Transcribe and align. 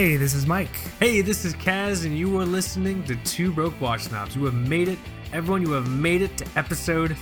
Hey, 0.00 0.16
this 0.16 0.32
is 0.32 0.46
Mike. 0.46 0.74
Hey, 0.98 1.20
this 1.20 1.44
is 1.44 1.52
Kaz, 1.52 2.06
and 2.06 2.16
you 2.16 2.38
are 2.40 2.46
listening 2.46 3.04
to 3.04 3.16
Two 3.16 3.52
Broke 3.52 3.78
Watch 3.82 4.04
Snobs. 4.04 4.34
You 4.34 4.46
have 4.46 4.54
made 4.54 4.88
it, 4.88 4.98
everyone. 5.30 5.60
You 5.60 5.72
have 5.72 5.90
made 5.90 6.22
it 6.22 6.38
to 6.38 6.46
episode 6.56 7.14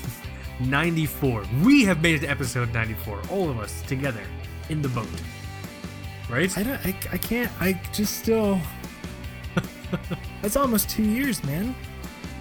94. 0.61 1.43
We 1.65 1.85
have 1.87 2.01
made 2.03 2.15
it 2.15 2.21
to 2.21 2.29
episode 2.31 2.73
94. 2.73 3.21
All 3.33 3.51
of 3.51 3.59
us 3.59 3.83
together 3.83 4.23
in 4.69 4.81
the 4.81 4.89
boat. 4.91 5.09
Right? 6.31 6.57
I 6.57 6.63
don't. 6.63 6.87
I, 6.87 6.95
I 7.11 7.19
can't. 7.19 7.51
I 7.61 7.81
just 7.93 8.17
still. 8.17 8.61
That's 10.43 10.55
almost 10.55 10.89
two 10.89 11.03
years, 11.03 11.43
man. 11.43 11.75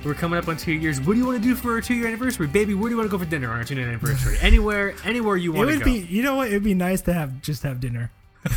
We're 0.05 0.13
coming 0.13 0.37
up 0.37 0.47
on 0.49 0.55
two 0.57 0.73
years. 0.73 1.01
What 1.01 1.13
do 1.13 1.19
you 1.19 1.25
want 1.25 1.41
to 1.41 1.49
do 1.49 1.55
for 1.55 1.71
our 1.71 1.81
two 1.81 1.95
year 1.95 2.05
anniversary, 2.05 2.45
baby? 2.45 2.75
Where 2.75 2.89
do 2.89 2.91
you 2.91 2.97
want 2.97 3.09
to 3.09 3.11
go 3.11 3.17
for 3.17 3.27
dinner 3.27 3.49
on 3.49 3.57
our 3.57 3.63
two 3.63 3.73
year 3.73 3.87
anniversary? 3.87 4.37
anywhere, 4.41 4.93
anywhere 5.03 5.35
you 5.35 5.51
It 5.55 5.57
want 5.57 5.69
to 5.71 5.75
would 5.77 5.83
go. 5.83 5.91
be. 5.91 5.97
You 6.01 6.21
know 6.21 6.35
what? 6.35 6.49
It'd 6.49 6.61
be 6.61 6.75
nice 6.75 7.01
to 7.01 7.13
have 7.13 7.41
just 7.41 7.63
have 7.63 7.79
dinner, 7.79 8.11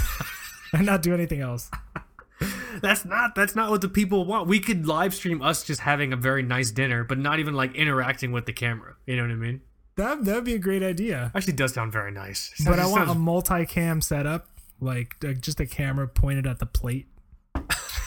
and 0.73 0.87
not 0.87 1.02
do 1.02 1.15
anything 1.15 1.41
else. 1.41 1.70
That's 2.80 3.05
not 3.05 3.34
that's 3.34 3.55
not 3.55 3.70
what 3.70 3.83
the 3.83 3.88
people 3.88 4.24
want. 4.24 4.48
We 4.48 4.60
could 4.60 4.87
live 4.87 5.12
stream 5.15 5.43
us 5.43 5.62
just 5.62 5.80
having 5.80 6.15
a 6.15 6.16
very 6.16 6.43
nice 6.43 6.70
dinner, 6.70 7.05
but 7.05 7.19
not 7.19 7.38
even 7.38 7.52
like 7.52 7.74
interacting 7.74 8.33
with 8.33 8.46
the 8.46 8.55
camera. 8.55 8.95
You 9.06 9.16
know 9.16 9.23
what 9.24 9.33
I 9.33 9.34
mean? 9.34 9.60
That 9.96 10.24
that'd 10.24 10.45
be 10.45 10.55
a 10.55 10.59
great 10.59 10.83
idea. 10.83 11.30
Actually, 11.34 11.52
does 11.55 11.74
sound 11.74 11.93
very 11.93 12.10
nice. 12.12 12.51
But 12.65 12.79
I 12.79 12.83
Sounds- 12.84 12.93
want 12.93 13.10
a 13.10 13.15
multi-cam 13.15 14.01
setup, 14.01 14.48
like 14.80 15.16
uh, 15.23 15.34
just 15.34 15.60
a 15.60 15.66
camera 15.66 16.09
pointed 16.09 16.46
at 16.46 16.60
the 16.60 16.65
plate. 16.65 17.09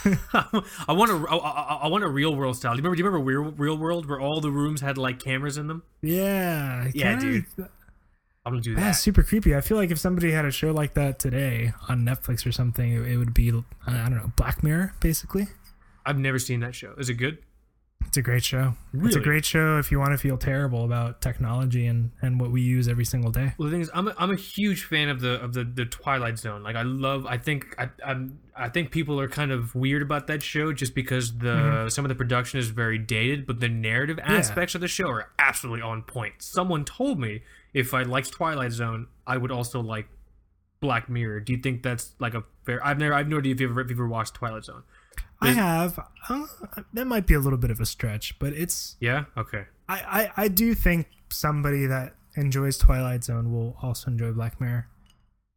I 0.05 0.64
want 0.89 1.11
a 1.11 1.25
I, 1.30 1.36
I, 1.36 1.80
I 1.83 1.88
want 1.88 2.03
a 2.03 2.09
real 2.09 2.36
world 2.36 2.58
style. 2.58 2.73
Do 2.73 2.77
you 2.77 2.83
remember? 2.83 2.95
Do 2.95 3.03
you 3.03 3.05
remember 3.09 3.23
real, 3.23 3.52
real 3.52 3.77
world 3.77 4.09
where 4.09 4.20
all 4.20 4.42
the 4.42 4.50
rooms 4.52 4.81
had 4.81 4.98
like 4.98 5.20
cameras 5.20 5.58
in 5.58 5.67
them? 5.67 5.83
Yeah. 6.02 6.89
Yeah, 6.94 7.20
dude. 7.20 7.45
I'm 8.45 8.53
gonna 8.53 8.61
do 8.61 8.75
that. 8.75 8.81
That's 8.81 8.99
super 8.99 9.23
creepy. 9.23 9.55
I 9.55 9.61
feel 9.61 9.77
like 9.77 9.91
if 9.91 9.99
somebody 9.99 10.31
had 10.31 10.45
a 10.45 10.52
show 10.52 10.72
like 10.72 10.95
that 10.95 11.17
today 11.17 11.73
on 11.88 12.05
Netflix 12.05 12.45
or 12.45 12.52
something, 12.52 12.91
it, 12.91 13.11
it 13.13 13.17
would 13.17 13.33
be 13.33 13.49
I 13.88 13.91
don't 14.09 14.16
know 14.16 14.31
Black 14.36 14.63
Mirror, 14.63 14.95
basically. 14.99 15.47
I've 16.05 16.19
never 16.19 16.39
seen 16.39 16.59
that 16.59 16.75
show. 16.75 16.94
Is 16.97 17.09
it 17.09 17.14
good? 17.14 17.38
It's 18.08 18.17
a 18.17 18.21
great 18.21 18.44
show. 18.44 18.73
It's 18.94 19.16
a 19.16 19.19
great 19.19 19.45
show 19.45 19.80
if 19.80 19.91
you 19.91 19.97
want 19.97 20.11
to 20.11 20.17
feel 20.17 20.38
terrible 20.38 20.86
about 20.86 21.21
technology 21.21 21.88
and, 21.88 22.11
and 22.21 22.39
what 22.39 22.52
we 22.52 22.61
use 22.61 22.88
every 22.88 23.05
single 23.05 23.31
day. 23.31 23.53
Well, 23.58 23.67
the 23.67 23.71
thing 23.71 23.81
is, 23.81 23.89
I'm 23.94 24.08
a, 24.08 24.16
I'm 24.17 24.30
a 24.30 24.36
huge 24.36 24.83
fan 24.83 25.09
of 25.09 25.21
the 25.21 25.41
of 25.41 25.53
the, 25.53 25.64
the 25.64 25.86
Twilight 25.86 26.38
Zone. 26.38 26.64
Like, 26.64 26.75
I 26.75 26.83
love. 26.83 27.25
I 27.25 27.38
think 27.38 27.73
I 27.80 27.89
I'm, 28.05 28.39
I 28.55 28.69
think 28.69 28.91
people 28.91 29.19
are 29.19 29.27
kind 29.27 29.52
of 29.52 29.73
weird 29.73 30.02
about 30.02 30.27
that 30.27 30.44
show 30.44 30.73
just 30.73 30.94
because 30.94 31.38
the 31.38 31.47
mm-hmm. 31.47 31.88
some 31.89 32.05
of 32.05 32.09
the 32.09 32.16
production 32.16 32.59
is 32.59 32.69
very 32.69 32.99
dated, 32.99 33.47
but 33.47 33.59
the 33.59 33.69
narrative 33.69 34.19
aspects 34.21 34.75
of 34.75 34.81
the 34.81 34.88
show 34.88 35.08
are 35.08 35.30
absolutely 35.39 35.81
on 35.81 36.03
point. 36.03 36.36
Someone 36.39 36.86
told 36.86 37.19
me 37.19 37.41
if 37.74 37.94
I 37.94 38.04
liked 38.04 38.32
Twilight 38.32 38.72
Zone, 38.72 39.08
I 39.26 39.38
would 39.38 39.52
also 39.52 39.82
like 39.82 40.08
Black 40.80 41.10
Mirror. 41.10 41.42
Do 41.42 41.54
you 41.54 41.60
think 41.60 41.84
that's 41.84 42.14
like 42.20 42.34
a 42.34 42.44
fair? 42.66 42.86
I've 42.86 42.98
never 43.00 43.14
I've 43.14 43.28
no 43.28 43.38
idea 43.38 43.54
if 43.54 43.62
you've 43.62 43.72
ever, 43.72 43.82
if 43.82 43.90
you've 43.90 44.00
ever 44.00 44.08
watched 44.08 44.36
Twilight 44.36 44.66
Zone. 44.66 44.84
I 45.42 45.52
have. 45.52 46.00
Uh, 46.30 46.46
that 46.94 47.06
might 47.06 47.28
be 47.28 47.34
a 47.34 47.40
little 47.40 47.58
bit 47.58 47.70
of 47.72 47.80
a 47.82 47.86
stretch, 47.86 48.38
but 48.40 48.54
it's. 48.54 48.96
Yeah. 49.00 49.26
Okay. 49.38 49.66
I, 49.90 50.30
I, 50.38 50.44
I 50.44 50.48
do 50.48 50.74
think 50.74 51.08
somebody 51.30 51.86
that 51.88 52.16
enjoys 52.36 52.78
Twilight 52.78 53.24
Zone 53.24 53.52
will 53.52 53.76
also 53.82 54.10
enjoy 54.12 54.32
Black 54.32 54.62
Mirror. 54.62 54.88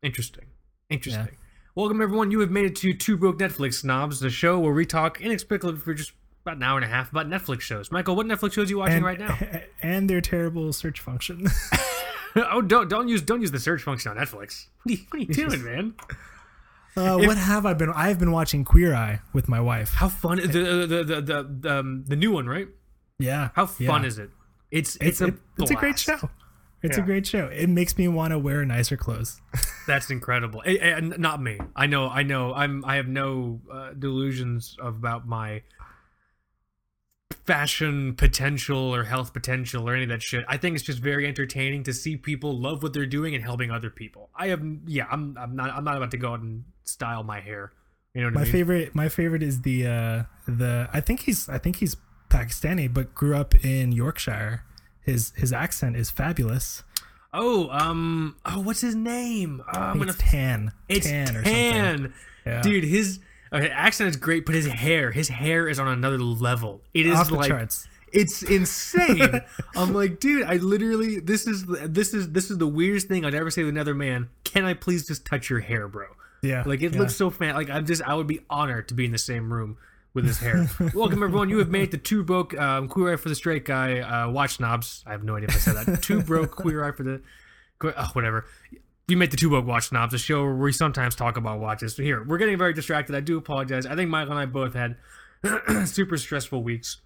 Interesting. 0.03 0.47
Interesting. 0.91 1.37
Welcome 1.75 2.01
everyone. 2.01 2.31
You 2.31 2.41
have 2.41 2.51
made 2.51 2.65
it 2.65 2.77
to 2.77 2.95
Two 2.95 3.17
Broke 3.17 3.39
Netflix 3.39 3.75
Snobs, 3.75 4.21
the 4.21 4.31
show 4.31 4.59
where 4.59 4.73
we 4.73 4.87
talk 4.87 5.21
inexplicably 5.21 5.79
for 5.79 5.95
just 5.95 6.13
about 6.45 6.57
an 6.57 6.63
hour 6.63 6.79
and 6.79 6.85
a 6.85 6.89
half 6.89 7.11
about 7.11 7.29
Netflix 7.29 7.61
shows. 7.61 7.93
Michael, 7.93 8.17
what 8.17 8.27
Netflix 8.27 8.53
shows 8.53 8.69
are 8.69 8.71
you 8.71 8.79
watching 8.79 8.97
And, 8.97 9.05
right 9.05 9.19
now? 9.19 9.39
and 9.83 10.09
their 10.09 10.21
terrible 10.21 10.73
search 10.73 11.01
function. 11.01 11.49
oh, 12.51 12.61
don't 12.63 12.89
don't 12.89 13.09
use 13.09 13.23
don't 13.23 13.41
use 13.41 13.51
the 13.51 13.61
search 13.61 13.83
function 13.83 14.11
on 14.11 14.17
Netflix. 14.17 14.67
What 14.85 14.93
are 14.93 14.95
you, 14.95 14.99
what 15.09 15.17
are 15.17 15.19
you 15.19 15.27
doing, 15.27 15.65
man? 15.71 15.95
uh, 16.97 17.19
If- 17.21 17.27
what 17.27 17.37
have 17.37 17.67
I 17.67 17.75
been? 17.75 17.91
I've 17.91 18.19
been 18.19 18.33
watching 18.33 18.65
Queer 18.65 18.95
Eye 18.95 19.21
with 19.33 19.49
my 19.49 19.61
wife. 19.61 19.95
How 19.95 20.09
fun 20.09 20.39
the 20.39 20.47
the 20.47 20.87
the 20.87 21.05
the, 21.05 21.21
the, 21.23 21.57
the, 21.61 21.79
um, 21.79 22.05
the 22.07 22.17
new 22.17 22.33
one, 22.33 22.47
right? 22.49 22.69
Yeah. 23.19 23.51
How 23.55 23.67
fun 23.67 24.03
yeah. 24.03 24.09
is 24.09 24.19
it? 24.19 24.31
It's 24.71 24.97
It's 24.97 25.05
it's, 25.07 25.21
a 25.23 25.27
it- 25.29 25.35
it's 25.59 25.71
a 25.71 25.75
great 25.75 25.99
show. 25.99 26.31
It's 26.83 26.99
a 26.99 27.03
great 27.03 27.27
show. 27.27 27.47
It 27.49 27.69
makes 27.69 27.99
me 27.99 28.07
want 28.07 28.31
to 28.31 28.39
wear 28.39 28.65
nicer 28.65 28.97
clothes. 28.97 29.41
That's 29.89 30.09
incredible. 30.11 30.63
And 30.65 31.19
not 31.19 31.43
me. 31.43 31.59
I 31.75 31.87
know. 31.87 32.09
I 32.09 32.23
know. 32.23 32.55
I'm. 32.55 32.85
I 32.85 32.95
have 32.97 33.09
no 33.09 33.61
uh, 33.73 33.91
delusions 33.99 34.77
about 34.81 35.27
my 35.27 35.63
fashion 37.47 38.15
potential 38.15 38.95
or 38.95 39.05
health 39.05 39.33
potential 39.33 39.89
or 39.89 39.95
any 39.95 40.03
of 40.05 40.09
that 40.11 40.23
shit. 40.23 40.45
I 40.49 40.57
think 40.57 40.75
it's 40.77 40.85
just 40.85 40.99
very 40.99 41.27
entertaining 41.27 41.85
to 41.85 41.93
see 41.93 42.17
people 42.17 42.59
love 42.59 42.83
what 42.83 42.93
they're 42.93 43.07
doing 43.07 43.35
and 43.35 43.43
helping 43.45 43.71
other 43.71 43.91
people. 43.91 44.31
I 44.35 44.49
have. 44.49 44.63
Yeah. 44.87 45.07
I'm. 45.11 45.37
I'm 45.39 45.55
not. 45.57 45.71
I'm 45.71 45.85
not 45.85 45.97
about 45.97 46.11
to 46.13 46.17
go 46.17 46.33
out 46.33 46.41
and 46.41 46.65
style 46.85 47.23
my 47.23 47.41
hair. 47.41 47.73
You 48.15 48.23
know 48.23 48.29
what 48.29 48.35
My 48.35 48.41
I 48.41 48.45
mean? 48.45 48.53
favorite 48.53 48.95
my 48.95 49.09
favorite 49.11 49.43
is 49.43 49.61
the 49.63 49.87
uh 49.87 50.23
the 50.49 50.89
I 50.93 51.01
think 51.01 51.21
he's 51.21 51.49
I 51.51 51.59
think 51.59 51.77
he's 51.77 51.97
Pakistani 52.31 52.93
but 52.93 53.15
grew 53.15 53.37
up 53.37 53.55
in 53.65 53.93
Yorkshire. 53.93 54.63
His 55.01 55.33
his 55.37 55.53
accent 55.53 55.97
is 55.97 56.11
fabulous. 56.11 56.83
Oh. 57.35 57.69
Um. 57.71 58.37
Oh. 58.47 58.61
What's 58.61 58.81
his 58.81 58.95
name? 58.95 59.63
I 59.71 59.79
I'm 59.79 59.99
gonna. 59.99 60.15
tan. 60.15 60.73
It's 60.89 61.07
tan 61.07 61.27
tan. 61.27 61.37
or 61.37 61.45
something. 61.45 62.13
Yeah. 62.47 62.63
Dude, 62.63 62.85
his 62.85 63.21
okay, 63.53 63.69
accent 63.69 64.11
is 64.11 64.17
great, 64.17 64.47
but 64.47 64.55
his 64.55 64.67
hair, 64.67 65.11
his 65.13 65.29
hair 65.29 65.69
is 65.69 65.79
on 65.79 65.89
another 65.89 66.19
level. 66.19 66.83
It 66.95 67.07
is 67.07 67.19
off 67.19 67.29
the 67.29 67.37
like 67.37 67.49
charts. 67.49 67.89
It's 68.13 68.43
insane. 68.43 69.43
I'm 69.77 69.93
like, 69.93 70.21
dude, 70.21 70.45
I 70.45 70.57
literally 70.57 71.21
this 71.21 71.47
is 71.47 71.67
this 71.67 72.15
is 72.15 72.31
this 72.33 72.51
is 72.51 72.59
the 72.59 72.67
weirdest 72.67 73.09
thing 73.09 73.25
I'd 73.25 73.35
ever 73.35 73.51
say 73.51 73.63
to 73.63 73.69
another 73.69 73.95
man. 73.95 74.29
Can 74.45 74.65
I 74.65 74.75
please 74.75 75.07
just 75.07 75.27
touch 75.27 75.51
your 75.51 75.61
hair, 75.61 75.89
bro? 75.89 76.07
Yeah. 76.43 76.63
Like 76.65 76.83
it 76.83 76.95
yeah. 76.95 77.01
looks 77.01 77.17
so 77.17 77.31
fan. 77.31 77.55
Like 77.55 77.71
I'm 77.71 77.87
just 77.87 78.03
I 78.03 78.15
would 78.15 78.27
be 78.27 78.41
honored 78.49 78.89
to 78.89 78.95
be 78.95 79.05
in 79.05 79.13
the 79.13 79.19
same 79.19 79.53
room 79.53 79.77
with 80.15 80.25
his 80.25 80.39
hair. 80.39 80.69
Welcome 80.95 81.23
everyone. 81.23 81.51
You 81.51 81.59
have 81.59 81.69
made 81.69 81.91
the 81.91 81.99
two 81.99 82.25
broke 82.25 82.59
um, 82.59 82.89
queer 82.89 83.13
eye 83.13 83.17
for 83.17 83.29
the 83.29 83.35
straight 83.35 83.65
guy. 83.65 84.01
Uh, 84.01 84.31
watch 84.31 84.57
snobs. 84.57 85.05
I 85.07 85.13
have 85.13 85.25
no 85.25 85.37
idea 85.37 85.49
if 85.49 85.57
I 85.57 85.59
said 85.59 85.75
that. 85.87 86.03
two 86.03 86.23
broke 86.23 86.53
queer 86.53 86.85
eye 86.85 86.93
for 86.93 87.03
the 87.03 87.21
oh, 87.85 88.11
whatever. 88.13 88.47
You 89.09 89.17
make 89.17 89.31
the 89.31 89.37
two 89.37 89.49
broke 89.49 89.67
watch 89.67 89.89
snobs, 89.89 90.15
a 90.15 90.19
show 90.19 90.43
where 90.43 90.55
we 90.57 90.73
sometimes 90.73 91.15
talk 91.15 91.37
about 91.37 91.61
watches. 91.61 91.97
Here, 91.97 92.25
we're 92.25 92.39
getting 92.39 92.59
very 92.59 92.73
distracted. 92.73 93.15
I 93.15 93.21
do 93.21 93.39
apologize. 93.39 93.87
I 93.87 93.95
think 93.95 94.11
Michael 94.11 94.33
and 94.33 94.41
I 94.41 94.47
both 94.47 94.75
had 94.75 94.97
super 95.87 96.17
stressful 96.17 96.65
weeks. 96.65 96.99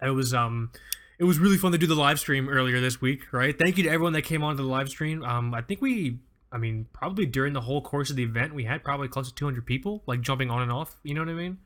It 0.00 0.10
was 0.10 0.34
um 0.34 0.72
it 1.20 1.24
was 1.24 1.38
really 1.38 1.58
fun 1.58 1.70
to 1.72 1.78
do 1.78 1.86
the 1.86 1.94
live 1.94 2.18
stream 2.18 2.48
earlier 2.48 2.80
this 2.80 3.00
week, 3.00 3.32
right? 3.32 3.56
Thank 3.56 3.76
you 3.78 3.84
to 3.84 3.88
everyone 3.90 4.14
that 4.14 4.22
came 4.22 4.42
on 4.42 4.56
to 4.56 4.62
the 4.64 4.68
live 4.68 4.88
stream. 4.88 5.22
Um 5.22 5.54
I 5.54 5.62
think 5.62 5.80
we 5.80 6.18
I 6.50 6.58
mean, 6.58 6.86
probably 6.92 7.24
during 7.24 7.52
the 7.52 7.60
whole 7.60 7.80
course 7.80 8.10
of 8.10 8.16
the 8.16 8.24
event, 8.24 8.52
we 8.52 8.64
had 8.64 8.82
probably 8.82 9.06
close 9.06 9.28
to 9.28 9.34
200 9.34 9.64
people 9.64 10.02
like 10.06 10.22
jumping 10.22 10.50
on 10.50 10.60
and 10.60 10.72
off, 10.72 10.96
you 11.04 11.14
know 11.14 11.20
what 11.20 11.30
I 11.30 11.34
mean? 11.34 11.58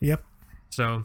Yep. 0.00 0.24
So, 0.70 1.04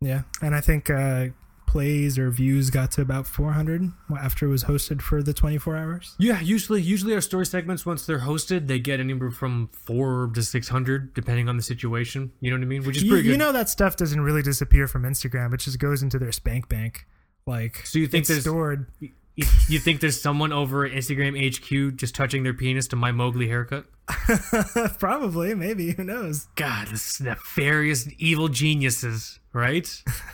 Yeah. 0.00 0.22
And 0.40 0.54
I 0.54 0.62
think 0.62 0.88
uh 0.88 1.26
plays 1.72 2.18
or 2.18 2.30
views 2.30 2.70
got 2.70 2.90
to 2.92 3.00
about 3.02 3.26
400 3.26 3.90
after 4.20 4.46
it 4.46 4.50
was 4.50 4.64
hosted 4.64 5.00
for 5.02 5.22
the 5.22 5.32
24 5.32 5.76
hours. 5.76 6.14
yeah, 6.18 6.40
usually 6.40 6.82
usually 6.82 7.14
our 7.14 7.20
story 7.20 7.46
segments 7.46 7.86
once 7.86 8.04
they're 8.06 8.20
hosted, 8.20 8.66
they 8.66 8.78
get 8.78 9.00
anywhere 9.00 9.30
from 9.30 9.68
4 9.86 10.30
to 10.34 10.42
600 10.42 11.14
depending 11.14 11.48
on 11.48 11.56
the 11.56 11.62
situation, 11.62 12.30
you 12.40 12.50
know 12.50 12.56
what 12.58 12.62
I 12.62 12.66
mean? 12.66 12.84
Which 12.84 12.98
is 12.98 13.02
You, 13.04 13.10
pretty 13.10 13.22
good. 13.24 13.32
you 13.32 13.38
know 13.38 13.52
that 13.52 13.68
stuff 13.68 13.96
doesn't 13.96 14.20
really 14.20 14.42
disappear 14.42 14.86
from 14.86 15.02
Instagram. 15.04 15.54
It 15.54 15.60
just 15.60 15.78
goes 15.78 16.02
into 16.02 16.18
their 16.18 16.32
spank 16.32 16.68
bank. 16.68 17.06
Like 17.46 17.84
So 17.86 17.98
you 17.98 18.06
think 18.06 18.20
it's 18.22 18.28
there's- 18.28 18.42
stored 18.44 18.86
you, 19.34 19.46
you 19.66 19.78
think 19.78 20.00
there's 20.00 20.20
someone 20.20 20.52
over 20.52 20.84
at 20.84 20.92
Instagram 20.92 21.32
HQ 21.40 21.96
just 21.96 22.14
touching 22.14 22.42
their 22.42 22.52
penis 22.52 22.86
to 22.88 22.96
my 22.96 23.12
Mowgli 23.12 23.48
haircut? 23.48 23.86
Probably, 24.98 25.54
maybe, 25.54 25.92
who 25.92 26.04
knows? 26.04 26.48
God, 26.54 26.88
this 26.88 27.18
nefarious 27.18 28.06
evil 28.18 28.48
geniuses, 28.48 29.40
right? 29.54 29.88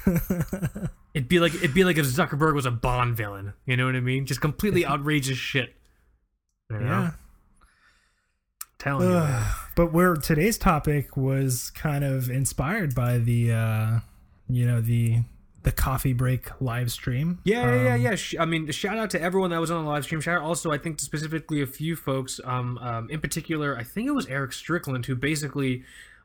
it'd 1.15 1.29
be 1.29 1.41
like 1.41 1.55
it'd 1.55 1.75
be 1.75 1.85
like 1.85 1.97
if 1.99 2.07
Zuckerberg 2.07 2.55
was 2.55 2.67
a 2.67 2.71
Bond 2.71 3.17
villain. 3.17 3.55
You 3.67 3.77
know 3.77 3.87
what 3.87 3.97
I 3.97 4.01
mean? 4.01 4.27
Just 4.27 4.41
completely 4.41 4.85
outrageous 4.87 5.39
shit. 5.39 5.75
You 6.71 6.79
know? 6.81 6.85
Yeah. 6.87 7.11
Telling 8.79 9.11
you. 9.11 9.29
but 9.75 9.93
where 9.93 10.15
today's 10.15 10.57
topic 10.57 11.17
was 11.17 11.71
kind 11.71 12.05
of 12.05 12.31
inspired 12.31 12.95
by 12.95 13.19
the 13.19 13.51
uh 13.53 13.99
you 14.49 14.67
know 14.67 14.81
the 14.81 15.23
the 15.65 15.73
coffee 15.73 16.13
break 16.13 16.49
live 16.61 16.93
stream. 16.93 17.41
Yeah, 17.43 17.75
yeah, 17.75 17.83
yeah, 17.83 17.95
Um, 17.95 18.01
yeah. 18.01 18.15
Sh- 18.15 18.35
I 18.39 18.45
mean, 18.45 18.71
shout 18.71 18.97
out 18.97 19.11
to 19.11 19.21
everyone 19.21 19.51
that 19.51 19.61
was 19.61 19.73
on 19.73 19.85
the 19.85 19.91
live 19.91 20.05
stream. 20.05 20.21
Shout 20.21 20.39
out 20.39 20.45
also, 20.45 20.71
I 20.71 20.79
think, 20.79 21.01
specifically 21.01 21.61
a 21.61 21.67
few 21.67 21.97
folks. 21.97 22.41
Um, 22.45 22.79
um, 22.79 23.11
in 23.11 23.21
particular, 23.21 23.77
I 23.77 23.83
think 23.83 24.07
it 24.07 24.13
was 24.13 24.27
Eric 24.29 24.53
Strickland 24.53 25.05
who 25.07 25.17
basically, 25.17 25.83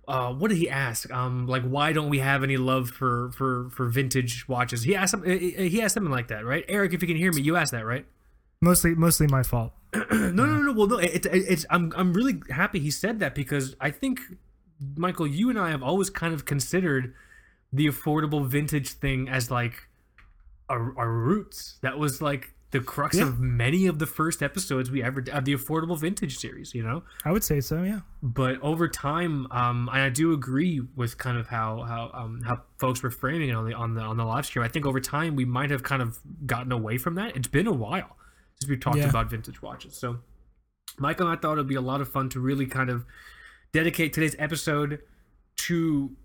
uh, 0.07 0.33
what 0.33 0.49
did 0.49 0.57
he 0.57 0.69
ask? 0.69 1.11
Um, 1.11 1.47
like, 1.47 1.63
why 1.63 1.93
don't 1.93 2.09
we 2.09 2.19
have 2.19 2.43
any 2.43 2.57
love 2.57 2.89
for 2.89 3.31
for 3.31 3.69
for 3.69 3.87
vintage 3.87 4.47
watches? 4.47 4.83
He 4.83 4.95
asked 4.95 5.11
some, 5.11 5.23
he 5.23 5.81
asked 5.81 5.93
something 5.93 6.11
like 6.11 6.27
that, 6.27 6.45
right? 6.45 6.65
Eric, 6.67 6.93
if 6.93 7.01
you 7.01 7.07
can 7.07 7.17
hear 7.17 7.31
me, 7.31 7.41
you 7.41 7.55
asked 7.55 7.71
that, 7.71 7.85
right? 7.85 8.05
Mostly 8.61 8.95
mostly 8.95 9.27
my 9.27 9.43
fault. 9.43 9.73
no, 9.93 10.03
no, 10.11 10.45
no, 10.45 10.61
no. 10.61 10.73
Well, 10.73 10.87
no. 10.87 10.97
It, 10.97 11.25
it, 11.25 11.29
it's 11.31 11.65
I'm 11.69 11.93
I'm 11.95 12.13
really 12.13 12.41
happy 12.49 12.79
he 12.79 12.91
said 12.91 13.19
that 13.19 13.33
because 13.35 13.75
I 13.79 13.91
think 13.91 14.19
Michael, 14.95 15.27
you 15.27 15.49
and 15.49 15.59
I 15.59 15.69
have 15.69 15.83
always 15.83 16.09
kind 16.09 16.33
of 16.33 16.45
considered 16.45 17.13
the 17.71 17.87
affordable 17.87 18.45
vintage 18.45 18.89
thing 18.89 19.29
as 19.29 19.49
like 19.49 19.87
our, 20.69 20.93
our 20.97 21.11
roots. 21.11 21.77
That 21.81 21.97
was 21.97 22.21
like 22.21 22.53
the 22.73 22.81
crux 22.81 23.15
Yeah. 23.15 23.23
of 23.29 23.39
many 23.39 23.87
of 23.87 23.99
the 23.99 24.05
first 24.05 24.43
episodes 24.43 24.91
we 24.91 25.01
ever 25.01 25.23
of 25.31 25.45
the 25.45 25.53
affordable 25.55 25.97
vintage 25.97 26.37
series. 26.37 26.75
You 26.75 26.83
know, 26.83 27.03
I 27.23 27.31
would 27.31 27.43
say 27.43 27.61
so. 27.61 27.81
Yeah. 27.83 28.01
but 28.21 28.61
over 28.61 28.89
time, 28.89 29.47
um, 29.51 29.87
I 29.89 30.09
do 30.09 30.33
agree 30.33 30.81
with 30.95 31.17
kind 31.17 31.37
of 31.37 31.47
how 31.47 31.83
how 31.83 32.11
um, 32.13 32.41
how 32.45 32.61
folks 32.79 33.01
were 33.01 33.09
framing 33.11 33.49
it 33.49 33.53
on 33.53 33.65
the 33.69 33.73
on 33.73 33.93
the 33.95 34.01
on 34.01 34.17
the 34.17 34.25
live 34.25 34.45
stream. 34.45 34.65
I 34.65 34.67
think 34.67 34.85
over 34.85 34.99
time 34.99 35.35
we 35.37 35.45
might 35.45 35.69
have 35.71 35.83
kind 35.83 36.01
of 36.01 36.19
gotten 36.45 36.71
away 36.73 36.97
from 36.97 37.15
that. 37.15 37.35
It's 37.37 37.47
been 37.47 37.67
a 37.67 37.71
while 37.71 38.17
since 38.59 38.69
we've 38.69 38.79
talked 38.81 38.97
Yeah. 38.97 39.09
about 39.09 39.29
vintage 39.29 39.61
watches. 39.61 39.95
So, 39.95 40.19
Michael 40.99 41.27
and 41.27 41.37
I 41.37 41.39
thought 41.41 41.53
it'd 41.53 41.67
be 41.67 41.75
a 41.75 41.81
lot 41.81 42.01
of 42.01 42.09
fun 42.09 42.27
to 42.29 42.39
really 42.39 42.65
kind 42.65 42.89
of 42.89 43.05
dedicate 43.71 44.11
today's 44.13 44.35
episode 44.37 44.99
to 45.55 46.15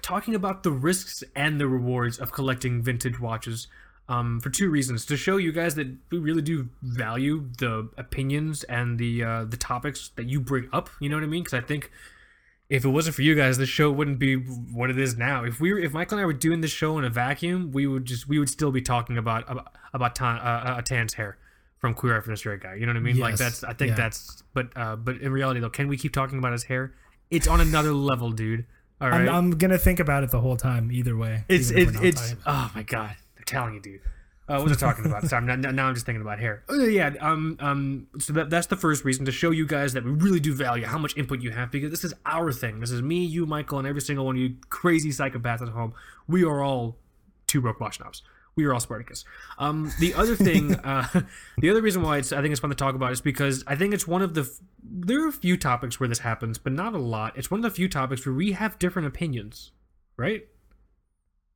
talking 0.00 0.34
about 0.34 0.62
the 0.62 0.70
risks 0.70 1.22
and 1.34 1.60
the 1.60 1.66
rewards 1.68 2.18
of 2.18 2.32
collecting 2.32 2.80
vintage 2.82 3.20
watches 3.20 3.68
um, 4.08 4.40
for 4.40 4.50
two 4.50 4.70
reasons 4.70 5.04
to 5.06 5.16
show 5.16 5.36
you 5.36 5.50
guys 5.52 5.74
that 5.74 5.88
we 6.10 6.18
really 6.18 6.42
do 6.42 6.68
value 6.82 7.48
the 7.58 7.88
opinions 7.96 8.62
and 8.64 8.98
the 8.98 9.22
uh, 9.24 9.44
the 9.44 9.56
topics 9.56 10.10
that 10.16 10.26
you 10.26 10.40
bring 10.40 10.68
up 10.72 10.88
you 11.00 11.08
know 11.08 11.16
what 11.16 11.24
i 11.24 11.26
mean 11.26 11.42
because 11.42 11.54
i 11.58 11.60
think 11.60 11.90
if 12.68 12.84
it 12.84 12.88
wasn't 12.88 13.14
for 13.14 13.22
you 13.22 13.34
guys 13.34 13.58
the 13.58 13.66
show 13.66 13.90
wouldn't 13.90 14.18
be 14.18 14.34
what 14.36 14.90
it 14.90 14.98
is 14.98 15.16
now 15.16 15.44
if 15.44 15.60
we 15.60 15.72
were 15.72 15.78
if 15.78 15.92
michael 15.92 16.18
and 16.18 16.22
i 16.22 16.26
were 16.26 16.32
doing 16.32 16.60
this 16.60 16.70
show 16.70 16.98
in 16.98 17.04
a 17.04 17.10
vacuum 17.10 17.70
we 17.72 17.86
would 17.86 18.04
just 18.04 18.28
we 18.28 18.38
would 18.38 18.48
still 18.48 18.70
be 18.72 18.80
talking 18.82 19.18
about 19.18 19.44
about, 19.50 19.72
about 19.92 20.14
Tan, 20.14 20.36
uh, 20.36 20.76
uh, 20.78 20.82
tan's 20.82 21.14
hair 21.14 21.36
from 21.78 21.92
queer 21.94 22.16
eye 22.16 22.20
for 22.20 22.30
the 22.30 22.36
straight 22.36 22.60
guy 22.60 22.74
you 22.74 22.86
know 22.86 22.90
what 22.92 22.96
i 22.98 23.00
mean 23.00 23.16
Yes. 23.16 23.22
like 23.22 23.36
that's 23.36 23.64
i 23.64 23.72
think 23.72 23.90
Yeah. 23.90 23.96
that's 23.96 24.42
but 24.54 24.68
uh 24.76 24.96
but 24.96 25.16
in 25.18 25.32
reality 25.32 25.60
though 25.60 25.70
can 25.70 25.88
we 25.88 25.96
keep 25.96 26.12
talking 26.12 26.38
about 26.38 26.52
his 26.52 26.64
hair 26.64 26.92
it's 27.30 27.46
on 27.48 27.60
another 27.60 27.92
level 27.92 28.30
dude 28.30 28.64
all 29.00 29.10
right 29.10 29.28
I'm, 29.28 29.34
I'm 29.34 29.50
gonna 29.52 29.78
think 29.78 30.00
about 30.00 30.24
it 30.24 30.30
the 30.30 30.40
whole 30.40 30.56
time. 30.56 30.90
Either 30.90 31.16
way. 31.16 31.44
it's 31.48 31.70
it's 31.70 32.00
it's 32.00 32.34
oh 32.46 32.70
my 32.74 32.82
god 32.82 33.14
telling 33.46 33.74
you 33.74 33.80
dude 33.80 34.00
uh, 34.48 34.58
what 34.58 34.68
was 34.68 34.80
I 34.80 34.86
talking 34.86 35.06
about? 35.06 35.24
Sorry, 35.24 35.44
now, 35.44 35.56
now 35.56 35.88
I'm 35.88 35.94
just 35.94 36.06
thinking 36.06 36.22
about 36.22 36.38
hair. 36.38 36.62
Oh 36.68 36.84
yeah, 36.84 37.14
um, 37.20 37.56
um. 37.58 38.06
So 38.20 38.32
that, 38.34 38.48
that's 38.48 38.68
the 38.68 38.76
first 38.76 39.04
reason 39.04 39.24
to 39.24 39.32
show 39.32 39.50
you 39.50 39.66
guys 39.66 39.92
that 39.94 40.04
we 40.04 40.12
really 40.12 40.38
do 40.38 40.54
value 40.54 40.86
how 40.86 40.98
much 40.98 41.16
input 41.16 41.40
you 41.40 41.50
have 41.50 41.72
because 41.72 41.90
this 41.90 42.04
is 42.04 42.14
our 42.24 42.52
thing. 42.52 42.78
This 42.78 42.92
is 42.92 43.02
me, 43.02 43.24
you, 43.24 43.44
Michael, 43.44 43.78
and 43.78 43.88
every 43.88 44.00
single 44.00 44.24
one 44.24 44.36
of 44.36 44.40
you 44.40 44.54
crazy 44.68 45.10
psychopaths 45.10 45.62
at 45.62 45.68
home. 45.70 45.94
We 46.28 46.44
are 46.44 46.62
all 46.62 46.96
two 47.48 47.60
broke 47.60 47.80
watch 47.80 47.96
snobs. 47.96 48.22
We 48.54 48.64
are 48.66 48.72
all 48.72 48.80
Spartacus. 48.80 49.24
Um, 49.58 49.92
the 49.98 50.14
other 50.14 50.36
thing, 50.36 50.74
uh, 50.84 51.22
the 51.58 51.68
other 51.68 51.82
reason 51.82 52.02
why 52.02 52.18
it's 52.18 52.32
I 52.32 52.40
think 52.40 52.52
it's 52.52 52.60
fun 52.60 52.70
to 52.70 52.76
talk 52.76 52.94
about 52.94 53.10
is 53.10 53.20
because 53.20 53.64
I 53.66 53.74
think 53.74 53.94
it's 53.94 54.06
one 54.06 54.22
of 54.22 54.34
the 54.34 54.42
f- 54.42 54.60
there 54.80 55.24
are 55.24 55.28
a 55.28 55.32
few 55.32 55.56
topics 55.56 55.98
where 55.98 56.08
this 56.08 56.20
happens, 56.20 56.56
but 56.56 56.72
not 56.72 56.94
a 56.94 56.98
lot. 56.98 57.36
It's 57.36 57.50
one 57.50 57.58
of 57.58 57.64
the 57.64 57.70
few 57.70 57.88
topics 57.88 58.24
where 58.24 58.34
we 58.34 58.52
have 58.52 58.78
different 58.78 59.08
opinions, 59.08 59.72
right? 60.16 60.46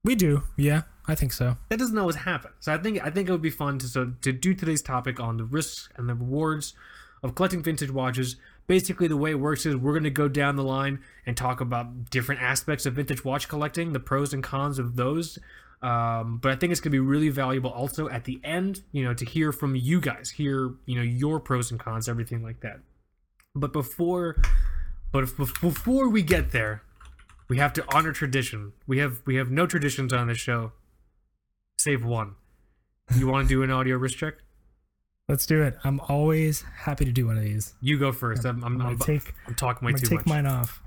We 0.04 0.14
do. 0.14 0.44
Yeah, 0.56 0.82
I 1.06 1.14
think 1.14 1.32
so. 1.32 1.56
that 1.68 1.78
doesn't 1.78 1.98
always 1.98 2.16
happen. 2.16 2.52
So 2.60 2.72
I 2.72 2.78
think 2.78 3.04
I 3.04 3.10
think 3.10 3.28
it 3.28 3.32
would 3.32 3.42
be 3.42 3.50
fun 3.50 3.78
to 3.78 3.86
so, 3.86 4.12
to 4.22 4.32
do 4.32 4.54
today's 4.54 4.82
topic 4.82 5.20
on 5.20 5.36
the 5.36 5.44
risks 5.44 5.88
and 5.96 6.08
the 6.08 6.14
rewards 6.14 6.74
of 7.22 7.34
collecting 7.34 7.62
vintage 7.62 7.90
watches. 7.90 8.36
Basically, 8.66 9.08
the 9.08 9.16
way 9.16 9.32
it 9.32 9.40
works 9.40 9.66
is 9.66 9.74
we're 9.76 9.92
going 9.92 10.04
to 10.04 10.10
go 10.10 10.28
down 10.28 10.56
the 10.56 10.62
line 10.62 11.00
and 11.26 11.36
talk 11.36 11.60
about 11.60 12.08
different 12.10 12.40
aspects 12.40 12.86
of 12.86 12.94
vintage 12.94 13.24
watch 13.24 13.48
collecting, 13.48 13.92
the 13.92 14.00
pros 14.00 14.32
and 14.32 14.42
cons 14.42 14.78
of 14.78 14.96
those. 14.96 15.38
Um, 15.82 16.38
but 16.42 16.52
I 16.52 16.56
think 16.56 16.72
it's 16.72 16.80
going 16.80 16.90
to 16.90 16.96
be 16.96 17.00
really 17.00 17.30
valuable 17.30 17.70
also 17.70 18.08
at 18.08 18.24
the 18.24 18.38
end, 18.44 18.82
you 18.92 19.02
know, 19.02 19.14
to 19.14 19.24
hear 19.24 19.50
from 19.50 19.74
you 19.74 20.00
guys, 20.00 20.30
hear 20.30 20.74
you 20.86 20.96
know 20.96 21.02
your 21.02 21.40
pros 21.40 21.70
and 21.70 21.80
cons, 21.80 22.08
everything 22.08 22.42
like 22.42 22.60
that. 22.60 22.80
But 23.54 23.72
before, 23.72 24.40
but 25.10 25.28
before 25.36 26.08
we 26.08 26.22
get 26.22 26.52
there, 26.52 26.82
we 27.50 27.58
have 27.58 27.72
to 27.74 27.84
honor 27.94 28.12
tradition. 28.12 28.72
We 28.86 28.98
have 28.98 29.20
we 29.26 29.34
have 29.34 29.50
no 29.50 29.66
traditions 29.66 30.12
on 30.12 30.28
this 30.28 30.38
show 30.38 30.72
save 31.78 32.04
one. 32.04 32.36
You 33.16 33.26
want 33.26 33.48
to 33.48 33.54
do 33.54 33.62
an 33.64 33.70
audio 33.70 33.96
wrist 33.96 34.16
check? 34.16 34.34
Let's 35.28 35.46
do 35.46 35.62
it. 35.62 35.76
I'm 35.82 36.00
always 36.08 36.62
happy 36.62 37.04
to 37.04 37.12
do 37.12 37.26
one 37.26 37.36
of 37.36 37.42
these. 37.42 37.74
You 37.80 37.98
go 37.98 38.12
first. 38.12 38.44
I'm, 38.44 38.62
I'm, 38.62 38.80
I'm 38.80 38.86
I'm, 38.86 38.96
gonna 38.96 39.18
take 39.18 39.34
I'm 39.48 39.54
talking 39.54 39.80
I'm 39.80 39.86
way 39.86 39.92
gonna 39.92 40.02
too 40.02 40.16
take 40.16 40.18
much. 40.18 40.26
mine 40.26 40.46
off. 40.46 40.80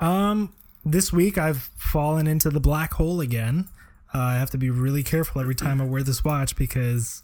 Um, 0.00 0.54
this 0.84 1.12
week 1.12 1.36
I've 1.36 1.70
fallen 1.76 2.26
into 2.26 2.48
the 2.48 2.60
black 2.60 2.94
hole 2.94 3.20
again. 3.20 3.68
Uh, 4.14 4.18
I 4.20 4.34
have 4.36 4.50
to 4.50 4.58
be 4.58 4.70
really 4.70 5.02
careful 5.02 5.42
every 5.42 5.54
time 5.54 5.82
I 5.82 5.84
wear 5.84 6.02
this 6.02 6.24
watch 6.24 6.56
because 6.56 7.22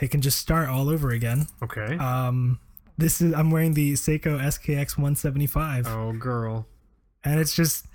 it 0.00 0.12
can 0.12 0.20
just 0.20 0.38
start 0.38 0.68
all 0.68 0.88
over 0.88 1.10
again. 1.10 1.46
Okay. 1.62 1.96
Um, 1.98 2.60
this 3.00 3.20
is 3.20 3.32
I'm 3.34 3.50
wearing 3.50 3.74
the 3.74 3.94
Seiko 3.94 4.38
SKX 4.40 4.96
175, 4.96 5.86
oh, 5.88 6.12
girl. 6.12 6.66
and 7.24 7.40
it's 7.40 7.54
just, 7.54 7.86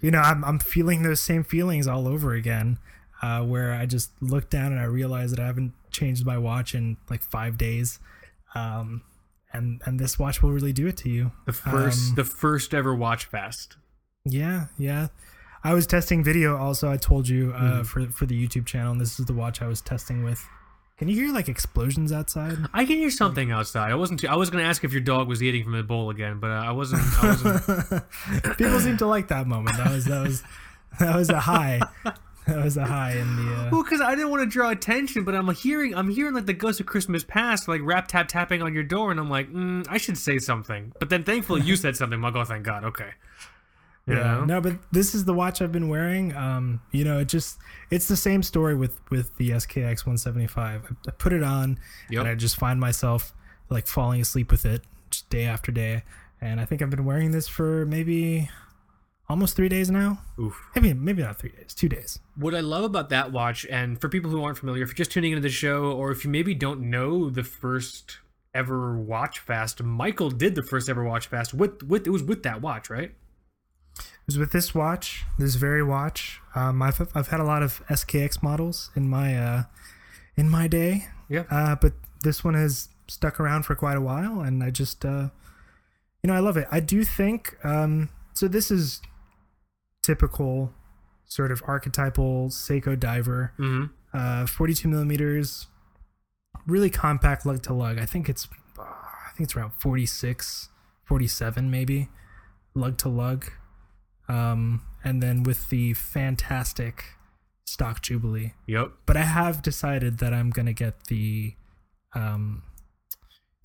you 0.00 0.10
know, 0.10 0.20
I'm 0.20 0.44
I'm 0.44 0.58
feeling 0.58 1.02
those 1.02 1.20
same 1.20 1.44
feelings 1.44 1.86
all 1.86 2.08
over 2.08 2.32
again. 2.34 2.78
Uh, 3.20 3.40
where 3.44 3.72
I 3.72 3.86
just 3.86 4.10
look 4.20 4.50
down 4.50 4.72
and 4.72 4.80
I 4.80 4.84
realize 4.84 5.30
that 5.30 5.38
I 5.38 5.46
haven't 5.46 5.74
changed 5.92 6.26
my 6.26 6.36
watch 6.38 6.74
in 6.74 6.96
like 7.08 7.22
five 7.22 7.56
days. 7.56 8.00
Um, 8.56 9.02
and 9.52 9.80
and 9.84 10.00
this 10.00 10.18
watch 10.18 10.42
will 10.42 10.50
really 10.50 10.72
do 10.72 10.88
it 10.88 10.96
to 10.98 11.08
you. 11.08 11.30
The 11.46 11.52
first, 11.52 12.08
Um, 12.10 12.14
the 12.16 12.24
first 12.24 12.74
ever 12.74 12.92
watch 12.94 13.26
fast. 13.26 13.76
Yeah, 14.24 14.66
yeah. 14.78 15.08
I 15.62 15.72
was 15.74 15.86
testing 15.86 16.24
video 16.24 16.56
also. 16.56 16.90
I 16.90 16.96
told 16.96 17.28
you 17.28 17.52
uh, 17.54 17.82
Mhm. 17.82 17.86
for 17.86 18.06
for 18.10 18.26
the 18.26 18.34
YouTube 18.34 18.66
channel, 18.66 18.90
and 18.92 19.00
this 19.00 19.20
is 19.20 19.26
the 19.26 19.34
watch 19.34 19.62
I 19.62 19.68
was 19.68 19.80
testing 19.80 20.24
with. 20.24 20.44
Can 21.02 21.08
you 21.08 21.16
hear 21.16 21.34
like 21.34 21.48
explosions 21.48 22.12
outside? 22.12 22.58
I 22.72 22.84
can 22.84 22.96
hear 22.96 23.10
something 23.10 23.50
outside. 23.50 23.90
I 23.90 23.96
wasn't. 23.96 24.20
Too, 24.20 24.28
I 24.28 24.36
was 24.36 24.50
going 24.50 24.62
to 24.62 24.68
ask 24.68 24.84
if 24.84 24.92
your 24.92 25.00
dog 25.00 25.26
was 25.26 25.42
eating 25.42 25.64
from 25.64 25.72
the 25.72 25.82
bowl 25.82 26.10
again, 26.10 26.38
but 26.38 26.52
uh, 26.52 26.62
I 26.64 26.70
wasn't. 26.70 27.02
I 27.20 27.26
wasn't. 27.26 28.56
People 28.56 28.78
seem 28.78 28.98
to 28.98 29.06
like 29.06 29.26
that 29.26 29.48
moment. 29.48 29.78
That 29.78 29.90
was 29.90 30.04
that 30.04 30.22
was 30.24 30.44
that 31.00 31.16
was 31.16 31.28
a 31.28 31.40
high. 31.40 31.80
That 32.46 32.64
was 32.64 32.76
a 32.76 32.84
high 32.84 33.16
in 33.16 33.34
the. 33.34 33.52
Uh, 33.52 33.68
well, 33.72 33.82
because 33.82 34.00
I 34.00 34.14
didn't 34.14 34.30
want 34.30 34.42
to 34.44 34.46
draw 34.46 34.70
attention, 34.70 35.24
but 35.24 35.34
I'm 35.34 35.52
hearing. 35.54 35.92
I'm 35.92 36.08
hearing 36.08 36.34
like 36.34 36.46
the 36.46 36.52
ghost 36.52 36.78
of 36.78 36.86
Christmas 36.86 37.24
past, 37.24 37.66
like 37.66 37.80
rap 37.82 38.06
tap 38.06 38.28
tapping 38.28 38.62
on 38.62 38.72
your 38.72 38.84
door, 38.84 39.10
and 39.10 39.18
I'm 39.18 39.28
like, 39.28 39.50
mm, 39.50 39.84
I 39.90 39.98
should 39.98 40.16
say 40.16 40.38
something. 40.38 40.92
But 41.00 41.10
then 41.10 41.24
thankfully 41.24 41.62
you 41.62 41.74
said 41.74 41.96
something. 41.96 42.16
I'm 42.16 42.22
like, 42.22 42.36
oh, 42.36 42.44
thank 42.44 42.64
God. 42.64 42.84
Okay. 42.84 43.10
Yeah. 44.06 44.14
know? 44.14 44.44
No, 44.44 44.60
but 44.60 44.78
this 44.90 45.14
is 45.14 45.24
the 45.24 45.34
watch 45.34 45.62
I've 45.62 45.72
been 45.72 45.88
wearing. 45.88 46.34
Um, 46.36 46.80
you 46.90 47.04
know, 47.04 47.18
it 47.20 47.28
just 47.28 47.58
it's 47.90 48.08
the 48.08 48.16
same 48.16 48.42
story 48.42 48.74
with 48.74 48.98
with 49.10 49.36
the 49.36 49.50
SKX 49.50 49.98
175. 50.06 50.84
I, 50.84 51.08
I 51.08 51.10
put 51.12 51.32
it 51.32 51.42
on, 51.42 51.78
Yep. 52.10 52.20
and 52.20 52.28
I 52.28 52.34
just 52.34 52.56
find 52.56 52.80
myself 52.80 53.32
like 53.68 53.86
falling 53.86 54.20
asleep 54.20 54.50
with 54.50 54.64
it 54.66 54.82
just 55.10 55.30
day 55.30 55.44
after 55.44 55.70
day. 55.72 56.02
And 56.40 56.60
I 56.60 56.64
think 56.64 56.82
I've 56.82 56.90
been 56.90 57.04
wearing 57.04 57.30
this 57.30 57.46
for 57.46 57.86
maybe 57.86 58.50
almost 59.28 59.54
three 59.54 59.68
days 59.68 59.88
now. 59.90 60.20
Oof. 60.38 60.60
Maybe 60.74 60.92
maybe 60.92 61.22
not 61.22 61.38
three 61.38 61.50
days, 61.50 61.72
two 61.72 61.88
days. 61.88 62.18
What 62.36 62.54
I 62.56 62.60
love 62.60 62.82
about 62.82 63.08
that 63.10 63.30
watch, 63.30 63.64
and 63.70 64.00
for 64.00 64.08
people 64.08 64.30
who 64.30 64.42
aren't 64.42 64.58
familiar, 64.58 64.82
if 64.82 64.88
you're 64.88 64.94
just 64.96 65.12
tuning 65.12 65.30
into 65.32 65.42
the 65.42 65.48
show, 65.48 65.92
or 65.92 66.10
if 66.10 66.24
you 66.24 66.30
maybe 66.30 66.54
don't 66.54 66.80
know 66.80 67.30
the 67.30 67.44
first 67.44 68.18
ever 68.54 68.98
watch 68.98 69.38
fast, 69.38 69.82
Michael 69.82 70.30
did 70.30 70.54
the 70.56 70.62
first 70.62 70.88
ever 70.88 71.04
watch 71.04 71.28
fast 71.28 71.54
with 71.54 71.82
with 71.84 72.06
it 72.06 72.10
was 72.10 72.22
with 72.24 72.42
that 72.42 72.60
watch, 72.60 72.90
right? 72.90 73.12
Was 74.32 74.38
with 74.38 74.52
this 74.52 74.74
watch, 74.74 75.26
this 75.38 75.56
very 75.56 75.82
watch. 75.82 76.40
Um, 76.54 76.80
I've 76.80 77.06
I've 77.14 77.28
had 77.28 77.38
a 77.38 77.44
lot 77.44 77.62
of 77.62 77.86
SKX 77.88 78.42
models 78.42 78.90
in 78.96 79.06
my 79.06 79.36
uh, 79.36 79.62
in 80.38 80.48
my 80.48 80.68
day. 80.68 81.08
Yeah. 81.28 81.44
Uh, 81.50 81.74
but 81.74 81.92
this 82.22 82.42
one 82.42 82.54
has 82.54 82.88
stuck 83.08 83.38
around 83.38 83.64
for 83.64 83.74
quite 83.74 83.98
a 83.98 84.00
while, 84.00 84.40
and 84.40 84.64
I 84.64 84.70
just 84.70 85.04
uh, 85.04 85.28
you 86.22 86.28
know 86.28 86.32
I 86.32 86.38
love 86.38 86.56
it. 86.56 86.66
I 86.70 86.80
do 86.80 87.04
think 87.04 87.58
um, 87.62 88.08
so. 88.32 88.48
This 88.48 88.70
is 88.70 89.02
typical, 90.02 90.72
sort 91.26 91.52
of 91.52 91.62
archetypal 91.66 92.48
Seiko 92.48 92.98
diver. 92.98 93.52
Mm-hmm. 93.58 94.16
Uh, 94.16 94.46
42 94.46 94.88
millimeters, 94.88 95.66
really 96.66 96.88
compact 96.88 97.44
lug 97.44 97.62
to 97.64 97.74
lug. 97.74 97.98
I 97.98 98.06
think 98.06 98.30
it's 98.30 98.48
I 98.78 99.36
think 99.36 99.48
it's 99.48 99.56
around 99.56 99.72
46, 99.78 100.70
47 101.04 101.70
maybe, 101.70 102.08
lug 102.74 102.96
to 102.96 103.10
lug. 103.10 103.50
Um, 104.32 104.82
and 105.04 105.22
then 105.22 105.42
with 105.42 105.68
the 105.70 105.94
fantastic 105.94 107.04
stock 107.64 108.02
Jubilee. 108.02 108.54
Yep. 108.66 108.92
But 109.06 109.16
I 109.16 109.22
have 109.22 109.62
decided 109.62 110.18
that 110.18 110.32
I'm 110.32 110.50
gonna 110.50 110.72
get 110.72 111.04
the 111.08 111.54
um 112.14 112.62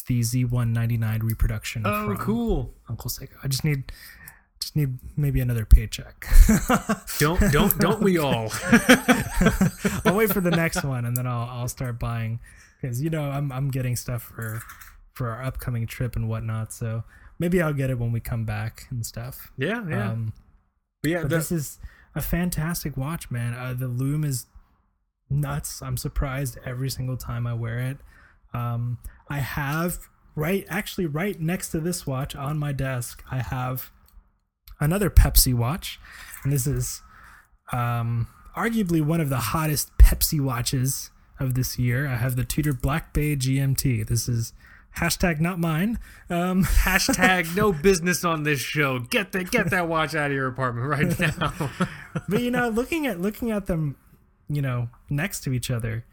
the 0.07 0.21
Z199 0.21 1.21
reproduction 1.24 1.83
Oh, 1.86 2.15
cool. 2.17 2.74
Uncle 2.89 3.09
Seiko. 3.09 3.36
I 3.43 3.47
just 3.47 3.63
need 3.65 3.91
just 4.62 4.75
need 4.75 4.97
maybe 5.15 5.39
another 5.41 5.65
paycheck. 5.65 6.25
Don't 7.19 7.39
don't 7.51 7.77
don't 7.79 8.01
we 8.01 8.17
all? 8.17 8.50
I'll 10.05 10.15
wait 10.15 10.31
for 10.31 10.41
the 10.41 10.53
next 10.55 10.83
one 10.83 11.05
and 11.05 11.15
then 11.15 11.27
I'll 11.27 11.47
I'll 11.50 11.67
start 11.67 12.00
buying 12.00 12.39
because 12.81 13.01
you 13.01 13.09
know 13.09 13.29
I'm 13.29 13.51
I'm 13.51 13.69
getting 13.69 13.95
stuff 13.95 14.24
for 14.24 14.62
for 15.13 15.29
our 15.29 15.43
upcoming 15.43 15.86
trip 15.88 16.15
and 16.15 16.27
whatnot. 16.29 16.74
So 16.74 17.03
maybe 17.39 17.62
I'll 17.62 17.74
get 17.74 17.89
it 17.89 18.00
when 18.00 18.12
we 18.12 18.19
come 18.19 18.45
back 18.45 18.88
and 18.89 19.05
stuff. 19.05 19.51
yeah, 19.57 19.83
yeah. 19.89 20.12
Um, 20.12 20.33
but 21.01 21.11
yeah, 21.11 21.21
but 21.21 21.29
the- 21.29 21.37
this 21.37 21.51
is 21.51 21.79
a 22.15 22.21
fantastic 22.21 22.97
watch, 22.97 23.29
man. 23.29 23.53
Uh, 23.53 23.73
the 23.73 23.87
loom 23.87 24.23
is 24.23 24.47
nuts. 25.29 25.81
I'm 25.81 25.97
surprised 25.97 26.57
every 26.65 26.89
single 26.89 27.17
time 27.17 27.45
I 27.45 27.53
wear 27.53 27.79
it. 27.79 27.97
Um, 28.53 28.97
I 29.29 29.39
have 29.39 29.99
right 30.35 30.65
actually 30.69 31.05
right 31.05 31.39
next 31.39 31.69
to 31.71 31.79
this 31.79 32.07
watch 32.07 32.35
on 32.35 32.57
my 32.57 32.71
desk. 32.71 33.23
I 33.29 33.39
have 33.39 33.91
another 34.79 35.09
Pepsi 35.09 35.53
watch, 35.53 35.99
and 36.43 36.51
this 36.53 36.65
is 36.65 37.01
um, 37.73 38.27
arguably 38.55 39.01
one 39.01 39.19
of 39.21 39.29
the 39.29 39.37
hottest 39.37 39.95
Pepsi 39.97 40.39
watches 40.39 41.11
of 41.39 41.53
this 41.53 41.77
year. 41.77 42.07
I 42.07 42.15
have 42.15 42.35
the 42.35 42.43
Tudor 42.45 42.73
Black 42.73 43.13
Bay 43.13 43.35
GMT. 43.35 44.07
This 44.07 44.27
is 44.29 44.53
hashtag 44.99 45.39
not 45.39 45.59
mine. 45.59 45.99
Um, 46.29 46.63
Hashtag 46.83 47.55
no 47.55 47.71
business 47.71 48.23
on 48.25 48.43
this 48.43 48.59
show. 48.59 48.99
Get 48.99 49.31
that 49.33 49.51
get 49.51 49.69
that 49.71 49.87
watch 49.87 50.15
out 50.15 50.31
of 50.31 50.35
your 50.35 50.47
apartment 50.47 50.87
right 50.87 51.19
now. 51.39 51.69
but 52.27 52.41
you 52.41 52.51
know, 52.51 52.69
looking 52.69 53.07
at 53.07 53.19
looking 53.19 53.51
at 53.51 53.65
them, 53.67 53.95
you 54.49 54.61
know, 54.61 54.89
next 55.09 55.41
to 55.41 55.53
each 55.53 55.69
other, 55.71 56.03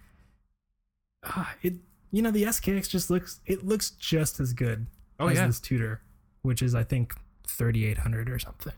ah, 1.24 1.54
it 1.62 1.74
you 2.10 2.22
know 2.22 2.30
the 2.30 2.44
SKX 2.44 2.88
just 2.88 3.10
looks 3.10 3.40
it 3.46 3.66
looks 3.66 3.90
just 3.90 4.40
as 4.40 4.52
good 4.52 4.86
Oh, 5.20 5.28
as 5.28 5.36
yeah. 5.38 5.46
this 5.46 5.60
Tudor, 5.60 6.00
which 6.42 6.60
is 6.62 6.74
I 6.74 6.82
think 6.84 7.14
thirty 7.48 7.86
eight 7.86 7.98
hundred 7.98 8.28
or 8.28 8.38
something. 8.38 8.72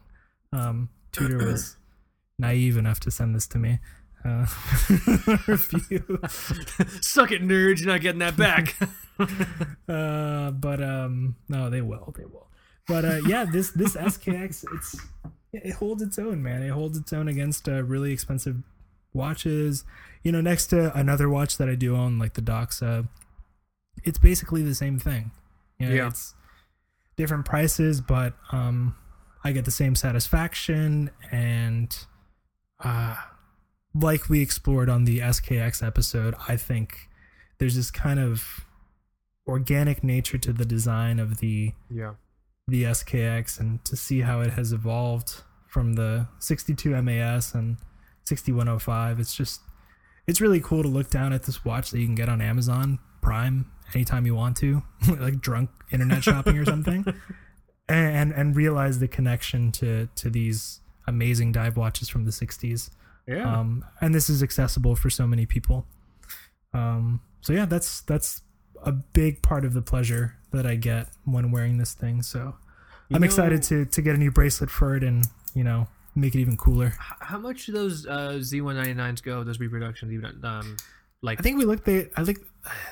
Um, 0.53 0.89
Tudor 1.13 1.39
was 1.45 1.77
naive 2.39 2.77
enough 2.77 3.01
to 3.01 3.11
send 3.11 3.35
this 3.35 3.47
to 3.49 3.59
me. 3.59 3.79
Uh, 4.27 4.47
review. 5.47 6.19
Suck 7.01 7.31
it, 7.33 7.43
nerds. 7.43 7.81
You're 7.81 7.89
not 7.93 8.01
getting 8.01 8.19
that 8.21 8.37
back. 8.37 8.77
Uh, 9.89 10.51
but 10.51 10.83
um, 10.83 11.37
no, 11.49 11.71
they 11.71 11.81
will, 11.81 12.13
they 12.19 12.25
will. 12.25 12.49
But 12.89 13.05
uh, 13.05 13.21
yeah, 13.27 13.45
this 13.51 13.71
this 13.71 13.97
SKX, 13.97 14.65
it's 14.75 14.97
it 15.53 15.75
holds 15.75 16.03
its 16.03 16.19
own, 16.19 16.43
man. 16.43 16.63
It 16.63 16.71
holds 16.71 16.99
its 16.99 17.13
own 17.13 17.29
against 17.29 17.69
uh, 17.69 17.83
really 17.85 18.13
expensive 18.13 18.57
watches. 19.15 19.85
You 20.23 20.33
know, 20.33 20.41
next 20.41 20.67
to 20.69 20.93
another 20.95 21.29
watch 21.31 21.57
that 21.59 21.69
I 21.69 21.77
do 21.77 21.97
own, 21.97 22.19
like 22.19 22.35
the 22.35 22.43
Doxa, 22.43 23.09
it's 24.05 24.19
basically 24.19 24.63
the 24.63 24.75
same 24.75 24.99
thing. 24.99 25.31
You 25.79 25.89
know, 25.89 25.95
Yeah. 25.95 26.09
it's 26.09 26.35
different 27.17 27.47
prices, 27.47 28.01
but 28.01 28.35
um, 28.53 28.97
I 29.45 29.53
get 29.53 29.65
the 29.65 29.71
same 29.71 29.95
satisfaction 29.95 31.11
and 31.31 31.97
uh, 32.85 33.17
like 34.01 34.29
we 34.29 34.43
explored 34.43 34.89
on 34.89 35.05
the 35.05 35.21
SKX 35.21 35.87
episode, 35.87 36.35
I 36.49 36.57
think 36.57 37.09
there's 37.59 37.77
this 37.77 37.91
kind 37.91 38.21
of 38.21 38.67
organic 39.47 40.03
nature 40.03 40.39
to 40.39 40.53
the 40.53 40.65
design 40.65 41.19
of 41.19 41.39
the 41.39 41.73
yeah. 41.91 42.15
the 42.67 42.85
SKX 42.85 43.61
and 43.61 43.85
to 43.85 43.97
see 43.97 44.21
how 44.21 44.41
it 44.41 44.53
has 44.53 44.73
evolved 44.73 45.43
from 45.69 45.95
the 45.95 46.27
62 46.39 47.01
MAS 47.03 47.55
and 47.55 47.77
6105. 48.25 49.21
It's 49.21 49.35
just 49.35 49.61
it's 50.27 50.41
really 50.41 50.61
cool 50.61 50.83
to 50.83 50.89
look 50.89 51.11
down 51.11 51.33
at 51.33 51.45
this 51.45 51.65
watch 51.65 51.91
that 51.91 52.01
you 52.01 52.07
can 52.07 52.17
get 52.17 52.29
on 52.29 52.41
Amazon 52.41 52.99
Prime 53.23 53.71
anytime 53.95 54.27
you 54.27 54.35
want 54.35 54.57
to, 54.59 54.83
like 55.21 55.41
drunk 55.41 55.71
internet 55.91 56.23
shopping 56.23 56.59
or 56.59 56.65
something, 56.75 57.05
and 57.89 58.33
and 58.33 58.57
realize 58.57 58.99
the 58.99 59.09
connection 59.09 59.71
to 59.73 60.09
to 60.17 60.29
these 60.29 60.81
amazing 61.07 61.53
dive 61.53 61.77
watches 61.77 62.09
from 62.09 62.25
the 62.25 62.33
60s. 62.33 62.91
Yeah. 63.27 63.59
Um, 63.59 63.85
and 64.01 64.15
this 64.15 64.29
is 64.31 64.43
accessible 64.43 64.95
for 64.97 65.11
so 65.11 65.27
many 65.27 65.47
people. 65.47 65.87
Um, 66.73 67.21
so 67.41 67.53
yeah, 67.53 67.67
that's 67.67 68.03
that's 68.03 68.43
a 68.85 68.93
big 68.93 69.43
part 69.43 69.65
of 69.65 69.73
the 69.73 69.83
pleasure 69.83 70.37
that 70.53 70.67
I 70.67 70.77
get 70.77 71.09
when 71.25 71.51
wearing 71.51 71.79
this 71.79 71.93
thing. 71.95 72.23
So 72.23 72.55
You 73.09 73.17
I'm 73.17 73.25
excited 73.25 73.63
to 73.65 73.85
to 73.87 74.03
get 74.03 74.15
a 74.15 74.19
new 74.19 74.31
bracelet 74.31 74.71
for 74.71 74.95
it 74.97 75.03
and 75.03 75.27
you 75.55 75.65
know 75.65 75.89
make 76.15 76.35
it 76.35 76.41
even 76.41 76.57
cooler. 76.57 76.95
How 76.99 77.39
much 77.39 77.67
do 77.67 77.73
those 77.73 78.07
uh, 78.07 78.39
Z199s 78.41 79.23
go? 79.23 79.43
Those 79.45 79.59
reproductions, 79.61 80.13
even 80.13 80.39
um, 80.45 80.77
like 81.23 81.41
I 81.41 81.43
think 81.43 81.59
we 81.59 81.65
looked 81.65 81.85
they 81.85 82.09
I 82.17 82.25
think 82.25 82.39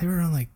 they 0.01 0.07
were 0.07 0.17
around 0.17 0.33
like 0.33 0.49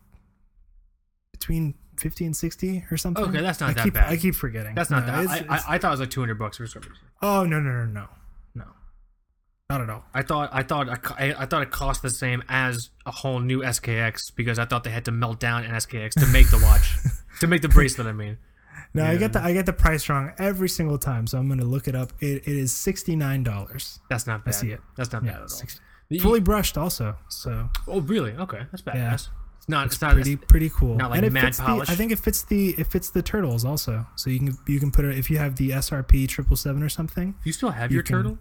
between 1.33 1.75
50 1.99 2.27
and 2.27 2.37
60 2.37 2.85
or 2.91 2.97
something. 2.97 3.25
Okay, 3.25 3.41
that's 3.41 3.61
not 3.61 3.71
I 3.71 3.73
that 3.75 3.85
keep, 3.85 3.95
bad. 3.95 4.11
I 4.13 4.17
keep 4.17 4.35
forgetting. 4.35 4.75
that's 4.75 4.91
not 4.91 5.07
No, 5.07 5.13
that. 5.13 5.25
it's- 5.25 5.37
I, 5.37 5.39
it's- 5.43 5.65
I, 5.69 5.75
I 5.75 5.79
thought 5.79 5.89
it 5.89 5.93
was 5.93 6.01
like 6.01 6.11
200 6.11 6.39
bucks 6.39 6.57
for 6.57 6.67
something. 6.67 6.93
oh 7.23 7.45
no 7.45 7.61
no 7.61 7.71
no 7.71 7.85
no, 7.87 8.09
not 9.71 9.83
at 9.83 9.91
all. 9.91 10.03
I 10.15 10.23
thought 10.23 10.49
I 10.51 10.63
thought 10.63 10.89
I, 11.21 11.35
I 11.39 11.45
thought 11.45 11.61
it 11.63 11.71
cost 11.71 12.01
the 12.01 12.09
same 12.09 12.43
as 12.49 12.89
a 13.05 13.11
whole 13.11 13.39
new 13.41 13.61
SKX 13.61 14.35
because 14.35 14.59
I 14.59 14.65
thought 14.65 14.83
they 14.83 14.89
had 14.91 15.05
to 15.05 15.13
melt 15.13 15.41
down 15.41 15.65
an 15.65 15.73
SKX 15.73 16.13
to 16.15 16.27
make 16.29 16.49
the 16.51 16.57
watch, 16.59 16.97
to 17.41 17.47
make 17.47 17.61
the 17.61 17.69
bracelet. 17.69 18.07
I 18.07 18.13
mean, 18.13 18.39
No, 18.95 19.05
I 19.05 19.17
get 19.19 19.35
the 19.35 19.43
I 19.43 19.53
get 19.53 19.67
the 19.67 19.75
price 19.75 20.09
wrong 20.09 20.33
every 20.39 20.71
single 20.71 20.97
time, 20.97 21.27
so 21.27 21.37
I'm 21.37 21.51
gonna 21.51 21.67
look 21.67 21.87
it 21.87 21.95
up. 21.95 22.13
It, 22.21 22.49
it 22.49 22.57
is 22.57 22.73
sixty 22.75 23.15
nine 23.15 23.43
dollars. 23.43 24.01
that's 24.09 24.27
not 24.27 24.43
bad. 24.43 24.55
I 24.55 24.57
see 24.57 24.71
it. 24.71 24.81
That's 24.97 25.13
not 25.13 25.23
Yeah, 25.23 25.33
bad 25.33 25.37
at 25.37 25.43
all. 25.43 25.49
60 25.49 25.81
You- 26.09 26.21
fully 26.21 26.41
brushed 26.41 26.79
also. 26.79 27.17
So 27.29 27.69
Oh, 27.87 28.01
really? 28.01 28.33
Okay, 28.33 28.63
that's 28.71 28.81
badass. 28.83 28.95
Yeah. 28.95 29.15
It's 29.15 29.69
not. 29.69 29.85
It's 29.87 29.97
it's 29.97 30.01
not. 30.03 30.15
pretty 30.15 30.37
pretty 30.37 30.71
cool. 30.71 30.95
not 30.97 31.11
like 31.11 31.23
and 31.23 31.31
mad 31.35 31.45
fits 31.45 31.59
the, 31.59 31.65
polish. 31.65 31.91
I 31.91 31.95
think 31.95 32.11
it 32.11 32.19
fits 32.19 32.41
the 32.43 32.71
it 32.79 32.87
fits 32.87 33.11
the 33.11 33.21
turtles 33.21 33.67
also. 33.67 34.07
So 34.17 34.31
you 34.31 34.39
can 34.39 34.57
you 34.67 34.81
can 34.81 34.91
put 34.91 35.05
it 35.05 35.19
if 35.19 35.29
you 35.31 35.37
have 35.37 35.57
the 35.57 35.71
SRP 35.73 36.27
triple 36.27 36.57
seven 36.57 36.83
or 36.83 36.89
something. 36.89 37.35
you 37.45 37.53
still 37.53 37.69
have 37.73 37.91
you 37.91 37.97
your 37.97 38.03
can- 38.03 38.17
turtle? 38.17 38.39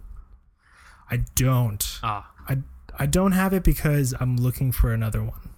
I 1.10 1.18
don't. 1.36 2.00
Ah, 2.04 2.30
I 2.48 2.58
I 2.98 3.06
don't 3.06 3.32
have 3.34 3.54
it 3.54 3.64
because 3.64 4.14
I'm 4.20 4.38
looking 4.38 4.72
for 4.72 4.92
another 4.94 5.22
one. 5.24 5.50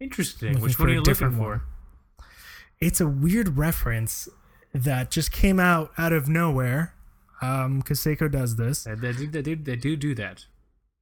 interesting. 0.00 0.50
Looking 0.54 0.62
Which 0.62 0.78
one 0.78 0.88
are 0.90 0.92
you 0.92 1.02
looking 1.02 1.32
for? 1.32 1.48
one. 1.48 1.60
It's 2.80 3.00
a 3.00 3.08
weird 3.08 3.58
reference 3.58 4.28
that 4.72 5.10
just 5.10 5.32
came 5.32 5.58
out 5.58 5.90
out 5.98 6.12
of 6.12 6.28
nowhere. 6.28 6.94
Um, 7.40 7.78
because 7.78 8.00
Seiko 8.00 8.28
does 8.30 8.56
this. 8.56 8.82
They, 8.84 8.94
they, 8.96 9.12
do, 9.12 9.26
they, 9.28 9.42
do, 9.42 9.54
they 9.54 9.76
do 9.76 9.94
do 9.96 10.12
that. 10.16 10.46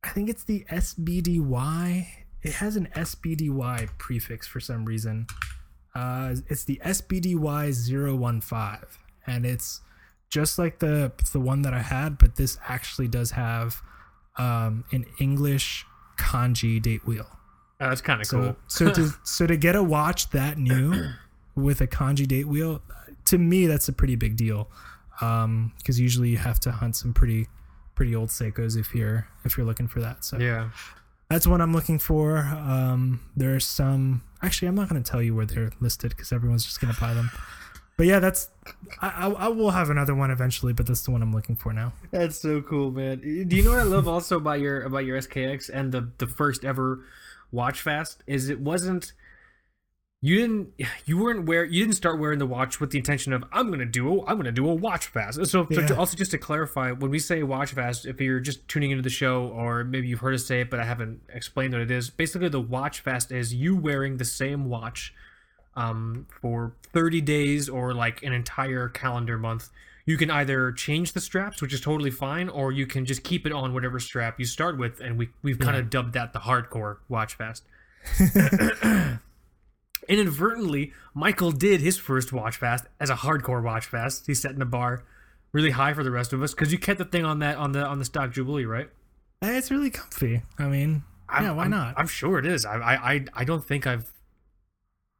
I 0.04 0.10
think 0.10 0.28
it's 0.28 0.44
the 0.44 0.66
SBDY. 0.70 2.06
It 2.42 2.52
has 2.54 2.76
an 2.76 2.88
SBDY 2.94 3.88
prefix 3.96 4.46
for 4.46 4.60
some 4.60 4.84
reason. 4.84 5.26
Uh, 5.94 6.34
it's 6.48 6.64
the 6.64 6.78
SBDY015, 6.84 8.84
and 9.26 9.46
it's 9.46 9.80
just 10.30 10.58
like 10.58 10.78
the 10.80 11.12
the 11.32 11.40
one 11.40 11.62
that 11.62 11.74
I 11.74 11.80
had, 11.82 12.18
but 12.18 12.36
this 12.36 12.58
actually 12.68 13.08
does 13.08 13.30
have 13.32 13.82
um, 14.36 14.84
an 14.92 15.04
English 15.20 15.86
kanji 16.18 16.80
date 16.80 17.06
wheel. 17.06 17.26
Oh, 17.80 17.88
that's 17.90 18.00
kind 18.00 18.20
of 18.20 18.26
So 18.26 18.40
cool. 18.40 18.56
so 18.66 18.90
to 18.92 19.10
so 19.24 19.46
to 19.46 19.56
get 19.56 19.76
a 19.76 19.82
watch 19.82 20.30
that 20.30 20.58
new 20.58 21.10
with 21.54 21.80
a 21.80 21.86
kanji 21.86 22.26
date 22.26 22.48
wheel, 22.48 22.82
to 23.26 23.38
me 23.38 23.66
that's 23.66 23.88
a 23.88 23.92
pretty 23.92 24.16
big 24.16 24.36
deal. 24.36 24.68
Um, 25.20 25.72
because 25.78 25.98
usually 25.98 26.28
you 26.28 26.36
have 26.38 26.60
to 26.60 26.70
hunt 26.72 26.94
some 26.96 27.14
pretty 27.14 27.46
pretty 27.94 28.14
old 28.14 28.28
Seikos 28.28 28.76
if 28.76 28.94
you're 28.94 29.26
if 29.44 29.56
you're 29.56 29.64
looking 29.66 29.88
for 29.88 30.00
that. 30.00 30.24
So 30.24 30.38
Yeah. 30.38 30.68
that's 31.30 31.46
what 31.46 31.60
I'm 31.62 31.72
looking 31.72 31.98
for. 31.98 32.38
Um, 32.38 33.20
there 33.34 33.54
are 33.54 33.60
some. 33.60 34.22
Actually, 34.42 34.68
I'm 34.68 34.74
not 34.74 34.88
going 34.90 35.02
to 35.02 35.10
tell 35.10 35.22
you 35.22 35.34
where 35.34 35.46
they're 35.46 35.70
listed 35.80 36.10
because 36.10 36.30
everyone's 36.32 36.64
just 36.66 36.80
going 36.80 36.92
to 36.92 37.00
buy 37.00 37.14
them. 37.14 37.30
But 37.96 38.06
yeah, 38.06 38.18
that's. 38.18 38.50
I, 39.00 39.08
I 39.08 39.30
I 39.30 39.48
will 39.48 39.70
have 39.70 39.88
another 39.88 40.14
one 40.14 40.30
eventually, 40.30 40.72
but 40.74 40.86
that's 40.86 41.02
the 41.02 41.10
one 41.10 41.22
I'm 41.22 41.32
looking 41.32 41.56
for 41.56 41.72
now. 41.72 41.92
That's 42.10 42.38
so 42.38 42.60
cool, 42.60 42.90
man. 42.90 43.20
Do 43.20 43.56
you 43.56 43.62
know 43.62 43.70
what 43.70 43.80
I 43.80 43.84
love 43.84 44.06
also 44.06 44.36
about 44.36 44.60
your 44.60 44.82
about 44.82 45.04
your 45.06 45.18
SKX 45.18 45.70
and 45.72 45.92
the 45.92 46.10
the 46.18 46.26
first 46.26 46.64
ever 46.64 47.04
watch 47.50 47.80
fast 47.80 48.22
is 48.26 48.48
it 48.50 48.60
wasn't 48.60 49.12
you 50.20 50.36
didn't 50.38 50.68
you 51.06 51.16
weren't 51.18 51.46
wear 51.46 51.64
you 51.64 51.84
didn't 51.84 51.94
start 51.96 52.18
wearing 52.18 52.38
the 52.38 52.46
watch 52.46 52.80
with 52.80 52.90
the 52.90 52.98
intention 52.98 53.32
of 53.32 53.44
I'm 53.52 53.70
gonna 53.70 53.84
do 53.86 54.08
a 54.20 54.26
I'm 54.26 54.36
gonna 54.36 54.52
do 54.52 54.68
a 54.68 54.74
watch 54.74 55.06
fast. 55.06 55.36
So, 55.46 55.46
so 55.46 55.66
Yeah. 55.70 55.92
also 55.94 56.16
just 56.16 56.32
to 56.32 56.38
clarify, 56.38 56.90
when 56.92 57.10
we 57.10 57.18
say 57.18 57.42
watch 57.44 57.72
fast, 57.72 58.04
if 58.04 58.20
you're 58.20 58.40
just 58.40 58.66
tuning 58.68 58.90
into 58.90 59.02
the 59.02 59.10
show 59.10 59.46
or 59.46 59.84
maybe 59.84 60.08
you've 60.08 60.20
heard 60.20 60.34
us 60.34 60.44
say 60.44 60.60
it 60.62 60.70
but 60.70 60.80
I 60.80 60.84
haven't 60.84 61.20
explained 61.32 61.72
what 61.72 61.80
it 61.82 61.90
is, 61.90 62.10
basically 62.10 62.48
the 62.48 62.60
watch 62.60 63.00
fast 63.00 63.32
is 63.32 63.54
you 63.54 63.74
wearing 63.76 64.16
the 64.18 64.24
same 64.24 64.66
watch 64.66 65.14
um, 65.76 66.26
for 66.40 66.72
30 66.92 67.20
days 67.20 67.68
or 67.68 67.92
like 67.94 68.22
an 68.22 68.32
entire 68.32 68.88
calendar 68.88 69.38
month. 69.38 69.68
You 70.06 70.16
can 70.16 70.30
either 70.30 70.70
change 70.72 71.12
the 71.12 71.20
straps, 71.20 71.60
which 71.60 71.72
is 71.74 71.80
totally 71.80 72.12
fine, 72.12 72.48
or 72.48 72.70
you 72.72 72.86
can 72.86 73.04
just 73.06 73.24
keep 73.24 73.44
it 73.44 73.52
on 73.52 73.74
whatever 73.74 73.98
strap 73.98 74.38
you 74.38 74.46
start 74.46 74.78
with, 74.78 75.00
and 75.00 75.18
we 75.18 75.30
we've 75.42 75.58
kind 75.58 75.76
of 75.76 75.90
dubbed 75.90 76.12
that 76.14 76.32
the 76.32 76.38
hardcore 76.38 76.98
watch 77.08 77.34
fast. 77.34 77.64
Inadvertently, 80.08 80.92
Michael 81.14 81.50
did 81.50 81.80
his 81.80 81.98
first 81.98 82.32
watch 82.32 82.56
fast 82.56 82.84
as 83.00 83.10
a 83.10 83.16
hardcore 83.16 83.62
watch 83.62 83.86
fast. 83.86 84.26
He's 84.28 84.40
setting 84.40 84.60
the 84.60 84.64
bar 84.64 85.02
really 85.52 85.70
high 85.70 85.94
for 85.94 86.04
the 86.04 86.10
rest 86.12 86.32
of 86.32 86.40
us 86.42 86.54
because 86.54 86.70
you 86.70 86.78
kept 86.78 86.98
the 86.98 87.04
thing 87.04 87.24
on 87.24 87.40
that 87.40 87.56
on 87.56 87.72
the 87.72 87.84
on 87.84 87.98
the 87.98 88.04
stock 88.04 88.30
jubilee, 88.30 88.64
right? 88.64 88.88
It's 89.42 89.70
really 89.72 89.90
comfy. 89.90 90.42
I 90.58 90.66
mean, 90.68 91.02
yeah, 91.28 91.46
I'm- 91.48 91.56
why 91.56 91.62
I'm- 91.62 91.70
not? 91.70 91.94
I'm 91.96 92.06
sure 92.06 92.38
it 92.38 92.46
is. 92.46 92.64
I 92.64 92.76
I 92.76 93.24
I 93.34 93.44
don't 93.44 93.64
think 93.64 93.86
I've 93.88 94.12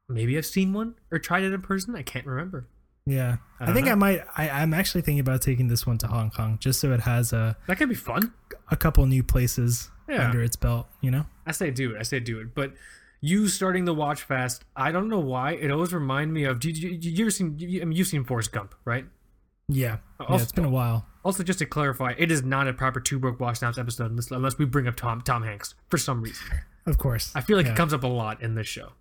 maybe 0.09 0.37
I've 0.39 0.47
seen 0.47 0.73
one 0.73 0.95
or 1.11 1.19
tried 1.19 1.43
it 1.43 1.53
in 1.53 1.61
person. 1.63 1.95
I 1.97 2.03
can't 2.03 2.27
remember. 2.27 2.67
yeah, 3.07 3.37
I 3.61 3.71
I, 3.71 3.73
think 3.75 3.87
know. 3.87 3.93
I 3.93 3.95
might. 3.97 4.21
I, 4.37 4.51
I'm 4.51 4.75
actually 4.75 5.03
thinking 5.03 5.21
about 5.21 5.43
taking 5.43 5.69
this 5.69 5.87
one 5.87 5.99
to 5.99 6.07
Hong 6.07 6.31
Kong 6.31 6.59
just 6.61 6.81
so 6.81 6.93
it 6.93 7.01
has 7.01 7.33
a 7.33 7.57
That 7.67 7.77
could 7.79 7.89
be 7.89 7.95
fun. 7.95 8.33
a 8.71 8.77
couple 8.77 9.05
new 9.07 9.23
places 9.23 9.91
Yeah. 10.09 10.27
under 10.27 10.43
its 10.43 10.57
belt. 10.57 10.87
You 11.01 11.11
know. 11.11 11.27
I 11.47 11.53
say 11.53 11.71
do 11.71 11.93
it. 11.95 11.99
I 11.99 12.03
say 12.03 12.21
do 12.21 12.41
it. 12.41 12.55
But 12.55 12.73
you 13.21 13.49
starting 13.49 13.85
the 13.87 13.95
watch 13.95 14.23
fast, 14.23 14.65
I 14.77 14.93
don't 14.93 15.09
know 15.09 15.19
why. 15.21 15.53
It 15.53 15.71
always 15.71 15.93
remind 15.93 16.33
me 16.33 16.45
of. 16.45 16.61
Did 16.61 16.77
you, 16.79 16.91
you, 16.91 17.11
you 17.13 17.25
ever 17.25 17.31
seen? 17.31 17.57
You, 17.59 17.83
I 17.83 17.85
mean, 17.85 17.97
you've 17.97 18.09
seen 18.09 18.25
Forrest 18.25 18.53
Gump, 18.53 18.75
right? 18.85 19.07
Yeah. 19.69 19.99
Also- 20.21 20.35
yeah. 20.35 20.43
It's 20.43 20.53
been 20.53 20.65
a 20.65 20.71
while. 20.71 21.07
Also, 21.25 21.43
just 21.43 21.59
to 21.59 21.67
clarify, 21.67 22.15
it 22.17 22.31
is 22.31 22.45
not 22.45 22.69
a 22.69 22.73
proper 22.73 23.01
two 23.01 23.19
broke 23.19 23.41
watch 23.41 23.59
snobs 23.59 23.79
episode 23.81 24.13
unless, 24.13 24.31
unless 24.31 24.59
we 24.59 24.65
bring 24.65 24.87
up 24.87 24.95
Tom 24.95 25.21
Tom 25.23 25.43
Hanks 25.43 25.75
for 25.91 25.99
some 25.99 26.23
reason. 26.23 26.47
Of 26.87 26.99
course. 26.99 27.33
I 27.35 27.41
feel 27.41 27.57
like 27.57 27.67
Yeah. 27.67 27.73
it 27.73 27.77
comes 27.77 27.93
up 27.93 28.05
a 28.05 28.07
lot 28.07 28.41
in 28.43 28.55
this 28.55 28.69
show. 28.69 28.93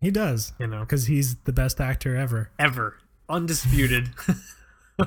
He 0.00 0.10
does 0.10 0.52
You 0.60 0.66
know, 0.68 0.80
because 0.80 1.06
he's 1.06 1.36
the 1.44 1.52
best 1.52 1.80
actor 1.80 2.14
ever. 2.16 2.50
ever 2.58 2.98
undisputed. 3.28 4.10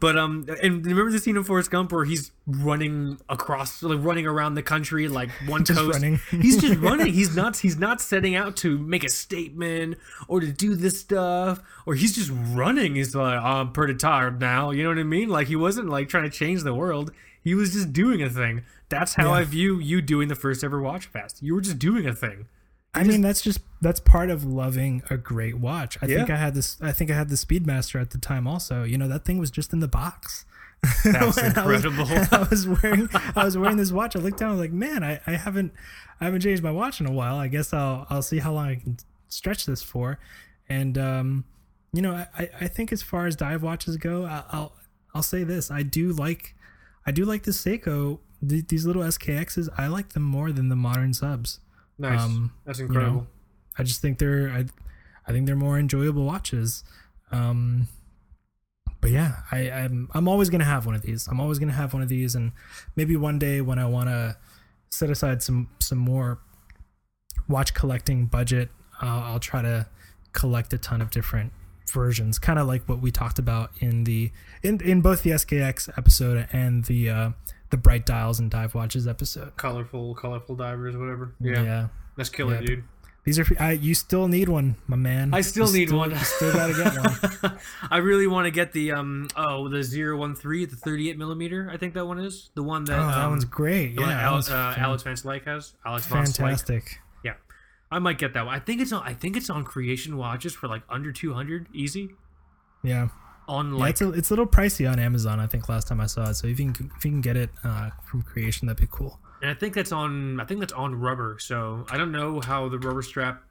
but 0.00 0.16
um, 0.16 0.46
and 0.62 0.84
remember 0.86 1.10
the 1.10 1.18
scene 1.18 1.36
in 1.36 1.44
Forrest 1.44 1.70
Gump 1.70 1.92
where 1.92 2.04
he's 2.06 2.30
running 2.46 3.18
across, 3.28 3.82
like 3.82 3.98
running 4.02 4.26
around 4.26 4.54
the 4.54 4.62
country, 4.62 5.06
like 5.08 5.30
one 5.46 5.64
Just 5.66 5.78
coast. 5.78 5.92
running. 5.94 6.18
He's 6.30 6.58
just 6.60 6.76
running. 6.80 7.12
He's 7.12 7.36
not. 7.36 7.58
He's 7.58 7.76
not 7.78 8.00
setting 8.00 8.34
out 8.34 8.56
to 8.58 8.78
make 8.78 9.04
a 9.04 9.10
statement 9.10 9.98
or 10.28 10.40
to 10.40 10.50
do 10.50 10.74
this 10.74 10.98
stuff, 11.00 11.60
or 11.84 11.94
he's 11.94 12.14
just 12.14 12.30
running. 12.54 12.94
He's 12.94 13.14
like, 13.14 13.38
I'm 13.38 13.72
pretty 13.72 13.94
tired 13.96 14.40
now. 14.40 14.70
You 14.70 14.82
know 14.84 14.88
what 14.90 14.98
I 14.98 15.02
mean? 15.04 15.28
Like 15.28 15.46
he 15.48 15.56
wasn't 15.56 15.88
like 15.90 16.08
trying 16.08 16.24
to 16.24 16.30
change 16.30 16.62
the 16.62 16.74
world. 16.74 17.12
He 17.44 17.54
was 17.54 17.72
just 17.74 17.92
doing 17.92 18.22
a 18.22 18.30
thing. 18.30 18.62
That's 18.88 19.14
how 19.14 19.26
Yeah. 19.26 19.40
I 19.40 19.44
view 19.44 19.78
you 19.78 20.00
doing 20.00 20.28
the 20.28 20.34
first 20.36 20.64
ever 20.64 20.80
watch 20.80 21.06
fast. 21.06 21.42
You 21.42 21.54
were 21.54 21.60
just 21.60 21.78
doing 21.78 22.06
a 22.06 22.14
thing. 22.14 22.46
I 22.94 23.04
mean, 23.04 23.22
that's 23.22 23.40
just 23.40 23.60
that's 23.80 24.00
part 24.00 24.28
of 24.30 24.44
loving 24.44 25.02
a 25.08 25.16
great 25.16 25.58
watch. 25.58 25.96
I 26.02 26.06
think 26.06 26.28
I 26.30 26.36
had 26.36 26.54
this. 26.54 26.76
I 26.82 26.92
think 26.92 27.10
I 27.10 27.14
had 27.14 27.30
the 27.30 27.36
Speedmaster 27.36 28.00
at 28.00 28.10
the 28.10 28.18
time. 28.18 28.46
Also, 28.46 28.82
you 28.84 28.98
know, 28.98 29.08
that 29.08 29.24
thing 29.24 29.38
was 29.38 29.50
just 29.50 29.72
in 29.72 29.80
the 29.80 29.88
box. 29.88 30.44
That's 31.04 31.04
When 31.04 31.16
I 31.16 31.24
was- 31.24 31.38
incredible. 31.84 32.06
I 32.32 32.46
was 32.50 32.66
wearing 32.68 33.08
I 33.36 33.44
was 33.44 33.56
wearing 33.56 33.76
this 33.76 33.92
watch. 33.92 34.14
I 34.16 34.18
looked 34.18 34.38
down. 34.40 34.48
I 34.50 34.52
was 34.52 34.60
like, 34.60 34.72
man, 34.72 35.02
I, 35.04 35.20
I 35.26 35.32
haven't 35.36 35.72
I 36.20 36.24
haven't 36.26 36.40
changed 36.42 36.62
my 36.62 36.70
watch 36.72 37.00
in 37.00 37.06
a 37.06 37.12
while. 37.12 37.36
I 37.36 37.46
guess 37.48 37.72
I'll 37.72 38.06
I'll 38.10 38.20
see 38.22 38.40
how 38.40 38.52
long 38.52 38.66
I 38.68 38.74
can 38.74 38.96
stretch 39.28 39.64
this 39.64 39.82
for. 39.82 40.18
And 40.68 40.98
um, 40.98 41.44
you 41.94 42.02
know, 42.02 42.14
I, 42.36 42.50
I 42.60 42.66
think 42.68 42.92
as 42.92 43.00
far 43.02 43.26
as 43.26 43.36
dive 43.36 43.62
watches 43.62 43.96
go, 43.96 44.24
I- 44.24 44.42
I'll 44.50 44.72
I'll 45.14 45.22
say 45.22 45.44
this: 45.44 45.70
I 45.70 45.82
do 45.82 46.12
like 46.12 46.54
I 47.06 47.10
do 47.12 47.24
like 47.24 47.44
the 47.44 47.52
Seiko. 47.52 48.18
th- 48.46 48.66
These 48.68 48.84
little 48.84 49.02
SKXs, 49.02 49.68
I 49.78 49.86
like 49.86 50.10
them 50.10 50.24
more 50.24 50.50
than 50.52 50.68
the 50.68 50.76
modern 50.76 51.14
subs. 51.14 51.60
Nice. 52.02 52.20
Um, 52.20 52.52
that's 52.66 52.80
know, 52.80 52.86
incredible. 52.86 53.26
I 53.78 53.84
just 53.84 54.02
think 54.02 54.18
they're 54.18 54.50
I, 54.50 54.64
I 55.26 55.32
think 55.32 55.46
they're 55.46 55.56
more 55.56 55.78
enjoyable 55.78 56.24
watches. 56.24 56.82
Um, 57.30 57.86
but 59.00 59.12
yeah, 59.12 59.36
I, 59.52 59.70
I'm 59.70 60.08
I'm 60.12 60.26
always 60.26 60.50
gonna 60.50 60.64
have 60.64 60.84
one 60.84 60.96
of 60.96 61.02
these. 61.02 61.28
I'm 61.28 61.40
always 61.40 61.60
gonna 61.60 61.72
have 61.72 61.94
one 61.94 62.02
of 62.02 62.08
these, 62.08 62.34
and 62.34 62.52
maybe 62.96 63.16
one 63.16 63.38
day 63.38 63.60
when 63.60 63.78
I 63.78 63.86
want 63.86 64.08
to 64.08 64.36
set 64.90 65.10
aside 65.10 65.42
some 65.42 65.68
some 65.78 65.98
more 65.98 66.40
watch 67.48 67.72
collecting 67.72 68.26
budget, 68.26 68.70
uh, 69.00 69.22
I'll 69.24 69.40
try 69.40 69.62
to 69.62 69.86
collect 70.32 70.72
a 70.72 70.78
ton 70.78 71.00
of 71.00 71.10
different 71.10 71.52
versions, 71.92 72.40
kind 72.40 72.58
of 72.58 72.66
like 72.66 72.88
what 72.88 73.00
we 73.00 73.12
talked 73.12 73.38
about 73.38 73.70
in 73.78 74.02
the 74.04 74.32
in 74.64 74.80
in 74.80 75.00
both 75.00 75.22
the 75.22 75.30
SKX 75.30 75.88
episode 75.96 76.48
and 76.52 76.84
the 76.84 77.10
uh, 77.10 77.30
the 77.72 77.76
bright 77.76 78.06
dials 78.06 78.38
and 78.38 78.48
dive 78.50 78.74
watches 78.76 79.08
episode. 79.08 79.56
colorful, 79.56 80.14
colorful 80.14 80.54
divers, 80.54 80.96
whatever. 80.96 81.34
Yeah. 81.40 81.62
Yeah, 81.62 81.88
that's 82.16 82.28
killer, 82.28 82.54
Yeah. 82.60 82.66
dude. 82.66 82.84
These 83.24 83.38
are 83.38 83.46
I, 83.60 83.70
you 83.72 83.94
still 83.94 84.26
need 84.26 84.48
one, 84.48 84.74
my 84.88 84.96
man. 84.96 85.32
I 85.32 85.42
still 85.42 85.68
You 85.70 85.78
need 85.86 85.92
one. 85.92 86.10
You 86.10 86.16
still 86.18 86.52
gotta 86.52 86.74
get 86.74 86.92
one. 87.42 87.58
I 87.90 87.98
really 87.98 88.26
want 88.26 88.46
to 88.46 88.50
get 88.50 88.72
the 88.72 88.90
um 88.92 89.28
oh 89.36 89.68
the 89.68 89.82
013, 89.84 90.68
the 90.68 90.74
38 90.76 91.16
millimeter. 91.16 91.70
I 91.72 91.76
think 91.76 91.94
that 91.94 92.04
one 92.04 92.18
is 92.18 92.50
the 92.56 92.64
one 92.64 92.82
that 92.86 92.98
Oh, 92.98 93.06
that 93.06 93.18
um, 93.18 93.30
one's 93.30 93.44
great. 93.44 93.92
Yeah, 93.92 94.00
one 94.00 94.08
that 94.08 94.22
Alex, 94.24 94.50
uh, 94.50 94.74
Alex 94.76 95.02
Van 95.04 95.14
Slyke 95.14 95.44
has. 95.44 95.74
Alex 95.86 96.06
Slyke. 96.08 96.10
fantastic. 96.36 96.98
Yeah, 97.24 97.34
I 97.92 98.00
might 98.00 98.18
get 98.18 98.34
that 98.34 98.44
one. 98.44 98.54
I 98.56 98.58
think 98.58 98.80
it's 98.80 98.92
on. 98.92 99.04
I 99.04 99.14
think 99.14 99.36
it's 99.36 99.48
on 99.48 99.62
Creation 99.62 100.16
Watches 100.16 100.52
for 100.54 100.66
like 100.66 100.82
under 100.90 101.12
200 101.12 101.68
easy. 101.72 102.10
Yeah, 102.82 103.08
On 103.48 103.72
yeah 103.72 103.78
like 103.78 103.90
it's 103.90 104.00
a 104.00 104.10
it's 104.12 104.30
a 104.30 104.32
little 104.32 104.46
pricey 104.46 104.90
on 104.90 104.98
Amazon. 104.98 105.40
I 105.40 105.46
think 105.46 105.68
last 105.68 105.88
time 105.88 106.00
I 106.00 106.06
saw 106.06 106.30
it. 106.30 106.34
So 106.34 106.46
if 106.46 106.60
you 106.60 106.72
can 106.72 106.90
if 106.96 107.04
you 107.04 107.10
can 107.10 107.20
get 107.20 107.36
it 107.36 107.50
uh, 107.64 107.90
from 108.04 108.22
Creation, 108.22 108.68
that'd 108.68 108.80
be 108.80 108.88
cool. 108.90 109.18
And 109.40 109.50
I 109.50 109.54
think 109.54 109.74
that's 109.74 109.90
on. 109.90 110.38
I 110.40 110.44
think 110.44 110.60
that's 110.60 110.72
on 110.72 110.94
rubber. 110.94 111.36
So 111.40 111.84
I 111.90 111.98
don't 111.98 112.12
know 112.12 112.40
how 112.40 112.68
the 112.68 112.78
rubber 112.78 113.02
strap, 113.02 113.42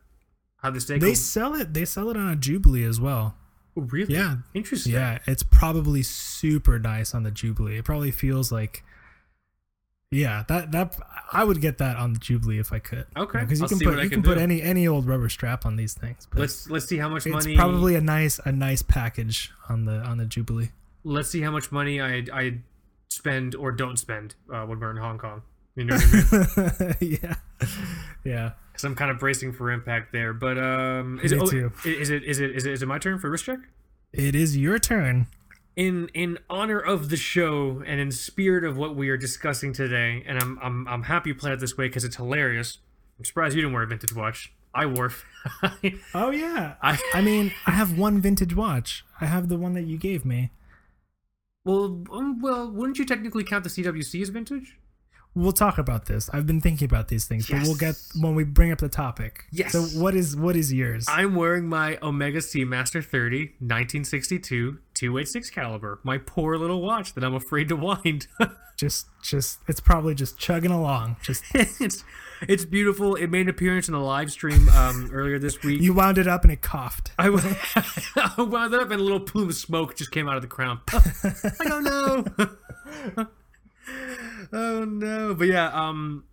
how 0.58 0.72
the 0.72 0.80
Seiko. 0.80 1.02
They 1.02 1.14
sell 1.14 1.54
it. 1.56 1.74
They 1.74 1.86
sell 1.86 2.10
it 2.10 2.16
on 2.16 2.30
a 2.30 2.36
Jubilee 2.36 2.86
as 2.86 3.02
well. 3.02 3.36
Oh, 3.78 3.82
really? 3.82 4.14
Yeah. 4.14 4.38
Interesting. 4.54 4.94
Yeah, 4.94 5.20
it's 5.28 5.44
probably 5.44 6.04
super 6.04 6.80
nice 6.80 7.14
on 7.14 7.24
the 7.24 7.32
Jubilee. 7.32 7.78
It 7.78 7.86
probably 7.86 8.12
feels 8.12 8.52
like. 8.52 8.84
Yeah, 10.12 10.44
that 10.50 10.72
that 10.74 10.98
I 11.32 11.44
would 11.46 11.62
get 11.62 11.78
that 11.78 11.96
on 11.96 12.12
the 12.14 12.20
Jubilee 12.20 12.60
if 12.60 12.74
I 12.74 12.80
could. 12.80 13.06
Okay, 13.16 13.40
because 13.40 13.60
you 13.60 13.64
I'll 13.66 13.70
can 13.70 13.80
put 13.80 14.04
you 14.04 14.10
can 14.10 14.22
put 14.24 14.38
any 14.38 14.62
any 14.62 14.86
old 14.88 15.08
rubber 15.08 15.30
strap 15.30 15.66
on 15.66 15.78
these 15.78 15.94
things. 15.94 16.28
But 16.30 16.40
Let's 16.40 16.70
let's 16.70 16.86
see 16.86 16.98
how 16.98 17.08
much 17.08 17.26
it's 17.26 17.34
money. 17.34 17.56
probably 17.56 17.96
a 17.96 18.02
nice 18.02 18.38
a 18.44 18.52
nice 18.52 18.82
package 18.82 19.52
on 19.70 19.86
the 19.86 20.00
on 20.02 20.18
the 20.18 20.26
Jubilee. 20.26 20.70
let's 21.06 21.30
see 21.30 21.42
how 21.42 21.52
much 21.52 21.72
money 21.72 22.02
I 22.02 22.26
I 22.34 22.58
spend 23.10 23.56
or 23.56 23.72
don't 23.72 23.98
spend 23.98 24.36
uh, 24.54 24.66
when 24.66 24.80
we're 24.82 24.92
in 24.92 24.98
Hong 24.98 25.18
Kong. 25.18 25.44
You 25.78 25.86
know 25.86 25.96
what 25.96 26.68
I 26.78 26.96
mean? 27.00 27.18
yeah, 27.24 27.36
yeah. 28.26 28.52
Because 28.74 28.84
I'm 28.84 28.96
kind 28.96 29.12
of 29.12 29.18
bracing 29.20 29.54
for 29.54 29.72
impact 29.72 30.12
there. 30.12 30.34
But 30.34 30.58
um, 30.58 31.22
is 31.24 31.32
Me 31.32 31.38
it, 31.38 31.42
oh, 31.42 31.46
too. 31.48 31.72
i- 31.86 31.88
is 31.88 32.10
it 32.10 32.24
is 32.24 32.42
it 32.42 32.52
is 32.52 32.66
it 32.66 32.74
is 32.74 32.84
it 32.84 32.86
my 32.88 32.98
turn 33.00 33.18
for 33.18 33.30
wrist 33.30 33.46
check? 33.46 33.60
It 34.12 34.36
is 34.36 34.58
your 34.58 34.78
turn. 34.78 35.28
In 35.78 36.10
in 36.14 36.38
honor 36.50 36.80
of 36.80 37.10
the 37.10 37.16
show 37.18 37.82
and 37.86 38.00
in 38.02 38.12
spirit 38.12 38.66
of 38.66 38.76
what 38.78 38.96
we 38.96 39.08
are 39.10 39.18
discussing 39.18 39.72
today, 39.72 40.22
and 40.28 40.38
I'm 40.38 40.60
I'm 40.62 40.88
I'm 40.88 41.04
happy 41.04 41.30
you 41.30 41.36
played 41.36 41.54
it 41.54 41.60
this 41.60 41.78
way 41.78 41.88
because 41.88 42.04
it's 42.04 42.18
hilarious. 42.18 42.80
I'm 43.18 43.24
surprised 43.26 43.56
you 43.56 43.62
didn't 43.62 43.74
wear 43.74 43.84
a 43.84 43.88
vintage 43.88 44.14
watch. 44.14 44.54
I 44.74 44.86
wore. 44.86 45.12
Oh 46.14 46.30
yeah. 46.32 46.76
I 46.82 47.00
I 47.14 47.22
mean, 47.22 47.52
I 47.66 47.72
have 47.72 47.98
one 47.98 48.20
vintage 48.22 48.56
watch. 48.56 49.06
I 49.20 49.26
have 49.28 49.48
the 49.50 49.58
one 49.58 49.74
that 49.74 49.84
you 49.84 49.98
gave 49.98 50.26
me. 50.26 50.52
well 51.66 52.04
um, 52.12 52.42
well 52.42 52.70
wouldn't 52.70 53.00
you 53.00 53.06
technically 53.06 53.44
count 53.44 53.64
the 53.64 53.70
CWC 53.70 54.22
as 54.22 54.30
vintage? 54.30 54.78
We'll 55.34 55.54
talk 55.54 55.78
about 55.78 56.08
this. 56.08 56.30
I've 56.34 56.46
been 56.46 56.60
thinking 56.60 56.86
about 56.86 57.08
these 57.08 57.24
things, 57.26 57.48
but 57.50 57.62
we'll 57.62 57.76
get 57.76 57.96
when 58.20 58.36
we 58.36 58.44
bring 58.44 58.72
up 58.74 58.80
the 58.80 58.90
topic. 58.90 59.46
Yes. 59.52 59.72
So 59.72 59.84
what 60.00 60.14
is 60.14 60.36
what 60.36 60.58
is 60.58 60.74
yours? 60.74 61.06
I'm 61.08 61.36
wearing 61.36 61.68
my 61.70 61.98
Omega 62.04 62.40
Seamaster 62.40 63.04
30 63.04 63.54
1962 63.60 64.80
286 64.94 65.50
caliber. 65.50 66.00
My 66.04 66.18
poor 66.18 66.58
little 66.58 66.82
watch 66.82 67.14
that 67.14 67.24
I'm 67.24 67.34
afraid 67.34 67.70
to 67.70 67.78
wind. 67.78 68.28
just 68.78 69.08
just 69.24 69.60
it's 69.70 69.80
probably 69.80 70.16
just 70.16 70.38
chugging 70.38 70.72
along. 70.72 71.16
Just 71.22 71.44
it's 71.54 72.04
it's 72.42 72.66
beautiful. 72.66 73.16
It 73.16 73.28
made 73.28 73.42
an 73.44 73.50
appearance 73.50 73.88
in 73.88 73.94
the 73.94 74.02
live 74.02 74.32
stream 74.32 74.68
um, 74.70 75.12
earlier 75.14 75.40
this 75.40 75.62
week. 75.64 75.80
you 75.82 75.94
wound 75.94 76.18
it 76.18 76.28
up 76.28 76.44
and 76.44 76.52
it 76.52 76.62
coughed. 76.62 77.12
I 77.18 77.26
w- 77.28 77.56
I 78.18 78.34
wound 78.42 78.74
it 78.74 78.82
up 78.82 78.92
and 78.92 79.00
a 79.00 79.04
little 79.04 79.22
plume 79.22 79.48
of 79.48 79.56
smoke 79.56 79.96
just 79.96 80.12
came 80.12 80.28
out 80.28 80.36
of 80.36 80.42
the 80.42 80.50
crown. 80.50 80.82
I 80.92 81.64
don't 81.66 81.84
no. 81.86 83.28
oh 84.54 84.86
no. 84.86 85.34
But 85.34 85.48
yeah, 85.48 85.68
um 85.68 86.26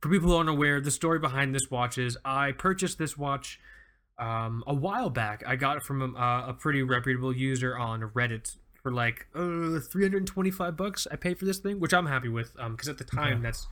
for 0.00 0.08
people 0.10 0.28
who 0.30 0.36
aren't 0.36 0.48
aware, 0.48 0.80
the 0.80 0.90
story 0.90 1.18
behind 1.18 1.54
this 1.54 1.70
watch 1.70 1.98
is 1.98 2.16
I 2.24 2.52
purchased 2.52 2.98
this 2.98 3.16
watch 3.16 3.60
um 4.18 4.62
a 4.66 4.74
while 4.74 5.10
back. 5.10 5.42
I 5.46 5.56
got 5.56 5.76
it 5.76 5.82
from 5.82 6.14
a, 6.16 6.44
a 6.48 6.54
pretty 6.54 6.82
reputable 6.82 7.34
user 7.34 7.76
on 7.76 8.00
Reddit 8.02 8.56
for 8.82 8.92
like 8.92 9.26
uh 9.34 9.80
325 9.80 10.76
bucks 10.76 11.06
I 11.10 11.16
paid 11.16 11.38
for 11.38 11.44
this 11.44 11.58
thing, 11.58 11.80
which 11.80 11.92
I'm 11.92 12.06
happy 12.06 12.28
with 12.28 12.52
um 12.58 12.76
cuz 12.76 12.88
at 12.88 12.98
the 12.98 13.04
time 13.04 13.34
Okay. 13.38 13.42
that's 13.42 13.66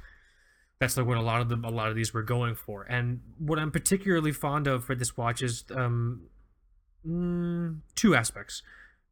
that's 0.79 0.97
like 0.97 1.07
what 1.07 1.17
a 1.17 1.23
lot 1.23 1.41
of 1.41 1.49
them 1.49 1.65
a 1.65 1.71
lot 1.71 1.89
of 1.89 1.95
these 1.97 2.13
were 2.13 2.23
going 2.23 2.55
for. 2.55 2.83
And 2.85 3.21
what 3.39 3.59
I'm 3.59 3.71
particularly 3.71 4.33
fond 4.33 4.67
of 4.67 4.85
for 4.85 4.95
this 4.95 5.17
watch 5.17 5.43
is 5.43 5.65
um 5.75 6.23
mm, 7.07 7.81
two 7.95 8.15
aspects. 8.15 8.63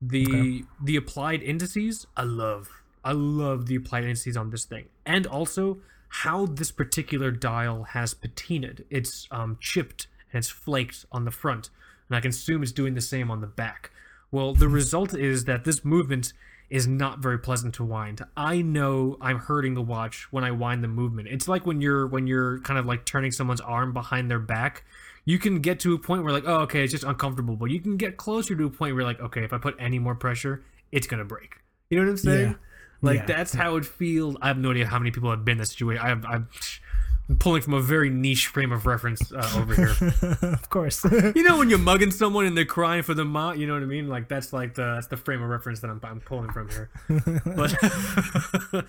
The 0.03 0.27
Okay. 0.29 0.65
the 0.83 0.97
applied 0.97 1.43
indices 1.43 2.07
I 2.17 2.25
love. 2.25 2.83
I 3.05 3.13
love 3.13 3.67
the 3.67 3.77
applied 3.77 4.05
indices 4.05 4.37
on 4.37 4.51
this 4.51 4.65
thing. 4.65 4.87
And 5.05 5.27
also 5.27 5.79
how 6.09 6.47
this 6.47 6.71
particular 6.71 7.31
dial 7.31 7.83
has 7.85 8.15
patinaed. 8.15 8.85
It's 8.89 9.27
um, 9.31 9.59
chipped 9.61 10.07
and 10.33 10.39
it's 10.39 10.49
flaked 10.49 11.05
on 11.13 11.25
the 11.25 11.31
front. 11.31 11.71
And 12.09 12.17
I 12.17 12.21
can 12.21 12.31
assume 12.31 12.63
it's 12.63 12.73
doing 12.73 12.95
the 12.95 13.01
same 13.01 13.31
on 13.31 13.41
the 13.41 13.47
back. 13.47 13.91
Well, 14.31 14.55
the 14.55 14.69
result 14.69 15.15
is 15.15 15.45
that 15.45 15.65
this 15.65 15.85
movement 15.85 16.33
is 16.71 16.87
not 16.87 17.19
very 17.19 17.39
pleasant 17.39 17.75
to 17.75 17.85
wind. 17.85 18.23
I 18.37 18.63
know 18.63 19.17
I'm 19.21 19.39
hurting 19.39 19.75
the 19.75 19.83
watch 19.83 20.33
when 20.33 20.45
I 20.45 20.51
wind 20.51 20.83
the 20.83 20.89
movement. 20.89 21.29
It's 21.29 21.47
like 21.47 21.67
when 21.67 21.81
you're 21.81 22.07
when 22.07 22.27
you're 22.27 22.61
kind 22.61 22.79
of 22.79 22.87
like 22.87 23.05
turning 23.05 23.31
someone's 23.31 23.61
arm 23.61 23.93
behind 23.93 24.31
their 24.31 24.39
back. 24.39 24.85
You 25.25 25.39
can 25.39 25.61
get 25.61 25.81
to 25.81 25.95
a 25.95 25.99
point 25.99 26.23
where 26.23 26.33
like, 26.33 26.45
oh, 26.47 26.61
okay, 26.63 26.83
it's 26.85 26.93
just 26.93 27.05
uncomfortable. 27.05 27.57
But 27.57 27.67
you 27.67 27.81
can 27.81 27.97
get 27.97 28.17
closer 28.17 28.55
to 28.57 28.67
a 28.67 28.71
point 28.71 28.95
where 28.95 29.05
like, 29.05 29.21
okay, 29.21 29.45
if 29.45 29.53
I 29.53 29.59
put 29.59 29.77
any 29.79 29.99
more 29.99 30.15
pressure, 30.15 30.65
it's 30.91 31.07
gonna 31.07 31.25
break. 31.25 31.57
You 31.91 31.99
know 31.99 32.05
what 32.05 32.11
I'm 32.11 32.17
saying? 32.17 32.51
Yeah. 32.51 32.57
Like 33.05 33.21
Yeah. 33.21 33.27
that's 33.27 33.53
how 33.55 33.77
it 33.77 33.85
feels. 33.85 34.37
I 34.43 34.49
have 34.49 34.59
no 34.59 34.71
idea 34.71 34.87
how 34.87 34.99
many 34.99 35.11
people 35.11 35.31
have 35.31 35.45
been 35.45 35.53
in 35.53 35.59
this 35.59 35.71
situation. 35.71 36.03
I 36.05 36.11
I'm 36.11 37.39
pulling 37.39 37.63
from 37.63 37.73
a 37.73 37.81
very 37.81 38.11
niche 38.11 38.49
frame 38.49 38.71
of 38.71 38.85
reference 38.85 39.33
uh, 39.33 39.51
over 39.57 39.75
here. 39.75 39.95
of 40.43 40.69
course. 40.69 41.03
you 41.35 41.43
know 41.43 41.57
when 41.57 41.71
you're 41.71 41.79
mugging 41.79 42.11
someone 42.11 42.45
and 42.45 42.55
they're 42.55 42.67
crying 42.67 43.03
for 43.03 43.15
the 43.15 43.25
ma, 43.25 43.53
you 43.53 43.67
know 43.67 43.73
what 43.73 43.83
I 43.83 43.87
mean? 43.87 44.09
Like 44.09 44.29
that's 44.29 44.53
like 44.53 44.75
the 44.75 44.95
that's 44.95 45.07
the 45.07 45.17
frame 45.17 45.43
of 45.43 45.49
reference 45.49 45.81
that 45.81 45.89
I'm, 45.89 46.01
I'm 46.03 46.21
pulling 46.21 46.51
from 46.51 46.69
here. 46.69 46.91
But 47.09 47.75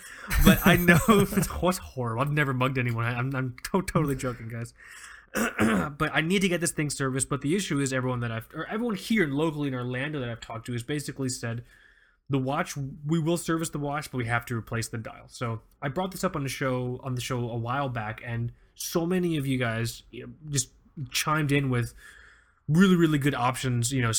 but 0.45 0.59
I 0.65 0.75
know 0.77 0.99
it's 1.09 1.47
what's 1.47 1.77
horrible. 1.77 2.21
I've 2.21 2.31
never 2.31 2.53
mugged 2.53 2.77
anyone. 2.77 3.05
I, 3.05 3.17
I'm 3.17 3.33
I'm 3.35 3.55
to- 3.71 3.81
totally 3.83 4.15
joking, 4.15 4.49
guys. 4.49 4.73
but 5.33 6.11
I 6.13 6.21
need 6.21 6.41
to 6.41 6.47
get 6.49 6.61
this 6.61 6.71
thing 6.71 6.89
serviced. 6.89 7.29
But 7.29 7.41
the 7.41 7.55
issue 7.55 7.79
is 7.79 7.91
everyone 7.93 8.19
that 8.21 8.31
I've 8.31 8.47
or 8.53 8.65
everyone 8.67 8.95
here 8.95 9.27
locally 9.27 9.67
in 9.67 9.73
Orlando 9.73 10.19
that 10.19 10.29
I've 10.29 10.41
talked 10.41 10.65
to 10.67 10.73
has 10.73 10.83
basically 10.83 11.29
said 11.29 11.63
the 12.29 12.39
watch 12.39 12.75
we 13.05 13.19
will 13.19 13.37
service 13.37 13.69
the 13.69 13.79
watch, 13.79 14.11
but 14.11 14.17
we 14.17 14.25
have 14.25 14.45
to 14.47 14.55
replace 14.55 14.87
the 14.87 14.97
dial. 14.97 15.25
So 15.27 15.61
I 15.81 15.89
brought 15.89 16.11
this 16.11 16.23
up 16.23 16.35
on 16.35 16.43
the 16.43 16.49
show 16.49 16.99
on 17.03 17.15
the 17.15 17.21
show 17.21 17.49
a 17.49 17.57
while 17.57 17.89
back, 17.89 18.21
and 18.25 18.51
so 18.75 19.05
many 19.05 19.37
of 19.37 19.45
you 19.45 19.57
guys 19.57 20.03
just 20.49 20.69
chimed 21.11 21.51
in 21.51 21.69
with 21.69 21.93
really 22.67 22.95
really 22.95 23.19
good 23.19 23.35
options. 23.35 23.91
You 23.91 24.01
know, 24.01 24.11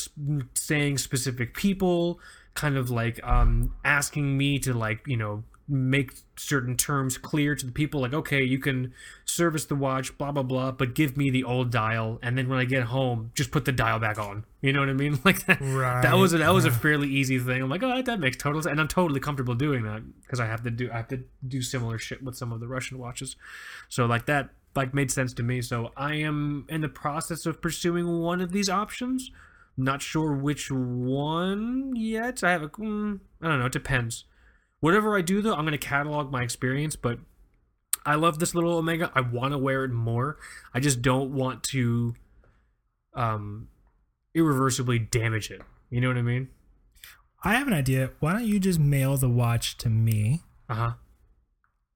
saying 0.53 0.99
specific 0.99 1.53
people, 1.53 2.19
kind 2.53 2.77
of 2.77 2.89
like 2.89 3.19
um 3.23 3.73
asking 3.83 4.37
me 4.37 4.59
to 4.59 4.73
like 4.73 5.01
you 5.05 5.17
know 5.17 5.43
make 5.69 6.13
certain 6.37 6.77
terms 6.77 7.17
clear 7.17 7.53
to 7.53 7.65
the 7.65 7.71
people 7.71 7.99
like 7.99 8.13
okay 8.13 8.41
you 8.41 8.57
can 8.57 8.93
service 9.25 9.65
the 9.65 9.75
watch 9.75 10.17
blah 10.17 10.31
blah 10.31 10.43
blah 10.43 10.71
but 10.71 10.95
give 10.95 11.17
me 11.17 11.29
the 11.29 11.43
old 11.43 11.71
dial. 11.71 12.19
And 12.21 12.37
then 12.37 12.47
when 12.47 12.57
i 12.57 12.63
get 12.63 12.83
home 12.83 13.31
just 13.35 13.51
put 13.51 13.65
the 13.65 13.71
dial 13.73 13.99
back 13.99 14.17
on. 14.17 14.45
You 14.61 14.71
know 14.71 14.79
what 14.79 14.89
i 14.89 14.93
mean? 14.93 15.19
Like 15.25 15.45
that, 15.45 15.59
Right, 15.59 16.01
that 16.01 16.15
was 16.15 16.33
a, 16.33 16.37
that 16.37 16.53
was 16.53 16.63
a 16.63 16.71
fairly 16.71 17.09
easy 17.09 17.37
thing. 17.37 17.61
I'm 17.61 17.69
like 17.69 17.83
oh 17.83 18.01
that 18.01 18.19
makes 18.19 18.37
total 18.37 18.61
sense. 18.61 18.71
And 18.71 18.79
i'm 18.79 18.87
totally 18.87 19.19
comfortable 19.19 19.55
doing 19.55 19.83
that 19.83 20.03
because 20.21 20.39
i 20.39 20.45
have 20.45 20.63
to 20.63 20.71
do 20.71 20.89
i 20.91 20.97
have 20.97 21.09
to 21.09 21.23
do 21.45 21.61
similar 21.61 21.97
shit 21.97 22.23
with 22.23 22.35
some 22.35 22.53
of 22.53 22.61
the 22.61 22.67
russian 22.67 22.97
watches. 22.97 23.35
So 23.89 24.05
like 24.05 24.25
that 24.27 24.49
like 24.75 24.93
made 24.93 25.11
sense 25.11 25.33
to 25.33 25.43
me. 25.43 25.61
So 25.61 25.91
i 25.97 26.15
am 26.15 26.65
in 26.69 26.79
the 26.79 26.89
process 26.89 27.45
of 27.45 27.61
pursuing 27.61 28.21
one 28.21 28.39
of 28.39 28.53
these 28.53 28.69
options. 28.69 29.31
Not 29.79 30.01
sure 30.01 30.33
which 30.33 30.71
one 30.71 31.93
yet. 31.95 32.43
I 32.43 32.51
have 32.51 32.63
a 32.63 32.69
mm, 32.69 33.19
don't 33.41 33.59
know. 33.59 33.65
It 33.65 33.73
depends 33.73 34.23
whatever 34.79 35.17
i 35.17 35.21
do 35.21 35.41
though 35.41 35.53
i'm 35.53 35.61
going 35.65 35.71
to 35.71 35.77
catalog 35.77 36.31
my 36.31 36.43
experience 36.43 36.95
but 36.95 37.19
i 38.05 38.15
love 38.15 38.39
this 38.39 38.53
little 38.55 38.73
omega 38.77 39.11
i 39.15 39.21
want 39.21 39.51
to 39.53 39.57
wear 39.57 39.83
it 39.83 39.91
more 39.91 40.37
i 40.73 40.79
just 40.79 41.01
don't 41.01 41.31
want 41.33 41.63
to 41.63 42.13
um 43.13 43.67
irreversibly 44.35 44.99
damage 44.99 45.49
it 45.51 45.61
you 45.89 45.99
know 46.01 46.07
what 46.07 46.17
i 46.17 46.21
mean 46.21 46.49
I 47.43 47.53
have 47.53 47.67
an 47.67 47.73
idea. 47.73 48.09
Why 48.19 48.33
don't 48.33 48.45
you 48.47 48.59
just 48.59 48.79
mail 48.79 49.15
the 49.15 49.29
watch 49.29 49.77
to 49.77 49.89
me? 49.89 50.41
uh-huh 50.67 50.93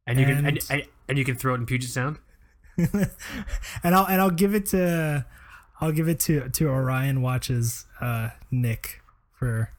and 0.06 0.20
you 0.20 0.26
can 0.26 0.38
and, 0.38 0.48
And- 0.48 0.60
and, 0.70 0.84
and 1.10 1.18
you 1.18 1.26
can 1.26 1.36
throw 1.36 1.56
it 1.56 1.58
in 1.58 1.66
puget 1.66 1.90
sound 1.90 2.20
and 2.78 3.96
I'll 3.96 4.06
and 4.06 4.22
I'll 4.22 4.30
give 4.32 4.54
it 4.54 4.68
to 4.68 5.26
I'll 5.82 5.92
give 5.92 6.08
it 6.08 6.20
to 6.22 6.48
to 6.50 6.68
Orion 6.70 7.22
Watches 7.22 7.86
uh 8.00 8.30
Nick 8.52 9.02
for 9.34 9.72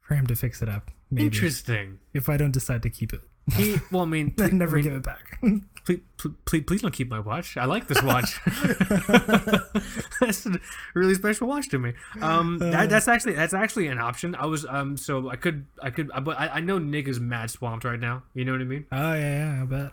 for 0.00 0.14
him 0.14 0.26
to 0.28 0.36
fix 0.36 0.62
it 0.62 0.68
up. 0.68 0.90
Maybe 1.14 1.26
interesting 1.26 1.98
if 2.12 2.28
I 2.28 2.36
don't 2.36 2.52
decide 2.52 2.82
to 2.82 2.90
keep 2.90 3.12
it. 3.12 3.20
he 3.56 3.76
well 3.92 4.02
i 4.02 4.06
mean 4.06 4.32
Then 4.38 4.56
never 4.58 4.78
I 4.78 4.80
mean, 4.80 4.84
give 4.84 4.94
it 4.94 5.02
back. 5.02 5.38
please, 5.84 6.00
please, 6.46 6.62
please 6.66 6.80
don't 6.82 6.94
keep 6.94 7.10
my 7.10 7.20
watch. 7.20 7.58
I 7.58 7.66
like 7.66 7.86
this 7.88 8.02
watch. 8.02 8.40
that's 10.20 10.46
a 10.46 10.58
really 10.94 11.14
special 11.14 11.46
watch 11.48 11.68
to 11.70 11.78
me. 11.78 11.92
Um, 12.22 12.58
that, 12.58 12.88
that's 12.88 13.06
actually 13.08 13.34
that's 13.34 13.52
actually 13.54 13.88
an 13.88 13.98
option. 13.98 14.34
I 14.34 14.46
was 14.46 14.64
um, 14.66 14.96
so 14.96 15.28
I 15.28 15.36
could 15.36 15.66
I 15.82 15.90
could, 15.90 16.10
but 16.22 16.38
I, 16.38 16.48
I 16.48 16.60
know 16.60 16.78
Nick 16.78 17.06
is 17.06 17.20
mad 17.20 17.50
swamped 17.50 17.84
right 17.84 18.00
now. 18.00 18.22
You 18.32 18.44
know 18.46 18.52
what 18.52 18.62
I 18.62 18.64
mean? 18.64 18.86
oh 18.90 19.14
yeah, 19.14 19.54
yeah, 19.56 19.62
I 19.62 19.66
bet. 19.66 19.92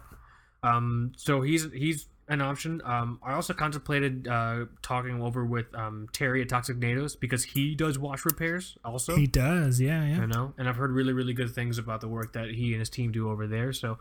Um, 0.63 1.11
so 1.17 1.41
he's 1.41 1.69
he's 1.73 2.05
an 2.31 2.41
option. 2.41 2.81
Um, 2.85 3.19
I 3.23 3.33
also 3.33 3.53
contemplated 3.53 4.27
uh 4.27 4.65
talking 4.81 5.21
over 5.21 5.45
with 5.45 5.73
um 5.75 6.07
Terry 6.13 6.41
at 6.41 6.49
Toxic 6.49 6.77
Natos 6.77 7.19
because 7.19 7.43
he 7.43 7.75
does 7.75 7.99
watch 7.99 8.25
repairs 8.25 8.77
also. 8.83 9.15
He 9.15 9.27
does, 9.27 9.79
yeah, 9.79 10.03
yeah. 10.05 10.21
you 10.21 10.27
know 10.27 10.53
and 10.57 10.67
i've 10.69 10.75
heard 10.75 10.91
really 10.91 11.13
really 11.13 11.33
good 11.33 11.51
things 11.53 11.77
about 11.77 12.01
the 12.01 12.07
work 12.07 12.33
that 12.33 12.49
he 12.51 12.71
and 12.71 12.79
his 12.79 12.89
team 12.89 13.11
do 13.11 13.29
over 13.29 13.47
there 13.47 13.73
so 13.73 13.97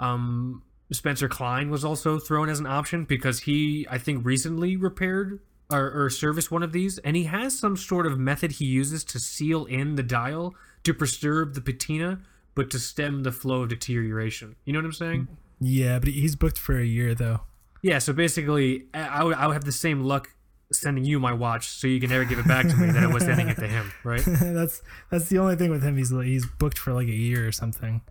um 0.00 0.62
spencer 0.92 1.28
klein 1.28 1.70
was 1.70 1.84
also 1.84 2.18
thrown 2.18 2.48
as 2.48 2.58
an 2.60 2.66
option 2.66 3.04
because 3.04 3.40
he 3.40 3.86
i 3.90 3.98
think 3.98 4.24
recently 4.24 4.76
repaired 4.76 5.40
or, 5.70 6.04
or 6.04 6.10
serviced 6.10 6.50
one 6.50 6.62
of 6.62 6.72
these 6.72 6.98
and 6.98 7.16
he 7.16 7.24
has 7.24 7.58
some 7.58 7.76
sort 7.76 8.06
of 8.06 8.18
method 8.18 8.52
he 8.52 8.64
uses 8.64 9.04
to 9.04 9.18
seal 9.18 9.64
in 9.66 9.96
the 9.96 10.02
dial 10.02 10.54
to 10.84 10.94
preserve 10.94 11.54
the 11.54 11.60
patina 11.60 12.20
but 12.54 12.70
to 12.70 12.78
stem 12.78 13.22
the 13.22 13.32
flow 13.32 13.62
of 13.62 13.68
deterioration 13.68 14.56
you 14.64 14.72
know 14.72 14.78
what 14.78 14.86
i'm 14.86 14.92
saying 14.92 15.28
Yeah, 15.60 15.98
but 15.98 16.08
he's 16.08 16.36
booked 16.36 16.58
for 16.58 16.78
a 16.78 16.84
year 16.86 17.14
though. 17.14 17.40
Yeah 17.82 17.98
so 17.98 18.12
basically 18.12 18.86
I, 18.94 19.00
I 19.00 19.24
would, 19.24 19.36
I 19.36 19.46
would 19.46 19.54
have 19.54 19.64
the 19.64 19.72
same 19.72 20.04
luck 20.04 20.34
sending 20.70 21.04
you 21.04 21.18
my 21.18 21.32
watch 21.32 21.68
so 21.68 21.86
you 21.86 21.98
can 21.98 22.10
never 22.10 22.24
give 22.24 22.38
it 22.38 22.46
back 22.46 22.68
to 22.68 22.76
me 22.76 22.90
that 22.90 23.02
I 23.02 23.06
was 23.06 23.24
sending 23.24 23.48
it 23.48 23.56
to 23.56 23.66
him 23.66 23.92
right 24.04 24.22
that's 24.24 24.82
that's 25.10 25.28
the 25.28 25.38
only 25.38 25.56
thing 25.56 25.70
with 25.70 25.82
him. 25.82 25.96
He's 25.96 26.10
he's 26.10 26.46
booked 26.46 26.78
for 26.78 26.92
like 26.92 27.08
a 27.08 27.12
year 27.12 27.46
or 27.46 27.52
something. 27.52 28.02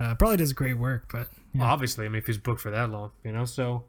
Uh, 0.00 0.14
probably 0.14 0.36
does 0.36 0.52
great 0.52 0.78
work, 0.78 1.08
but 1.10 1.28
yeah. 1.54 1.62
Well, 1.62 1.70
obviously, 1.70 2.06
I 2.06 2.08
mean, 2.08 2.18
if 2.18 2.26
he's 2.26 2.38
booked 2.38 2.60
for 2.60 2.70
that 2.70 2.90
long, 2.90 3.12
you 3.24 3.32
know, 3.32 3.44
so. 3.44 3.84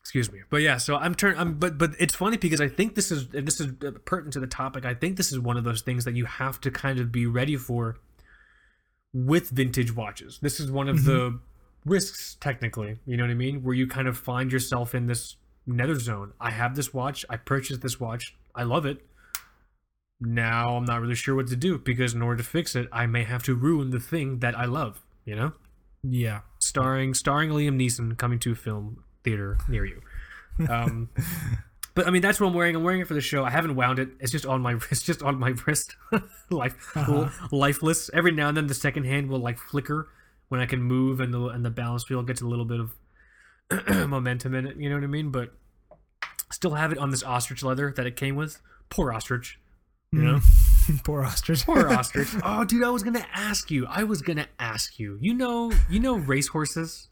Excuse 0.00 0.30
me, 0.30 0.40
but 0.50 0.58
yeah, 0.58 0.76
so 0.76 0.96
I'm 0.96 1.14
turn. 1.14 1.34
I'm, 1.38 1.54
but 1.54 1.78
but 1.78 1.92
it's 1.98 2.14
funny 2.14 2.36
because 2.36 2.60
I 2.60 2.68
think 2.68 2.94
this 2.94 3.10
is 3.10 3.26
and 3.32 3.46
this 3.46 3.58
is 3.58 3.72
uh, 3.82 3.92
pertinent 4.04 4.34
to 4.34 4.40
the 4.40 4.46
topic. 4.46 4.84
I 4.84 4.92
think 4.92 5.16
this 5.16 5.32
is 5.32 5.40
one 5.40 5.56
of 5.56 5.64
those 5.64 5.80
things 5.80 6.04
that 6.04 6.14
you 6.14 6.26
have 6.26 6.60
to 6.60 6.70
kind 6.70 7.00
of 7.00 7.10
be 7.10 7.26
ready 7.26 7.56
for 7.56 7.96
with 9.14 9.48
vintage 9.48 9.96
watches. 9.96 10.38
This 10.42 10.60
is 10.60 10.70
one 10.70 10.90
of 10.90 11.04
the 11.04 11.40
risks, 11.84 12.36
technically. 12.40 12.98
You 13.06 13.16
know 13.16 13.24
what 13.24 13.30
I 13.30 13.34
mean? 13.34 13.62
Where 13.62 13.74
you 13.74 13.86
kind 13.86 14.08
of 14.08 14.16
find 14.18 14.52
yourself 14.52 14.94
in 14.94 15.06
this 15.06 15.36
nether 15.66 15.98
zone. 15.98 16.32
I 16.40 16.50
have 16.50 16.76
this 16.76 16.92
watch. 16.92 17.24
I 17.30 17.36
purchased 17.36 17.80
this 17.82 17.98
watch. 18.00 18.36
I 18.54 18.62
love 18.64 18.86
it. 18.86 19.04
Now 20.20 20.76
I'm 20.76 20.84
not 20.84 21.00
really 21.00 21.14
sure 21.14 21.34
what 21.34 21.48
to 21.48 21.56
do 21.56 21.78
because 21.78 22.14
in 22.14 22.22
order 22.22 22.38
to 22.38 22.48
fix 22.48 22.74
it, 22.76 22.88
I 22.92 23.06
may 23.06 23.24
have 23.24 23.42
to 23.44 23.54
ruin 23.54 23.90
the 23.90 24.00
thing 24.00 24.38
that 24.40 24.56
I 24.56 24.64
love. 24.64 25.02
You 25.24 25.36
know 25.36 25.52
yeah. 26.02 26.40
starring 26.58 27.14
starring 27.14 27.50
Liam 27.50 27.76
Neeson 27.80 28.16
coming 28.18 28.38
to 28.40 28.52
a 28.52 28.54
film 28.54 29.02
theater 29.24 29.56
near 29.68 29.84
you. 29.86 30.02
Um, 30.68 31.08
but 31.94 32.06
I 32.06 32.10
mean, 32.10 32.20
that's 32.22 32.38
what 32.40 32.46
I'm 32.48 32.54
wearing. 32.54 32.76
I'm 32.76 32.84
wearing 32.84 33.00
it 33.00 33.08
for 33.08 33.14
the 33.14 33.20
show. 33.22 33.42
I 33.44 33.50
haven't 33.50 33.74
wound 33.74 33.98
it. 33.98 34.10
It's 34.20 34.30
just 34.30 34.44
on 34.46 34.60
my 34.60 34.72
wrist. 34.90 35.04
just 35.04 35.22
on 35.22 35.38
my 35.38 35.54
wrist, 35.66 35.96
life 36.50 36.94
Uh-huh. 36.96 37.28
lifeless. 37.50 38.10
Every 38.12 38.32
now 38.32 38.48
and 38.48 38.56
then, 38.56 38.66
the 38.66 38.74
second 38.74 39.04
hand 39.04 39.28
will 39.28 39.40
like 39.40 39.58
flicker 39.58 40.08
when 40.48 40.60
I 40.60 40.66
can 40.66 40.82
move, 40.82 41.20
and 41.20 41.32
the 41.32 41.46
and 41.46 41.64
the 41.64 41.70
balance 41.70 42.08
wheel 42.08 42.22
gets 42.22 42.40
a 42.40 42.46
little 42.46 42.64
bit 42.64 42.80
of 42.80 44.08
momentum 44.08 44.54
in 44.54 44.66
it. 44.66 44.76
You 44.76 44.88
know 44.88 44.96
what 44.96 45.04
I 45.04 45.08
mean? 45.08 45.30
But 45.30 45.52
still 46.52 46.74
have 46.74 46.92
it 46.92 46.98
on 46.98 47.10
this 47.10 47.22
ostrich 47.22 47.62
leather 47.62 47.92
that 47.96 48.06
it 48.06 48.16
came 48.16 48.36
with. 48.36 48.60
Poor 48.90 49.12
ostrich. 49.12 49.58
You 50.12 50.20
know. 50.22 50.40
Poor 51.04 51.24
ostrich. 51.24 51.64
Poor 51.66 51.88
ostrich. 51.92 52.28
Oh, 52.44 52.64
dude, 52.64 52.84
I 52.84 52.90
was 52.90 53.02
gonna 53.02 53.26
ask 53.32 53.70
you. 53.70 53.86
I 53.88 54.04
was 54.04 54.22
gonna 54.22 54.46
ask 54.58 54.98
you. 54.98 55.18
You 55.20 55.34
know, 55.34 55.72
you 55.90 55.98
know 55.98 56.16
racehorses. 56.16 57.08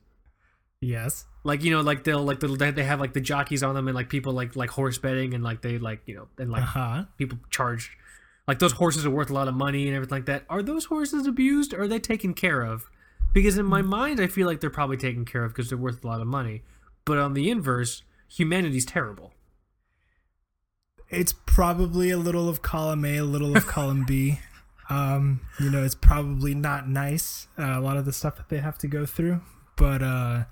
yes. 0.81 1.25
Like 1.45 1.65
you 1.65 1.73
know, 1.73 1.81
like 1.81 2.05
they'll 2.05 2.23
like 2.23 2.39
they'll, 2.39 2.55
they 2.55 2.85
have 2.85 3.01
like 3.01 3.15
the 3.15 3.21
jockeys 3.21 3.65
on 3.65 3.75
them, 3.75 3.89
and 3.89 3.97
like 3.97 4.09
people 4.09 4.33
like 4.33 4.55
like 4.55 4.71
horse 4.71 4.99
betting, 4.99 5.35
and 5.35 5.43
like 5.43 5.61
they 5.61 5.77
like 5.79 6.03
you 6.07 6.15
know, 6.15 6.29
and 6.39 6.53
like 6.53 6.63
Uh 6.63 6.67
huh. 6.67 7.05
people 7.19 7.39
charge. 7.51 7.91
Like 8.47 8.61
those 8.61 8.73
horses 8.73 9.05
are 9.05 9.11
worth 9.11 9.31
a 9.31 9.33
lot 9.33 9.49
of 9.49 9.55
money 9.55 9.89
and 9.89 9.97
everything 9.97 10.17
like 10.19 10.27
that. 10.27 10.45
Are 10.49 10.63
those 10.63 10.85
horses 10.85 11.27
abused 11.27 11.75
or 11.75 11.83
are 11.83 11.89
they 11.89 11.99
taken 11.99 12.35
care 12.35 12.63
of? 12.63 12.89
Because 13.33 13.57
in 13.59 13.67
my 13.67 13.83
mind, 13.83 14.21
I 14.21 14.27
feel 14.27 14.47
like 14.47 14.61
they're 14.61 14.71
probably 14.71 14.97
taken 14.97 15.25
care 15.25 15.45
of 15.45 15.53
because 15.53 15.69
they're 15.69 15.79
worth 15.79 16.05
a 16.05 16.07
lot 16.07 16.21
of 16.21 16.27
money. 16.27 16.63
But 17.05 17.19
on 17.19 17.35
the 17.35 17.51
inverse, 17.51 18.03
humanity's 18.29 18.85
terrible. 18.85 19.33
It's 21.09 21.35
probably 21.47 22.11
a 22.11 22.17
little 22.17 22.49
of 22.49 22.63
column 22.63 23.05
A, 23.05 23.19
a 23.19 23.25
little 23.25 23.57
of 23.57 23.67
column 23.67 24.05
B. 24.05 24.39
Um, 24.91 25.41
you 25.59 25.71
know, 25.71 25.83
it's 25.85 25.95
probably 25.95 26.55
not 26.55 26.87
nice. 26.87 27.47
Uh, 27.59 27.79
a 27.79 27.81
lot 27.81 27.97
of 27.97 28.05
the 28.05 28.13
stuff 28.13 28.37
that 28.37 28.51
they 28.51 28.59
have 28.59 28.77
to 28.79 28.87
go 28.89 29.07
through, 29.07 29.41
but 29.77 30.03
uh, 30.03 30.45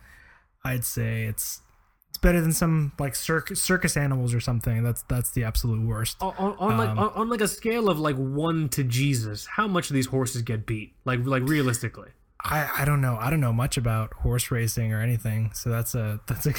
I'd 0.64 0.86
say 0.86 1.24
it's 1.24 1.60
it's 2.08 2.16
better 2.16 2.40
than 2.40 2.52
some 2.52 2.92
like 2.98 3.14
circus 3.16 3.60
circus 3.60 3.98
animals 3.98 4.32
or 4.32 4.40
something. 4.40 4.82
That's 4.82 5.02
that's 5.02 5.30
the 5.32 5.44
absolute 5.44 5.86
worst. 5.86 6.16
On, 6.22 6.32
on, 6.38 6.56
on 6.58 6.78
like 6.78 6.88
Um, 6.88 6.98
on, 7.00 7.08
on 7.10 7.28
like 7.28 7.42
a 7.42 7.48
scale 7.48 7.90
of 7.90 7.98
like 7.98 8.16
one 8.16 8.70
to 8.70 8.84
Jesus, 8.84 9.44
how 9.44 9.66
much 9.68 9.88
do 9.88 9.94
these 9.94 10.06
horses 10.06 10.40
get 10.40 10.64
beat? 10.64 10.94
Like 11.04 11.20
like 11.26 11.42
realistically. 11.42 12.08
I 12.44 12.68
I 12.78 12.84
don't 12.84 13.00
know. 13.00 13.16
I 13.20 13.30
don't 13.30 13.40
know 13.40 13.52
much 13.52 13.76
about 13.76 14.12
horse 14.14 14.50
racing 14.50 14.92
or 14.92 15.00
anything. 15.00 15.52
So 15.54 15.70
that's 15.70 15.94
a 15.94 16.20
that's 16.26 16.46
a. 16.46 16.52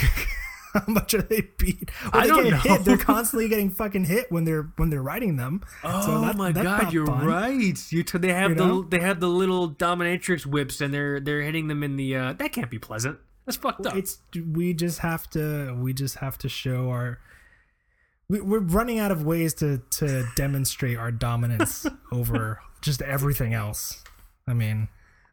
How 0.73 0.83
much 0.87 1.13
are 1.13 1.21
they 1.21 1.41
beat? 1.57 1.91
Well, 2.03 2.11
I 2.13 2.21
they 2.21 2.27
don't 2.27 2.49
know. 2.49 2.57
Hit. 2.57 2.85
They're 2.85 2.97
constantly 3.13 3.49
getting 3.49 3.69
fucking 3.71 4.05
hit 4.05 4.31
when 4.31 4.45
they're 4.45 4.71
when 4.77 4.89
they're 4.89 5.01
riding 5.03 5.35
them. 5.35 5.61
Oh 5.83 6.01
So 6.05 6.21
that- 6.21 6.37
my 6.37 6.53
god, 6.53 6.93
you're 6.93 7.05
fun. 7.05 7.25
right. 7.25 7.91
You 7.91 8.03
t- 8.03 8.17
they 8.17 8.31
have 8.31 8.51
You 8.51 8.55
the 8.55 8.65
know? 8.65 8.81
they 8.83 8.99
have 8.99 9.19
the 9.19 9.27
little 9.27 9.69
dominatrix 9.69 10.45
whips 10.45 10.79
and 10.79 10.93
they're 10.93 11.19
they're 11.19 11.41
hitting 11.41 11.67
them 11.67 11.83
in 11.83 11.97
the 11.97 12.15
uh 12.15 12.33
that 12.33 12.53
can't 12.53 12.69
be 12.71 12.79
pleasant. 12.79 13.19
That's 13.45 13.57
fucked 13.57 13.85
up. 13.85 13.97
It's 13.97 14.19
we 14.53 14.73
just 14.73 14.99
have 14.99 15.29
to 15.31 15.73
we 15.77 15.91
just 15.93 16.15
have 16.19 16.37
to 16.37 16.47
show 16.47 16.89
our 16.89 17.19
we, 18.29 18.39
we're 18.39 18.59
running 18.59 18.97
out 18.97 19.11
of 19.11 19.25
ways 19.25 19.53
to 19.55 19.81
to 19.99 20.25
demonstrate 20.37 20.97
our 20.97 21.11
dominance 21.11 21.85
over 22.13 22.61
just 22.81 23.01
everything 23.01 23.53
else. 23.53 24.05
I 24.47 24.53
mean, 24.53 24.87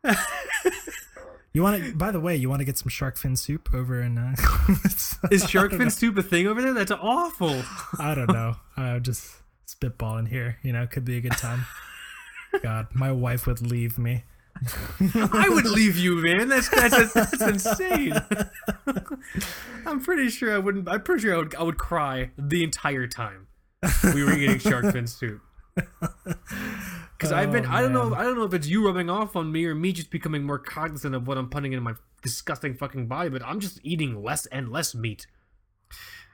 you 1.53 1.63
want 1.63 1.83
to. 1.83 1.95
By 1.95 2.11
the 2.11 2.21
way, 2.21 2.37
you 2.37 2.49
want 2.49 2.61
to 2.61 2.65
get 2.65 2.79
some 2.79 2.89
shark 2.89 3.17
fin 3.17 3.37
soup 3.37 3.69
over 3.75 4.01
in. 4.01 4.19
Uh, 4.19 4.35
Is 5.31 5.49
shark 5.49 5.73
fin 5.73 5.91
soup 5.91 6.19
a 6.19 6.23
thing 6.23 6.47
over 6.47 6.63
there? 6.63 6.75
That's 6.75 6.93
awful. 6.93 7.63
I 7.99 8.15
don't 8.15 8.33
know. 8.33 8.57
I'm 8.77 9.03
just 9.03 9.31
spitballing 9.67 10.29
here. 10.29 10.59
You 10.63 10.73
know, 10.73 10.87
could 10.87 11.05
be 11.05 11.17
a 11.17 11.21
good 11.21 11.33
time. 11.33 11.67
God, 12.63 12.89
my 12.95 13.13
wife 13.13 13.47
would 13.47 13.61
leave 13.61 13.99
me. 13.99 14.25
I 15.15 15.49
would 15.49 15.67
leave 15.67 15.97
you, 15.97 16.17
man. 16.17 16.49
That's 16.49 16.69
that's 16.69 17.13
that's 17.13 17.41
insane. 17.43 18.15
I'm 19.87 20.01
pretty 20.01 20.31
sure 20.31 20.55
I 20.55 20.59
wouldn't. 20.59 20.89
I'm 20.89 21.03
pretty 21.03 21.23
sure 21.23 21.35
I 21.35 21.39
would. 21.39 21.55
I 21.55 21.63
would 21.63 21.79
cry 21.79 22.31
the 22.37 22.65
entire 22.65 23.07
time 23.07 23.47
we 24.15 24.25
were 24.25 24.33
eating 24.33 24.59
shark 24.59 24.93
fin 24.93 25.07
soup. 25.07 25.41
Because 27.19 27.33
I've 27.33 27.51
been. 27.51 27.67
Oh, 27.67 27.71
I 27.71 27.81
don't 27.81 27.93
know, 27.93 28.15
I 28.15 28.23
don't 28.23 28.37
know 28.37 28.45
if 28.45 28.55
it's 28.55 28.69
you 28.69 28.87
rubbing 28.87 29.11
off 29.11 29.35
on 29.35 29.51
me 29.51 29.65
or 29.67 29.75
me 29.75 29.93
just 29.93 30.09
becoming 30.09 30.45
more 30.45 30.59
cognizant 30.59 31.17
of 31.17 31.27
what 31.27 31.37
I'm 31.37 31.51
putting 31.51 31.73
in 31.73 31.83
my 31.83 31.95
disgusting 32.23 32.75
fucking 32.75 33.09
body. 33.09 33.29
But 33.29 33.43
I'm 33.45 33.59
just 33.59 33.81
eating 33.83 34.23
less 34.23 34.47
and 34.47 34.71
less 34.71 34.95
meat. 34.95 35.27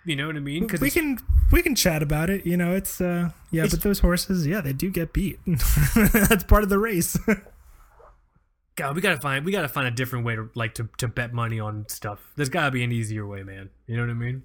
You 0.05 0.15
know 0.15 0.27
what 0.27 0.37
I 0.37 0.41
mean? 0.41 0.65
Because 0.67 0.83
we 0.83 0.91
can 0.91 1.19
we 1.51 1.63
can 1.63 1.75
chat 1.75 2.03
about 2.03 2.29
it. 2.29 2.45
You 2.45 2.59
know, 2.59 2.75
it's 2.75 3.01
uh 3.01 3.31
yeah, 3.51 3.63
It's- 3.63 3.71
but 3.75 3.81
those 3.83 4.01
horses, 4.01 4.47
yeah, 4.47 4.61
they 4.61 4.75
do 4.75 4.91
get 4.91 5.15
beat. 5.15 5.39
That's 5.47 6.45
part 6.45 6.63
of 6.65 6.69
the 6.69 6.79
race. 6.79 7.17
God, 8.77 8.95
we 8.95 9.01
gotta 9.01 9.21
find 9.21 9.43
we 9.47 9.53
gotta 9.53 9.69
find 9.69 9.87
a 9.87 9.91
different 9.91 10.27
way 10.27 10.37
to 10.37 10.51
like 10.55 10.75
to, 10.75 10.91
to 10.99 11.09
bet 11.09 11.33
money 11.33 11.61
on 11.61 11.87
stuff. 11.89 12.33
There's 12.37 12.51
gotta 12.51 12.71
be 12.73 12.85
an 12.85 12.93
easier 12.93 13.27
way, 13.27 13.43
man. 13.43 13.71
You 13.87 13.97
know 13.97 14.03
what 14.03 14.11
I 14.11 14.15
mean? 14.15 14.43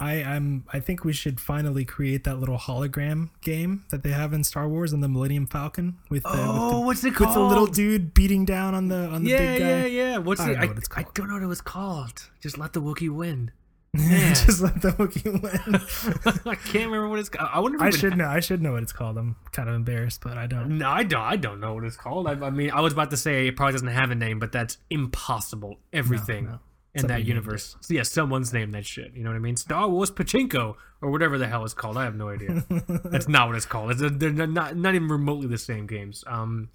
I 0.00 0.22
I'm 0.22 0.64
I 0.72 0.80
think 0.80 1.04
we 1.04 1.12
should 1.12 1.40
finally 1.40 1.84
create 1.84 2.24
that 2.24 2.36
little 2.36 2.56
hologram 2.58 3.30
game 3.40 3.84
that 3.90 4.02
they 4.02 4.10
have 4.10 4.32
in 4.32 4.44
Star 4.44 4.68
Wars 4.68 4.92
and 4.92 5.02
the 5.02 5.08
Millennium 5.08 5.46
Falcon 5.46 5.98
with 6.08 6.22
the, 6.22 6.30
Oh, 6.32 6.80
what's 6.80 7.02
it 7.04 7.10
with 7.10 7.18
the, 7.18 7.24
with 7.26 7.34
the 7.34 7.40
little 7.40 7.66
dude 7.66 8.14
beating 8.14 8.44
down 8.44 8.74
on 8.74 8.88
the 8.88 9.06
on 9.08 9.24
the 9.24 9.30
Yeah, 9.30 9.38
big 9.38 9.60
guy. 9.60 9.66
yeah, 9.68 9.86
yeah. 9.86 10.18
What's 10.18 10.40
I 10.40 10.50
it? 10.50 10.54
don't 10.54 10.56
I, 10.56 10.62
know 10.62 10.68
what 10.68 10.78
it's 10.78 10.88
I 10.96 11.04
don't 11.14 11.28
know 11.28 11.34
what 11.34 11.42
it 11.42 11.46
was 11.46 11.60
called. 11.60 12.30
Just 12.40 12.58
let 12.58 12.72
the 12.72 12.80
Wookiee 12.82 13.10
win. 13.14 13.50
Man. 13.94 14.34
Just 14.34 14.60
let 14.60 14.82
the 14.82 14.90
Wookiee 14.90 15.42
win. 15.42 16.42
I 16.52 16.54
can't 16.56 16.84
remember 16.86 17.08
what 17.08 17.18
it's 17.20 17.30
called. 17.30 17.48
I 17.52 17.58
wonder 17.60 17.76
if 17.78 17.82
I 17.82 17.88
should 17.90 18.16
know. 18.18 18.28
I 18.28 18.40
should 18.40 18.60
know 18.60 18.72
what 18.72 18.82
it's 18.82 18.92
called. 18.92 19.16
I'm 19.16 19.36
kind 19.52 19.66
of 19.68 19.74
embarrassed, 19.74 20.20
but 20.22 20.36
I 20.36 20.46
don't. 20.46 20.76
No, 20.76 20.90
I 20.90 21.04
don't. 21.04 21.22
I 21.22 21.36
don't 21.36 21.58
know 21.58 21.72
what 21.74 21.84
it's 21.84 21.96
called. 21.96 22.26
I, 22.28 22.32
I 22.32 22.50
mean, 22.50 22.70
I 22.70 22.82
was 22.82 22.92
about 22.92 23.10
to 23.12 23.16
say 23.16 23.46
it 23.46 23.56
probably 23.56 23.72
doesn't 23.72 23.88
have 23.88 24.10
a 24.10 24.14
name, 24.14 24.38
but 24.38 24.52
that's 24.52 24.76
impossible. 24.90 25.78
Everything 25.92 26.44
no. 26.44 26.58
In 26.94 27.06
that 27.06 27.24
universe. 27.24 27.76
So 27.80 27.94
yeah, 27.94 28.02
someone's 28.02 28.52
named 28.52 28.74
that 28.74 28.86
shit. 28.86 29.12
You 29.14 29.22
know 29.22 29.30
what 29.30 29.36
I 29.36 29.40
mean? 29.40 29.56
Star 29.56 29.88
Wars 29.88 30.10
Pachinko 30.10 30.74
or 31.00 31.10
whatever 31.10 31.38
the 31.38 31.46
hell 31.46 31.64
it's 31.64 31.74
called. 31.74 31.96
I 31.96 32.04
have 32.04 32.16
no 32.16 32.28
idea. 32.28 32.64
that's 33.04 33.28
not 33.28 33.48
what 33.48 33.56
it's 33.56 33.66
called. 33.66 33.90
It's 33.92 34.02
they're 34.16 34.32
not 34.46 34.76
not 34.76 34.94
even 34.94 35.08
remotely 35.08 35.46
the 35.46 35.58
same 35.58 35.86
games. 35.86 36.24
Um, 36.26 36.70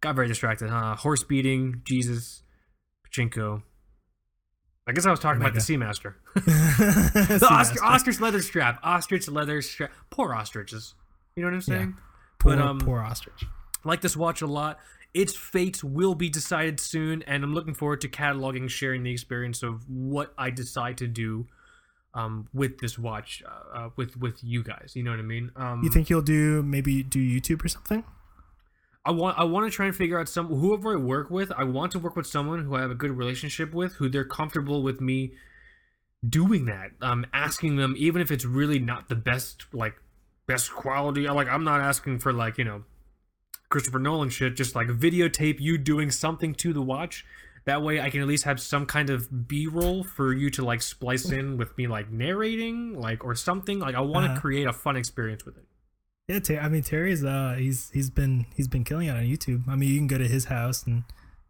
got 0.00 0.14
very 0.14 0.28
distracted. 0.28 0.70
Huh? 0.70 0.96
Horse 0.96 1.24
beating, 1.24 1.82
Jesus, 1.84 2.42
Pachinko. 3.08 3.62
I 4.86 4.92
guess 4.92 5.06
I 5.06 5.10
was 5.10 5.20
talking 5.20 5.40
about 5.40 5.54
the 5.54 5.60
Seamaster. 5.60 6.14
The 6.34 7.38
Sea 7.38 7.46
ostrich, 7.46 7.80
Master. 7.80 7.84
ostrich 7.84 8.20
leather 8.20 8.42
strap. 8.42 8.80
Ostrich 8.82 9.28
leather 9.28 9.62
strap. 9.62 9.90
Poor 10.10 10.34
ostriches. 10.34 10.94
You 11.36 11.42
know 11.42 11.48
what 11.48 11.54
I'm 11.54 11.60
saying? 11.62 11.96
Poor, 12.38 12.56
but, 12.56 12.62
um, 12.62 12.78
poor 12.80 13.00
ostrich. 13.00 13.44
like 13.84 14.02
this 14.02 14.16
watch 14.16 14.42
a 14.42 14.46
lot. 14.46 14.78
Its 15.14 15.36
fate 15.36 15.82
will 15.84 16.16
be 16.16 16.28
decided 16.28 16.80
soon, 16.80 17.22
and 17.22 17.44
I'm 17.44 17.54
looking 17.54 17.72
forward 17.74 18.00
to 18.00 18.08
cataloging, 18.08 18.68
sharing 18.68 19.04
the 19.04 19.12
experience 19.12 19.62
of 19.62 19.88
what 19.88 20.34
I 20.36 20.50
decide 20.50 20.98
to 20.98 21.06
do 21.06 21.46
um, 22.14 22.48
with 22.52 22.78
this 22.78 22.98
watch, 22.98 23.42
uh, 23.46 23.78
uh, 23.78 23.90
with 23.96 24.16
with 24.16 24.42
you 24.42 24.62
guys. 24.62 24.92
You 24.94 25.04
know 25.04 25.10
what 25.10 25.20
I 25.20 25.22
mean? 25.22 25.50
Um, 25.56 25.82
You 25.84 25.90
think 25.90 26.10
you'll 26.10 26.22
do 26.22 26.62
maybe 26.62 27.02
do 27.02 27.20
YouTube 27.20 27.64
or 27.64 27.68
something? 27.68 28.04
I 29.04 29.10
want 29.10 29.38
I 29.38 29.44
want 29.44 29.70
to 29.70 29.74
try 29.74 29.86
and 29.86 29.94
figure 29.94 30.18
out 30.18 30.28
some 30.28 30.46
whoever 30.46 30.94
I 30.94 30.96
work 30.96 31.30
with. 31.30 31.52
I 31.52 31.64
want 31.64 31.92
to 31.92 31.98
work 31.98 32.16
with 32.16 32.26
someone 32.26 32.64
who 32.64 32.74
I 32.74 32.80
have 32.80 32.90
a 32.90 32.94
good 32.94 33.10
relationship 33.10 33.74
with, 33.74 33.94
who 33.94 34.08
they're 34.08 34.24
comfortable 34.24 34.82
with 34.82 35.00
me 35.00 35.32
doing 36.26 36.64
that. 36.66 36.92
Um, 37.02 37.26
asking 37.32 37.76
them 37.76 37.94
even 37.98 38.22
if 38.22 38.30
it's 38.30 38.44
really 38.44 38.78
not 38.78 39.08
the 39.08 39.14
best 39.14 39.66
like 39.72 39.94
best 40.46 40.72
quality. 40.72 41.28
Like 41.28 41.48
I'm 41.48 41.64
not 41.64 41.80
asking 41.80 42.20
for 42.20 42.32
like 42.32 42.56
you 42.56 42.64
know 42.64 42.84
Christopher 43.74 43.98
Nolan 43.98 44.28
shit. 44.30 44.54
Just 44.54 44.76
like 44.76 44.86
videotape 44.86 45.58
you 45.58 45.76
doing 45.78 46.12
something 46.12 46.54
to 46.54 46.72
the 46.72 46.80
watch. 46.80 47.24
That 47.64 47.82
way 47.82 48.00
I 48.00 48.08
can 48.08 48.20
at 48.20 48.28
least 48.28 48.44
have 48.44 48.60
some 48.60 48.86
kind 48.86 49.10
of 49.10 49.48
B 49.48 49.66
roll 49.66 50.04
for 50.04 50.32
you 50.32 50.48
to 50.50 50.64
like 50.64 50.80
splice 50.80 51.32
in 51.32 51.56
with 51.56 51.76
me 51.76 51.88
like 51.88 52.08
narrating 52.08 52.94
like 53.00 53.24
or 53.24 53.34
something. 53.34 53.80
Like 53.80 53.96
I 53.96 54.00
want 54.00 54.26
to 54.26 54.30
Uh-huh. 54.30 54.40
create 54.40 54.68
a 54.68 54.72
fun 54.72 54.94
experience 54.96 55.44
with 55.44 55.56
it. 55.56 55.64
Yeah, 56.28 56.38
Ter- 56.38 56.60
I 56.60 56.68
mean 56.68 56.82
Terry's 56.84 57.24
uh 57.24 57.56
he's 57.58 57.90
he's 57.90 58.10
been 58.10 58.46
he's 58.54 58.68
been 58.68 58.84
killing 58.84 59.08
it 59.08 59.16
on 59.16 59.24
YouTube. 59.24 59.66
I 59.68 59.74
mean 59.74 59.88
you 59.90 59.98
can 59.98 60.06
go 60.06 60.18
to 60.18 60.28
his 60.28 60.44
house 60.44 60.84
and 60.86 61.02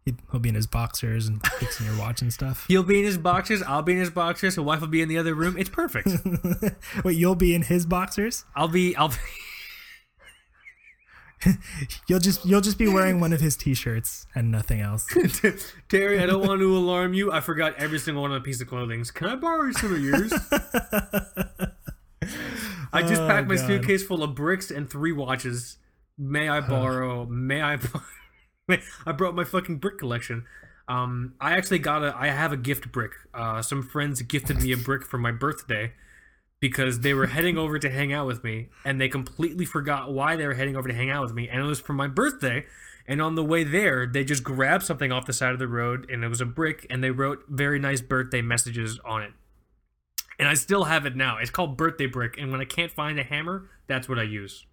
he- 0.03 0.15
he'll 0.31 0.39
be 0.39 0.49
in 0.49 0.55
his 0.55 0.65
boxers 0.67 1.27
and 1.27 1.45
fixing 1.59 1.85
your 1.85 1.97
watch 1.99 2.23
and 2.23 2.33
stuff. 2.33 2.65
He'll 2.69 2.81
be 2.83 2.97
in 2.99 3.05
his 3.05 3.17
boxers. 3.19 3.61
I'll 3.61 3.81
be 3.83 3.91
in 3.93 3.99
his 3.99 4.09
boxers. 4.09 4.55
His 4.55 4.63
wife 4.63 4.81
will 4.81 4.87
be 4.87 5.01
in 5.03 5.09
the 5.09 5.17
other 5.19 5.35
room. 5.35 5.57
It's 5.57 5.69
perfect. 5.69 6.07
Wait, 7.03 7.17
you'll 7.17 7.35
be 7.35 7.53
in 7.53 7.61
his 7.63 7.85
boxers? 7.85 8.45
I'll 8.55 8.67
be. 8.67 8.95
I'll. 8.95 9.09
Be, 9.09 9.15
You'll 12.07 12.19
just 12.19 12.45
you'll 12.45 12.61
just 12.61 12.77
be 12.77 12.87
wearing 12.87 13.19
one 13.19 13.33
of 13.33 13.39
his 13.41 13.55
t-shirts 13.55 14.25
and 14.35 14.51
nothing 14.51 14.81
else. 14.81 15.05
Terry, 15.89 16.19
I 16.19 16.25
don't 16.25 16.45
want 16.47 16.59
to 16.61 16.77
alarm 16.77 17.13
you. 17.13 17.31
I 17.31 17.39
forgot 17.41 17.75
every 17.77 17.99
single 17.99 18.21
one 18.23 18.31
of 18.31 18.41
the 18.41 18.45
piece 18.45 18.61
of 18.61 18.67
clothing. 18.67 19.03
Can 19.13 19.27
I 19.27 19.35
borrow 19.35 19.71
some 19.71 19.93
of 19.93 20.01
yours? 20.01 20.33
I 22.93 23.01
just 23.01 23.21
Oh, 23.21 23.27
packed 23.27 23.47
my 23.47 23.55
God. 23.55 23.67
suitcase 23.67 24.03
full 24.03 24.23
of 24.23 24.33
bricks 24.35 24.71
and 24.71 24.89
three 24.89 25.11
watches. 25.11 25.77
May 26.17 26.47
I 26.49 26.61
borrow? 26.61 27.25
May 27.25 27.61
I? 27.61 27.75
bor- 27.77 28.03
May- 28.67 28.81
I 29.05 29.11
brought 29.11 29.35
my 29.35 29.43
fucking 29.43 29.77
brick 29.77 29.97
collection. 29.99 30.45
Um, 30.87 31.33
I 31.41 31.53
actually 31.57 31.79
got 31.79 32.03
a. 32.03 32.15
I 32.17 32.27
have 32.27 32.51
a 32.51 32.57
gift 32.57 32.91
brick. 32.91 33.11
Uh, 33.33 33.61
some 33.61 33.83
friends 33.83 34.21
gifted 34.21 34.61
me 34.61 34.71
a 34.71 34.77
brick 34.77 35.03
for 35.05 35.17
my 35.17 35.31
birthday 35.31 35.93
because 36.67 37.01
they 37.01 37.13
were 37.13 37.27
heading 37.27 37.59
over 37.59 37.77
to 37.77 37.91
hang 37.91 38.11
out 38.11 38.25
with 38.25 38.43
me, 38.43 38.69
and 38.83 38.99
they 38.99 39.07
completely 39.07 39.65
forgot 39.65 40.11
why 40.11 40.35
they 40.35 40.47
were 40.47 40.55
heading 40.55 40.75
over 40.75 40.87
to 40.87 40.95
hang 40.95 41.11
out 41.11 41.21
with 41.21 41.31
me, 41.31 41.47
and 41.47 41.61
it 41.61 41.65
was 41.65 41.79
for 41.79 41.93
my 41.93 42.07
birthday. 42.07 42.65
And 43.07 43.21
on 43.21 43.35
the 43.35 43.43
way 43.43 43.63
there, 43.63 44.07
they 44.07 44.23
just 44.23 44.43
grabbed 44.43 44.83
something 44.83 45.11
off 45.11 45.27
the 45.27 45.33
side 45.33 45.53
of 45.53 45.59
the 45.59 45.67
road, 45.67 46.09
and 46.09 46.23
it 46.23 46.27
was 46.27 46.41
a 46.41 46.45
brick, 46.45 46.87
and 46.89 47.03
they 47.03 47.11
wrote 47.11 47.43
very 47.47 47.77
nice 47.77 48.01
birthday 48.01 48.41
messages 48.41 48.99
on 49.05 49.21
it. 49.21 49.31
And 50.39 50.47
I 50.49 50.55
still 50.55 50.85
have 50.85 51.05
it 51.05 51.15
now. 51.15 51.37
It's 51.37 51.51
called 51.51 51.77
birthday 51.77 52.07
brick, 52.07 52.35
and 52.39 52.51
when 52.51 52.61
I 52.61 52.65
can't 52.65 52.91
find 52.91 53.19
a 53.19 53.23
hammer, 53.23 53.69
that's 53.85 54.09
what 54.09 54.17
I 54.17 54.23
use. 54.23 54.65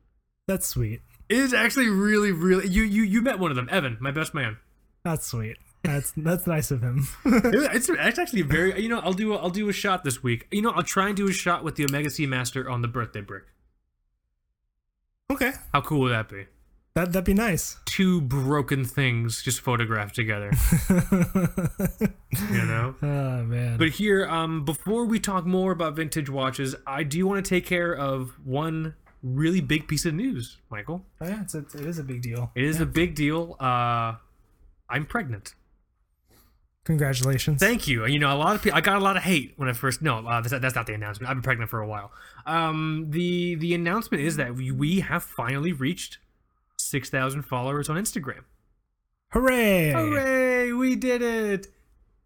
That's 0.48 0.66
sweet. 0.66 1.02
It 1.28 1.36
is 1.36 1.52
actually 1.52 1.90
really, 1.90 2.32
really. 2.32 2.68
You 2.68 2.84
you 2.84 3.02
you 3.02 3.20
met 3.20 3.38
one 3.38 3.50
of 3.50 3.56
them, 3.56 3.68
Evan, 3.70 3.98
my 4.00 4.12
best 4.12 4.32
man. 4.32 4.56
That's 5.04 5.26
sweet. 5.26 5.58
That's 5.82 6.12
that's 6.16 6.46
nice 6.46 6.70
of 6.70 6.82
him. 6.82 7.08
It's, 7.24 7.88
it's 7.88 8.18
actually 8.18 8.42
very. 8.42 8.80
You 8.80 8.88
know, 8.88 9.00
I'll 9.00 9.12
do 9.12 9.32
a, 9.34 9.36
I'll 9.36 9.50
do 9.50 9.68
a 9.68 9.72
shot 9.72 10.04
this 10.04 10.22
week. 10.22 10.46
You 10.50 10.62
know, 10.62 10.70
I'll 10.70 10.82
try 10.82 11.08
and 11.08 11.16
do 11.16 11.28
a 11.28 11.32
shot 11.32 11.64
with 11.64 11.74
the 11.76 11.84
Omega 11.84 12.08
Sea 12.10 12.26
Master 12.26 12.68
on 12.70 12.82
the 12.82 12.88
birthday 12.88 13.20
brick. 13.20 13.44
okay. 15.30 15.52
How 15.72 15.80
cool 15.80 16.00
would 16.00 16.12
that 16.12 16.28
be? 16.28 16.46
That 16.94 17.12
that'd 17.12 17.24
be 17.24 17.34
nice. 17.34 17.78
Two 17.86 18.20
broken 18.20 18.84
things 18.84 19.42
just 19.42 19.60
photographed 19.60 20.14
together. 20.14 20.50
You 22.50 22.64
know. 22.64 22.94
Oh 23.02 23.42
man. 23.44 23.76
But 23.76 23.90
here, 23.90 24.26
um, 24.26 24.64
before 24.64 25.04
we 25.04 25.20
talk 25.20 25.44
more 25.44 25.70
about 25.72 25.96
vintage 25.96 26.30
watches, 26.30 26.74
I 26.86 27.02
do 27.02 27.26
want 27.26 27.44
to 27.44 27.48
take 27.48 27.66
care 27.66 27.94
of 27.94 28.32
one 28.44 28.94
really 29.22 29.60
big 29.60 29.86
piece 29.86 30.06
of 30.06 30.14
news, 30.14 30.56
Michael. 30.70 31.04
Oh, 31.20 31.28
yeah, 31.28 31.42
it's 31.42 31.54
a, 31.54 31.58
it 31.58 31.74
is 31.86 31.98
a 31.98 32.02
big 32.02 32.22
deal. 32.22 32.50
It 32.54 32.64
is 32.64 32.80
a 32.80 32.86
big 32.86 33.14
deal. 33.14 33.56
Uh, 33.60 34.14
I'm 34.88 35.04
pregnant. 35.06 35.54
Congratulations. 36.84 37.60
Thank 37.60 37.86
you. 37.86 38.06
You 38.06 38.18
know, 38.18 38.34
a 38.34 38.36
lot 38.36 38.56
of 38.56 38.62
people. 38.62 38.76
I 38.76 38.80
got 38.80 38.96
a 38.96 39.04
lot 39.04 39.16
of 39.16 39.22
hate 39.22 39.54
when 39.56 39.68
I 39.68 39.72
first. 39.72 40.02
No, 40.02 40.26
uh, 40.26 40.40
that's, 40.40 40.60
that's 40.60 40.74
not 40.74 40.86
the 40.86 40.94
announcement. 40.94 41.30
I've 41.30 41.36
been 41.36 41.42
pregnant 41.42 41.70
for 41.70 41.80
a 41.80 41.86
while. 41.86 42.10
Um, 42.44 43.06
the 43.10 43.54
the 43.54 43.72
announcement 43.74 44.24
is 44.24 44.36
that 44.36 44.56
we, 44.56 44.72
we 44.72 45.00
have 45.00 45.22
finally 45.22 45.72
reached 45.72 46.18
six 46.76 47.08
thousand 47.08 47.42
followers 47.42 47.88
on 47.88 47.96
Instagram. 47.96 48.40
Hooray! 49.28 49.92
Hooray! 49.92 50.72
We 50.72 50.96
did 50.96 51.22
it. 51.22 51.68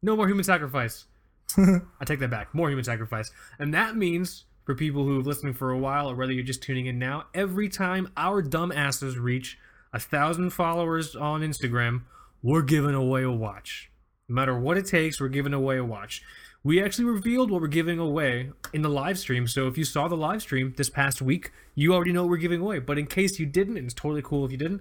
No 0.00 0.16
more 0.16 0.26
human 0.26 0.44
sacrifice. 0.44 1.04
I 1.58 2.04
take 2.06 2.20
that 2.20 2.30
back. 2.30 2.54
More 2.54 2.70
human 2.70 2.84
sacrifice, 2.84 3.30
and 3.58 3.74
that 3.74 3.94
means 3.94 4.44
for 4.64 4.74
people 4.74 5.04
who 5.04 5.18
have 5.18 5.26
listened 5.26 5.58
for 5.58 5.70
a 5.70 5.78
while, 5.78 6.10
or 6.10 6.14
whether 6.14 6.32
you're 6.32 6.42
just 6.42 6.62
tuning 6.62 6.86
in 6.86 6.98
now, 6.98 7.26
every 7.34 7.68
time 7.68 8.10
our 8.16 8.40
dumb 8.40 8.72
asses 8.72 9.18
reach 9.18 9.58
a 9.92 10.00
thousand 10.00 10.50
followers 10.50 11.14
on 11.14 11.42
Instagram, 11.42 12.02
we're 12.42 12.62
giving 12.62 12.94
away 12.94 13.22
a 13.22 13.30
watch. 13.30 13.90
No 14.28 14.34
matter 14.34 14.58
what 14.58 14.76
it 14.76 14.86
takes, 14.86 15.20
we're 15.20 15.28
giving 15.28 15.52
away 15.52 15.78
a 15.78 15.84
watch. 15.84 16.22
We 16.64 16.82
actually 16.82 17.04
revealed 17.04 17.50
what 17.50 17.60
we're 17.60 17.68
giving 17.68 17.98
away 18.00 18.50
in 18.72 18.82
the 18.82 18.88
live 18.88 19.18
stream. 19.18 19.46
So 19.46 19.68
if 19.68 19.78
you 19.78 19.84
saw 19.84 20.08
the 20.08 20.16
live 20.16 20.42
stream 20.42 20.74
this 20.76 20.90
past 20.90 21.22
week, 21.22 21.52
you 21.76 21.94
already 21.94 22.12
know 22.12 22.24
what 22.24 22.30
we're 22.30 22.36
giving 22.38 22.60
away. 22.60 22.80
But 22.80 22.98
in 22.98 23.06
case 23.06 23.38
you 23.38 23.46
didn't, 23.46 23.76
and 23.76 23.84
it's 23.84 23.94
totally 23.94 24.22
cool 24.22 24.44
if 24.44 24.50
you 24.50 24.58
didn't. 24.58 24.80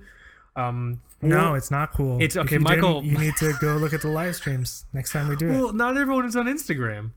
Um, 0.56 1.02
No, 1.22 1.54
it's 1.54 1.70
not 1.70 1.92
cool. 1.94 2.16
It's- 2.22 2.38
okay, 2.38 2.56
you 2.56 2.60
Michael- 2.62 3.04
You 3.04 3.18
need 3.18 3.36
to 3.38 3.54
go 3.62 3.76
look 3.78 3.94
at 3.94 4.02
the 4.02 4.08
live 4.08 4.36
streams 4.36 4.86
next 4.94 5.12
time 5.12 5.28
we 5.28 5.36
do 5.36 5.48
it. 5.50 5.52
Well, 5.52 5.74
not 5.74 5.98
everyone 5.98 6.26
is 6.26 6.36
on 6.36 6.46
Instagram. 6.48 7.12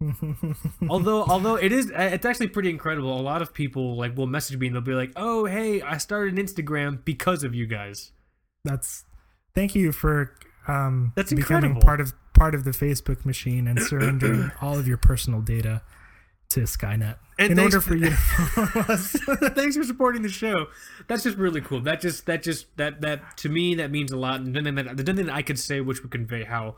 although, 0.90 1.24
although 1.24 1.54
it 1.54 1.70
is, 1.72 1.90
it's 1.94 2.26
actually 2.26 2.48
pretty 2.48 2.70
incredible. 2.70 3.18
A 3.18 3.22
lot 3.22 3.40
of 3.40 3.54
people 3.54 3.96
like 3.96 4.16
will 4.16 4.26
message 4.26 4.58
me 4.58 4.66
and 4.66 4.74
they'll 4.74 4.82
be 4.82 4.94
like, 4.94 5.12
"Oh, 5.16 5.44
hey, 5.46 5.80
I 5.80 5.98
started 5.98 6.36
an 6.36 6.44
Instagram 6.44 7.04
because 7.04 7.44
of 7.44 7.54
you 7.54 7.66
guys." 7.66 8.10
That's 8.64 9.04
thank 9.54 9.74
you 9.76 9.92
for 9.92 10.34
um 10.68 11.12
That's 11.16 11.32
becoming 11.32 11.72
incredible. 11.76 11.82
part 11.82 12.00
of 12.00 12.12
part 12.34 12.54
of 12.54 12.64
the 12.64 12.70
Facebook 12.70 13.24
machine 13.24 13.66
and 13.66 13.80
surrendering 13.80 14.50
all 14.60 14.78
of 14.78 14.86
your 14.88 14.96
personal 14.96 15.40
data 15.40 15.82
to 16.50 16.60
Skynet 16.60 17.16
And 17.38 17.52
in 17.52 17.58
order 17.58 17.80
for 17.80 17.94
you 17.94 18.10
to 18.10 18.16
follow 18.16 18.84
us. 18.86 19.12
Thanks 19.54 19.76
for 19.76 19.84
supporting 19.84 20.22
the 20.22 20.28
show. 20.28 20.66
That's 21.08 21.22
just 21.22 21.38
really 21.38 21.60
cool. 21.62 21.80
That 21.80 22.00
just, 22.00 22.26
that 22.26 22.42
just, 22.42 22.76
that 22.76 23.00
that 23.00 23.36
to 23.38 23.48
me 23.48 23.74
that 23.76 23.90
means 23.90 24.12
a 24.12 24.16
lot. 24.16 24.40
And 24.40 24.54
then, 24.54 24.64
then 24.64 24.74
that, 24.74 24.96
the 24.96 25.02
thing 25.02 25.16
that 25.16 25.30
I 25.30 25.42
could 25.42 25.58
say, 25.58 25.80
which 25.80 26.02
would 26.02 26.12
convey 26.12 26.44
how 26.44 26.76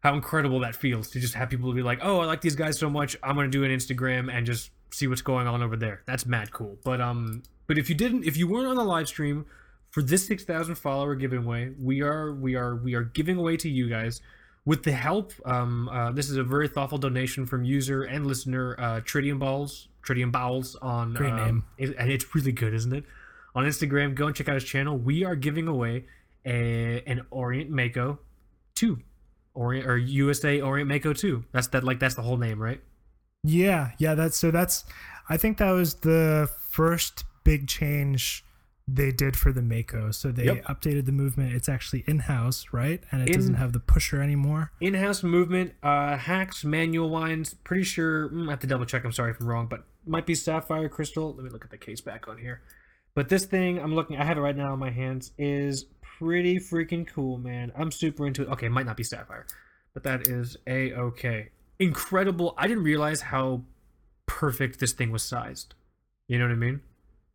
how 0.00 0.14
incredible 0.14 0.60
that 0.60 0.74
feels 0.76 1.08
to 1.10 1.20
just 1.20 1.34
have 1.34 1.48
people 1.48 1.72
be 1.72 1.82
like, 1.82 2.00
"Oh, 2.02 2.20
I 2.20 2.26
like 2.26 2.42
these 2.42 2.54
guys 2.56 2.78
so 2.78 2.90
much. 2.90 3.16
I'm 3.22 3.36
gonna 3.36 3.48
do 3.48 3.64
an 3.64 3.70
Instagram 3.70 4.30
and 4.32 4.44
just 4.44 4.70
see 4.90 5.06
what's 5.06 5.22
going 5.22 5.46
on 5.46 5.62
over 5.62 5.76
there." 5.76 6.02
That's 6.06 6.26
mad 6.26 6.52
cool. 6.52 6.76
But 6.84 7.00
um, 7.00 7.42
but 7.66 7.78
if 7.78 7.88
you 7.88 7.94
didn't, 7.94 8.24
if 8.24 8.36
you 8.36 8.46
weren't 8.46 8.66
on 8.66 8.76
the 8.76 8.84
live 8.84 9.08
stream 9.08 9.46
for 9.94 10.02
this 10.02 10.26
six 10.26 10.44
thousand 10.44 10.74
follower 10.74 11.14
giveaway, 11.14 11.70
we 11.80 12.02
are 12.02 12.32
we 12.34 12.56
are 12.56 12.74
we 12.74 12.94
are 12.94 13.04
giving 13.04 13.36
away 13.36 13.56
to 13.58 13.68
you 13.68 13.88
guys 13.88 14.20
with 14.64 14.82
the 14.82 14.92
help, 14.92 15.32
um, 15.44 15.88
uh, 15.88 16.10
this 16.10 16.30
is 16.30 16.36
a 16.36 16.42
very 16.42 16.68
thoughtful 16.68 16.98
donation 16.98 17.46
from 17.46 17.64
user 17.64 18.02
and 18.02 18.26
listener 18.26 18.74
uh, 18.78 19.00
Tritium 19.02 19.38
Balls, 19.38 19.88
Tritium 20.02 20.32
Bowels 20.32 20.74
on 20.76 21.14
Great 21.14 21.32
um, 21.32 21.64
name. 21.78 21.94
and 21.98 22.10
it's 22.10 22.34
really 22.34 22.50
good, 22.50 22.74
isn't 22.74 22.92
it? 22.92 23.04
On 23.54 23.64
Instagram, 23.64 24.16
go 24.16 24.26
and 24.26 24.34
check 24.34 24.48
out 24.48 24.54
his 24.54 24.64
channel. 24.64 24.96
We 24.96 25.22
are 25.24 25.36
giving 25.36 25.68
away 25.68 26.06
a 26.44 27.02
an 27.06 27.24
Orient 27.30 27.70
Mako 27.70 28.18
two, 28.74 28.98
Orient 29.54 29.86
or 29.86 29.96
USA 29.96 30.60
Orient 30.60 30.88
Mako 30.88 31.12
two. 31.12 31.44
That's 31.52 31.68
that 31.68 31.84
like 31.84 32.00
that's 32.00 32.16
the 32.16 32.22
whole 32.22 32.38
name, 32.38 32.60
right? 32.60 32.80
Yeah, 33.44 33.92
yeah, 33.98 34.14
that's 34.14 34.36
so 34.36 34.50
that's 34.50 34.84
I 35.28 35.36
think 35.36 35.58
that 35.58 35.70
was 35.70 35.94
the 35.96 36.50
first 36.70 37.24
big 37.44 37.68
change 37.68 38.44
they 38.86 39.10
did 39.10 39.34
for 39.36 39.50
the 39.50 39.62
Mako. 39.62 40.10
So 40.10 40.30
they 40.30 40.44
Yep. 40.44 40.64
updated 40.66 41.06
the 41.06 41.12
movement. 41.12 41.54
It's 41.54 41.68
actually 41.70 42.04
in-house, 42.06 42.66
right? 42.70 43.02
And 43.10 43.22
it 43.22 43.28
In- 43.30 43.34
doesn't 43.36 43.54
have 43.54 43.72
the 43.72 43.80
pusher 43.80 44.20
anymore. 44.20 44.72
in-house 44.80 45.22
movement 45.22 45.72
uh 45.82 46.16
hacks 46.18 46.64
manual 46.64 47.08
winds 47.08 47.54
pretty 47.54 47.82
sure 47.84 48.28
mm, 48.28 48.46
i 48.48 48.50
have 48.50 48.60
to 48.60 48.66
double 48.66 48.84
check 48.84 49.04
i'm 49.04 49.12
sorry 49.12 49.30
if 49.30 49.40
i'm 49.40 49.46
wrong 49.46 49.66
but 49.66 49.84
might 50.06 50.26
be 50.26 50.34
sapphire 50.34 50.88
crystal 50.88 51.32
let 51.34 51.44
me 51.44 51.50
look 51.50 51.64
at 51.64 51.70
the 51.70 51.78
case 51.78 52.00
back 52.02 52.28
on 52.28 52.36
here 52.38 52.60
but 53.14 53.28
this 53.30 53.44
thing 53.46 53.78
i'm 53.78 53.94
looking 53.94 54.16
i 54.18 54.24
have 54.24 54.36
it 54.36 54.40
right 54.40 54.56
now 54.56 54.72
in 54.74 54.78
my 54.78 54.90
hands 54.90 55.32
is 55.38 55.86
pretty 56.02 56.56
freaking 56.58 57.06
cool 57.06 57.38
man 57.38 57.72
i'm 57.76 57.90
super 57.90 58.26
into 58.26 58.42
it 58.42 58.48
okay 58.48 58.66
it 58.66 58.70
might 58.70 58.86
not 58.86 58.96
be 58.96 59.02
sapphire 59.02 59.46
but 59.94 60.02
that 60.02 60.28
is 60.28 60.56
a-okay 60.66 61.48
incredible 61.78 62.54
i 62.58 62.66
didn't 62.66 62.84
realize 62.84 63.22
how 63.22 63.62
perfect 64.26 64.78
this 64.80 64.92
thing 64.92 65.10
was 65.10 65.22
sized 65.22 65.74
you 66.28 66.38
know 66.38 66.44
what 66.44 66.52
i 66.52 66.56
mean 66.56 66.80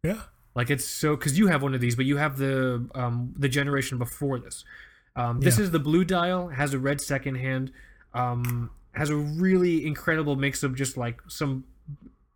Yeah. 0.04 0.22
Like 0.56 0.70
it's 0.70 0.86
so 0.86 1.16
because 1.16 1.38
you 1.38 1.48
have 1.48 1.62
one 1.64 1.74
of 1.74 1.82
these, 1.82 1.96
but 1.96 2.06
you 2.06 2.18
have 2.18 2.38
the 2.38 2.88
um 2.96 3.34
the 3.38 3.50
generation 3.50 3.98
before 3.98 4.40
this. 4.40 4.64
Um, 5.16 5.40
this 5.42 5.58
Yeah. 5.58 5.64
is 5.66 5.72
the 5.72 5.80
blue 5.80 6.04
dial, 6.06 6.50
has 6.50 6.74
a 6.74 6.80
red 6.80 7.02
second 7.02 7.36
hand, 7.36 7.72
um, 8.14 8.70
has 8.94 9.10
a 9.10 9.16
really 9.16 9.86
incredible 9.86 10.36
mix 10.36 10.64
of 10.64 10.76
just 10.76 10.98
like 10.98 11.22
some 11.28 11.66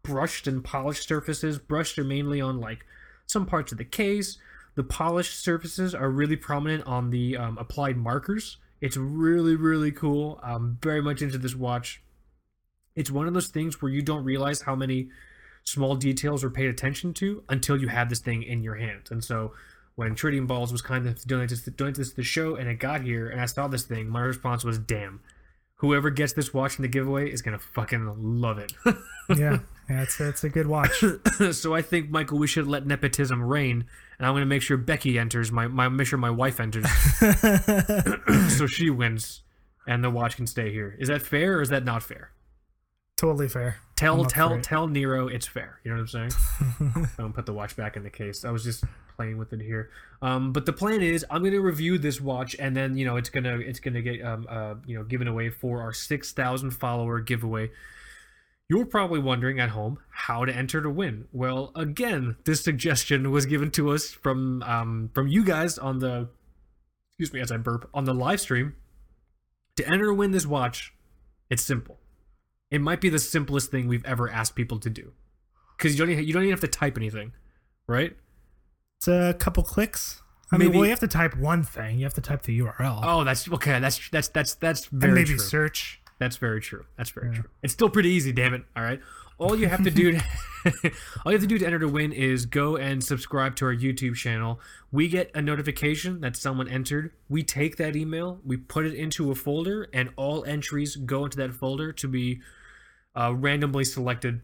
brushed 0.03 0.47
and 0.47 0.63
polished 0.63 1.07
surfaces. 1.07 1.57
Brushed 1.59 1.97
are 1.97 2.03
mainly 2.03 2.41
on 2.41 2.59
like 2.59 2.85
some 3.25 3.45
parts 3.45 3.71
of 3.71 3.77
the 3.77 3.85
case. 3.85 4.37
The 4.75 4.83
polished 4.83 5.39
surfaces 5.39 5.93
are 5.95 6.09
really 6.09 6.35
prominent 6.35 6.85
on 6.85 7.09
the 7.11 7.37
um, 7.37 7.57
applied 7.57 7.95
markers. 7.97 8.57
It's 8.81 8.97
really 8.97 9.55
really 9.55 9.91
cool. 9.91 10.39
I'm 10.43 10.77
very 10.81 11.01
much 11.01 11.21
into 11.21 11.37
this 11.37 11.55
watch. 11.55 12.01
It's 12.95 13.09
one 13.11 13.27
of 13.27 13.33
those 13.33 13.47
things 13.47 13.81
where 13.81 13.91
you 13.91 14.01
don't 14.01 14.23
realize 14.23 14.61
how 14.61 14.75
many 14.75 15.09
small 15.63 15.95
details 15.95 16.43
are 16.43 16.49
paid 16.49 16.69
attention 16.69 17.13
to 17.15 17.43
until 17.49 17.79
you 17.79 17.87
have 17.87 18.09
this 18.09 18.19
thing 18.19 18.43
in 18.43 18.63
your 18.63 18.75
hands. 18.75 19.11
And 19.11 19.23
so 19.23 19.53
when 19.95 20.15
Tritium 20.15 20.47
Balls 20.47 20.71
was 20.71 20.81
kind 20.81 21.07
of 21.07 21.23
doing 21.25 21.47
this, 21.47 21.61
doing 21.61 21.93
this 21.93 22.11
to 22.11 22.15
the 22.15 22.23
show 22.23 22.55
and 22.55 22.67
it 22.67 22.75
got 22.75 23.01
here 23.01 23.29
and 23.29 23.39
I 23.39 23.45
saw 23.45 23.67
this 23.67 23.83
thing, 23.83 24.09
my 24.09 24.21
response 24.21 24.63
was, 24.63 24.77
damn, 24.77 25.21
whoever 25.75 26.09
gets 26.09 26.33
this 26.33 26.53
watch 26.53 26.77
in 26.77 26.81
the 26.81 26.87
giveaway 26.87 27.29
is 27.31 27.41
going 27.41 27.57
to 27.57 27.63
fucking 27.63 28.39
love 28.41 28.57
it. 28.57 28.73
Yeah. 29.37 29.59
that's, 29.87 30.19
it's 30.19 30.43
a 30.43 30.49
good 30.49 30.67
watch. 30.67 31.01
so 31.53 31.73
I 31.73 31.81
think, 31.81 32.09
Michael, 32.09 32.37
we 32.37 32.45
should 32.45 32.67
let 32.67 32.85
nepotism 32.85 33.41
reign. 33.41 33.85
And 34.19 34.27
I'm 34.27 34.33
going 34.33 34.41
to 34.41 34.45
make 34.45 34.61
sure 34.61 34.75
Becky 34.75 35.17
enters, 35.17 35.49
my, 35.49 35.65
my 35.67 35.87
make 35.87 36.07
sure 36.07 36.19
my 36.19 36.29
wife 36.29 36.59
enters 36.59 36.85
so 38.49 38.67
she 38.67 38.89
wins 38.89 39.43
and 39.87 40.03
the 40.03 40.09
watch 40.09 40.35
can 40.35 40.45
stay 40.45 40.73
here. 40.73 40.97
Is 40.99 41.07
that 41.07 41.21
fair 41.21 41.57
or 41.57 41.61
is 41.61 41.69
that 41.69 41.85
not 41.85 42.03
fair? 42.03 42.31
Totally 43.23 43.47
fair. 43.47 43.77
Tell 43.95 44.25
tell 44.25 44.59
tell 44.59 44.87
Nero 44.87 45.29
it's 45.29 45.47
fair. 45.47 45.79
You 45.83 45.91
know 45.91 46.01
what 46.01 46.13
I'm 46.13 46.29
saying? 46.29 47.07
Don't 47.17 47.33
put 47.33 47.45
the 47.45 47.53
watch 47.53 47.75
back 47.77 47.95
in 47.95 48.03
the 48.03 48.09
case. 48.09 48.43
I 48.43 48.51
was 48.51 48.65
just 48.65 48.83
playing 49.15 49.37
with 49.37 49.53
it 49.53 49.61
here. 49.61 49.91
Um, 50.21 50.51
but 50.51 50.65
the 50.65 50.73
plan 50.73 51.01
is 51.01 51.25
I'm 51.29 51.41
gonna 51.41 51.61
review 51.61 51.97
this 51.97 52.19
watch 52.19 52.53
and 52.59 52.75
then 52.75 52.97
you 52.97 53.05
know 53.05 53.15
it's 53.15 53.29
gonna 53.29 53.59
it's 53.59 53.79
gonna 53.79 54.01
get 54.01 54.21
um 54.25 54.45
uh 54.49 54.75
you 54.85 54.97
know 54.97 55.05
given 55.05 55.29
away 55.29 55.49
for 55.49 55.81
our 55.81 55.93
six 55.93 56.33
thousand 56.33 56.71
follower 56.71 57.21
giveaway. 57.21 57.71
You're 58.67 58.85
probably 58.85 59.19
wondering 59.19 59.57
at 59.59 59.69
home 59.69 59.99
how 60.09 60.43
to 60.43 60.53
enter 60.53 60.81
to 60.81 60.89
win. 60.89 61.25
Well, 61.31 61.71
again, 61.75 62.35
this 62.43 62.61
suggestion 62.61 63.31
was 63.31 63.45
given 63.45 63.71
to 63.71 63.91
us 63.91 64.09
from 64.09 64.61
um 64.63 65.11
from 65.13 65.29
you 65.29 65.45
guys 65.45 65.77
on 65.77 65.99
the 65.99 66.27
excuse 67.11 67.31
me 67.31 67.39
as 67.39 67.53
I 67.53 67.57
burp 67.57 67.89
on 67.93 68.03
the 68.03 68.13
live 68.13 68.41
stream. 68.41 68.75
To 69.77 69.87
enter 69.87 70.07
to 70.07 70.13
win 70.13 70.31
this 70.31 70.45
watch, 70.45 70.93
it's 71.49 71.63
simple. 71.63 71.99
It 72.73 72.81
might 72.81 72.99
be 72.99 73.09
the 73.09 73.19
simplest 73.19 73.69
thing 73.69 73.87
we've 73.87 74.03
ever 74.03 74.27
asked 74.29 74.55
people 74.55 74.79
to 74.79 74.89
do, 74.89 75.11
because 75.77 75.93
you 75.93 75.99
don't 75.99 76.09
even, 76.09 76.25
you 76.25 76.33
don't 76.33 76.41
even 76.41 76.51
have 76.51 76.61
to 76.61 76.67
type 76.67 76.97
anything, 76.97 77.33
right? 77.85 78.17
It's 78.97 79.07
a 79.07 79.35
couple 79.37 79.61
clicks. 79.61 80.23
I 80.51 80.57
mean, 80.57 80.73
well, 80.73 80.83
you 80.83 80.89
have 80.89 80.99
to 81.01 81.07
type 81.07 81.37
one 81.37 81.61
thing. 81.63 81.99
You 81.99 82.05
have 82.05 82.15
to 82.15 82.21
type 82.21 82.43
the 82.43 82.59
URL 82.59 83.01
Oh, 83.03 83.23
that's 83.23 83.51
okay. 83.51 83.79
That's 83.79 84.09
that's 84.09 84.27
that's 84.29 84.55
that's 84.55 84.85
very 84.87 85.11
and 85.11 85.15
maybe 85.15 85.35
true. 85.35 85.39
search. 85.39 86.01
That's 86.17 86.37
very 86.37 86.61
true. 86.61 86.85
That's 86.97 87.11
very 87.11 87.35
true. 87.35 87.43
It's 87.61 87.73
still 87.73 87.89
pretty 87.89 88.09
easy, 88.09 88.31
damn 88.31 88.55
it. 88.55 88.63
All 88.75 88.83
right. 88.83 88.99
All 89.37 89.55
you 89.55 89.67
have 89.67 89.83
to 89.83 89.91
do 89.91 90.13
to, 90.13 90.17
all 91.25 91.31
you 91.31 91.37
have 91.37 91.41
to 91.41 91.47
do 91.47 91.59
to 91.59 91.65
enter 91.65 91.79
to 91.79 91.87
win 91.87 92.11
is 92.11 92.45
go 92.45 92.77
and 92.77 93.03
subscribe 93.03 93.55
to 93.57 93.65
our 93.65 93.75
YouTube 93.75 94.15
channel. 94.15 94.59
We 94.91 95.09
get 95.09 95.29
a 95.35 95.41
notification 95.41 96.21
that 96.21 96.35
someone 96.35 96.67
entered. 96.67 97.11
We 97.29 97.43
take 97.43 97.77
that 97.77 97.95
email, 97.95 98.39
we 98.45 98.57
put 98.57 98.85
it 98.85 98.93
into 98.93 99.31
a 99.31 99.35
folder, 99.35 99.89
and 99.93 100.09
all 100.15 100.45
entries 100.45 100.95
go 100.95 101.25
into 101.25 101.37
that 101.37 101.53
folder 101.53 101.91
to 101.93 102.07
be 102.07 102.41
uh, 103.15 103.33
randomly 103.35 103.85
selected, 103.85 104.41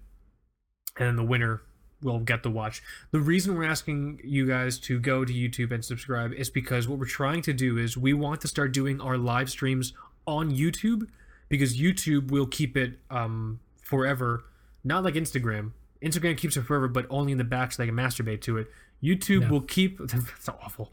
and 0.98 1.18
the 1.18 1.24
winner 1.24 1.62
will 2.02 2.20
get 2.20 2.44
the 2.44 2.50
watch. 2.50 2.82
The 3.12 3.20
reason 3.20 3.56
we're 3.56 3.66
asking 3.66 4.22
you 4.24 4.48
guys 4.48 4.80
to 4.80 5.00
go 5.00 5.26
to 5.26 5.34
YouTube 5.34 5.72
and 5.72 5.84
subscribe 5.84 6.32
is 6.34 6.50
because 6.50 6.88
what 6.88 7.00
we're 7.00 7.06
trying 7.06 7.42
to 7.44 7.54
do 7.54 7.78
is 7.78 7.98
we 7.98 8.14
want 8.14 8.42
to 8.42 8.48
start 8.48 8.74
doing 8.74 9.02
our 9.02 9.18
live 9.18 9.50
streams 9.50 9.94
on 10.26 10.52
YouTube 10.52 11.08
because 11.50 11.78
YouTube 11.80 12.32
will 12.32 12.46
keep 12.46 12.78
it 12.78 13.00
um, 13.10 13.60
forever, 13.82 14.46
not 14.84 15.04
like 15.04 15.16
Instagram. 15.16 15.72
Instagram 16.02 16.38
keeps 16.38 16.56
it 16.56 16.62
forever, 16.62 16.88
but 16.88 17.06
only 17.10 17.34
in 17.34 17.38
the 17.38 17.44
back 17.44 17.72
so 17.72 17.82
they 17.82 17.88
can 17.88 17.96
masturbate 17.96 18.42
to 18.42 18.58
it. 18.58 18.68
YouTube 19.04 19.42
Yeah. 19.44 19.50
will 19.50 19.62
keep. 19.62 20.00
That's 20.08 20.50
awful. 20.50 20.92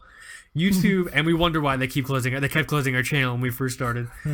YouTube, 0.55 1.09
and 1.13 1.25
we 1.25 1.33
wonder 1.33 1.61
why 1.61 1.75
they 1.77 1.87
keep 1.87 2.05
closing. 2.05 2.39
They 2.39 2.49
kept 2.49 2.67
closing 2.67 2.95
our 2.95 3.03
channel 3.03 3.33
when 3.33 3.41
we 3.41 3.49
first 3.51 3.75
started. 3.75 4.07
oh, 4.25 4.31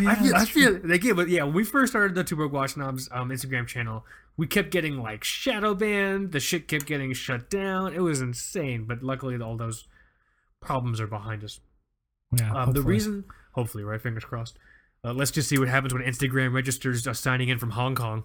yeah, 0.00 0.10
I 0.10 0.14
feel, 0.16 0.36
I 0.36 0.44
feel 0.44 0.78
they 0.82 0.98
get, 0.98 1.16
but 1.16 1.28
yeah, 1.28 1.44
when 1.44 1.54
we 1.54 1.64
first 1.64 1.92
started 1.92 2.14
the 2.14 2.24
Two 2.24 2.36
Broke 2.36 2.52
Watch 2.52 2.72
Snobs 2.74 3.08
um, 3.12 3.30
Instagram 3.30 3.66
channel, 3.66 4.04
we 4.36 4.46
kept 4.46 4.70
getting 4.70 4.98
like 4.98 5.24
shadow 5.24 5.74
banned. 5.74 6.32
The 6.32 6.40
shit 6.40 6.68
kept 6.68 6.86
getting 6.86 7.12
shut 7.14 7.48
down. 7.50 7.94
It 7.94 8.00
was 8.00 8.20
insane, 8.20 8.84
but 8.84 9.02
luckily 9.02 9.40
all 9.40 9.56
those 9.56 9.86
problems 10.60 11.00
are 11.00 11.06
behind 11.06 11.42
us. 11.44 11.60
Yeah, 12.38 12.52
Um, 12.52 12.72
the 12.72 12.82
reason, 12.82 13.24
hopefully, 13.52 13.84
right? 13.84 14.00
Fingers 14.00 14.24
crossed. 14.24 14.58
Uh, 15.04 15.12
let's 15.14 15.30
just 15.30 15.48
see 15.48 15.58
what 15.58 15.68
happens 15.68 15.94
when 15.94 16.02
Instagram 16.02 16.52
registers 16.52 17.06
uh, 17.06 17.14
signing 17.14 17.48
in 17.48 17.58
from 17.58 17.70
Hong 17.70 17.94
Kong. 17.94 18.24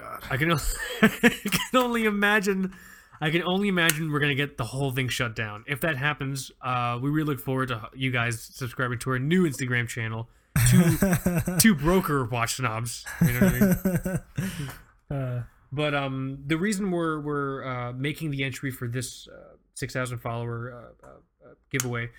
God. 0.00 0.22
I 0.30 0.36
can, 0.36 0.52
o- 0.52 0.58
I 1.02 1.08
can 1.18 1.74
only 1.76 2.04
imagine. 2.04 2.74
I 3.20 3.30
can 3.30 3.42
only 3.44 3.68
imagine 3.68 4.12
we're 4.12 4.20
gonna 4.20 4.34
get 4.34 4.58
the 4.58 4.64
whole 4.64 4.90
thing 4.92 5.08
shut 5.08 5.34
down. 5.34 5.64
If 5.66 5.80
that 5.80 5.96
happens, 5.96 6.50
uh, 6.60 6.98
we 7.00 7.08
really 7.10 7.28
look 7.28 7.40
forward 7.40 7.68
to 7.68 7.88
you 7.94 8.10
guys 8.10 8.40
subscribing 8.40 8.98
to 9.00 9.10
our 9.10 9.18
new 9.18 9.48
Instagram 9.48 9.88
channel, 9.88 10.28
two 10.70 10.96
two 11.58 11.74
broker 11.74 12.24
watch 12.26 12.56
snobs. 12.56 13.06
You 13.22 13.32
know 13.32 13.40
what 13.40 13.54
I 13.54 13.60
mean? 14.10 14.18
Uh, 15.10 15.42
But 15.72 15.94
um, 15.94 16.38
the 16.46 16.56
reason 16.56 16.90
we're 16.90 17.20
we're 17.20 17.64
uh, 17.64 17.92
making 17.92 18.32
the 18.32 18.42
entry 18.44 18.70
for 18.72 18.86
this 18.88 19.28
uh, 19.28 19.54
six 19.74 19.92
thousand 19.94 20.18
follower 20.18 20.92
uh, 21.02 21.06
uh, 21.06 21.54
giveaway 21.70 22.10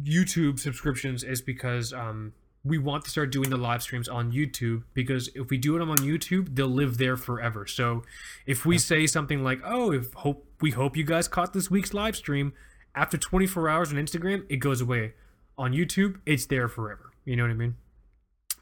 YouTube 0.00 0.58
subscriptions 0.58 1.22
is 1.22 1.40
because 1.42 1.92
um, 1.92 2.32
we 2.64 2.78
want 2.78 3.04
to 3.04 3.10
start 3.10 3.32
doing 3.32 3.50
the 3.50 3.56
live 3.56 3.82
streams 3.82 4.08
on 4.08 4.30
YouTube 4.32 4.84
because 4.94 5.28
if 5.34 5.50
we 5.50 5.58
do 5.58 5.78
them 5.78 5.90
on 5.90 5.98
YouTube, 5.98 6.54
they'll 6.54 6.68
live 6.68 6.96
there 6.98 7.16
forever. 7.16 7.66
So 7.66 8.02
if 8.46 8.64
we 8.64 8.78
say 8.78 9.06
something 9.06 9.42
like, 9.42 9.60
"Oh, 9.64 9.90
if 9.92 10.12
hope 10.14 10.46
we 10.60 10.70
hope 10.70 10.96
you 10.96 11.02
guys 11.04 11.26
caught 11.26 11.52
this 11.52 11.70
week's 11.70 11.92
live 11.92 12.14
stream," 12.16 12.52
after 12.94 13.16
24 13.18 13.68
hours 13.68 13.90
on 13.92 13.98
Instagram, 13.98 14.44
it 14.48 14.56
goes 14.58 14.80
away. 14.80 15.14
On 15.58 15.72
YouTube, 15.72 16.20
it's 16.24 16.46
there 16.46 16.68
forever. 16.68 17.10
You 17.24 17.36
know 17.36 17.42
what 17.44 17.50
I 17.50 17.54
mean? 17.54 17.74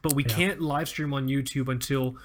But 0.02 0.14
we 0.14 0.24
Yeah. 0.24 0.34
can't 0.34 0.60
live 0.62 0.88
stream 0.88 1.12
on 1.12 1.28
YouTube 1.28 1.68
until 1.70 2.16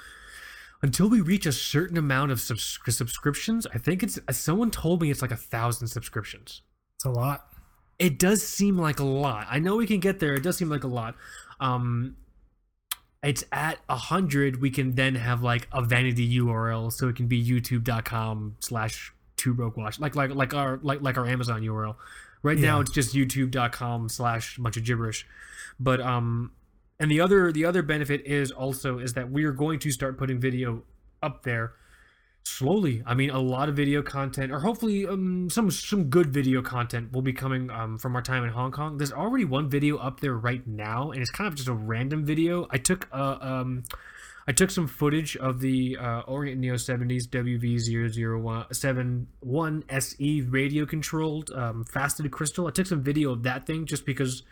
until 0.82 1.10
we 1.10 1.20
reach 1.20 1.46
a 1.46 1.52
certain 1.52 1.98
amount 1.98 2.32
of 2.32 2.40
subs- 2.40 2.80
subscriptions. 2.90 3.66
I 3.74 3.80
think 3.80 4.04
it's 4.04 4.20
uh, 4.28 4.32
someone 4.32 4.72
told 4.72 5.02
me 5.02 5.10
it's 5.12 5.22
like 5.22 5.32
a 5.32 5.36
thousand 5.38 5.88
subscriptions 5.88 6.62
it's 6.96 7.06
a 7.06 7.10
lot. 7.10 7.50
it 7.98 8.20
does 8.20 8.46
seem 8.46 8.78
like 8.78 9.00
a 9.00 9.04
lot. 9.04 9.48
I 9.50 9.60
know 9.60 9.78
we 9.78 9.88
can 9.88 10.00
get 10.00 10.20
there. 10.20 10.34
It 10.36 10.44
does 10.44 10.58
seem 10.58 10.70
like 10.70 10.84
a 10.84 10.88
lot. 10.88 11.16
Um, 11.60 12.18
it's 13.24 13.44
at 13.52 13.80
a 13.90 13.96
hundred. 13.96 14.62
We 14.62 14.70
can 14.70 14.96
then 14.96 15.16
have 15.16 15.42
like 15.42 15.68
a 15.72 15.82
vanity 15.82 16.38
URL, 16.40 16.92
so 16.92 17.08
it 17.08 17.16
can 17.16 17.28
be 17.28 17.44
YouTube.com 17.44 18.58
slash 18.60 19.14
two 19.36 19.54
broke 19.54 19.78
watch, 19.78 20.00
like 20.00 20.16
like 20.16 20.34
like 20.34 20.54
our 20.54 20.80
like 20.84 21.02
like 21.02 21.18
our 21.18 21.28
Amazon 21.28 21.62
URL. 21.62 21.96
Right 22.44 22.58
now, 22.58 22.80
it's 22.80 22.92
just 22.92 23.16
YouTube.com 23.16 24.10
slash 24.10 24.58
bunch 24.58 24.78
of 24.78 24.84
gibberish. 24.84 25.26
But 25.80 26.00
um, 26.02 26.52
and 27.00 27.10
the 27.10 27.20
other 27.20 27.52
the 27.52 27.66
other 27.66 27.82
benefit 27.82 28.26
is 28.26 28.52
also 28.52 29.00
is 29.00 29.14
that 29.14 29.32
we 29.32 29.44
are 29.46 29.52
going 29.52 29.80
to 29.80 29.92
start 29.92 30.18
putting 30.18 30.40
video 30.40 30.84
up 31.24 31.44
there 31.44 31.74
slowly. 32.46 33.04
I 33.06 33.16
mean 33.16 33.32
a 33.32 33.40
lot 33.40 33.70
of 33.70 33.76
video 33.76 34.02
content 34.02 34.52
or 34.52 34.60
hopefully 34.60 35.06
um, 35.06 35.50
some 35.50 35.70
some 35.72 36.06
good 36.06 36.28
video 36.28 36.62
content 36.62 37.12
will 37.12 37.22
be 37.22 37.34
coming 37.34 37.70
um, 37.70 37.98
from 37.98 38.16
our 38.16 38.22
time 38.22 38.44
in 38.44 38.52
hong 38.52 38.72
kong. 38.72 38.98
There's 38.98 39.12
already 39.12 39.46
one 39.46 39.70
video 39.70 39.98
up 39.98 40.20
there 40.20 40.36
right 40.36 40.66
now 40.66 41.12
and 41.12 41.22
it's 41.22 41.32
kind 41.32 41.48
of 41.48 41.56
just 41.56 41.68
a 41.68 41.74
random 41.74 42.24
video. 42.24 42.68
I 42.70 42.78
took 42.78 43.10
uh, 43.12 43.38
um 43.42 43.84
i 44.48 44.52
took 44.52 44.70
some 44.70 44.88
footage 44.88 45.36
of 45.38 45.60
the 45.60 45.98
uh, 46.00 46.22
orient 46.28 46.62
neo 46.62 46.76
70s 46.76 47.28
wv00171 47.28 50.02
se 50.02 50.42
radio 50.42 50.86
controlled 50.86 51.50
um, 51.52 51.84
faceted 51.84 52.32
crystal. 52.32 52.68
I 52.68 52.72
took 52.72 52.86
some 52.86 53.02
video 53.02 53.32
of 53.32 53.42
that 53.44 53.66
thing 53.66 53.86
just 53.86 54.06
because 54.06 54.44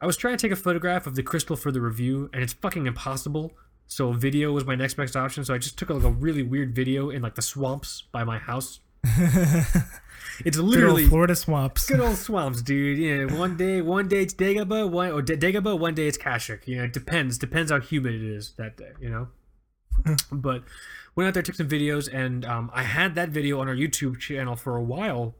i 0.00 0.06
was 0.06 0.16
trying 0.18 0.36
to 0.36 0.46
take 0.46 0.52
a 0.52 0.56
photograph 0.56 1.06
of 1.06 1.14
the 1.14 1.22
crystal 1.22 1.56
for 1.56 1.72
the 1.72 1.80
review 1.80 2.28
and 2.34 2.42
it's 2.42 2.52
fucking 2.52 2.86
impossible 2.86 3.52
so 3.86 4.12
video 4.12 4.52
was 4.52 4.64
my 4.64 4.74
next 4.74 4.94
best 4.94 5.16
option. 5.16 5.44
So 5.44 5.54
I 5.54 5.58
just 5.58 5.78
took 5.78 5.90
like 5.90 6.02
a 6.02 6.10
really 6.10 6.42
weird 6.42 6.74
video 6.74 7.10
in 7.10 7.22
like 7.22 7.34
the 7.34 7.42
swamps 7.42 8.02
by 8.12 8.24
my 8.24 8.38
house. 8.38 8.80
it's 10.44 10.56
literally 10.56 11.06
Florida 11.06 11.36
swamps. 11.36 11.86
good 11.86 12.00
old 12.00 12.16
swamps, 12.16 12.62
dude. 12.62 12.98
You 12.98 13.26
know, 13.26 13.38
one 13.38 13.56
day, 13.56 13.82
one 13.82 14.08
day 14.08 14.22
it's 14.22 14.34
Dagobah, 14.34 14.90
one 14.90 15.10
or 15.10 15.22
D- 15.22 15.36
Dagobah, 15.36 15.78
one 15.78 15.94
day 15.94 16.06
it's 16.06 16.18
Kashyyyk. 16.18 16.66
You 16.66 16.76
know, 16.78 16.84
it 16.84 16.92
depends. 16.92 17.38
Depends 17.38 17.70
how 17.70 17.80
humid 17.80 18.14
it 18.14 18.22
is 18.22 18.52
that 18.56 18.76
day. 18.76 18.92
You 19.00 19.10
know. 19.10 19.28
but 20.32 20.64
went 21.14 21.28
out 21.28 21.34
there, 21.34 21.42
took 21.42 21.54
some 21.54 21.68
videos, 21.68 22.12
and 22.12 22.44
um, 22.44 22.70
I 22.74 22.82
had 22.82 23.14
that 23.14 23.28
video 23.28 23.60
on 23.60 23.68
our 23.68 23.76
YouTube 23.76 24.18
channel 24.18 24.56
for 24.56 24.76
a 24.76 24.82
while, 24.82 25.34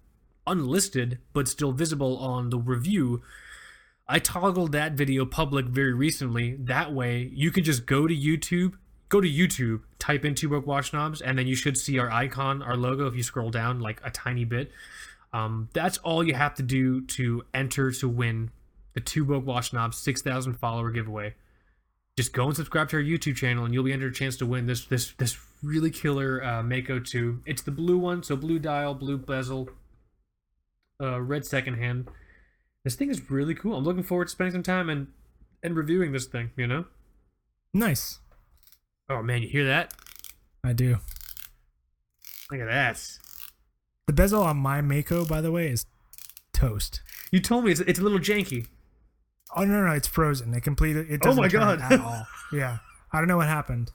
unlisted 0.46 1.18
but 1.32 1.48
still 1.48 1.72
visible 1.72 2.16
on 2.18 2.50
the 2.50 2.58
review. 2.58 3.22
I 4.06 4.18
toggled 4.18 4.72
that 4.72 4.92
video 4.92 5.24
public 5.24 5.66
very 5.66 5.94
recently. 5.94 6.56
That 6.56 6.92
way, 6.92 7.30
you 7.32 7.50
can 7.50 7.64
just 7.64 7.86
go 7.86 8.06
to 8.06 8.14
YouTube, 8.14 8.74
go 9.08 9.20
to 9.20 9.28
YouTube, 9.28 9.80
type 9.98 10.24
in 10.24 10.34
Two 10.34 10.50
Broke 10.50 10.66
Watch 10.66 10.90
Snobs, 10.90 11.22
and 11.22 11.38
then 11.38 11.46
you 11.46 11.54
should 11.54 11.78
see 11.78 11.98
our 11.98 12.10
icon, 12.10 12.62
our 12.62 12.76
logo. 12.76 13.06
If 13.06 13.14
you 13.14 13.22
scroll 13.22 13.50
down 13.50 13.80
like 13.80 14.00
a 14.04 14.10
tiny 14.10 14.44
bit, 14.44 14.70
um, 15.32 15.70
that's 15.72 15.96
all 15.98 16.22
you 16.22 16.34
have 16.34 16.54
to 16.56 16.62
do 16.62 17.00
to 17.06 17.44
enter 17.54 17.90
to 17.92 18.08
win 18.08 18.50
the 18.92 19.00
Two 19.00 19.24
Broke 19.24 19.46
Watch 19.46 19.70
Snobs 19.70 19.96
6,000 19.98 20.54
follower 20.54 20.90
giveaway. 20.90 21.34
Just 22.16 22.32
go 22.32 22.46
and 22.46 22.54
subscribe 22.54 22.90
to 22.90 22.96
our 22.96 23.02
YouTube 23.02 23.36
channel, 23.36 23.64
and 23.64 23.72
you'll 23.72 23.84
be 23.84 23.92
entered 23.92 24.12
a 24.12 24.14
chance 24.14 24.36
to 24.36 24.46
win 24.46 24.66
this 24.66 24.84
this 24.84 25.12
this 25.12 25.36
really 25.62 25.90
killer 25.90 26.44
uh, 26.44 26.62
Mako 26.62 27.00
2. 27.00 27.42
It's 27.46 27.62
the 27.62 27.72
blue 27.72 27.98
one, 27.98 28.22
so 28.22 28.36
blue 28.36 28.58
dial, 28.58 28.94
blue 28.94 29.16
bezel, 29.16 29.70
uh, 31.00 31.20
red 31.20 31.46
second 31.46 31.74
hand. 31.74 32.08
This 32.84 32.94
thing 32.96 33.08
is 33.10 33.30
really 33.30 33.54
cool. 33.54 33.76
I'm 33.78 33.84
looking 33.84 34.02
forward 34.02 34.26
to 34.26 34.30
spending 34.30 34.52
some 34.52 34.62
time 34.62 34.88
and 34.90 35.08
and 35.62 35.76
reviewing 35.76 36.12
this 36.12 36.26
thing. 36.26 36.50
You 36.56 36.66
know. 36.66 36.84
Nice. 37.72 38.18
Oh 39.08 39.22
man, 39.22 39.42
you 39.42 39.48
hear 39.48 39.64
that? 39.66 39.94
I 40.62 40.72
do. 40.72 40.98
Look 42.50 42.60
at 42.60 42.66
that. 42.68 43.00
The 44.06 44.12
bezel 44.12 44.42
on 44.42 44.58
my 44.58 44.80
Mako, 44.82 45.24
by 45.24 45.40
the 45.40 45.50
way, 45.50 45.68
is 45.68 45.86
toast. 46.52 47.00
You 47.32 47.40
told 47.40 47.64
me 47.64 47.72
it's, 47.72 47.80
it's 47.80 47.98
a 47.98 48.02
little 48.02 48.18
janky. 48.18 48.66
Oh 49.56 49.64
no, 49.64 49.84
no, 49.86 49.92
it's 49.92 50.08
frozen. 50.08 50.52
It 50.54 50.62
completed. 50.62 51.10
It 51.10 51.20
Oh 51.22 51.28
doesn't 51.28 51.42
my 51.42 51.48
turn 51.48 51.78
God. 51.78 51.92
at 51.92 52.00
all. 52.00 52.26
Yeah, 52.52 52.78
I 53.12 53.18
don't 53.18 53.28
know 53.28 53.38
what 53.38 53.48
happened. 53.48 53.90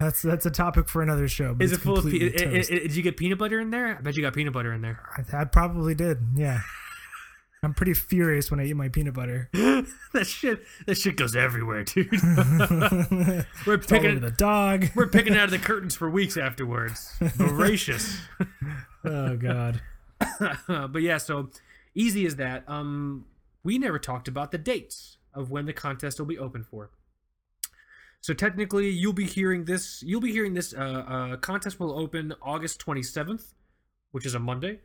That's 0.00 0.22
that's 0.22 0.46
a 0.46 0.50
topic 0.50 0.88
for 0.88 1.02
another 1.02 1.28
show. 1.28 1.54
Is 1.60 1.70
it 1.72 1.78
full 1.80 1.98
of? 1.98 2.04
Pe- 2.04 2.10
completely 2.18 2.46
i- 2.46 2.48
i- 2.48 2.54
toast. 2.56 2.70
i- 2.72 2.78
did 2.78 2.96
you 2.96 3.02
get 3.02 3.16
peanut 3.16 3.38
butter 3.38 3.60
in 3.60 3.70
there? 3.70 3.96
I 3.98 4.00
bet 4.00 4.16
you 4.16 4.22
got 4.22 4.34
peanut 4.34 4.52
butter 4.52 4.72
in 4.72 4.80
there. 4.82 5.00
I, 5.32 5.42
I 5.42 5.44
probably 5.44 5.94
did. 5.94 6.18
Yeah, 6.34 6.60
I'm 7.64 7.74
pretty 7.74 7.94
furious 7.94 8.50
when 8.50 8.58
I 8.58 8.64
eat 8.64 8.74
my 8.76 8.88
peanut 8.88 9.14
butter. 9.14 9.48
that 9.52 10.26
shit. 10.26 10.64
That 10.86 10.96
shit 10.96 11.16
goes 11.16 11.36
everywhere, 11.36 11.84
dude. 11.84 12.10
we're 13.66 13.74
It's 13.74 13.86
picking. 13.86 14.20
the 14.20 14.34
dog. 14.36 14.86
We're 14.96 15.06
picking 15.06 15.36
out 15.36 15.44
of 15.44 15.50
the 15.52 15.60
curtains 15.60 15.94
for 15.94 16.10
weeks 16.10 16.36
afterwards. 16.36 17.14
Voracious. 17.20 18.18
Oh 19.04 19.36
God. 19.36 19.80
but 20.68 21.02
yeah, 21.02 21.18
so 21.18 21.50
easy 21.94 22.26
as 22.26 22.36
that. 22.36 22.64
Um, 22.68 23.26
we 23.62 23.78
never 23.78 23.98
talked 24.00 24.26
about 24.26 24.50
the 24.50 24.58
dates 24.58 25.18
of 25.32 25.52
when 25.52 25.66
the 25.66 25.72
contest 25.72 26.18
will 26.18 26.26
be 26.26 26.38
open 26.38 26.64
for. 26.64 26.90
So 28.22 28.34
technically, 28.34 28.88
you'll 28.90 29.12
be 29.12 29.26
hearing 29.26 29.66
this. 29.66 30.02
You'll 30.04 30.20
be 30.20 30.32
hearing 30.32 30.54
this. 30.54 30.74
Uh, 30.74 30.80
uh, 30.80 31.36
contest 31.36 31.78
will 31.78 31.96
open 31.96 32.34
August 32.42 32.80
twenty 32.80 33.02
seventh, 33.04 33.54
which 34.10 34.26
is 34.26 34.34
a 34.34 34.40
Monday. 34.40 34.80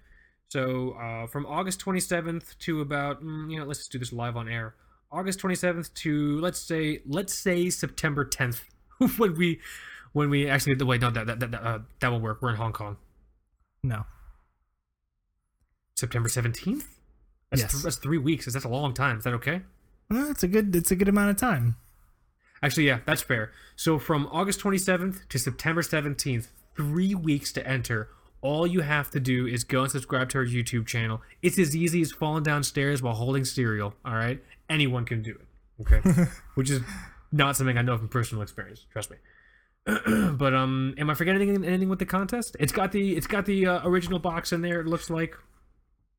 So 0.50 0.92
uh, 0.92 1.28
from 1.28 1.46
August 1.46 1.80
twenty 1.80 2.00
seventh 2.00 2.58
to 2.60 2.82
about 2.82 3.24
mm, 3.24 3.52
you 3.52 3.60
know, 3.60 3.66
let's 3.66 3.80
just 3.80 3.92
do 3.92 4.00
this 4.00 4.14
live 4.14 4.38
on 4.38 4.48
air. 4.48 4.76
August 5.12 5.40
twenty 5.40 5.56
seventh 5.56 5.94
to 5.96 6.40
let's 6.40 6.60
say 6.60 7.02
let's 7.06 7.34
say 7.34 7.70
September 7.70 8.24
tenth 8.26 8.64
when 9.18 9.36
we 9.38 9.60
when 10.14 10.30
we 10.30 10.50
actually 10.50 10.76
the 10.76 10.86
wait 10.86 11.02
no 11.02 11.10
that 11.12 11.28
that 11.28 11.40
that 11.40 11.54
uh, 11.56 11.80
that 12.00 12.12
won't 12.12 12.24
work. 12.24 12.42
We're 12.42 12.52
in 12.52 12.56
Hong 12.56 12.74
Kong. 12.74 12.98
No. 13.84 14.06
September 15.96 16.30
seventeenth. 16.30 16.88
That's, 17.50 17.62
Yes. 17.64 17.72
th- 17.72 17.84
that's 17.84 17.96
three 17.98 18.18
weeks. 18.18 18.46
That's 18.52 18.66
a 18.66 18.70
long 18.70 18.94
time. 18.94 19.18
Is 19.20 19.24
that 19.24 19.34
okay? 19.36 19.62
Well, 20.10 20.30
it's 20.30 20.44
a 20.44 20.48
good. 20.48 20.76
It's 20.76 20.92
a 20.92 20.96
good 20.96 21.08
amount 21.10 21.32
of 21.32 21.38
time. 21.38 21.76
Actually, 22.64 22.88
yeah, 22.88 23.00
that's 23.06 23.22
fair. 23.22 23.52
So 23.76 24.00
from 24.00 24.28
August 24.32 24.60
27th 24.62 25.28
to 25.30 25.38
September 25.38 25.82
17th, 25.82 26.48
three 26.76 27.14
weeks 27.14 27.52
to 27.54 27.68
enter. 27.68 28.10
All 28.42 28.68
you 28.68 28.82
have 28.82 29.10
to 29.12 29.20
do 29.20 29.48
is 29.48 29.64
go 29.64 29.84
and 29.84 29.92
subscribe 29.92 30.30
to 30.30 30.38
our 30.40 30.46
YouTube 30.46 30.86
channel. 30.86 31.22
It's 31.42 31.58
as 31.58 31.76
easy 31.76 32.02
as 32.02 32.12
falling 32.12 32.44
downstairs 32.44 33.02
while 33.02 33.16
holding 33.16 33.46
cereal. 33.46 33.94
All 34.06 34.14
right, 34.14 34.44
anyone 34.70 35.06
can 35.06 35.22
do 35.22 35.32
it. 35.32 35.48
Okay, 35.82 36.02
which 36.56 36.70
is 36.70 36.82
not 37.32 37.56
something 37.56 37.78
I 37.78 37.82
know 37.82 37.98
from 37.98 38.08
personal 38.08 38.42
experience. 38.42 38.86
Trust 38.92 39.12
me. 39.12 39.18
but 40.38 40.54
um, 40.54 40.94
am 40.98 41.10
I 41.10 41.14
forgetting 41.14 41.42
anything, 41.42 41.66
anything 41.66 41.90
with 41.90 42.00
the 42.00 42.06
contest? 42.06 42.58
It's 42.60 42.72
got 42.74 42.92
the 42.92 43.16
it's 43.16 43.28
got 43.28 43.46
the 43.46 43.66
uh, 43.68 43.88
original 43.88 44.20
box 44.20 44.52
in 44.52 44.62
there. 44.62 44.82
It 44.82 44.88
looks 44.88 45.10
like 45.10 45.36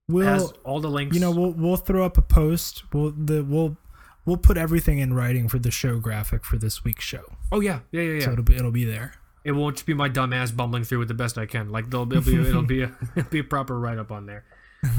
We'll. 0.08 0.26
has 0.26 0.52
all 0.64 0.80
the 0.80 0.88
links. 0.88 1.14
you 1.14 1.20
know, 1.20 1.30
we'll 1.30 1.52
we'll 1.52 1.76
throw 1.76 2.04
up 2.04 2.16
a 2.16 2.22
post. 2.22 2.84
We'll 2.94 3.10
the 3.12 3.44
we'll 3.44 3.76
we'll 4.24 4.38
put 4.38 4.56
everything 4.56 4.98
in 5.00 5.12
writing 5.12 5.48
for 5.48 5.58
the 5.58 5.70
show 5.70 5.98
graphic 5.98 6.44
for 6.44 6.56
this 6.56 6.82
week's 6.82 7.04
show. 7.04 7.24
oh 7.52 7.60
yeah, 7.60 7.80
yeah, 7.92 8.02
yeah, 8.02 8.12
yeah. 8.14 8.24
So 8.24 8.32
it'll 8.32 8.44
be 8.44 8.56
it'll 8.56 8.70
be 8.70 8.84
there. 8.84 9.12
It 9.48 9.52
won't 9.52 9.76
just 9.76 9.86
be 9.86 9.94
my 9.94 10.08
dumb 10.08 10.32
ass 10.32 10.50
bumbling 10.50 10.84
through 10.84 11.00
it 11.02 11.06
the 11.06 11.14
best 11.14 11.38
I 11.38 11.46
can. 11.46 11.70
Like 11.70 11.88
there'll, 11.90 12.10
it'll 12.12 12.22
be 12.22 12.48
it'll 12.48 12.62
be 12.62 12.82
a 12.82 12.92
it'll 13.16 13.30
be 13.30 13.38
a 13.38 13.44
proper 13.44 13.78
write 13.80 13.98
up 13.98 14.10
on 14.12 14.26
there. 14.26 14.44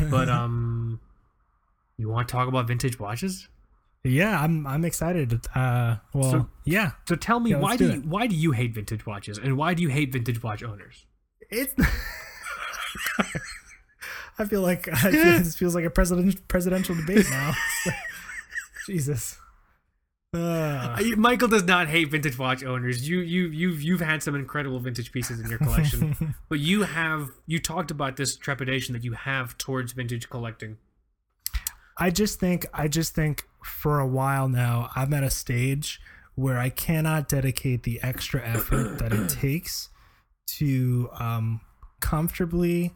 But 0.10 0.28
um, 0.40 1.00
you 1.98 2.10
want 2.10 2.28
to 2.28 2.32
talk 2.32 2.48
about 2.48 2.68
vintage 2.68 3.00
watches? 3.00 3.48
Yeah, 4.04 4.40
I'm 4.42 4.66
I'm 4.66 4.86
excited. 4.86 5.40
Uh, 5.54 5.98
well, 6.14 6.32
So- 6.32 6.50
yeah, 6.66 6.92
So 7.08 7.16
tell 7.16 7.40
me 7.40 7.52
Yeah, 7.52 7.60
why 7.60 7.78
do 7.78 7.86
do 7.88 7.94
you, 7.94 8.00
it. 8.00 8.06
why 8.06 8.28
do 8.28 8.36
you 8.36 8.52
hate 8.54 8.74
vintage 8.74 9.06
watches 9.06 9.38
and 9.38 9.58
why 9.58 9.74
do 9.74 9.84
you 9.84 9.90
hate 9.90 10.12
vintage 10.14 10.42
watch 10.42 10.64
owners? 10.64 11.06
it's. 11.52 11.74
I 14.40 14.46
feel 14.46 14.62
like 14.62 14.88
I 14.88 15.12
feel, 15.12 15.12
this 15.40 15.56
feels 15.58 15.76
like 15.76 15.84
a 15.86 15.90
president 15.90 16.48
presidential 16.48 16.96
debate 16.96 17.26
now. 17.30 17.54
Jesus. 18.88 19.38
Uh, 20.32 21.02
Michael 21.18 21.48
does 21.48 21.64
not 21.64 21.88
hate 21.88 22.12
vintage 22.12 22.38
watch 22.38 22.64
owners. 22.64 23.10
You 23.10 23.20
you 23.20 23.48
you've 23.48 23.82
you've 23.82 24.02
had 24.02 24.22
some 24.22 24.36
incredible 24.36 24.80
vintage 24.80 25.12
pieces 25.12 25.40
in 25.40 25.50
your 25.50 25.58
collection, 25.58 26.36
but 26.50 26.60
you 26.60 26.84
have 26.84 27.30
you 27.48 27.60
talked 27.60 27.90
about 27.90 28.16
this 28.16 28.36
trepidation 28.36 28.94
that 28.94 29.04
you 29.04 29.14
have 29.14 29.58
towards 29.58 29.94
vintage 29.94 30.30
collecting. 30.30 30.78
I 31.98 32.12
just 32.12 32.40
think 32.40 32.68
I 32.74 32.88
just 32.88 33.16
think 33.16 33.46
for 33.64 34.00
a 34.00 34.08
while 34.08 34.48
now 34.48 34.92
I'm 34.96 35.14
at 35.14 35.24
a 35.24 35.32
stage 35.32 36.00
where 36.36 36.60
I 36.60 36.70
cannot 36.70 37.28
dedicate 37.28 37.84
the 37.84 38.00
extra 38.04 38.48
effort 38.48 39.00
that 39.00 39.12
it 39.12 39.30
takes 39.42 39.90
to 40.58 41.10
um, 41.20 41.62
comfortably 42.02 42.94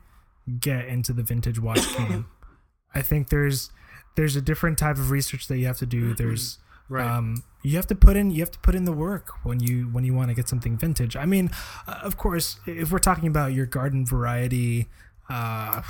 get 0.59 0.85
into 0.85 1.13
the 1.13 1.23
vintage 1.23 1.59
watch 1.59 1.97
game. 1.97 2.27
I 2.93 3.01
think 3.01 3.29
there's 3.29 3.71
there's 4.15 4.35
a 4.35 4.41
different 4.41 4.77
type 4.77 4.97
of 4.97 5.09
research 5.09 5.47
that 5.47 5.57
you 5.57 5.65
have 5.65 5.77
to 5.79 5.87
do. 5.87 6.13
There's 6.13 6.59
Right. 6.89 7.09
um, 7.09 7.43
you 7.63 7.77
have 7.77 7.87
to 7.87 7.95
put 7.95 8.17
in 8.17 8.29
you 8.29 8.41
have 8.41 8.51
to 8.51 8.59
put 8.59 8.75
in 8.75 8.83
the 8.83 8.91
work 8.91 9.31
when 9.43 9.59
you 9.59 9.85
when 9.85 10.03
you 10.03 10.13
want 10.13 10.29
to 10.29 10.33
get 10.33 10.49
something 10.49 10.77
vintage. 10.77 11.15
I 11.15 11.25
mean, 11.25 11.49
uh, 11.87 11.99
of 12.03 12.17
course, 12.17 12.59
if 12.65 12.91
we're 12.91 12.99
talking 12.99 13.27
about 13.27 13.53
your 13.53 13.65
garden 13.65 14.05
variety 14.05 14.87
uh, 15.29 15.81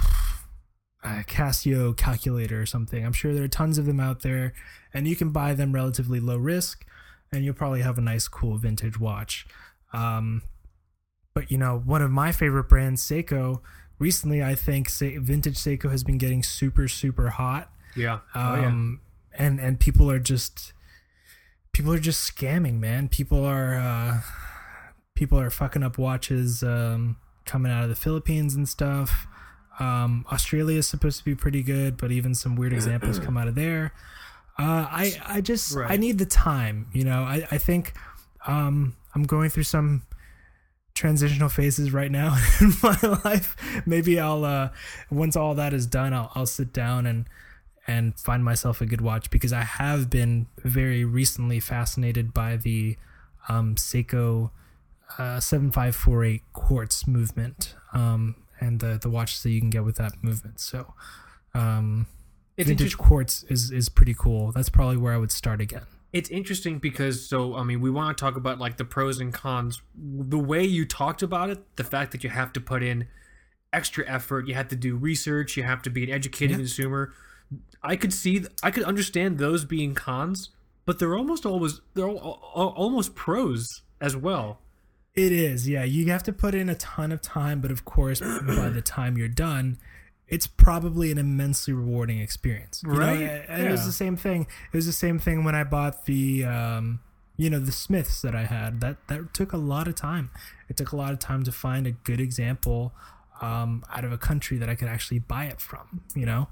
uh, 1.03 1.23
Casio 1.27 1.95
calculator 1.97 2.61
or 2.61 2.65
something, 2.65 3.05
I'm 3.05 3.13
sure 3.13 3.33
there 3.33 3.43
are 3.43 3.49
tons 3.49 3.77
of 3.77 3.85
them 3.85 3.99
out 3.99 4.21
there, 4.21 4.53
and 4.93 5.07
you 5.07 5.15
can 5.15 5.31
buy 5.31 5.53
them 5.53 5.73
relatively 5.73 6.19
low 6.19 6.37
risk, 6.37 6.85
and 7.31 7.43
you'll 7.43 7.55
probably 7.55 7.81
have 7.81 7.97
a 7.97 8.01
nice, 8.01 8.27
cool 8.27 8.57
vintage 8.57 8.99
watch. 8.99 9.47
Um, 9.93 10.43
but 11.33 11.49
you 11.51 11.57
know, 11.57 11.81
one 11.83 12.01
of 12.01 12.11
my 12.11 12.31
favorite 12.31 12.69
brands, 12.69 13.03
Seiko. 13.03 13.61
Recently, 13.99 14.43
I 14.43 14.55
think 14.55 14.89
Se- 14.89 15.17
vintage 15.17 15.55
Seiko 15.55 15.89
has 15.89 16.03
been 16.03 16.17
getting 16.17 16.43
super, 16.43 16.87
super 16.87 17.29
hot 17.29 17.69
yeah. 17.95 18.19
oh 18.35 18.55
yeah. 18.55 18.67
um 18.67 18.99
and 19.37 19.59
and 19.59 19.79
people 19.79 20.09
are 20.09 20.19
just 20.19 20.73
people 21.73 21.91
are 21.91 21.99
just 21.99 22.35
scamming 22.35 22.79
man. 22.79 23.09
People 23.09 23.43
are 23.43 23.75
uh 23.75 24.21
people 25.15 25.39
are 25.39 25.49
fucking 25.49 25.83
up 25.83 25.97
watches 25.97 26.63
um 26.63 27.17
coming 27.45 27.71
out 27.71 27.83
of 27.83 27.89
the 27.89 27.95
philippines 27.95 28.55
and 28.55 28.69
stuff. 28.69 29.27
Um 29.79 30.25
australia 30.31 30.77
is 30.77 30.87
supposed 30.87 31.17
to 31.19 31.25
be 31.25 31.35
pretty 31.35 31.63
good 31.63 31.97
but 31.97 32.11
even 32.11 32.35
some 32.35 32.55
weird 32.55 32.73
examples 32.73 33.19
come 33.19 33.37
out 33.37 33.47
of 33.47 33.55
there. 33.55 33.91
Uh 34.57 34.87
i 34.89 35.21
i 35.25 35.41
just 35.41 35.75
i 35.77 35.97
need 35.97 36.19
the 36.19 36.25
time 36.25 36.87
you 36.93 37.03
know? 37.03 37.23
I 37.23 37.47
i 37.51 37.57
think 37.57 37.93
um 38.45 38.95
i'm 39.15 39.23
going 39.23 39.49
through 39.49 39.63
some 39.63 40.03
transitional 40.93 41.49
phases 41.49 41.91
right 41.91 42.11
now 42.11 42.37
in 42.61 42.71
my 42.83 42.97
life. 43.25 43.55
Maybe 43.85 44.19
I'll 44.19 44.45
uh 44.45 44.69
once 45.09 45.35
all 45.35 45.55
that 45.55 45.73
is 45.73 45.87
done, 45.87 46.13
I'll 46.13 46.31
I'll 46.35 46.45
sit 46.45 46.71
down 46.71 47.07
and 47.07 47.25
and 47.87 48.17
find 48.19 48.43
myself 48.43 48.81
a 48.81 48.85
good 48.85 49.01
watch 49.01 49.29
because 49.29 49.51
I 49.53 49.61
have 49.61 50.09
been 50.09 50.47
very 50.63 51.03
recently 51.03 51.59
fascinated 51.59 52.33
by 52.33 52.55
the 52.55 52.97
um, 53.49 53.75
Seiko 53.75 54.51
uh, 55.17 55.39
7548 55.39 56.41
quartz 56.53 57.05
movement 57.07 57.75
um, 57.93 58.35
and 58.59 58.79
the, 58.79 58.97
the 59.01 59.09
watches 59.09 59.43
that 59.43 59.49
you 59.51 59.59
can 59.59 59.69
get 59.69 59.83
with 59.83 59.97
that 59.97 60.13
movement. 60.23 60.59
So, 60.61 60.93
um, 61.53 62.07
It's 62.57 62.69
vintage 62.69 62.97
quartz 62.97 63.43
is, 63.49 63.69
is 63.71 63.89
pretty 63.89 64.13
cool. 64.17 64.51
That's 64.53 64.69
probably 64.69 64.97
where 64.97 65.13
I 65.13 65.17
would 65.17 65.31
start 65.31 65.59
again. 65.59 65.83
It's 66.13 66.29
interesting 66.29 66.77
because 66.77 67.27
so 67.27 67.55
I 67.55 67.63
mean 67.63 67.81
we 67.81 67.89
want 67.89 68.15
to 68.15 68.21
talk 68.23 68.35
about 68.37 68.59
like 68.59 68.77
the 68.77 68.85
pros 68.85 69.19
and 69.19 69.33
cons. 69.33 69.81
The 69.95 70.37
way 70.37 70.63
you 70.63 70.85
talked 70.85 71.23
about 71.23 71.49
it, 71.49 71.75
the 71.75 71.83
fact 71.83 72.11
that 72.11 72.23
you 72.23 72.29
have 72.29 72.53
to 72.53 72.61
put 72.61 72.83
in 72.83 73.07
extra 73.73 74.07
effort, 74.07 74.47
you 74.47 74.53
have 74.53 74.67
to 74.67 74.75
do 74.75 74.95
research, 74.95 75.57
you 75.57 75.63
have 75.63 75.81
to 75.81 75.89
be 75.89 76.03
an 76.03 76.11
educated 76.11 76.51
Yeah. 76.51 76.57
consumer. 76.57 77.13
I 77.81 77.95
could 77.95 78.13
see, 78.13 78.45
I 78.61 78.71
could 78.71 78.83
understand 78.83 79.37
those 79.37 79.65
being 79.65 79.93
cons, 79.93 80.49
but 80.85 80.99
they're 80.99 81.15
almost 81.17 81.45
always 81.45 81.81
they're 81.93 82.07
al- 82.07 82.17
al- 82.55 82.73
almost 82.75 83.15
pros 83.15 83.81
as 83.99 84.15
well. 84.15 84.59
It 85.15 85.31
is, 85.31 85.67
yeah. 85.69 85.83
You 85.83 86.09
have 86.11 86.23
to 86.23 86.33
put 86.33 86.55
in 86.55 86.69
a 86.69 86.75
ton 86.75 87.11
of 87.11 87.21
time, 87.21 87.61
but 87.61 87.71
of 87.71 87.85
course, 87.85 88.19
by 88.47 88.69
the 88.69 88.81
time 88.81 89.17
you're 89.17 89.27
done, 89.27 89.77
it's 90.27 90.47
probably 90.47 91.11
an 91.11 91.17
immensely 91.19 91.73
rewarding 91.73 92.19
experience. 92.19 92.81
You 92.83 92.93
know, 92.93 92.97
Right? 92.99 93.45
and 93.47 93.63
it 93.67 93.69
was 93.71 93.85
the 93.85 93.91
same 93.91 94.15
thing. 94.17 94.47
It 94.71 94.75
was 94.75 94.85
the 94.87 94.91
same 94.93 95.19
thing 95.19 95.43
when 95.43 95.53
I 95.53 95.63
bought 95.63 96.05
the, 96.05 96.45
um, 96.45 97.01
you 97.37 97.49
know, 97.49 97.59
the 97.59 97.71
Smiths 97.71 98.21
that 98.23 98.33
I 98.35 98.45
had. 98.45 98.79
That 98.81 98.97
that 99.07 99.33
took 99.33 99.53
a 99.53 99.57
lot 99.57 99.87
of 99.87 99.93
time. 99.95 100.31
It 100.69 100.77
took 100.77 100.91
a 100.93 100.95
lot 100.95 101.11
of 101.13 101.19
time 101.19 101.43
to 101.43 101.51
find 101.51 101.85
a 101.85 101.91
good 101.91 102.19
example 102.19 102.93
um, 103.41 103.83
out 103.93 104.05
of 104.05 104.11
a 104.11 104.17
country 104.17 104.57
that 104.57 104.69
I 104.69 104.75
could 104.75 104.87
actually 104.87 105.19
buy 105.19 105.45
it 105.45 105.59
from. 105.61 106.01
You 106.15 106.25
know, 106.25 106.47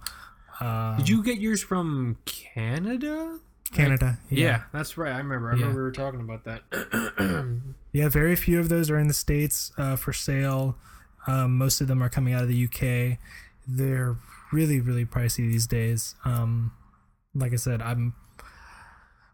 um, 0.62 0.98
Did 0.98 1.10
you 1.10 1.24
get 1.24 1.40
yours 1.40 1.62
from 1.62 2.18
Canada? 2.26 3.40
Canada? 3.74 4.20
Yeah, 4.30 4.64
that's 4.74 4.98
right. 4.98 5.14
I 5.14 5.18
remember. 5.18 5.50
I 5.52 5.56
Yeah. 5.56 5.62
remember 5.62 5.80
we 5.80 5.84
were 5.84 5.92
talking 5.92 6.20
about 6.22 6.44
that. 6.46 7.62
Yeah, 7.94 8.08
very 8.08 8.38
few 8.38 8.58
of 8.62 8.70
those 8.70 8.90
are 8.90 8.98
in 8.98 9.10
the 9.10 9.14
states 9.14 9.74
uh, 9.78 9.98
for 9.98 10.14
sale. 10.14 10.78
Um, 11.28 11.58
most 11.58 11.82
of 11.82 11.88
them 11.88 12.02
are 12.02 12.08
coming 12.08 12.34
out 12.34 12.42
of 12.42 12.48
the 12.48 12.64
UK. 12.66 13.18
They're 13.68 14.16
really, 14.54 14.80
really 14.80 15.04
pricey 15.06 15.38
these 15.50 15.68
days. 15.68 16.16
Um, 16.24 16.72
like 17.36 17.52
I 17.52 17.58
said, 17.58 17.82
I'm 17.82 18.14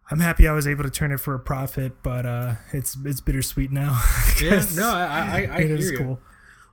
I'm 0.09 0.19
happy 0.21 0.47
I 0.47 0.53
was 0.53 0.65
able 0.67 0.83
to 0.85 0.89
turn 0.89 1.11
it 1.11 1.19
for 1.19 1.35
a 1.35 1.39
profit, 1.39 2.01
but 2.01 2.25
uh, 2.25 2.55
it's 2.73 2.97
it's 3.05 3.21
bittersweet 3.21 3.71
now. 3.71 4.01
yeah, 4.41 4.65
no, 4.75 4.89
I 4.89 5.05
I, 5.05 5.47
I 5.51 5.57
it 5.59 5.67
hear 5.67 5.75
is 5.75 5.91
you. 5.91 5.97
cool. 5.99 6.19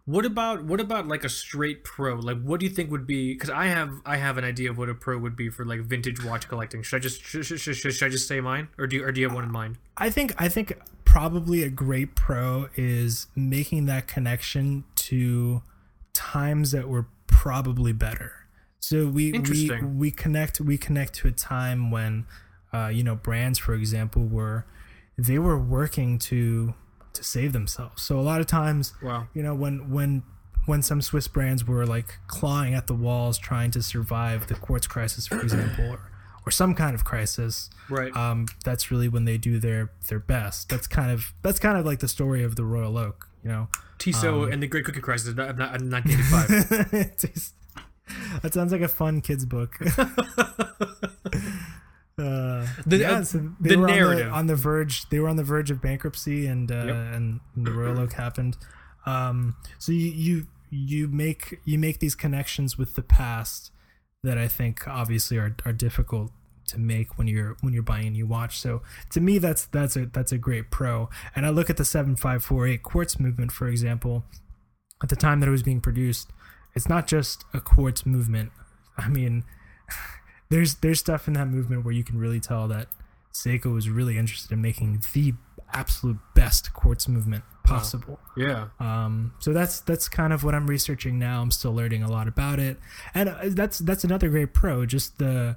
What 0.07 0.27
about 0.27 0.65
what 0.65 0.81
about 0.81 1.09
like 1.09 1.25
a 1.25 1.31
straight 1.31 1.83
pro? 1.83 2.17
Like, 2.17 2.43
what 2.43 2.61
do 2.61 2.67
you 2.67 2.73
think 2.73 2.91
would 2.91 3.07
be? 3.07 3.33
Because 3.33 3.49
I 3.49 3.67
have 3.67 3.91
I 4.05 4.19
have 4.19 4.37
an 4.37 4.45
idea 4.45 4.71
of 4.71 4.77
what 4.77 4.91
a 4.91 4.95
pro 4.95 5.17
would 5.19 5.35
be 5.35 5.49
for 5.49 5.65
like 5.65 5.81
vintage 5.81 6.23
watch 6.23 6.47
collecting. 6.47 6.83
Should 6.83 6.97
I 6.97 6.99
just 7.01 7.23
should, 7.23 7.47
should, 7.47 7.59
should, 7.59 7.77
should 7.77 8.03
I 8.03 8.09
just 8.11 8.29
say 8.29 8.41
mine, 8.41 8.69
or 8.77 8.87
do 8.87 8.97
you, 8.97 9.05
or 9.05 9.13
do 9.13 9.21
you 9.21 9.27
have 9.27 9.35
one 9.35 9.45
in 9.45 9.51
mind? 9.51 9.79
I 9.97 10.11
think 10.11 10.35
I 10.37 10.49
think 10.49 10.79
probably 11.07 11.63
a 11.63 11.71
great 11.71 12.15
pro 12.15 12.69
is 12.77 13.29
making 13.35 13.87
that 13.87 14.07
connection 14.07 14.85
to 14.97 15.63
times 16.13 16.73
that 16.73 16.89
were 16.89 17.07
probably 17.27 17.93
better. 17.93 18.33
So 18.81 19.07
we 19.07 19.33
we 19.33 19.71
we 19.83 20.11
connect 20.11 20.61
we 20.61 20.77
connect 20.77 21.15
to 21.15 21.29
a 21.29 21.33
time 21.33 21.91
when 21.91 22.27
uh, 22.75 22.89
you 22.89 23.03
know 23.03 23.15
brands, 23.15 23.59
for 23.59 23.73
example, 23.73 24.27
were 24.27 24.67
they 25.17 25.39
were 25.39 25.59
working 25.59 26.19
to 26.19 26.75
to 27.15 27.25
save 27.25 27.53
themselves. 27.53 28.03
So 28.03 28.19
a 28.19 28.23
lot 28.23 28.41
of 28.41 28.47
times, 28.47 28.95
Wow. 29.03 29.29
you 29.35 29.43
know, 29.43 29.55
when 29.55 29.91
when 29.91 30.23
when 30.67 30.81
some 30.83 31.03
Swiss 31.03 31.29
brands 31.29 31.67
were 31.67 31.85
like 31.87 32.19
clawing 32.27 32.75
at 32.75 32.87
the 32.87 32.95
walls 32.95 33.39
trying 33.39 33.71
to 33.73 33.83
survive 33.83 34.47
the 34.47 34.55
quartz 34.55 34.87
crisis, 34.87 35.27
for 35.27 35.41
example, 35.41 35.85
or, 35.91 36.01
or 36.47 36.51
some 36.51 36.75
kind 36.75 36.95
of 36.95 37.05
crisis, 37.05 37.69
Right. 37.91 38.15
um, 38.17 38.47
that's 38.65 38.91
really 38.91 39.09
when 39.09 39.25
they 39.27 39.37
do 39.39 39.59
their 39.59 39.91
their 40.09 40.19
best. 40.21 40.69
That's 40.71 40.87
kind 40.87 41.11
of 41.11 41.35
that's 41.43 41.59
kind 41.59 41.77
of 41.79 41.85
like 41.85 41.99
the 42.01 42.09
story 42.09 42.43
of 42.43 42.57
the 42.57 42.65
Royal 42.65 42.97
Oak, 42.97 43.29
you 43.43 43.51
know. 43.51 43.69
Tissot 43.99 44.45
um, 44.45 44.53
and 44.53 44.62
the 44.62 44.67
Great 44.67 44.85
Cookie 44.85 45.01
Crisis 45.01 45.29
of 45.29 45.39
1985. 45.39 47.53
That 48.43 48.53
sounds 48.53 48.71
like 48.71 48.83
a 48.83 48.89
fun 48.89 49.23
kids 49.23 49.47
book. 49.47 49.79
Uh, 52.19 52.67
The- 52.87 52.99
yeah, 52.99 53.11
uh, 53.12 53.25
so 53.25 53.51
they 53.61 53.71
the 53.71 53.79
were 53.79 53.87
narrative. 53.89 54.27
on 54.27 54.31
the, 54.33 54.37
on 54.39 54.47
the 54.47 54.57
verge. 54.57 55.09
They 55.09 55.19
were 55.19 55.29
on 55.29 55.37
the 55.37 55.43
verge 55.45 55.71
of 55.71 55.81
bankruptcy, 55.83 56.47
and 56.47 56.71
uh, 56.71 56.75
Yep. 56.87 56.97
and 57.15 57.41
the 57.57 57.73
Royal 57.73 57.99
Oak 58.01 58.12
happened. 58.12 58.57
Um, 59.07 59.57
so 59.79 59.93
you, 59.93 60.11
you 60.11 60.47
you 60.71 61.09
make 61.09 61.61
you 61.65 61.79
make 61.79 61.99
these 62.01 62.15
connections 62.15 62.79
with 62.79 62.95
the 62.95 63.03
past 63.03 63.71
that 64.23 64.39
I 64.39 64.49
think 64.49 64.87
obviously 64.89 65.37
are, 65.39 65.55
are 65.67 65.73
difficult 65.73 66.31
to 66.69 66.79
make 66.79 67.19
when 67.19 67.27
you're 67.29 67.57
when 67.61 67.75
you're 67.75 67.83
buying 67.83 68.07
a 68.07 68.11
new 68.11 68.27
watch. 68.27 68.59
So 68.59 68.81
to 69.11 69.21
me, 69.21 69.39
that's 69.39 69.67
that's 69.67 69.97
a 69.97 70.07
that's 70.07 70.33
a 70.33 70.39
great 70.39 70.71
pro. 70.71 71.11
And 71.37 71.45
I 71.45 71.51
look 71.51 71.69
at 71.69 71.77
the 71.77 71.85
seven 71.85 72.17
five 72.17 72.43
four 72.45 72.67
eight 72.67 72.83
quartz 72.83 73.19
movement, 73.21 73.51
for 73.53 73.67
example. 73.69 74.25
At 75.03 75.09
the 75.11 75.17
time 75.17 75.41
that 75.41 75.49
it 75.49 75.53
was 75.53 75.62
being 75.65 75.81
produced, 75.81 76.31
it's 76.75 76.89
not 76.89 77.07
just 77.09 77.45
a 77.53 77.61
quartz 77.61 78.07
movement. 78.07 78.53
I 78.97 79.09
mean, 79.09 79.45
there's 80.51 80.77
there's 80.77 81.01
stuff 81.01 81.27
in 81.27 81.35
that 81.35 81.47
movement 81.47 81.85
where 81.85 81.95
you 81.95 82.05
can 82.05 82.19
really 82.19 82.41
tell 82.41 82.69
that 82.69 82.89
Seiko 83.33 83.73
was 83.75 83.89
really 83.89 84.17
interested 84.19 84.53
in 84.53 84.63
making 84.63 85.03
the 85.13 85.35
absolute 85.73 86.19
best 86.35 86.73
quartz 86.73 87.09
movement 87.09 87.43
possible. 87.65 88.21
yeah. 88.37 88.69
Um, 88.79 89.35
so 89.39 89.53
that's 89.53 89.81
that's 89.81 90.09
kind 90.09 90.33
of 90.33 90.45
what 90.45 90.55
I'm 90.55 90.67
researching 90.67 91.19
now. 91.19 91.43
I'm 91.43 91.51
still 91.51 91.75
learning 91.75 92.03
a 92.03 92.11
lot 92.11 92.29
about 92.29 92.59
it, 92.61 92.79
and 93.15 93.29
uh, 93.29 93.37
that's 93.49 93.79
that's 93.81 94.05
another 94.05 94.29
great 94.29 94.55
pro. 94.55 94.87
Just 94.87 95.19
the 95.19 95.57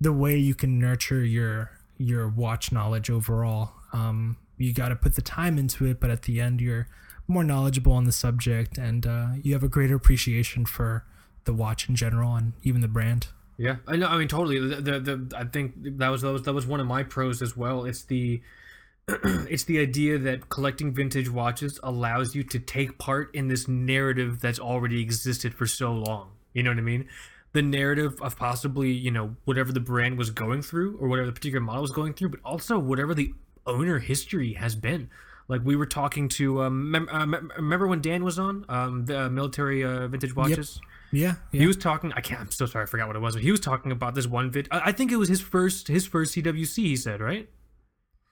the 0.00 0.12
way 0.12 0.36
you 0.36 0.54
can 0.54 0.78
nurture 0.78 1.24
your 1.24 1.72
your 1.98 2.28
watch 2.28 2.70
knowledge 2.72 3.10
overall. 3.10 3.72
Um, 3.92 4.36
you 4.58 4.72
got 4.72 4.88
to 4.88 4.96
put 4.96 5.16
the 5.16 5.22
time 5.22 5.58
into 5.58 5.86
it, 5.86 6.00
but 6.00 6.10
at 6.10 6.22
the 6.22 6.40
end, 6.40 6.60
you're 6.60 6.88
more 7.26 7.44
knowledgeable 7.44 7.92
on 7.92 8.04
the 8.04 8.12
subject, 8.12 8.78
and 8.78 9.06
uh, 9.06 9.28
you 9.42 9.52
have 9.54 9.62
a 9.62 9.68
greater 9.68 9.96
appreciation 9.96 10.66
for 10.66 11.04
the 11.44 11.52
watch 11.52 11.88
in 11.88 11.96
general 11.96 12.34
and 12.34 12.52
even 12.62 12.80
the 12.80 12.88
brand. 12.88 13.28
Yeah, 13.58 13.76
I 13.86 13.96
know. 13.96 14.08
I 14.08 14.18
mean, 14.18 14.28
totally. 14.28 14.58
The, 14.58 14.80
the, 14.80 15.00
the 15.00 15.36
I 15.36 15.44
think 15.44 15.74
that 15.98 16.08
was 16.08 16.22
that 16.22 16.32
was 16.32 16.42
that 16.42 16.52
was 16.52 16.66
one 16.66 16.80
of 16.80 16.86
my 16.86 17.02
pros 17.02 17.40
as 17.40 17.56
well. 17.56 17.84
It's 17.84 18.04
the 18.04 18.42
it's 19.08 19.64
the 19.64 19.78
idea 19.78 20.18
that 20.18 20.48
collecting 20.48 20.92
vintage 20.92 21.30
watches 21.30 21.80
allows 21.82 22.34
you 22.34 22.42
to 22.44 22.58
take 22.58 22.98
part 22.98 23.34
in 23.34 23.48
this 23.48 23.66
narrative 23.66 24.40
that's 24.40 24.58
already 24.58 25.00
existed 25.00 25.54
for 25.54 25.66
so 25.66 25.92
long. 25.92 26.30
You 26.52 26.62
know 26.62 26.70
what 26.70 26.78
I 26.78 26.82
mean? 26.82 27.08
The 27.52 27.62
narrative 27.62 28.20
of 28.20 28.36
possibly 28.36 28.90
you 28.90 29.10
know 29.10 29.36
whatever 29.46 29.72
the 29.72 29.80
brand 29.80 30.18
was 30.18 30.30
going 30.30 30.60
through 30.60 30.98
or 30.98 31.08
whatever 31.08 31.26
the 31.26 31.32
particular 31.32 31.64
model 31.64 31.82
was 31.82 31.90
going 31.90 32.12
through, 32.12 32.30
but 32.30 32.40
also 32.44 32.78
whatever 32.78 33.14
the 33.14 33.32
owner 33.66 33.98
history 33.98 34.52
has 34.54 34.74
been. 34.74 35.08
Like 35.48 35.62
we 35.64 35.76
were 35.76 35.86
talking 35.86 36.28
to, 36.30 36.62
um, 36.62 36.90
mem- 36.90 37.08
uh, 37.08 37.24
mem- 37.24 37.52
remember 37.56 37.86
when 37.86 38.00
Dan 38.00 38.24
was 38.24 38.38
on 38.38 38.64
um, 38.68 39.04
the 39.04 39.30
military 39.30 39.84
uh, 39.84 40.08
vintage 40.08 40.34
watches? 40.34 40.80
Yeah, 41.12 41.36
yeah. 41.52 41.60
He 41.60 41.66
was 41.66 41.76
talking. 41.76 42.12
I 42.14 42.20
can't. 42.20 42.40
I'm 42.40 42.50
so 42.50 42.66
sorry. 42.66 42.84
I 42.84 42.86
forgot 42.86 43.06
what 43.06 43.16
it 43.16 43.20
was. 43.20 43.34
But 43.34 43.42
he 43.42 43.50
was 43.50 43.60
talking 43.60 43.92
about 43.92 44.14
this 44.14 44.26
one 44.26 44.50
vid. 44.50 44.68
I 44.70 44.80
I 44.86 44.92
think 44.92 45.12
it 45.12 45.16
was 45.16 45.28
his 45.28 45.40
first. 45.40 45.88
His 45.88 46.06
first 46.06 46.34
CWC. 46.34 46.76
He 46.76 46.96
said 46.96 47.20
right. 47.20 47.48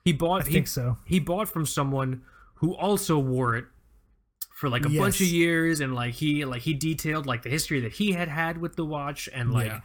He 0.05 0.13
bought. 0.13 0.43
I 0.43 0.47
he, 0.47 0.53
think 0.53 0.69
so. 0.69 0.99
He 1.07 1.19
bought 1.21 1.49
from 1.49 1.67
someone 1.67 2.23
who 2.57 2.75
also 2.75 3.19
wore 3.19 3.57
it 3.57 3.65
for 4.51 4.69
like 4.69 4.85
a 4.85 4.89
bunch 4.89 5.21
of 5.21 5.27
years, 5.27 5.81
and 5.81 5.95
like 5.95 6.15
he 6.15 6.45
like 6.45 6.63
he 6.63 6.75
detailed 6.75 7.27
like 7.27 7.43
the 7.43 7.51
history 7.51 7.81
that 7.81 7.93
he 7.93 8.13
had 8.13 8.29
had 8.29 8.59
with 8.59 8.77
the 8.77 8.85
watch, 8.85 9.29
and 9.33 9.53
like 9.53 9.67
Yeah. 9.67 9.81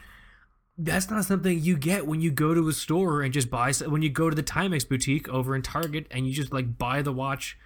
that's 0.77 1.09
not 1.09 1.25
something 1.25 1.59
you 1.59 1.77
get 1.77 2.05
when 2.05 2.21
you 2.21 2.31
go 2.31 2.53
to 2.53 2.67
a 2.67 2.73
store 2.73 3.21
and 3.21 3.33
just 3.33 3.49
buy. 3.49 3.71
When 3.87 4.01
you 4.01 4.09
go 4.09 4.29
to 4.29 4.35
the 4.35 4.43
Timex 4.43 4.87
boutique 4.87 5.29
over 5.29 5.55
in 5.55 5.61
Target 5.61 6.07
and 6.11 6.27
you 6.27 6.33
just 6.33 6.51
like 6.51 6.77
buy 6.77 7.01
the 7.01 7.11
watch. 7.13 7.57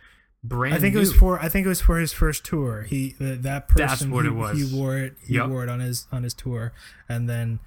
Brand 0.44 0.76
I 0.76 0.80
think 0.80 0.94
new. 0.94 1.00
it 1.00 1.04
was 1.04 1.14
for 1.14 1.40
I 1.40 1.48
think 1.50 1.66
it 1.66 1.70
was 1.70 1.80
for 1.82 1.98
his 2.00 2.12
first 2.12 2.44
tour. 2.46 2.84
He 2.84 3.16
that 3.20 3.68
person 3.70 4.12
he, 4.12 4.28
it 4.28 4.32
was. 4.32 4.58
he 4.72 4.78
wore 4.78 4.98
it 4.98 5.16
he 5.26 5.36
Yep. 5.36 5.48
wore 5.50 5.64
it 5.64 5.70
on 5.70 5.80
his 5.80 6.06
on 6.12 6.24
his 6.24 6.34
tour 6.34 6.74
and 7.08 7.30
then 7.30 7.60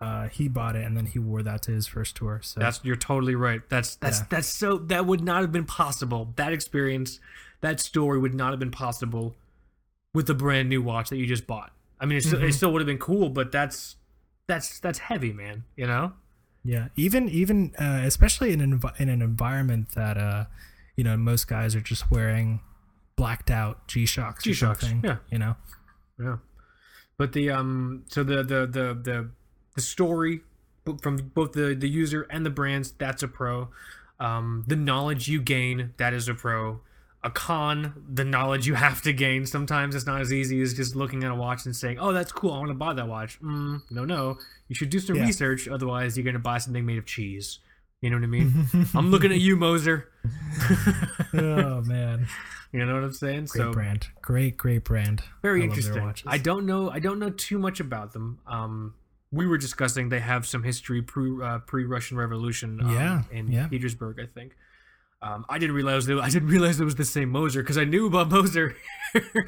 uh, 0.00 0.28
he 0.28 0.48
bought 0.48 0.74
it 0.74 0.84
and 0.84 0.96
then 0.96 1.06
he 1.06 1.18
wore 1.18 1.42
that 1.42 1.62
to 1.62 1.70
his 1.72 1.86
first 1.86 2.16
tour. 2.16 2.40
So 2.42 2.58
That's 2.58 2.80
you're 2.82 2.96
totally 2.96 3.34
right. 3.34 3.60
That's 3.68 3.96
that's 3.96 4.20
Yeah. 4.20 4.26
that's 4.30 4.48
so 4.48 4.78
that 4.78 5.04
would 5.06 5.20
not 5.20 5.42
have 5.42 5.52
been 5.52 5.66
possible. 5.66 6.32
That 6.36 6.52
experience, 6.52 7.20
that 7.60 7.78
story 7.80 8.18
would 8.18 8.34
not 8.34 8.50
have 8.50 8.58
been 8.58 8.70
possible 8.72 9.36
with 10.14 10.26
the 10.26 10.34
brand 10.34 10.68
new 10.70 10.82
watch 10.82 11.10
that 11.10 11.16
you 11.18 11.26
just 11.26 11.46
bought. 11.46 11.70
I 12.00 12.06
mean, 12.06 12.18
it, 12.18 12.22
still, 12.24 12.38
Mm-hmm. 12.40 12.48
it 12.48 12.52
still 12.54 12.72
would 12.72 12.80
have 12.80 12.86
been 12.86 12.98
cool, 12.98 13.28
but 13.28 13.52
that's 13.52 13.96
that's 14.48 14.80
that's 14.80 14.98
heavy, 15.00 15.32
man. 15.32 15.64
You 15.76 15.86
know? 15.86 16.12
yeah, 16.64 16.88
even 16.96 17.28
even 17.28 17.72
uh, 17.78 18.00
especially 18.04 18.52
in 18.52 18.60
an 18.60 18.78
envi- 18.80 18.98
in 19.00 19.08
an 19.08 19.20
environment 19.22 19.90
that 19.94 20.16
uh 20.16 20.46
you 20.96 21.04
know 21.04 21.16
most 21.16 21.46
guys 21.48 21.74
are 21.74 21.80
just 21.80 22.10
wearing 22.10 22.60
blacked 23.16 23.50
out 23.50 23.86
G 23.88 24.06
Shocks 24.06 24.44
or 24.46 24.50
G-Shocks, 24.50 24.80
something. 24.80 25.00
yeah. 25.04 25.16
you 25.30 25.38
know. 25.38 25.56
Yeah. 26.18 26.36
But 27.18 27.32
the 27.32 27.50
um, 27.50 28.04
so 28.08 28.22
the 28.24 28.36
the 28.42 28.66
the 28.66 28.98
the 29.02 29.28
the 29.74 29.80
story 29.82 30.40
from 31.02 31.16
both 31.34 31.52
the 31.52 31.74
the 31.74 31.88
user 31.88 32.22
and 32.30 32.44
the 32.44 32.50
brands, 32.50 32.92
that's 32.92 33.22
a 33.22 33.28
pro. 33.28 33.68
Um, 34.18 34.64
the 34.66 34.76
knowledge 34.76 35.28
you 35.28 35.40
gain, 35.40 35.94
that 35.98 36.12
is 36.14 36.28
a 36.28 36.34
pro. 36.34 36.80
a 37.24 37.30
con, 37.30 38.04
the 38.12 38.24
knowledge 38.24 38.66
you 38.66 38.74
have 38.74 39.00
to 39.02 39.12
gain. 39.12 39.46
Sometimes 39.46 39.94
it's 39.94 40.06
not 40.06 40.20
as 40.20 40.32
easy 40.32 40.60
as 40.62 40.74
just 40.74 40.96
looking 40.96 41.22
at 41.22 41.30
a 41.30 41.34
watch 41.34 41.64
and 41.66 41.74
saying, 41.76 41.98
"Oh, 42.00 42.12
that's 42.12 42.32
cool. 42.32 42.52
I 42.52 42.58
want 42.58 42.70
to 42.70 42.74
buy 42.74 42.94
that 42.94 43.06
watch." 43.08 43.40
Mm, 43.40 43.82
no, 43.90 44.04
no. 44.04 44.38
You 44.68 44.74
should 44.74 44.90
do 44.90 44.98
some 44.98 45.16
Yeah. 45.16 45.24
research. 45.26 45.68
Otherwise, 45.68 46.16
you're 46.16 46.24
gonna 46.24 46.38
buy 46.40 46.58
something 46.58 46.84
made 46.84 46.98
of 46.98 47.06
cheese. 47.06 47.60
You 48.02 48.10
know 48.10 48.16
what 48.16 48.24
I 48.24 48.26
mean? 48.26 48.68
I'm 48.94 49.10
looking 49.10 49.32
at 49.32 49.38
you, 49.40 49.56
Moser. 49.56 50.08
oh 51.34 51.80
man, 51.82 52.26
You 52.72 52.84
know 52.86 52.94
what 52.94 53.04
I'm 53.04 53.12
saying? 53.12 53.46
great 53.46 53.62
so 53.62 53.72
brand, 53.72 54.08
great 54.22 54.56
great 54.56 54.82
brand. 54.84 55.22
very 55.42 55.62
I 55.62 55.64
interesting. 55.64 56.12
I 56.26 56.38
don't 56.38 56.66
know. 56.66 56.90
I 56.90 56.98
don't 57.00 57.18
know 57.18 57.30
too 57.30 57.58
much 57.58 57.80
about 57.80 58.12
them. 58.12 58.38
Um, 58.46 58.94
we 59.30 59.46
were 59.46 59.58
discussing 59.58 60.08
they 60.08 60.20
have 60.20 60.46
some 60.46 60.62
history 60.62 61.00
pre 61.02 61.42
uh, 61.42 61.58
pre 61.60 61.84
Russian 61.84 62.16
Revolution. 62.16 62.80
Um, 62.82 62.92
Yeah, 62.94 63.22
in 63.30 63.50
yeah. 63.52 63.68
Petersburg, 63.68 64.18
I 64.20 64.26
think. 64.26 64.56
Um, 65.20 65.44
I 65.48 65.58
didn't 65.58 65.76
realize 65.76 66.06
that 66.06 66.18
I 66.18 66.28
didn't 66.30 66.48
realize 66.48 66.80
it 66.80 66.84
was 66.84 66.96
the 66.96 67.04
same 67.04 67.28
Moser 67.28 67.62
because 67.62 67.78
I 67.78 67.84
knew 67.84 68.06
about 68.06 68.28
Moser 68.30 68.74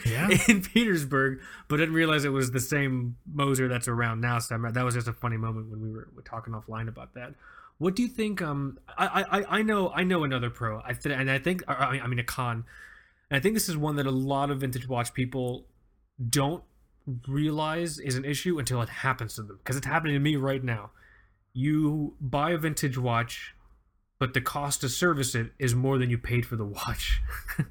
Yeah. 0.07 0.29
in 0.49 0.63
Petersburg, 0.63 1.41
but 1.67 1.79
didn't 1.79 1.95
realize 1.95 2.25
it 2.25 2.29
was 2.29 2.53
the 2.53 2.61
same 2.61 3.17
Moser 3.27 3.67
that's 3.67 3.89
around 3.89 4.21
now. 4.21 4.39
So 4.39 4.55
I'm- 4.55 4.73
that 4.73 4.85
was 4.85 4.95
just 4.95 5.09
a 5.09 5.13
funny 5.13 5.37
moment 5.37 5.71
when 5.71 5.81
we 5.81 5.91
were, 5.91 6.09
were 6.15 6.23
talking 6.23 6.53
offline 6.55 6.87
about 6.89 7.15
that. 7.15 7.35
What 7.79 7.97
do 7.97 8.03
you 8.03 8.09
think? 8.09 8.41
Um, 8.41 8.79
I 8.97 9.25
I, 9.31 9.59
I 9.59 9.63
know 9.63 9.91
I 9.91 10.05
know 10.05 10.25
another 10.25 10.51
pro. 10.51 10.81
I 10.85 10.93
th- 10.93 11.15
and 11.15 11.31
I 11.31 11.39
think 11.39 11.63
I 11.69 11.93
mean- 11.93 12.03
I 12.03 12.07
mean 12.07 12.19
a 12.19 12.25
con. 12.25 12.65
And 13.31 13.37
I 13.39 13.41
think 13.41 13.55
this 13.55 13.69
is 13.69 13.77
one 13.77 13.97
that 13.97 14.07
a 14.07 14.11
lot 14.11 14.51
of 14.51 14.61
vintage 14.61 14.87
watch 14.89 15.13
people 15.15 15.67
don't 16.31 16.63
realize 17.27 17.99
is 17.99 18.17
an 18.17 18.25
issue 18.25 18.59
until 18.59 18.81
it 18.83 18.89
happens 18.89 19.35
to 19.35 19.43
them 19.43 19.59
because 19.59 19.77
it's 19.77 19.87
happening 19.87 20.15
to 20.15 20.21
me 20.21 20.37
right 20.37 20.63
now. 20.63 20.91
You 21.53 22.17
buy 22.21 22.51
a 22.51 22.59
vintage 22.59 22.99
watch, 22.99 23.55
but 24.19 24.35
the 24.35 24.41
cost 24.41 24.81
to 24.83 24.89
service 24.89 25.35
it 25.35 25.53
is 25.59 25.75
more 25.75 25.99
than 25.99 26.11
you 26.11 26.19
paid 26.19 26.47
for 26.47 26.57
the 26.57 26.65
watch. 26.65 27.21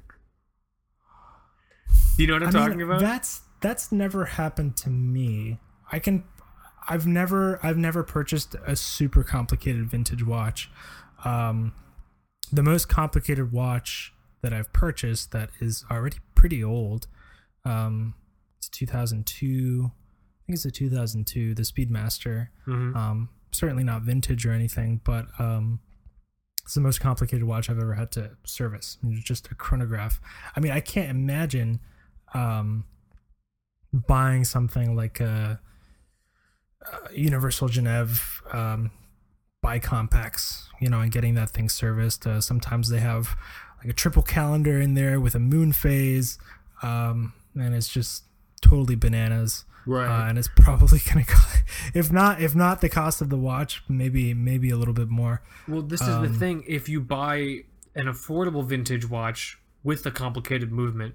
You 2.16 2.28
know 2.28 2.34
what 2.34 2.42
I'm 2.44 2.48
I 2.48 2.52
talking 2.52 2.78
mean, 2.78 2.86
about? 2.86 3.00
That's 3.00 3.42
that's 3.60 3.90
never 3.90 4.24
happened 4.24 4.76
to 4.78 4.90
me. 4.90 5.58
I 5.90 5.98
can 5.98 6.22
I've 6.88 7.06
never 7.06 7.58
I've 7.62 7.78
never 7.78 8.02
purchased 8.02 8.54
a 8.66 8.76
super 8.76 9.22
complicated 9.22 9.86
vintage 9.88 10.24
watch. 10.24 10.70
Um 11.24 11.72
the 12.52 12.62
most 12.62 12.88
complicated 12.88 13.52
watch 13.52 14.12
that 14.42 14.52
I've 14.52 14.72
purchased 14.72 15.32
that 15.32 15.50
is 15.60 15.84
already 15.90 16.18
pretty 16.34 16.62
old. 16.62 17.06
Um 17.64 18.14
it's 18.58 18.68
2002. 18.68 19.90
I 19.90 20.46
think 20.46 20.56
it's 20.56 20.64
a 20.64 20.70
2002, 20.70 21.54
the 21.54 21.62
Speedmaster. 21.62 22.48
Mhm. 22.66 22.94
Um 22.96 23.28
certainly 23.52 23.84
not 23.84 24.02
vintage 24.02 24.44
or 24.46 24.52
anything, 24.52 25.00
but 25.04 25.26
um 25.38 25.80
it's 26.64 26.74
the 26.74 26.80
most 26.80 26.98
complicated 27.00 27.44
watch 27.44 27.68
I've 27.68 27.78
ever 27.78 27.94
had 27.94 28.10
to 28.12 28.30
service. 28.44 28.96
It's 29.04 29.22
just 29.22 29.50
a 29.50 29.54
chronograph. 29.54 30.18
I 30.56 30.60
mean, 30.60 30.72
I 30.72 30.80
can't 30.80 31.10
imagine 31.10 31.80
um, 32.32 32.86
buying 33.92 34.44
something 34.44 34.96
like 34.96 35.20
a, 35.20 35.60
a 36.92 37.14
Universal 37.16 37.68
Genève 37.68 38.54
um, 38.54 38.90
Compax, 39.82 40.68
you 40.80 40.88
know, 40.88 41.00
and 41.00 41.10
getting 41.10 41.34
that 41.34 41.50
thing 41.50 41.68
serviced. 41.68 42.26
Uh, 42.26 42.40
sometimes 42.40 42.90
they 42.90 43.00
have 43.00 43.36
like 43.78 43.88
a 43.88 43.92
triple 43.92 44.22
calendar 44.22 44.80
in 44.80 44.94
there 44.94 45.20
with 45.20 45.34
a 45.34 45.38
moon 45.38 45.72
phase, 45.72 46.38
um, 46.82 47.32
and 47.54 47.74
it's 47.74 47.88
just 47.88 48.24
totally 48.60 48.94
bananas. 48.94 49.64
Right. 49.86 50.06
Uh, 50.06 50.28
and 50.28 50.38
it's 50.38 50.48
probably 50.56 50.98
gonna, 51.06 51.24
co- 51.24 51.58
if 51.94 52.10
not, 52.12 52.40
if 52.40 52.54
not 52.54 52.80
the 52.80 52.88
cost 52.88 53.20
of 53.20 53.28
the 53.30 53.36
watch, 53.36 53.82
maybe 53.88 54.34
maybe 54.34 54.70
a 54.70 54.76
little 54.76 54.94
bit 54.94 55.08
more. 55.08 55.42
Well, 55.68 55.82
this 55.82 56.00
is 56.00 56.06
the 56.06 56.14
Um, 56.16 56.34
thing. 56.38 56.64
If 56.66 56.88
you 56.88 57.00
buy 57.00 57.64
an 57.94 58.06
affordable 58.06 58.64
vintage 58.64 59.08
watch 59.08 59.58
with 59.82 60.04
a 60.06 60.10
complicated 60.10 60.72
movement, 60.72 61.14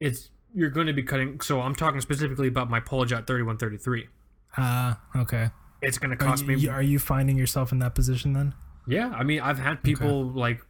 it's 0.00 0.30
you're 0.54 0.70
going 0.70 0.86
to 0.86 0.92
be 0.92 1.02
cutting. 1.02 1.40
So 1.40 1.60
I'm 1.60 1.74
talking 1.74 2.00
specifically 2.00 2.48
about 2.48 2.70
my 2.70 2.78
Poljot 2.80 3.26
3133. 3.26 4.08
Ah, 4.56 5.00
okay. 5.16 5.50
It's 5.82 5.98
going 5.98 6.16
to 6.16 6.24
Are 6.24 6.28
cost 6.28 6.46
you, 6.46 6.56
me. 6.56 6.68
are 6.68 6.82
you 6.82 6.98
finding 6.98 7.36
yourself 7.36 7.72
in 7.72 7.78
that 7.80 7.94
position 7.94 8.32
then? 8.32 8.54
Yeah, 8.86 9.08
I 9.08 9.24
mean, 9.24 9.40
I've 9.40 9.58
had 9.58 9.82
people 9.82 10.24
like, 10.24 10.60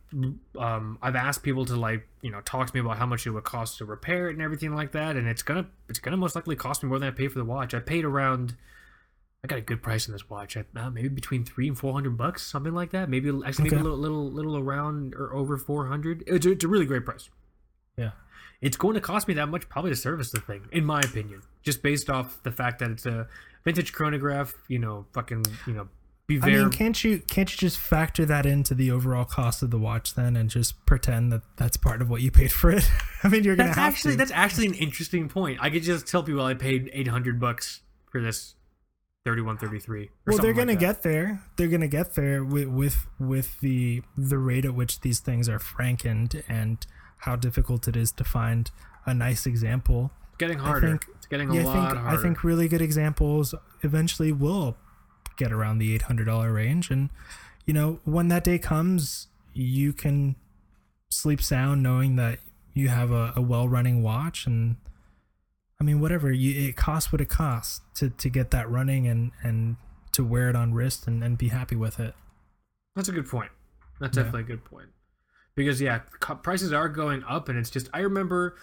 um, 0.57 0.99
I've 1.03 1.17
asked 1.17 1.43
people 1.43 1.65
to 1.67 1.75
like, 1.75 2.07
you 2.23 2.31
know, 2.31 2.41
talk 2.43 2.69
to 2.69 2.75
me 2.75 2.81
about 2.81 2.97
how 2.97 3.07
much 3.07 3.27
it 3.27 3.31
would 3.31 3.43
cost 3.45 3.79
to 3.79 3.85
repair 3.85 4.29
it 4.29 4.35
and 4.35 4.43
everything 4.43 4.75
like 4.75 4.93
that, 4.93 5.17
and 5.17 5.27
it's 5.27 5.43
gonna, 5.43 5.67
it's 5.89 5.99
gonna 5.99 6.17
most 6.17 6.37
likely 6.37 6.55
cost 6.55 6.83
me 6.83 6.89
more 6.89 7.01
than 7.01 7.09
I 7.09 7.11
paid 7.11 7.33
for 7.33 7.39
the 7.41 7.45
watch. 7.45 7.75
I 7.75 7.81
paid 7.81 8.05
around, 8.05 8.55
I 9.43 9.49
got 9.49 9.59
a 9.59 9.63
good 9.63 9.83
price 9.83 10.09
on 10.09 10.13
this 10.13 10.31
watch. 10.31 10.57
I, 10.57 10.65
uh, 10.77 10.91
maybe 10.91 11.09
between 11.09 11.45
three 11.45 11.67
and 11.67 11.77
four 11.77 11.93
hundred 11.93 12.17
bucks, 12.17 12.47
something 12.47 12.73
like 12.73 12.93
that. 12.93 13.09
Maybe 13.09 13.31
actually 13.45 13.65
maybe 13.65 13.77
a 13.77 13.83
little, 13.83 13.99
little, 13.99 14.31
little 14.31 14.57
around 14.57 15.15
or 15.15 15.35
over 15.35 15.57
four 15.59 15.89
hundred. 15.89 16.23
It's, 16.29 16.47
it's 16.47 16.65
a 16.65 16.69
really 16.69 16.87
great 16.87 17.05
price. 17.05 17.29
Yeah. 17.97 18.13
It's 18.61 18.77
going 18.77 18.95
to 18.95 19.01
cost 19.01 19.27
me 19.29 19.35
that 19.35 19.49
much 19.49 19.69
probably 19.69 19.91
to 19.91 19.97
service 19.97 20.31
the 20.31 20.41
thing, 20.41 20.69
in 20.73 20.85
my 20.85 21.01
opinion, 21.01 21.43
just 21.63 21.83
based 21.83 22.09
off 22.09 22.43
the 22.45 22.53
fact 22.53 22.79
that 22.79 22.91
it's 22.93 23.05
a 23.05 23.27
vintage 23.65 23.93
chronograph. 23.93 24.55
You 24.69 24.79
know, 24.79 25.07
fucking, 25.13 25.45
you 25.67 25.73
know, 25.75 25.89
be 26.27 26.39
very. 26.39 26.57
I 26.57 26.59
mean, 26.61 26.71
can't 26.71 27.05
you 27.05 27.19
can't 27.21 27.51
you 27.51 27.59
just 27.59 27.79
factor 27.79 28.25
that 28.27 28.47
into 28.47 28.75
the 28.75 28.91
overall 28.91 29.25
cost 29.25 29.63
of 29.63 29.71
the 29.71 29.79
watch 29.79 30.15
then, 30.15 30.37
and 30.37 30.49
just 30.49 30.85
pretend 30.87 31.33
that 31.33 31.43
that's 31.57 31.77
part 31.77 32.01
of 32.01 32.09
what 32.09 32.23
you 32.23 32.31
paid 32.31 32.53
for 32.53 32.71
it? 32.71 32.89
I 33.23 33.29
mean, 33.29 33.45
you're 33.45 33.57
gonna 33.57 33.69
That's 33.69 33.79
have 33.79 33.93
actually 33.93 34.13
to. 34.13 34.19
that's 34.19 34.31
actually 34.31 34.67
an 34.69 34.75
interesting 34.75 35.29
point. 35.29 35.59
I 35.61 35.71
could 35.71 35.83
just 35.83 36.07
tell 36.07 36.23
people 36.23 36.43
I 36.43 36.55
paid 36.55 36.91
eight 36.93 37.09
hundred 37.09 37.39
bucks 37.41 37.83
for 38.11 38.21
this 38.21 38.55
thirty 39.25 39.43
one 39.43 39.59
thirty 39.59 39.79
three. 39.79 40.11
well, 40.27 40.39
they're 40.39 40.53
gonna 40.55 40.77
get 40.77 41.03
there. 41.03 41.43
They're 41.57 41.69
gonna 41.69 41.89
get 41.89 42.15
there 42.15 42.43
with 42.45 42.69
with 42.69 43.07
with 43.19 43.61
the 43.61 44.03
the 44.17 44.39
rate 44.39 44.65
at 44.65 44.75
which 44.75 45.01
these 45.01 45.21
things 45.21 45.49
are 45.49 45.59
frankened 45.59 46.43
and 46.49 46.87
how 47.19 47.37
difficult 47.37 47.89
it 47.89 47.97
is 47.97 48.13
to 48.13 48.25
find 48.25 48.71
a 49.07 49.13
nice 49.15 49.47
example. 49.47 50.11
Getting 50.39 50.59
harder. 50.59 50.89
think- 50.89 51.07
it's 51.17 51.27
getting 51.27 51.51
a 51.51 51.55
yeah, 51.55 51.61
I 51.63 51.65
lot 51.65 51.75
think 51.91 52.01
harder. 52.03 52.19
I 52.19 52.23
think 52.23 52.45
really 52.45 52.69
good 52.69 52.83
examples 52.83 53.55
eventually 53.83 54.33
will 54.33 54.77
get 55.37 55.53
around 55.53 55.79
the 55.79 55.95
eight 55.95 56.03
hundred 56.03 56.25
dollar 56.25 56.53
range, 56.53 56.91
and 56.91 57.11
you 57.67 57.73
know 57.75 58.01
when 58.05 58.29
that 58.29 58.45
day 58.45 58.59
comes, 58.59 59.29
you 59.53 59.93
can 59.93 60.37
sleep 61.11 61.41
sound 61.43 61.83
knowing 61.83 62.17
that 62.17 62.39
you 62.75 62.89
have 62.89 63.11
a, 63.11 63.33
a 63.37 63.41
well 63.43 63.69
running 63.69 64.03
watch, 64.03 64.47
and 64.47 64.77
I 65.81 65.85
mean 65.85 66.01
whatever 66.01 66.31
you 66.31 66.69
it 66.69 66.77
costs 66.77 67.11
what 67.13 67.21
it 67.21 67.29
costs 67.29 67.81
to 67.95 68.11
to 68.11 68.29
get 68.29 68.51
that 68.51 68.69
running 68.71 69.07
and 69.07 69.33
and 69.43 69.77
to 70.13 70.25
wear 70.25 70.49
it 70.51 70.57
on 70.57 70.73
wrist 70.75 71.07
and, 71.09 71.25
and 71.25 71.37
be 71.39 71.49
happy 71.49 71.75
with 71.77 71.99
it. 71.99 72.15
That's 72.95 73.09
a 73.09 73.13
good 73.13 73.29
point. 73.29 73.51
That's 74.01 74.17
Yeah. 74.17 74.25
definitely 74.25 74.43
a 74.53 74.57
good 74.57 74.65
point. 74.65 74.89
Because 75.57 75.81
yeah, 75.81 76.01
co- 76.21 76.35
prices 76.37 76.73
are 76.73 76.89
going 76.89 77.25
up, 77.25 77.49
and 77.49 77.59
it's 77.59 77.71
just 77.71 77.89
I 77.95 78.01
remember. 78.01 78.57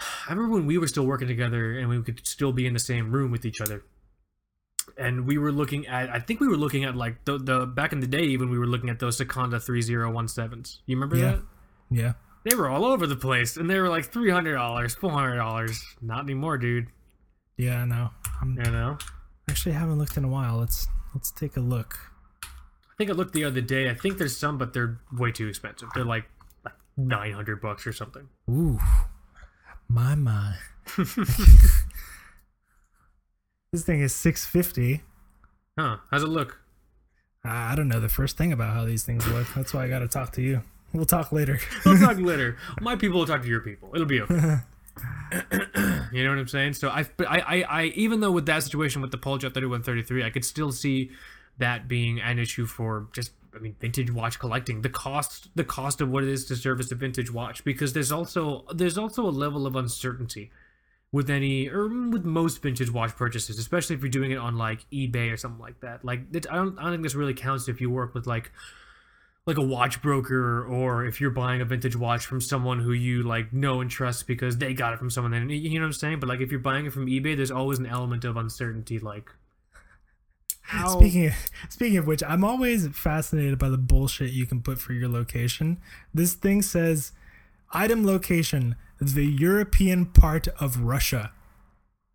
I 0.00 0.30
remember 0.32 0.54
when 0.54 0.66
we 0.66 0.78
were 0.78 0.86
still 0.86 1.06
working 1.06 1.28
together 1.28 1.78
and 1.78 1.88
we 1.88 2.02
could 2.02 2.26
still 2.26 2.52
be 2.52 2.66
in 2.66 2.72
the 2.72 2.78
same 2.80 3.12
room 3.12 3.30
with 3.30 3.44
each 3.44 3.60
other. 3.60 3.84
And 4.98 5.26
we 5.26 5.38
were 5.38 5.52
looking 5.52 5.86
at, 5.86 6.10
I 6.10 6.18
think 6.20 6.40
we 6.40 6.48
were 6.48 6.56
looking 6.56 6.84
at 6.84 6.94
like 6.96 7.24
the, 7.24 7.38
the 7.38 7.66
back 7.66 7.92
in 7.92 8.00
the 8.00 8.06
day, 8.06 8.22
even 8.24 8.50
we 8.50 8.58
were 8.58 8.66
looking 8.66 8.90
at 8.90 8.98
those 8.98 9.18
Sekonda 9.18 9.54
3017s. 9.56 10.78
You 10.86 10.96
remember 10.96 11.16
Yeah. 11.16 11.30
that? 11.32 11.42
Yeah. 11.90 12.12
They 12.44 12.54
were 12.54 12.68
all 12.68 12.84
over 12.84 13.06
the 13.06 13.16
place, 13.16 13.56
and 13.56 13.70
they 13.70 13.78
were 13.78 13.88
like 13.88 14.12
three 14.12 14.30
hundred 14.30 14.52
dollars, 14.56 14.94
four 14.94 15.10
hundred 15.10 15.36
dollars. 15.36 15.82
Not 16.02 16.24
anymore, 16.24 16.58
dude. 16.58 16.88
Yeah, 17.56 17.80
I 17.80 17.84
know. 17.86 18.10
I'm 18.42 18.54
You 18.62 18.70
know. 18.70 18.98
actually 19.48 19.72
haven't 19.72 19.96
looked 19.98 20.18
in 20.18 20.24
a 20.24 20.28
while. 20.28 20.58
Let's 20.58 20.86
let's 21.14 21.30
take 21.30 21.56
a 21.56 21.60
look. 21.60 21.96
I 22.42 22.92
think 22.98 23.08
I 23.08 23.14
looked 23.14 23.32
the 23.32 23.44
other 23.44 23.62
day. 23.62 23.88
I 23.88 23.94
think 23.94 24.18
there's 24.18 24.36
some, 24.36 24.58
but 24.58 24.74
they're 24.74 25.00
way 25.10 25.32
too 25.32 25.46
expensive. 25.48 25.88
They're 25.94 26.04
like 26.04 26.26
nine 26.98 27.32
hundred 27.32 27.62
bucks 27.62 27.86
or 27.86 27.94
something. 27.94 28.28
Ooh, 28.50 28.78
my 29.88 30.14
my. 30.14 30.54
this 33.72 33.84
thing 33.84 34.00
is 34.00 34.14
six 34.14 34.44
fifty. 34.46 35.02
Huh? 35.78 35.96
How's 36.10 36.22
it 36.22 36.28
look? 36.28 36.60
I 37.44 37.74
don't 37.74 37.88
know 37.88 38.00
the 38.00 38.08
first 38.08 38.38
thing 38.38 38.52
about 38.52 38.74
how 38.74 38.84
these 38.84 39.02
things 39.02 39.26
look. 39.28 39.46
That's 39.54 39.74
why 39.74 39.84
I 39.84 39.88
got 39.88 39.98
to 39.98 40.08
talk 40.08 40.32
to 40.32 40.42
you. 40.42 40.62
We'll 40.94 41.04
talk 41.04 41.32
later. 41.32 41.58
We'll 41.84 41.98
talk 41.98 42.18
later. 42.18 42.56
My 42.80 42.96
people 42.96 43.18
will 43.18 43.26
talk 43.26 43.42
to 43.42 43.48
your 43.48 43.60
people. 43.60 43.90
It'll 43.92 44.06
be 44.06 44.22
okay. 44.22 44.60
you 46.12 46.24
know 46.24 46.30
what 46.30 46.38
I'm 46.38 46.48
saying? 46.48 46.74
So 46.74 46.88
I, 46.88 47.00
I, 47.18 47.40
I, 47.40 47.62
I, 47.68 47.84
even 47.96 48.20
though 48.20 48.30
with 48.30 48.46
that 48.46 48.62
situation 48.62 49.02
with 49.02 49.10
the 49.10 49.18
Poljot 49.18 49.52
3133, 49.52 50.24
I 50.24 50.30
could 50.30 50.44
still 50.44 50.72
see 50.72 51.10
that 51.58 51.88
being 51.88 52.20
an 52.20 52.38
issue 52.38 52.64
for 52.64 53.08
just, 53.12 53.32
I 53.56 53.58
mean, 53.58 53.76
vintage 53.80 54.10
watch 54.10 54.38
collecting. 54.38 54.82
The 54.82 54.88
cost, 54.88 55.48
the 55.54 55.64
cost 55.64 56.00
of 56.00 56.10
what 56.10 56.22
it 56.22 56.28
is 56.28 56.44
to 56.46 56.56
service 56.56 56.90
a 56.92 56.94
vintage 56.94 57.32
watch, 57.32 57.64
because 57.64 57.92
there's 57.92 58.12
also 58.12 58.64
there's 58.72 58.98
also 58.98 59.26
a 59.26 59.30
level 59.30 59.66
of 59.66 59.76
uncertainty 59.76 60.50
with 61.12 61.30
any 61.30 61.68
or 61.68 61.88
with 62.08 62.24
most 62.24 62.60
vintage 62.62 62.90
watch 62.90 63.14
purchases, 63.16 63.58
especially 63.58 63.94
if 63.96 64.02
you're 64.02 64.10
doing 64.10 64.32
it 64.32 64.38
on 64.38 64.56
like 64.56 64.84
eBay 64.90 65.32
or 65.32 65.36
something 65.36 65.60
like 65.60 65.80
that. 65.80 66.04
Like, 66.04 66.22
I 66.34 66.56
don't, 66.56 66.78
I 66.78 66.82
don't 66.82 66.92
think 66.92 67.02
this 67.02 67.14
really 67.14 67.34
counts 67.34 67.68
if 67.68 67.80
you 67.80 67.88
work 67.90 68.14
with 68.14 68.26
like 68.26 68.50
like 69.46 69.58
a 69.58 69.62
watch 69.62 70.00
broker 70.00 70.64
or 70.64 71.04
if 71.04 71.20
you're 71.20 71.30
buying 71.30 71.60
a 71.60 71.64
vintage 71.64 71.96
watch 71.96 72.24
from 72.24 72.40
someone 72.40 72.78
who 72.78 72.92
you 72.92 73.22
like 73.22 73.52
know 73.52 73.80
and 73.80 73.90
trust 73.90 74.26
because 74.26 74.56
they 74.56 74.72
got 74.72 74.94
it 74.94 74.98
from 74.98 75.10
someone 75.10 75.34
and 75.34 75.50
you 75.50 75.78
know 75.78 75.84
what 75.84 75.88
I'm 75.88 75.92
saying 75.92 76.20
but 76.20 76.28
like 76.28 76.40
if 76.40 76.50
you're 76.50 76.60
buying 76.60 76.86
it 76.86 76.92
from 76.92 77.06
eBay 77.06 77.36
there's 77.36 77.50
always 77.50 77.78
an 77.78 77.86
element 77.86 78.24
of 78.24 78.36
uncertainty 78.36 78.98
like 78.98 79.30
Speaking 80.88 81.26
of, 81.26 81.34
speaking 81.68 81.98
of 81.98 82.06
which, 82.06 82.22
I'm 82.22 82.44
always 82.44 82.88
fascinated 82.88 83.58
by 83.58 83.68
the 83.68 83.78
bullshit 83.78 84.32
you 84.32 84.46
can 84.46 84.62
put 84.62 84.78
for 84.78 84.92
your 84.92 85.08
location. 85.08 85.78
This 86.12 86.34
thing 86.34 86.62
says 86.62 87.12
Item 87.74 88.06
location: 88.06 88.76
the 89.00 89.26
European 89.26 90.06
part 90.06 90.46
of 90.60 90.80
Russia. 90.82 91.32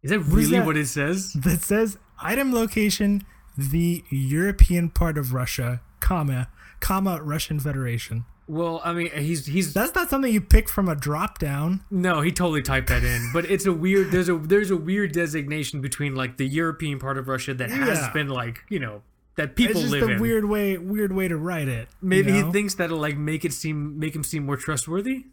Is 0.02 0.12
that 0.12 0.22
really 0.22 0.58
that? 0.58 0.66
what 0.66 0.78
it 0.78 0.88
says? 0.88 1.34
That 1.34 1.62
says 1.62 1.98
item 2.22 2.54
location: 2.54 3.26
the 3.58 4.04
European 4.10 4.90
part 4.90 5.18
of 5.18 5.34
Russia, 5.34 5.82
comma, 6.00 6.48
comma 6.80 7.22
Russian 7.22 7.60
Federation. 7.60 8.26
Well, 8.52 8.82
I 8.84 8.94
mean, 8.94 9.12
he's 9.12 9.46
he's 9.46 9.74
That's 9.76 9.94
not 9.94 10.10
something 10.10 10.34
you 10.34 10.42
pick 10.42 10.68
from 10.68 10.90
a 10.90 10.96
drop 10.96 11.38
down. 11.38 11.82
no, 11.92 12.22
he 12.22 12.32
totally 12.32 12.64
typed 12.64 12.88
that 12.90 13.04
in. 13.04 13.30
But 13.32 13.46
it's 13.46 13.68
a 13.68 13.72
weird. 13.72 14.10
There's 14.12 14.28
a 14.28 14.38
there's 14.40 14.72
a 14.72 14.76
weird 14.76 15.12
designation 15.12 15.82
between 15.82 16.16
like 16.16 16.38
the 16.38 16.48
European 16.48 16.98
part 16.98 17.20
of 17.20 17.28
Russia 17.28 17.54
that 17.54 17.70
has 17.70 18.00
Yeah. 18.00 18.12
been 18.12 18.28
like 18.28 18.64
you 18.68 18.80
know 18.80 19.04
that 19.36 19.56
people 19.56 19.74
It's 19.74 19.82
just 19.82 19.92
live 19.92 20.10
a 20.10 20.12
in. 20.14 20.20
weird 20.20 20.46
way, 20.46 20.80
weird 20.80 21.14
way 21.14 21.28
to 21.28 21.38
write 21.38 21.68
it. 21.68 21.90
you 22.02 22.10
Maybe 22.10 22.32
know? 22.32 22.48
he 22.48 22.52
thinks 22.52 22.74
that'll 22.74 22.98
like 22.98 23.18
make 23.18 23.46
it 23.46 23.54
seem 23.54 24.00
make 24.00 24.16
him 24.16 24.24
seem 24.24 24.48
more 24.48 24.58
trustworthy. 24.58 25.26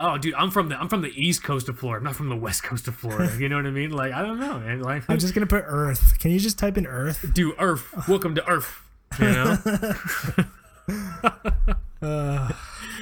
Oh, 0.00 0.16
dude, 0.18 0.32
I'm 0.34 0.50
from 0.50 0.70
the 0.70 0.80
I'm 0.80 0.88
from 0.88 1.02
the 1.02 1.12
east 1.14 1.42
coast 1.44 1.68
of 1.68 1.78
Florida. 1.78 1.98
I'm 2.00 2.04
not 2.04 2.16
from 2.16 2.30
the 2.30 2.36
west 2.36 2.62
coast 2.64 2.88
of 2.88 2.96
Florida. 2.96 3.30
You 3.38 3.48
know 3.50 3.56
what 3.56 3.66
I 3.66 3.70
mean? 3.70 3.90
Like 3.90 4.12
I 4.14 4.22
don't 4.22 4.40
know, 4.40 4.58
man. 4.58 4.80
Like 4.80 5.04
I'm 5.08 5.18
just 5.18 5.34
gonna 5.34 5.46
put 5.46 5.64
Earth. 5.66 6.18
Can 6.18 6.30
you 6.30 6.40
just 6.40 6.58
type 6.58 6.78
in 6.78 6.86
Earth? 6.86 7.24
do 7.34 7.52
Earth. 7.58 8.08
Welcome 8.08 8.34
to 8.36 8.48
Earth. 8.48 8.80
You 9.20 9.26
know, 9.26 9.58
Uh, 12.02 12.50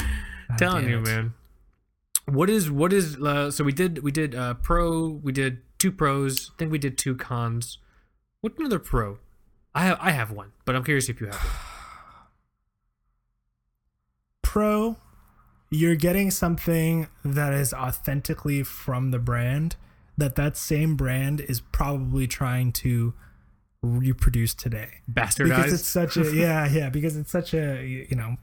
telling 0.58 0.88
you, 0.88 0.98
it. 0.98 1.06
man. 1.06 1.34
What 2.26 2.50
is 2.50 2.70
what 2.70 2.92
is 2.92 3.16
uh, 3.16 3.50
so 3.50 3.64
we 3.64 3.72
did 3.72 4.02
we 4.02 4.12
did 4.12 4.34
uh, 4.34 4.54
pro 4.54 5.08
we 5.08 5.32
did 5.32 5.62
two 5.78 5.90
pros. 5.90 6.50
I 6.54 6.58
think 6.58 6.70
we 6.70 6.78
did 6.78 6.98
two 6.98 7.16
cons. 7.16 7.78
What's 8.40 8.58
another 8.58 8.78
pro? 8.78 9.18
I 9.74 9.84
have 9.84 9.98
I 10.00 10.10
have 10.10 10.30
one, 10.30 10.52
but 10.64 10.76
I'm 10.76 10.84
curious 10.84 11.08
if 11.08 11.20
you 11.20 11.26
have 11.26 11.36
one. 11.36 11.52
Pro, 14.42 14.96
you're 15.70 15.94
getting 15.94 16.32
something 16.32 17.06
that 17.24 17.52
is 17.52 17.72
authentically 17.72 18.64
from 18.64 19.12
the 19.12 19.20
brand 19.20 19.76
that 20.18 20.34
that 20.36 20.56
same 20.56 20.96
brand 20.96 21.40
is 21.40 21.60
probably 21.60 22.26
trying 22.26 22.72
to 22.72 23.14
reproduce 23.82 24.54
today. 24.54 25.00
Bastardized. 25.10 25.48
because 25.48 25.72
it's 25.72 25.88
such 25.88 26.16
a 26.16 26.34
yeah 26.34 26.68
yeah 26.68 26.90
because 26.90 27.16
it's 27.16 27.30
such 27.30 27.54
a 27.54 27.84
you 27.84 28.16
know 28.16 28.36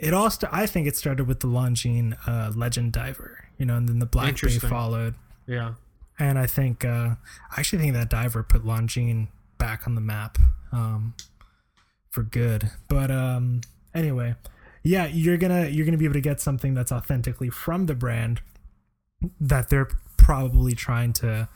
it 0.00 0.14
all 0.14 0.30
st- 0.30 0.52
i 0.52 0.66
think 0.66 0.86
it 0.86 0.96
started 0.96 1.26
with 1.26 1.40
the 1.40 1.46
longines 1.46 2.16
uh 2.26 2.50
legend 2.56 2.92
diver 2.92 3.44
you 3.58 3.66
know 3.66 3.76
and 3.76 3.88
then 3.88 3.98
the 3.98 4.06
black 4.06 4.40
bay 4.40 4.58
followed. 4.58 5.14
Yeah. 5.46 5.74
and 6.18 6.38
i 6.38 6.46
think 6.46 6.84
uh 6.84 7.14
i 7.50 7.58
actually 7.60 7.80
think 7.82 7.94
that 7.94 8.08
diver 8.10 8.42
put 8.42 8.64
longines 8.64 9.28
back 9.58 9.86
on 9.86 9.94
the 9.94 10.00
map 10.00 10.38
um 10.72 11.14
for 12.10 12.22
good. 12.24 12.70
But 12.88 13.10
um 13.10 13.60
anyway 13.94 14.34
yeah 14.82 15.06
you're 15.06 15.36
gonna 15.36 15.66
you're 15.66 15.84
gonna 15.84 15.98
be 15.98 16.06
able 16.06 16.14
to 16.14 16.20
get 16.20 16.40
something 16.40 16.74
that's 16.74 16.90
authentically 16.90 17.50
from 17.50 17.86
the 17.86 17.94
brand 17.94 18.40
that 19.38 19.68
they're 19.68 19.90
probably 20.16 20.74
trying 20.74 21.12
to 21.12 21.48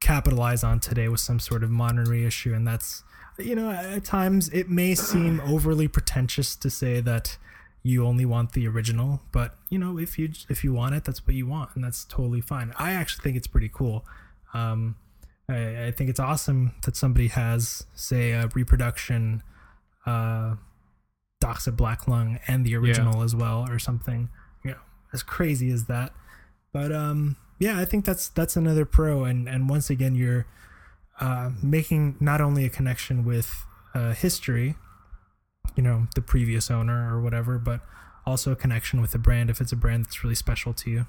capitalize 0.00 0.62
on 0.64 0.80
today 0.80 1.08
with 1.08 1.20
some 1.20 1.38
sort 1.38 1.62
of 1.64 1.70
modern 1.70 2.04
reissue. 2.04 2.52
And 2.54 2.66
that's 2.66 3.02
you 3.38 3.54
know 3.54 3.70
at 3.70 4.04
times 4.04 4.48
it 4.50 4.68
may 4.68 4.94
seem 4.94 5.40
overly 5.40 5.88
pretentious 5.88 6.54
to 6.56 6.68
say 6.70 7.00
that 7.00 7.38
you 7.82 8.06
only 8.06 8.24
want 8.24 8.52
the 8.52 8.66
original 8.66 9.20
but 9.32 9.56
you 9.68 9.78
know 9.78 9.98
if 9.98 10.18
you 10.18 10.30
if 10.48 10.62
you 10.62 10.72
want 10.72 10.94
it 10.94 11.04
that's 11.04 11.26
what 11.26 11.34
you 11.34 11.46
want 11.46 11.70
and 11.74 11.82
that's 11.84 12.04
totally 12.04 12.40
fine. 12.40 12.72
I 12.78 12.92
actually 12.92 13.22
think 13.22 13.36
it's 13.36 13.46
pretty 13.46 13.70
cool. 13.72 14.04
Um 14.54 14.96
i, 15.48 15.86
I 15.86 15.90
think 15.90 16.08
it's 16.10 16.20
awesome 16.20 16.72
that 16.84 16.96
somebody 16.96 17.28
has 17.28 17.84
say 17.94 18.32
a 18.32 18.48
reproduction 18.54 19.42
uh 20.06 20.56
doxa 21.42 21.76
black 21.76 22.06
lung 22.06 22.38
and 22.46 22.64
the 22.64 22.76
original 22.76 23.22
as 23.22 23.34
well 23.34 23.66
or 23.68 23.78
something. 23.78 24.28
You 24.64 24.72
know 24.72 24.80
as 25.12 25.22
crazy 25.22 25.70
as 25.70 25.86
that. 25.86 26.12
But 26.72 26.92
um 26.92 27.36
yeah 27.62 27.78
i 27.78 27.84
think 27.84 28.04
that's 28.04 28.28
that's 28.30 28.56
another 28.56 28.84
pro 28.84 29.24
and 29.24 29.48
and 29.48 29.68
once 29.70 29.88
again 29.88 30.16
you're 30.16 30.46
uh 31.20 31.50
making 31.62 32.16
not 32.18 32.40
only 32.40 32.64
a 32.64 32.68
connection 32.68 33.24
with 33.24 33.64
uh 33.94 34.12
history 34.12 34.74
you 35.76 35.82
know 35.82 36.06
the 36.14 36.20
previous 36.22 36.70
owner 36.70 37.14
or 37.14 37.20
whatever 37.20 37.58
but 37.58 37.80
also 38.26 38.52
a 38.52 38.56
connection 38.56 39.00
with 39.00 39.10
the 39.12 39.18
brand 39.18 39.50
if 39.50 39.60
it's 39.60 39.72
a 39.72 39.76
brand 39.76 40.04
that's 40.04 40.22
really 40.22 40.34
special 40.34 40.72
to 40.72 40.90
you 40.90 41.06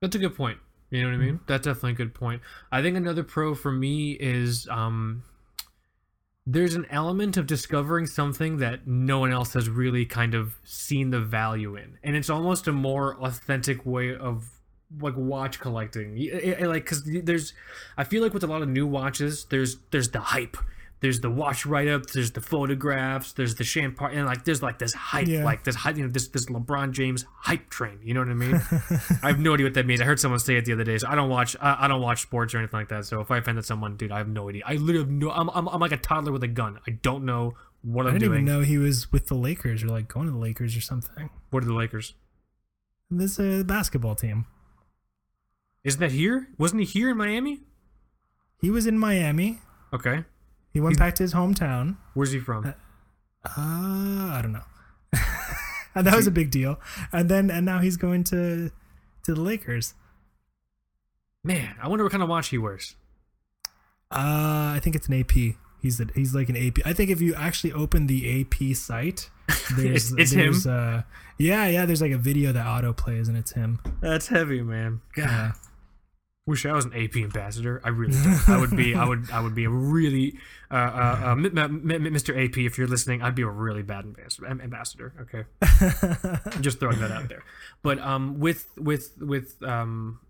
That's 0.00 0.14
a 0.16 0.18
good 0.18 0.34
point. 0.36 0.58
You 0.90 1.02
know 1.02 1.08
what 1.10 1.14
I 1.16 1.18
mean? 1.18 1.40
That's 1.46 1.66
definitely 1.66 1.90
a 1.90 1.94
good 1.96 2.14
point. 2.14 2.40
I 2.72 2.80
think 2.80 2.96
another 2.96 3.22
pro 3.22 3.54
for 3.54 3.70
me 3.70 4.12
is 4.12 4.66
um 4.70 5.22
there's 6.46 6.74
an 6.74 6.86
element 6.90 7.36
of 7.36 7.46
discovering 7.46 8.06
something 8.06 8.56
that 8.56 8.86
no 8.86 9.18
one 9.18 9.30
else 9.32 9.52
has 9.52 9.68
really 9.68 10.06
kind 10.06 10.34
of 10.34 10.54
seen 10.64 11.10
the 11.10 11.20
value 11.20 11.76
in. 11.76 11.98
And 12.02 12.16
it's 12.16 12.30
almost 12.30 12.66
a 12.66 12.72
more 12.72 13.16
authentic 13.22 13.84
way 13.84 14.16
of 14.16 14.48
like 14.98 15.14
watch 15.14 15.60
collecting. 15.60 16.16
It- 16.16 16.60
it- 16.60 16.66
like 16.68 16.86
cuz 16.86 17.02
there's 17.04 17.52
I 17.98 18.04
feel 18.04 18.22
like 18.22 18.32
with 18.32 18.44
a 18.44 18.46
lot 18.46 18.62
of 18.62 18.68
new 18.68 18.86
watches 18.86 19.44
there's 19.50 19.76
there's 19.90 20.08
the 20.10 20.20
hype. 20.20 20.56
There's 21.00 21.20
the 21.20 21.30
watch 21.30 21.64
write-ups, 21.64 22.12
there's 22.14 22.32
the 22.32 22.40
photographs, 22.40 23.32
there's 23.32 23.54
the 23.54 23.62
champagne, 23.62 24.18
and 24.18 24.26
like 24.26 24.44
there's 24.44 24.62
like 24.62 24.80
this 24.80 24.92
hype, 24.92 25.28
Yeah. 25.28 25.44
like 25.44 25.62
this 25.62 25.76
hype, 25.76 25.96
you 25.96 26.02
know, 26.02 26.08
this 26.10 26.26
this 26.28 26.46
LeBron 26.46 26.90
James 26.90 27.24
hype 27.38 27.70
train. 27.70 28.00
You 28.02 28.14
know 28.14 28.20
what 28.20 28.30
I 28.30 28.34
mean? 28.34 28.54
I 29.22 29.28
have 29.28 29.38
no 29.38 29.54
idea 29.54 29.66
what 29.66 29.74
that 29.74 29.86
means. 29.86 30.00
I 30.00 30.04
heard 30.04 30.18
someone 30.18 30.40
say 30.40 30.56
it 30.56 30.64
the 30.64 30.72
other 30.72 30.82
day. 30.84 30.98
So 30.98 31.06
I 31.08 31.14
don't 31.14 31.28
watch. 31.30 31.54
I, 31.60 31.84
I 31.84 31.88
don't 31.88 32.00
watch 32.02 32.22
sports 32.22 32.52
or 32.52 32.58
anything 32.58 32.80
like 32.80 32.88
that. 32.88 33.04
So 33.04 33.20
if 33.20 33.30
I 33.30 33.38
offended 33.38 33.64
someone, 33.64 33.96
dude, 33.96 34.10
I 34.10 34.18
have 34.18 34.28
no 34.28 34.48
idea. 34.48 34.62
I 34.66 34.72
literally 34.74 34.98
have 34.98 35.10
no. 35.10 35.30
I'm, 35.30 35.48
I'm, 35.50 35.68
I'm 35.68 35.80
like 35.80 35.92
a 35.92 35.96
toddler 35.98 36.32
with 36.32 36.42
a 36.42 36.48
gun. 36.48 36.80
I 36.86 36.90
don't 36.90 37.24
know 37.24 37.54
what 37.82 38.06
i 38.06 38.10
I'm 38.10 38.18
doing. 38.18 38.32
I 38.32 38.34
didn't 38.36 38.42
even 38.42 38.44
know 38.44 38.60
he 38.64 38.76
was 38.78 39.12
with 39.12 39.28
the 39.28 39.36
lakers 39.36 39.84
or 39.84 39.88
like 39.88 40.08
going 40.08 40.26
to 40.26 40.32
the 40.32 40.38
lakers 40.38 40.76
or 40.76 40.80
something 40.80 41.30
What 41.50 41.62
are 41.62 41.66
the 41.66 41.74
Lakers? 41.74 42.14
this 43.08 43.38
uh 43.38 43.62
basketball 43.64 44.16
team 44.16 44.46
Isn't 45.84 46.00
that 46.00 46.10
here? 46.10 46.48
Wasn't 46.58 46.80
he 46.80 46.86
here 46.86 47.10
in 47.10 47.16
Miami? 47.16 47.60
he 48.60 48.68
was 48.70 48.88
in 48.88 48.98
miami 48.98 49.60
Okay. 49.94 50.24
He 50.78 50.80
went 50.80 50.92
He's- 50.94 50.98
back 51.04 51.14
to 51.16 51.24
his 51.24 51.34
hometown 51.34 51.96
Where's 52.14 52.30
he 52.30 52.38
from? 52.38 52.64
Uh, 52.66 52.72
I 53.56 54.38
don't 54.42 54.52
know. 54.52 54.62
and 55.96 56.06
that 56.06 56.14
was 56.14 56.28
a 56.28 56.30
big 56.30 56.52
deal. 56.52 56.78
And 57.12 57.28
then 57.28 57.50
and 57.50 57.66
now 57.66 57.80
he's 57.80 57.96
going 57.96 58.22
to 58.24 58.70
to 59.24 59.34
the 59.34 59.40
Lakers. 59.40 59.94
Man, 61.42 61.74
I 61.82 61.88
wonder 61.88 62.04
what 62.04 62.12
kind 62.12 62.22
of 62.22 62.28
watch 62.28 62.48
he 62.48 62.58
wears. 62.58 62.94
Uh, 64.10 64.74
I 64.76 64.80
think 64.82 64.94
it's 64.96 65.08
an 65.08 65.14
AP. 65.20 65.56
He's 65.80 66.00
a, 66.00 66.06
he's 66.14 66.34
like 66.34 66.48
an 66.48 66.56
AP. 66.56 66.78
I 66.84 66.92
think 66.92 67.10
if 67.10 67.20
you 67.20 67.34
actually 67.34 67.72
open 67.72 68.06
the 68.06 68.40
AP 68.40 68.74
site, 68.76 69.30
there's 69.76 70.12
It's- 70.12 70.12
it's 70.18 70.32
there's, 70.32 70.66
Uh, 70.66 71.02
yeah, 71.38 71.66
yeah. 71.66 71.86
There's 71.86 72.02
like 72.02 72.12
a 72.12 72.18
video 72.18 72.52
that 72.52 72.66
auto 72.66 72.92
plays, 72.92 73.28
and 73.28 73.36
it's 73.36 73.52
him. 73.52 73.80
That's 74.00 74.28
heavy, 74.28 74.62
man. 74.62 75.00
God. 75.14 75.24
Yeah. 75.24 75.52
Wish 76.48 76.64
I 76.64 76.72
was 76.72 76.86
an 76.86 76.94
AP 76.94 77.16
ambassador. 77.16 77.78
I 77.84 77.90
really, 77.90 78.14
don't. 78.14 78.48
I 78.48 78.58
would 78.58 78.74
be. 78.74 78.94
I 78.94 79.04
would. 79.04 79.30
I 79.30 79.42
would 79.42 79.54
be 79.54 79.64
a 79.64 79.68
really, 79.68 80.38
uh, 80.70 80.76
uh, 80.76 81.20
uh, 81.22 81.34
Mr. 81.34 82.30
AP. 82.42 82.56
If 82.56 82.78
you're 82.78 82.86
listening, 82.86 83.20
I'd 83.20 83.34
be 83.34 83.42
a 83.42 83.50
really 83.50 83.82
bad 83.82 84.06
ambassador. 84.06 84.46
Ambassador. 84.46 85.12
Okay. 85.20 85.44
I'm 85.60 86.62
just 86.62 86.80
throwing 86.80 87.00
that 87.00 87.10
out 87.10 87.28
there. 87.28 87.42
But 87.82 87.98
um, 87.98 88.40
with 88.40 88.66
with 88.78 89.12
with 89.20 89.62
um, 89.62 90.20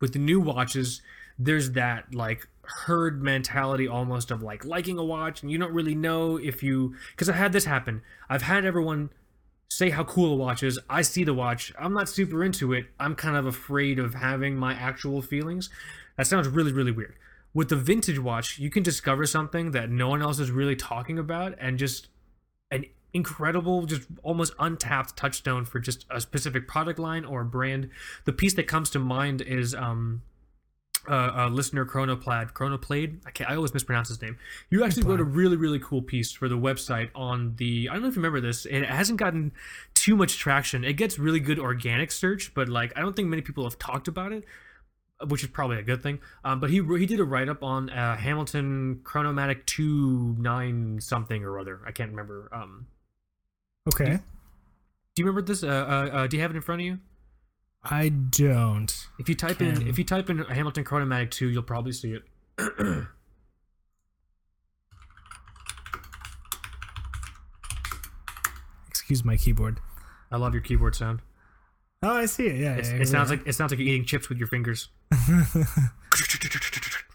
with 0.00 0.14
the 0.14 0.18
new 0.18 0.40
watches, 0.40 1.02
there's 1.38 1.70
that 1.70 2.12
like 2.12 2.48
herd 2.62 3.22
mentality 3.22 3.86
almost 3.86 4.32
of 4.32 4.42
like 4.42 4.64
liking 4.64 4.98
a 4.98 5.04
watch, 5.04 5.40
and 5.40 5.52
you 5.52 5.58
don't 5.58 5.72
really 5.72 5.94
know 5.94 6.36
if 6.36 6.64
you 6.64 6.96
because 7.12 7.28
I've 7.28 7.36
had 7.36 7.52
this 7.52 7.64
happen. 7.64 8.02
I've 8.28 8.42
had 8.42 8.64
everyone 8.64 9.10
say 9.68 9.90
how 9.90 10.04
cool 10.04 10.32
a 10.32 10.36
watch 10.36 10.62
is. 10.62 10.78
I 10.88 11.02
see 11.02 11.24
the 11.24 11.34
watch. 11.34 11.72
I'm 11.78 11.94
not 11.94 12.08
super 12.08 12.44
into 12.44 12.72
it. 12.72 12.86
I'm 12.98 13.14
kind 13.14 13.36
of 13.36 13.46
afraid 13.46 13.98
of 13.98 14.14
having 14.14 14.56
my 14.56 14.74
actual 14.74 15.22
feelings. 15.22 15.70
That 16.16 16.26
sounds 16.26 16.48
really 16.48 16.72
really 16.72 16.92
weird. 16.92 17.16
With 17.52 17.68
the 17.68 17.76
vintage 17.76 18.18
watch, 18.18 18.58
you 18.58 18.68
can 18.68 18.82
discover 18.82 19.26
something 19.26 19.70
that 19.70 19.88
no 19.88 20.08
one 20.08 20.22
else 20.22 20.40
is 20.40 20.50
really 20.50 20.74
talking 20.74 21.18
about, 21.18 21.54
and 21.60 21.78
just 21.78 22.08
an 22.70 22.84
incredible, 23.12 23.86
just 23.86 24.08
almost 24.24 24.54
untapped 24.58 25.16
touchstone 25.16 25.64
for 25.64 25.78
just 25.78 26.04
a 26.10 26.20
specific 26.20 26.66
product 26.66 26.98
line 26.98 27.24
or 27.24 27.44
brand. 27.44 27.90
The 28.24 28.32
piece 28.32 28.54
that 28.54 28.66
comes 28.66 28.90
to 28.90 28.98
mind 28.98 29.40
is 29.40 29.74
um, 29.74 30.22
uh, 31.08 31.32
uh, 31.36 31.48
listener 31.48 31.84
Chronoplad, 31.84 32.52
Chronoplade. 32.52 33.18
I 33.26 33.30
can't, 33.30 33.50
I 33.50 33.56
always 33.56 33.72
mispronounce 33.74 34.08
his 34.08 34.20
name. 34.22 34.36
You 34.70 34.84
actually 34.84 35.04
wrote 35.04 35.20
a 35.20 35.24
really, 35.24 35.56
really 35.56 35.78
cool 35.80 36.02
piece 36.02 36.32
for 36.32 36.48
the 36.48 36.56
website 36.58 37.10
on 37.14 37.54
the. 37.56 37.88
I 37.88 37.94
don't 37.94 38.02
know 38.02 38.08
if 38.08 38.16
you 38.16 38.22
remember 38.22 38.40
this. 38.40 38.64
and 38.66 38.84
It 38.84 38.88
hasn't 38.90 39.18
gotten 39.18 39.52
too 39.94 40.16
much 40.16 40.38
traction. 40.38 40.84
It 40.84 40.94
gets 40.94 41.18
really 41.18 41.40
good 41.40 41.58
organic 41.58 42.10
search, 42.12 42.52
but 42.54 42.68
like 42.68 42.92
I 42.96 43.00
don't 43.00 43.14
think 43.14 43.28
many 43.28 43.42
people 43.42 43.64
have 43.64 43.78
talked 43.78 44.08
about 44.08 44.32
it, 44.32 44.44
which 45.28 45.42
is 45.42 45.50
probably 45.50 45.78
a 45.78 45.82
good 45.82 46.02
thing. 46.02 46.20
Um, 46.44 46.60
but 46.60 46.70
he 46.70 46.82
he 46.98 47.06
did 47.06 47.20
a 47.20 47.24
write 47.24 47.48
up 47.48 47.62
on 47.62 47.90
uh, 47.90 48.16
Hamilton 48.16 49.00
Chronomatic 49.04 49.66
two 49.66 50.34
nine 50.38 51.00
something 51.00 51.44
or 51.44 51.58
other. 51.58 51.80
I 51.86 51.92
can't 51.92 52.10
remember. 52.10 52.48
Um, 52.52 52.86
Okay. 53.86 54.16
do 55.14 55.22
you 55.22 55.26
remember 55.26 55.42
this? 55.42 55.62
Uh, 55.62 55.66
uh, 55.68 55.70
uh, 56.16 56.26
do 56.26 56.36
you 56.36 56.42
have 56.42 56.50
it 56.50 56.56
in 56.56 56.62
front 56.62 56.80
of 56.80 56.86
you? 56.86 56.98
I 57.84 58.08
don't. 58.08 59.08
If 59.18 59.28
you 59.28 59.34
type 59.34 59.60
in 59.60 59.86
if 59.86 59.98
you 59.98 60.04
type 60.04 60.30
in 60.30 60.38
Hamilton 60.38 60.84
Chronomatic 60.84 61.30
2, 61.30 61.48
you'll 61.48 61.62
probably 61.62 61.92
see 61.92 62.14
it. 62.14 62.22
Excuse 68.88 69.24
my 69.24 69.36
keyboard. 69.36 69.80
I 70.30 70.36
love 70.36 70.54
your 70.54 70.62
keyboard 70.62 70.94
sound. 70.96 71.20
Oh, 72.02 72.10
I 72.16 72.26
see 72.26 72.46
it. 72.46 72.56
Yeah, 72.56 72.74
It's, 72.74 72.90
yeah, 72.90 72.96
it 72.96 73.08
sounds 73.08 73.30
like 73.30 73.46
it 73.46 73.54
sounds 73.54 73.72
like 73.72 73.78
you're 73.78 73.88
eating 73.88 74.04
chips 74.04 74.28
with 74.28 74.38
your 74.38 74.48
fingers. 74.48 74.88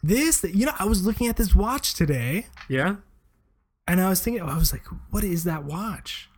this. 0.04 0.44
You 0.44 0.66
know, 0.68 0.74
I 0.80 0.86
was 0.86 1.06
looking 1.06 1.28
at 1.28 1.36
this 1.38 1.56
watch 1.56 1.94
today, 1.94 2.48
Yeah, 2.68 2.96
and 3.88 4.02
I 4.02 4.10
was 4.10 4.22
thinking, 4.22 4.42
I 4.44 4.58
was 4.58 4.72
like, 4.72 4.86
what 5.12 5.24
is 5.24 5.44
that 5.44 5.64
watch? 5.64 6.29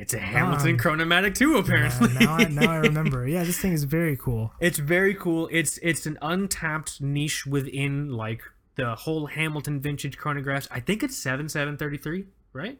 It's 0.00 0.14
a 0.14 0.18
Hamilton 0.18 0.70
Um, 0.72 0.78
Chronomatic 0.78 1.34
too. 1.36 1.56
Uh, 1.56 1.60
Apparently, 1.60 2.12
now, 2.18 2.34
I, 2.36 2.44
now 2.44 2.70
I 2.70 2.76
remember. 2.88 3.26
Yeah, 3.28 3.44
this 3.44 3.58
thing 3.58 3.72
is 3.72 3.84
very 3.84 4.16
cool. 4.16 4.52
It's 4.60 4.78
very 4.78 5.14
cool. 5.14 5.48
It's 5.52 5.78
it's 5.78 6.06
an 6.06 6.18
untapped 6.22 7.00
niche 7.00 7.46
within 7.46 8.10
like 8.10 8.42
the 8.76 8.94
whole 8.94 9.26
Hamilton 9.26 9.80
vintage 9.80 10.16
chronographs. 10.18 10.66
I 10.70 10.80
think 10.80 11.02
it's 11.02 11.16
seven 11.16 11.48
seven 11.48 11.76
thirty 11.76 11.98
three, 11.98 12.26
right? 12.52 12.78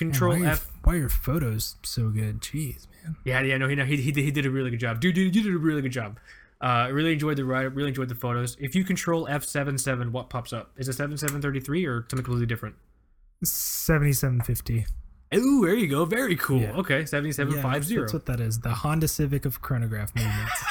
Man, 0.00 0.12
Control 0.12 0.30
why, 0.32 0.36
are 0.36 0.40
your, 0.40 0.48
F. 0.52 0.70
why 0.84 0.94
are 0.94 0.98
your 0.98 1.08
photos 1.10 1.76
so 1.82 2.08
good? 2.08 2.40
Jeez, 2.40 2.86
man. 3.04 3.16
Yeah, 3.24 3.42
yeah, 3.42 3.58
no, 3.58 3.68
he, 3.68 3.74
no, 3.74 3.84
he, 3.84 3.96
he, 3.98 4.10
did- 4.12 4.24
he 4.24 4.30
did 4.30 4.46
a 4.46 4.50
really 4.50 4.70
good 4.70 4.80
job. 4.80 4.98
Dude, 5.00 5.14
dude, 5.14 5.36
you 5.36 5.42
did 5.42 5.52
a 5.54 5.58
really 5.58 5.82
good 5.82 5.92
job. 5.92 6.18
Uh, 6.62 6.66
I 6.66 6.88
really 6.88 7.12
enjoyed 7.12 7.36
the 7.36 7.44
ride. 7.44 7.74
Really 7.76 7.88
enjoyed 7.90 8.08
the 8.08 8.14
photos. 8.14 8.56
If 8.58 8.74
you 8.74 8.82
control 8.84 9.28
F 9.28 9.44
seven 9.44 9.76
seven, 9.76 10.10
what 10.12 10.30
pops 10.30 10.52
up? 10.54 10.72
Is 10.78 10.88
it 10.88 10.94
seven 10.94 11.16
seven 11.18 11.42
thirty 11.42 11.60
three 11.60 11.84
or 11.84 12.06
something 12.10 12.24
completely 12.24 12.46
different? 12.46 12.76
Seventy-seven 13.44 14.42
fifty. 14.42 14.86
Ooh, 15.32 15.64
there 15.64 15.76
you 15.76 15.86
go. 15.86 16.04
Very 16.04 16.34
cool. 16.34 16.60
Yeah. 16.60 16.72
Okay, 16.72 17.06
seventy 17.06 17.30
seven 17.30 17.60
five 17.62 17.84
zero. 17.84 18.02
That's 18.02 18.12
what 18.12 18.26
that 18.26 18.40
is. 18.40 18.58
The 18.58 18.70
Honda 18.70 19.06
Civic 19.06 19.44
of 19.44 19.62
chronograph 19.62 20.12
movements. 20.16 20.64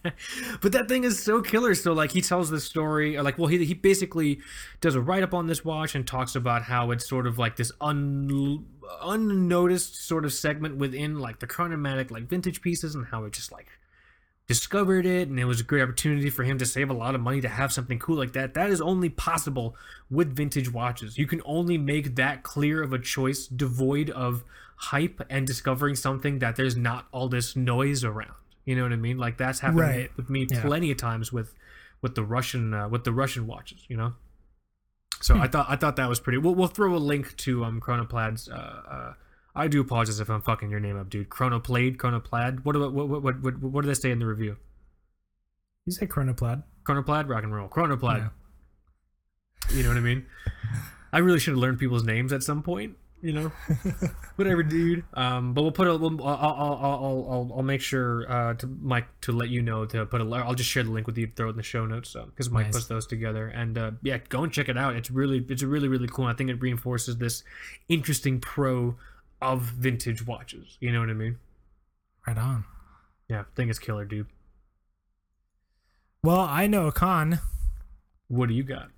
but 0.62 0.72
that 0.72 0.88
thing 0.88 1.04
is 1.04 1.22
so 1.22 1.42
killer. 1.42 1.74
So 1.74 1.92
like 1.92 2.10
he 2.10 2.22
tells 2.22 2.48
this 2.48 2.64
story, 2.64 3.18
or 3.18 3.22
like 3.22 3.36
well 3.36 3.48
he 3.48 3.62
he 3.64 3.74
basically 3.74 4.40
does 4.80 4.94
a 4.94 5.00
write 5.00 5.22
up 5.22 5.34
on 5.34 5.46
this 5.46 5.62
watch 5.62 5.94
and 5.94 6.06
talks 6.06 6.34
about 6.34 6.62
how 6.62 6.90
it's 6.90 7.06
sort 7.06 7.26
of 7.26 7.38
like 7.38 7.56
this 7.56 7.70
un 7.82 8.64
unnoticed 9.02 10.06
sort 10.06 10.24
of 10.24 10.32
segment 10.32 10.76
within 10.76 11.18
like 11.18 11.38
the 11.40 11.46
chronomatic 11.46 12.10
like 12.10 12.24
vintage 12.24 12.62
pieces 12.62 12.94
and 12.94 13.06
how 13.06 13.24
it 13.24 13.32
just 13.32 13.52
like 13.52 13.66
discovered 14.48 15.06
it 15.06 15.28
and 15.28 15.38
it 15.38 15.44
was 15.44 15.60
a 15.60 15.64
great 15.64 15.82
opportunity 15.82 16.28
for 16.28 16.42
him 16.42 16.58
to 16.58 16.66
save 16.66 16.90
a 16.90 16.92
lot 16.94 17.14
of 17.14 17.20
money 17.20 17.40
to 17.40 17.48
have 17.48 17.72
something 17.72 17.98
cool 17.98 18.16
like 18.16 18.32
that. 18.32 18.54
That 18.54 18.70
is 18.70 18.80
only 18.80 19.08
possible 19.08 19.76
with 20.10 20.34
vintage 20.34 20.70
watches. 20.72 21.16
You 21.16 21.26
can 21.26 21.40
only 21.44 21.78
make 21.78 22.16
that 22.16 22.42
clear 22.42 22.82
of 22.82 22.92
a 22.92 22.98
choice 22.98 23.46
devoid 23.46 24.10
of 24.10 24.44
hype 24.76 25.20
and 25.30 25.46
discovering 25.46 25.94
something 25.94 26.40
that 26.40 26.56
there's 26.56 26.76
not 26.76 27.06
all 27.12 27.28
this 27.28 27.54
noise 27.54 28.02
around. 28.04 28.34
You 28.64 28.76
know 28.76 28.82
what 28.82 28.92
i 28.92 28.96
mean? 28.96 29.16
Like 29.18 29.38
that's 29.38 29.60
happened 29.60 29.80
Right. 29.80 30.10
with 30.16 30.28
me 30.28 30.46
Yeah. 30.50 30.60
plenty 30.62 30.90
of 30.90 30.96
times 30.98 31.32
with 31.32 31.54
with 32.00 32.14
the 32.16 32.24
russian 32.24 32.74
uh, 32.74 32.88
with 32.88 33.04
the 33.04 33.12
russian 33.12 33.46
watches 33.46 33.84
you 33.88 33.96
know? 33.96 34.14
So 35.20 35.36
i 35.38 35.46
thought 35.46 35.66
i 35.68 35.76
thought 35.76 35.96
that 35.96 36.08
was 36.08 36.18
pretty 36.18 36.38
we'll, 36.38 36.54
we'll 36.56 36.66
throw 36.68 36.94
a 36.94 36.98
link 36.98 37.36
to 37.38 37.64
um 37.64 37.80
chronoplad's 37.80 38.48
uh, 38.48 38.54
uh 38.54 39.14
I 39.54 39.68
do 39.68 39.80
apologize 39.80 40.18
if 40.20 40.30
I'm 40.30 40.40
fucking 40.42 40.70
your 40.70 40.80
name 40.80 40.98
up, 40.98 41.10
dude. 41.10 41.28
Chronoplade, 41.28 41.96
Chronoplad. 41.96 42.64
What 42.64 42.72
do 42.72 42.80
what 42.90 43.08
what 43.08 43.22
what 43.22 43.42
what, 43.42 43.58
what 43.60 43.82
do 43.82 43.88
they 43.88 43.94
say 43.94 44.10
in 44.10 44.18
the 44.18 44.26
review? 44.26 44.56
you 45.84 45.92
say 45.92 46.06
chronoplad? 46.06 46.62
Chronoplad, 46.84 47.28
rock 47.28 47.42
and 47.44 47.54
roll. 47.54 47.68
Chronoplad. 47.68 48.30
Yeah. 49.70 49.76
You 49.76 49.82
know 49.82 49.90
what 49.90 49.98
I 49.98 50.00
mean? 50.00 50.26
I 51.12 51.18
really 51.18 51.38
should 51.38 51.52
have 51.52 51.58
learned 51.58 51.78
people's 51.78 52.04
names 52.04 52.32
at 52.32 52.42
some 52.42 52.62
point. 52.62 52.96
You 53.20 53.32
know, 53.32 53.52
whatever, 54.36 54.64
dude. 54.64 55.04
Um, 55.14 55.54
but 55.54 55.62
we'll 55.62 55.70
put 55.70 55.86
a. 55.86 55.96
We'll, 55.96 56.20
I'll, 56.26 56.36
I'll, 56.36 56.78
I'll, 56.82 57.26
I'll, 57.30 57.52
I'll 57.56 57.62
make 57.62 57.80
sure 57.80 58.28
uh, 58.28 58.54
to 58.54 58.66
Mike 58.66 59.06
to 59.20 59.30
let 59.32 59.48
you 59.48 59.62
know 59.62 59.86
to 59.86 60.06
put 60.06 60.20
a. 60.20 60.24
I'll 60.24 60.54
just 60.54 60.70
share 60.70 60.82
the 60.82 60.90
link 60.90 61.06
with 61.06 61.16
you. 61.16 61.30
Throw 61.36 61.46
it 61.46 61.50
in 61.50 61.56
the 61.56 61.62
show 61.62 61.86
notes 61.86 62.14
because 62.14 62.50
Mike 62.50 62.66
Nice. 62.66 62.74
puts 62.74 62.86
those 62.86 63.06
together. 63.06 63.46
And 63.46 63.78
uh, 63.78 63.90
yeah, 64.02 64.18
go 64.28 64.42
and 64.42 64.52
check 64.52 64.68
it 64.68 64.76
out. 64.76 64.96
It's 64.96 65.08
really, 65.08 65.44
it's 65.48 65.62
really, 65.62 65.86
really 65.86 66.08
cool. 66.08 66.24
I 66.24 66.32
think 66.32 66.50
it 66.50 66.60
reinforces 66.60 67.18
this 67.18 67.44
interesting 67.88 68.40
pro 68.40 68.96
of 69.42 69.62
vintage 69.62 70.26
watches. 70.26 70.78
You 70.80 70.92
know 70.92 71.00
what 71.00 71.10
I 71.10 71.14
mean? 71.14 71.38
Right 72.26 72.38
on. 72.38 72.64
Yeah, 73.28 73.40
I 73.40 73.44
think 73.56 73.70
it's 73.70 73.78
killer, 73.78 74.04
dude. 74.04 74.26
Well, 76.22 76.40
I 76.40 76.66
know 76.66 76.86
a 76.86 76.92
con. 76.92 77.40
What 78.28 78.48
do 78.48 78.54
you 78.54 78.62
got? 78.62 78.88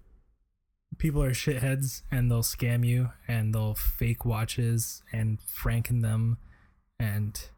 People 0.98 1.22
are 1.22 1.30
shitheads 1.30 2.02
and 2.10 2.30
they'll 2.30 2.42
scam 2.42 2.86
you 2.86 3.10
and 3.26 3.54
they'll 3.54 3.74
fake 3.74 4.24
watches 4.24 5.02
and 5.12 5.38
franken 5.40 6.02
them 6.02 6.36
and 7.00 7.48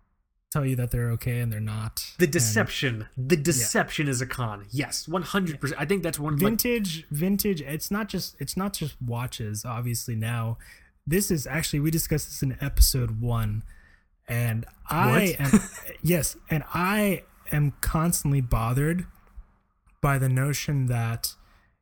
tell 0.50 0.64
you 0.64 0.76
that 0.76 0.90
they're 0.90 1.10
okay 1.10 1.40
and 1.40 1.52
they're 1.52 1.60
not. 1.60 2.14
The 2.18 2.24
And 2.24 2.32
deception. 2.32 3.06
The 3.16 3.36
deception 3.36 4.08
is 4.08 4.20
a 4.20 4.26
con. 4.26 4.66
Yes, 4.70 5.06
one 5.06 5.22
hundred 5.22 5.60
percent. 5.60 5.80
I 5.80 5.84
think 5.84 6.02
that's 6.02 6.18
one. 6.18 6.34
Like, 6.34 6.42
vintage 6.42 7.06
vintage 7.10 7.60
it's 7.60 7.90
not 7.90 8.08
just 8.08 8.36
it's 8.38 8.56
not 8.56 8.72
just 8.72 8.96
watches 9.02 9.64
obviously 9.64 10.14
now 10.14 10.56
this 11.06 11.30
is 11.30 11.46
actually 11.46 11.80
we 11.80 11.90
discussed 11.90 12.28
this 12.28 12.42
in 12.42 12.56
episode 12.60 13.20
one 13.20 13.62
and 14.28 14.66
i 14.90 15.36
am 15.38 15.60
yes 16.02 16.36
and 16.50 16.64
i 16.74 17.22
am 17.52 17.72
constantly 17.80 18.40
bothered 18.40 19.06
by 20.00 20.18
the 20.18 20.28
notion 20.28 20.86
that 20.86 21.34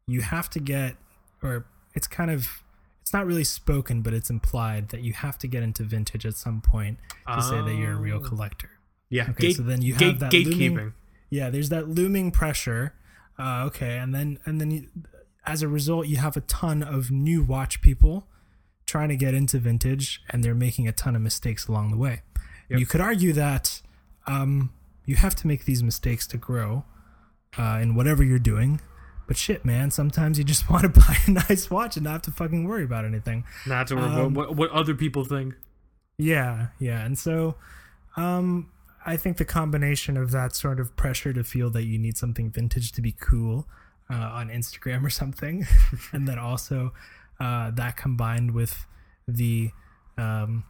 you 0.06 0.20
have 0.20 0.48
to 0.50 0.60
get 0.60 0.96
or 1.42 1.66
it's 1.94 2.06
kind 2.06 2.30
of 2.30 2.62
it's 3.00 3.12
not 3.12 3.26
really 3.26 3.44
spoken 3.44 4.02
but 4.02 4.12
it's 4.12 4.30
implied 4.30 4.88
that 4.90 5.00
you 5.02 5.12
have 5.12 5.38
to 5.38 5.46
get 5.46 5.62
into 5.62 5.82
vintage 5.82 6.26
at 6.26 6.34
some 6.34 6.60
point 6.60 6.98
to 7.34 7.42
say 7.42 7.60
that 7.62 7.74
you're 7.78 7.92
a 7.92 7.96
real 7.96 8.18
Oh. 8.22 8.28
collector 8.28 8.70
yeah. 9.10 9.24
Okay, 9.30 9.48
gate- 9.48 9.56
so 9.56 9.62
then 9.62 9.80
you 9.82 9.92
have 9.94 10.00
gate- 10.00 10.18
that 10.20 10.32
gatekeeping. 10.32 10.58
looming- 10.76 10.92
yeah 11.30 11.48
there's 11.50 11.68
that 11.70 11.88
looming 11.88 12.30
pressure 12.30 12.94
uh, 13.38 13.64
okay 13.66 13.98
and 13.98 14.14
then 14.14 14.38
and 14.44 14.60
then 14.60 14.70
you, 14.70 14.88
as 15.46 15.62
a 15.62 15.68
result 15.68 16.06
you 16.06 16.16
have 16.18 16.36
a 16.36 16.40
ton 16.42 16.82
of 16.82 17.10
new 17.10 17.42
watch 17.42 17.80
people 17.80 18.26
trying 18.86 19.08
to 19.08 19.16
get 19.16 19.34
into 19.34 19.58
vintage 19.58 20.22
and 20.30 20.42
they're 20.44 20.54
making 20.54 20.86
a 20.88 20.92
ton 20.92 21.16
of 21.16 21.22
mistakes 21.22 21.66
along 21.68 21.90
the 21.90 21.96
way 21.96 22.22
Yep. 22.68 22.80
you 22.80 22.86
could 22.86 23.00
argue 23.00 23.32
that 23.34 23.82
um, 24.26 24.72
you 25.04 25.16
have 25.16 25.34
to 25.36 25.46
make 25.46 25.64
these 25.64 25.82
mistakes 25.82 26.26
to 26.28 26.36
grow 26.38 26.84
uh, 27.58 27.78
in 27.82 27.94
whatever 27.94 28.22
you're 28.24 28.38
doing 28.38 28.80
but 29.26 29.36
shit 29.36 29.64
man 29.64 29.90
sometimes 29.90 30.38
you 30.38 30.44
just 30.52 30.68
want 30.70 30.82
to 30.82 30.88
buy 31.00 31.16
a 31.26 31.30
nice 31.30 31.70
watch 31.70 31.96
and 31.96 32.04
not 32.04 32.12
have 32.12 32.22
to 32.22 32.30
fucking 32.30 32.64
worry 32.66 32.84
about 32.84 33.04
anything 33.04 33.44
That's 33.66 33.92
what, 33.92 34.02
Um, 34.04 34.34
what, 34.34 34.56
what 34.56 34.70
other 34.70 34.94
people 34.94 35.24
think. 35.24 35.54
yeah, 36.18 36.68
yeah. 36.78 37.04
And 37.04 37.18
so 37.18 37.56
um 38.16 38.70
I 39.06 39.18
think 39.18 39.36
the 39.36 39.44
combination 39.44 40.16
of 40.16 40.30
that 40.30 40.56
sort 40.56 40.80
of 40.80 40.96
pressure 40.96 41.34
to 41.34 41.44
feel 41.44 41.68
that 41.70 41.84
you 41.84 41.98
need 41.98 42.16
something 42.16 42.50
vintage 42.50 42.92
to 42.92 43.02
be 43.02 43.12
cool 43.12 43.66
uh, 44.10 44.14
on 44.14 44.48
Instagram 44.48 45.04
or 45.04 45.10
something, 45.10 45.66
and 46.12 46.26
then 46.26 46.38
also 46.38 46.94
uh, 47.40 47.70
that 47.72 47.96
combined 47.96 48.52
with 48.52 48.86
the 49.26 49.70
um, 50.16 50.64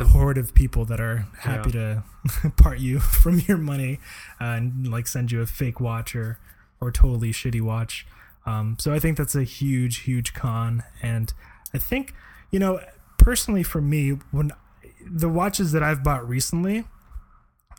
horde 0.00 0.38
of 0.38 0.54
people 0.54 0.84
that 0.86 1.00
are 1.00 1.26
happy 1.40 1.72
to 1.72 2.02
part 2.56 2.78
you 2.78 3.00
from 3.00 3.40
your 3.40 3.58
money 3.58 4.00
uh, 4.40 4.44
and 4.44 4.88
like 4.88 5.06
send 5.06 5.32
you 5.32 5.40
a 5.40 5.46
fake 5.46 5.80
watch 5.80 6.14
or 6.14 6.38
or 6.80 6.90
totally 6.90 7.30
shitty 7.30 7.60
watch. 7.60 8.06
Um, 8.46 8.76
so 8.80 8.92
I 8.92 8.98
think 8.98 9.18
that's 9.18 9.34
a 9.34 9.42
huge, 9.42 9.98
huge 9.98 10.32
con, 10.32 10.82
and 11.02 11.32
I 11.74 11.78
think 11.78 12.14
you 12.50 12.58
know 12.58 12.80
personally 13.18 13.62
for 13.62 13.80
me 13.80 14.10
when 14.30 14.50
the 15.06 15.28
watches 15.28 15.72
that 15.72 15.82
I've 15.82 16.02
bought 16.02 16.26
recently, 16.26 16.84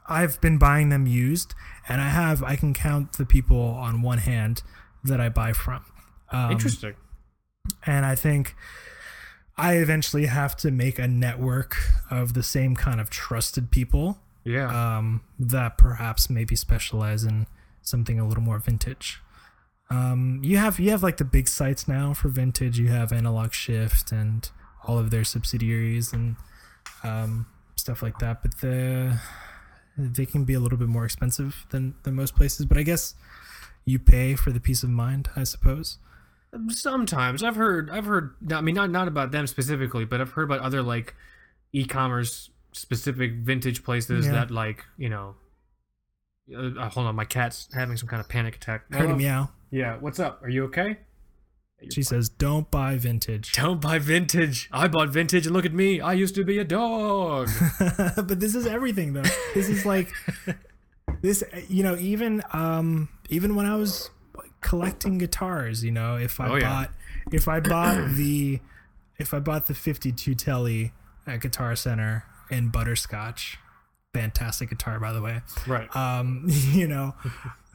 I've 0.08 0.40
been 0.42 0.58
buying 0.58 0.90
them 0.90 1.08
used, 1.08 1.56
and 1.88 2.02
I 2.02 2.10
have 2.10 2.44
I 2.44 2.56
can 2.56 2.74
count 2.74 3.14
the 3.14 3.26
people 3.26 3.60
on 3.60 4.02
one 4.02 4.20
hand 4.20 4.62
that 5.04 5.20
I 5.20 5.30
buy 5.30 5.54
from. 5.54 5.84
Um, 6.32 6.52
Interesting. 6.52 6.94
And 7.86 8.06
I 8.06 8.16
think 8.16 8.56
I 9.58 9.74
eventually 9.76 10.26
have 10.26 10.56
to 10.58 10.72
make 10.72 10.98
a 11.00 11.08
network 11.08 11.76
of 12.10 12.34
the 12.34 12.44
same 12.44 12.76
kind 12.76 13.00
of 13.00 13.10
trusted 13.10 13.70
people 13.72 14.20
Yeah. 14.44 14.98
um, 14.98 15.22
that 15.40 15.78
perhaps 15.78 16.30
maybe 16.30 16.56
specialize 16.56 17.24
in 17.24 17.48
something 17.82 18.20
a 18.20 18.28
little 18.28 18.44
more 18.44 18.60
vintage. 18.60 19.20
Um, 19.90 20.40
you 20.42 20.58
have 20.58 20.80
you 20.80 20.92
have 20.92 21.04
like 21.04 21.18
the 21.18 21.26
big 21.26 21.48
sites 21.50 21.88
now 21.88 22.14
for 22.14 22.30
vintage. 22.30 22.80
You 22.80 22.88
have 22.88 23.12
Analog 23.12 23.52
Shift 23.52 24.12
and 24.14 24.50
all 24.86 24.98
of 24.98 25.10
their 25.12 25.26
subsidiaries 25.26 26.14
and 26.14 26.38
um, 27.04 27.46
stuff 27.76 28.02
like 28.02 28.18
that. 28.20 28.42
But 28.42 28.60
the 28.62 29.20
they 29.98 30.26
can 30.26 30.46
be 30.46 30.54
a 30.54 30.60
little 30.62 30.78
bit 30.78 30.88
more 30.88 31.04
expensive 31.04 31.66
than 31.72 31.96
than 32.04 32.16
most 32.16 32.36
places. 32.36 32.66
But 32.66 32.78
I 32.78 32.84
guess 32.84 33.16
you 33.84 34.00
pay 34.00 34.36
for 34.36 34.52
the 34.52 34.62
peace 34.62 34.82
of 34.82 34.90
mind, 34.90 35.30
I 35.36 35.44
suppose. 35.44 35.98
Sometimes 36.70 37.44
I've 37.44 37.56
heard. 37.56 37.90
I've 37.90 38.06
heard. 38.06 38.36
I 38.52 38.62
mean, 38.62 38.76
not 38.76 38.90
not 38.92 39.08
about 39.08 39.32
them 39.32 39.48
specifically, 39.48 40.04
but 40.06 40.20
I've 40.20 40.32
heard 40.32 40.44
about 40.44 40.60
other 40.60 40.82
like 40.82 41.16
e-commerce 41.74 42.50
specific 42.74 43.34
vintage 43.36 43.84
places 43.84 44.26
Yeah. 44.26 44.34
that 44.34 44.52
like 44.52 44.86
you 44.98 45.10
know. 45.10 45.36
Uh, 46.54 46.90
hold 46.90 47.08
on, 47.08 47.16
my 47.16 47.24
cat's 47.24 47.70
having 47.74 47.96
some 47.96 48.10
kind 48.10 48.20
of 48.20 48.28
panic 48.28 48.56
attack. 48.58 48.92
Heard 48.94 49.16
meow. 49.18 49.52
Yeah, 49.70 49.98
what's 50.00 50.20
up? 50.20 50.44
Are 50.44 50.50
you 50.50 50.66
okay? 50.66 50.98
She 51.94 52.04
says, 52.04 52.28
"Don't 52.28 52.70
buy 52.70 52.98
vintage." 52.98 53.54
Don't 53.54 53.80
buy 53.80 53.98
vintage. 54.00 54.68
I 54.72 54.88
bought 54.90 55.10
vintage, 55.10 55.46
and 55.46 55.56
look 55.56 55.66
at 55.66 55.74
me. 55.74 56.02
I 56.02 56.14
used 56.14 56.36
to 56.36 56.44
be 56.44 56.60
a 56.60 56.64
dog. 56.66 57.50
but 57.80 58.40
this 58.42 58.54
is 58.56 58.68
everything 58.68 59.14
though. 59.14 59.24
This 59.54 59.70
is 59.70 59.86
like 59.86 60.12
this 61.22 61.44
you 61.70 61.84
know 61.84 61.96
even 61.98 62.44
um 62.52 63.08
even 63.30 63.56
when 63.56 63.66
I 63.66 63.76
was 63.78 64.10
collecting 64.62 65.18
guitars, 65.18 65.84
you 65.84 65.92
know, 65.92 66.16
if 66.18 66.40
I 66.40 66.48
Oh, 66.50 66.56
yeah. 66.56 66.70
bought 66.70 66.92
if 67.32 67.48
I 67.48 67.60
bought 67.60 68.10
the 68.16 68.60
if 69.18 69.34
I 69.34 69.40
bought 69.40 69.68
the 69.68 69.74
52 69.76 70.34
Telly 70.36 70.94
at 71.28 71.42
Guitar 71.42 71.76
Center 71.76 72.26
in 72.50 72.70
Butterscotch. 72.70 73.58
Fantastic 74.14 74.70
guitar, 74.70 75.00
by 75.00 75.14
the 75.14 75.22
way. 75.22 75.42
Right. 75.66 75.94
Um, 75.96 76.44
you 76.48 76.86
know, 76.88 77.14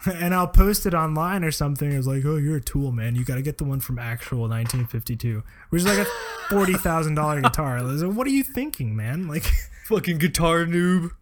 and 0.05 0.34
I'll 0.34 0.49
post 0.49 0.84
it 0.84 0.93
online 0.93 1.45
or 1.45 1.51
something. 1.51 1.91
It's 1.91 2.07
like, 2.07 2.24
oh, 2.26 2.37
you're 2.37 2.57
a 2.57 2.61
tool, 2.61 2.93
man. 2.93 3.14
You 3.16 3.24
got 3.24 3.37
to 3.37 3.43
get 3.43 3.57
the 3.57 3.64
one 3.64 3.80
from 3.80 3.99
actual 3.99 4.41
1952, 4.41 5.43
which 5.70 5.80
is 5.82 5.87
like 5.89 5.99
a 5.99 6.07
forty 6.51 6.74
thousand 6.74 7.14
dollar 7.14 7.41
guitar. 7.41 7.80
Like, 7.82 8.14
what 8.14 8.26
are 8.26 8.30
you 8.30 8.43
thinking, 8.45 8.95
man? 8.95 9.28
Like, 9.28 9.45
Fucking 9.87 10.18
guitar 10.18 10.66
noob. 10.66 11.12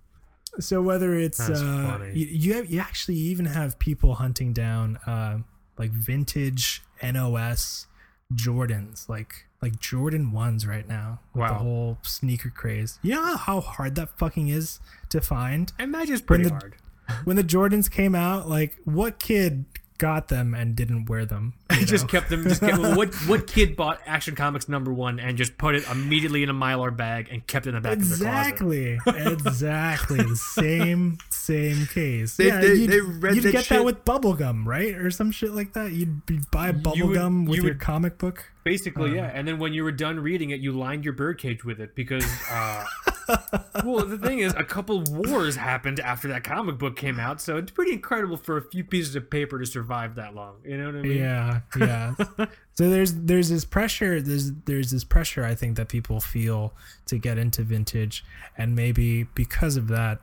so 0.59 0.81
whether 0.83 1.15
it's 1.15 1.39
uh, 1.39 2.11
you 2.13 2.27
you, 2.27 2.55
have, 2.55 2.67
you 2.67 2.81
actually 2.81 3.17
even 3.17 3.45
have 3.47 3.79
people 3.79 4.15
hunting 4.17 4.53
down 4.53 4.97
uh, 5.07 5.39
like 5.79 5.91
vintage 5.91 6.83
NOS 7.03 7.87
Jordans, 8.33 9.09
like 9.09 9.47
like 9.61 9.81
Jordan 9.81 10.33
ones 10.33 10.67
right 10.67 10.87
now. 10.87 11.21
With 11.35 11.49
the 11.49 11.55
whole 11.55 11.99
sneaker 12.03 12.51
craze. 12.51 12.99
You 13.03 13.15
know 13.15 13.37
how 13.37 13.61
hard 13.61 13.95
that 13.95 14.11
fucking 14.19 14.49
is 14.49 14.81
to 15.11 15.21
find. 15.21 15.73
I 15.79 15.85
imagine 15.85 16.15
it's 16.15 16.23
pretty 16.23 16.45
the- 16.45 16.51
hard. 16.51 16.77
when 17.25 17.37
the 17.37 17.45
Jordans 17.45 17.91
came 17.91 18.15
out, 18.15 18.49
like 18.49 18.77
what 18.85 19.19
kid 19.19 19.67
got 19.99 20.29
them 20.29 20.55
and 20.55 20.75
didn't 20.75 21.07
wear 21.07 21.25
them? 21.25 21.55
just 21.85 22.09
kept 22.09 22.31
them. 22.31 22.45
Just 22.45 22.61
kept, 22.61 22.79
what 22.79 23.15
what 23.27 23.47
kid 23.47 23.77
bought 23.77 24.01
Action 24.07 24.35
Comics 24.35 24.69
number 24.69 24.93
one 24.93 25.21
and 25.21 25.37
just 25.37 25.59
put 25.59 25.75
it 25.75 25.89
immediately 25.91 26.43
in 26.43 26.49
a 26.49 26.55
mylar 26.55 26.95
bag 26.95 27.29
and 27.31 27.47
kept 27.47 27.67
it 27.67 27.71
in 27.71 27.75
the 27.75 27.81
back 27.81 27.99
of 27.99 28.09
their 28.09 28.19
closet? 28.19 28.49
exactly, 28.49 28.99
exactly 29.07 30.19
the 30.19 30.37
same 30.37 31.19
same 31.45 31.87
case. 31.87 32.37
They- 32.37 32.47
yeah, 32.49 32.61
they- 32.61 32.75
you'd, 32.75 32.91
they 32.91 33.01
read 33.01 33.35
you'd 33.37 33.45
that 33.45 33.53
get 33.53 33.65
shit- 33.65 33.79
that 33.79 33.85
with 33.85 34.05
bubblegum, 34.05 34.65
right, 34.67 34.95
or 34.95 35.11
some 35.11 35.31
shit 35.31 35.53
like 35.53 35.73
that. 35.75 35.93
You'd 35.93 36.25
be, 36.27 36.41
buy 36.51 36.69
You 36.69 36.73
would- 36.75 36.83
bubblegum 36.85 37.47
with 37.49 37.57
you 37.59 37.63
your 37.65 37.73
would- 37.75 37.81
comic 37.81 38.19
book. 38.19 38.51
Basically, 38.65 39.15
yeah. 39.17 39.31
And 39.35 39.47
then 39.47 39.59
when 39.59 39.75
you 39.75 39.85
were 39.85 39.93
done 39.93 40.19
reading 40.19 40.49
it, 40.49 40.59
you 40.61 40.73
lined 40.73 41.05
your 41.05 41.13
birdcage 41.13 41.67
with 41.67 41.81
it 41.81 41.95
because, 41.95 42.25
uh, 42.51 42.87
well, 43.85 44.07
the 44.07 44.17
thing 44.17 44.39
is, 44.39 44.55
a 44.55 44.65
couple 44.65 45.03
wars 45.03 45.57
happened 45.57 46.01
after 46.01 46.29
that 46.29 46.45
comic 46.45 46.79
book 46.79 46.97
came 46.97 47.21
out, 47.21 47.43
so 47.43 47.59
it's 47.59 47.71
pretty 47.71 47.93
incredible 47.93 48.39
for 48.39 48.57
a 48.57 48.63
few 48.63 48.83
pieces 48.83 49.17
of 49.17 49.29
paper 49.29 49.59
to 49.59 49.67
survive 49.67 50.15
that 50.15 50.35
long. 50.35 50.55
You 50.65 50.79
know 50.79 50.87
what 50.87 50.95
I 50.97 51.03
mean? 51.03 51.19
Yeah, 51.19 51.61
yeah. 51.79 52.15
so 52.73 52.89
there's 52.89 53.13
there's 53.15 53.51
this 53.51 53.67
pressure 53.67 54.23
there's 54.23 54.51
there's 54.65 54.91
this 54.91 55.05
pressure 55.05 55.45
I 55.45 55.55
think 55.55 55.77
that 55.77 55.89
people 55.89 56.21
feel 56.21 56.73
to 57.07 57.19
get 57.19 57.37
into 57.37 57.63
vintage 57.65 58.25
and 58.57 58.75
maybe 58.75 59.25
because 59.35 59.77
of 59.77 59.89
that 59.89 60.21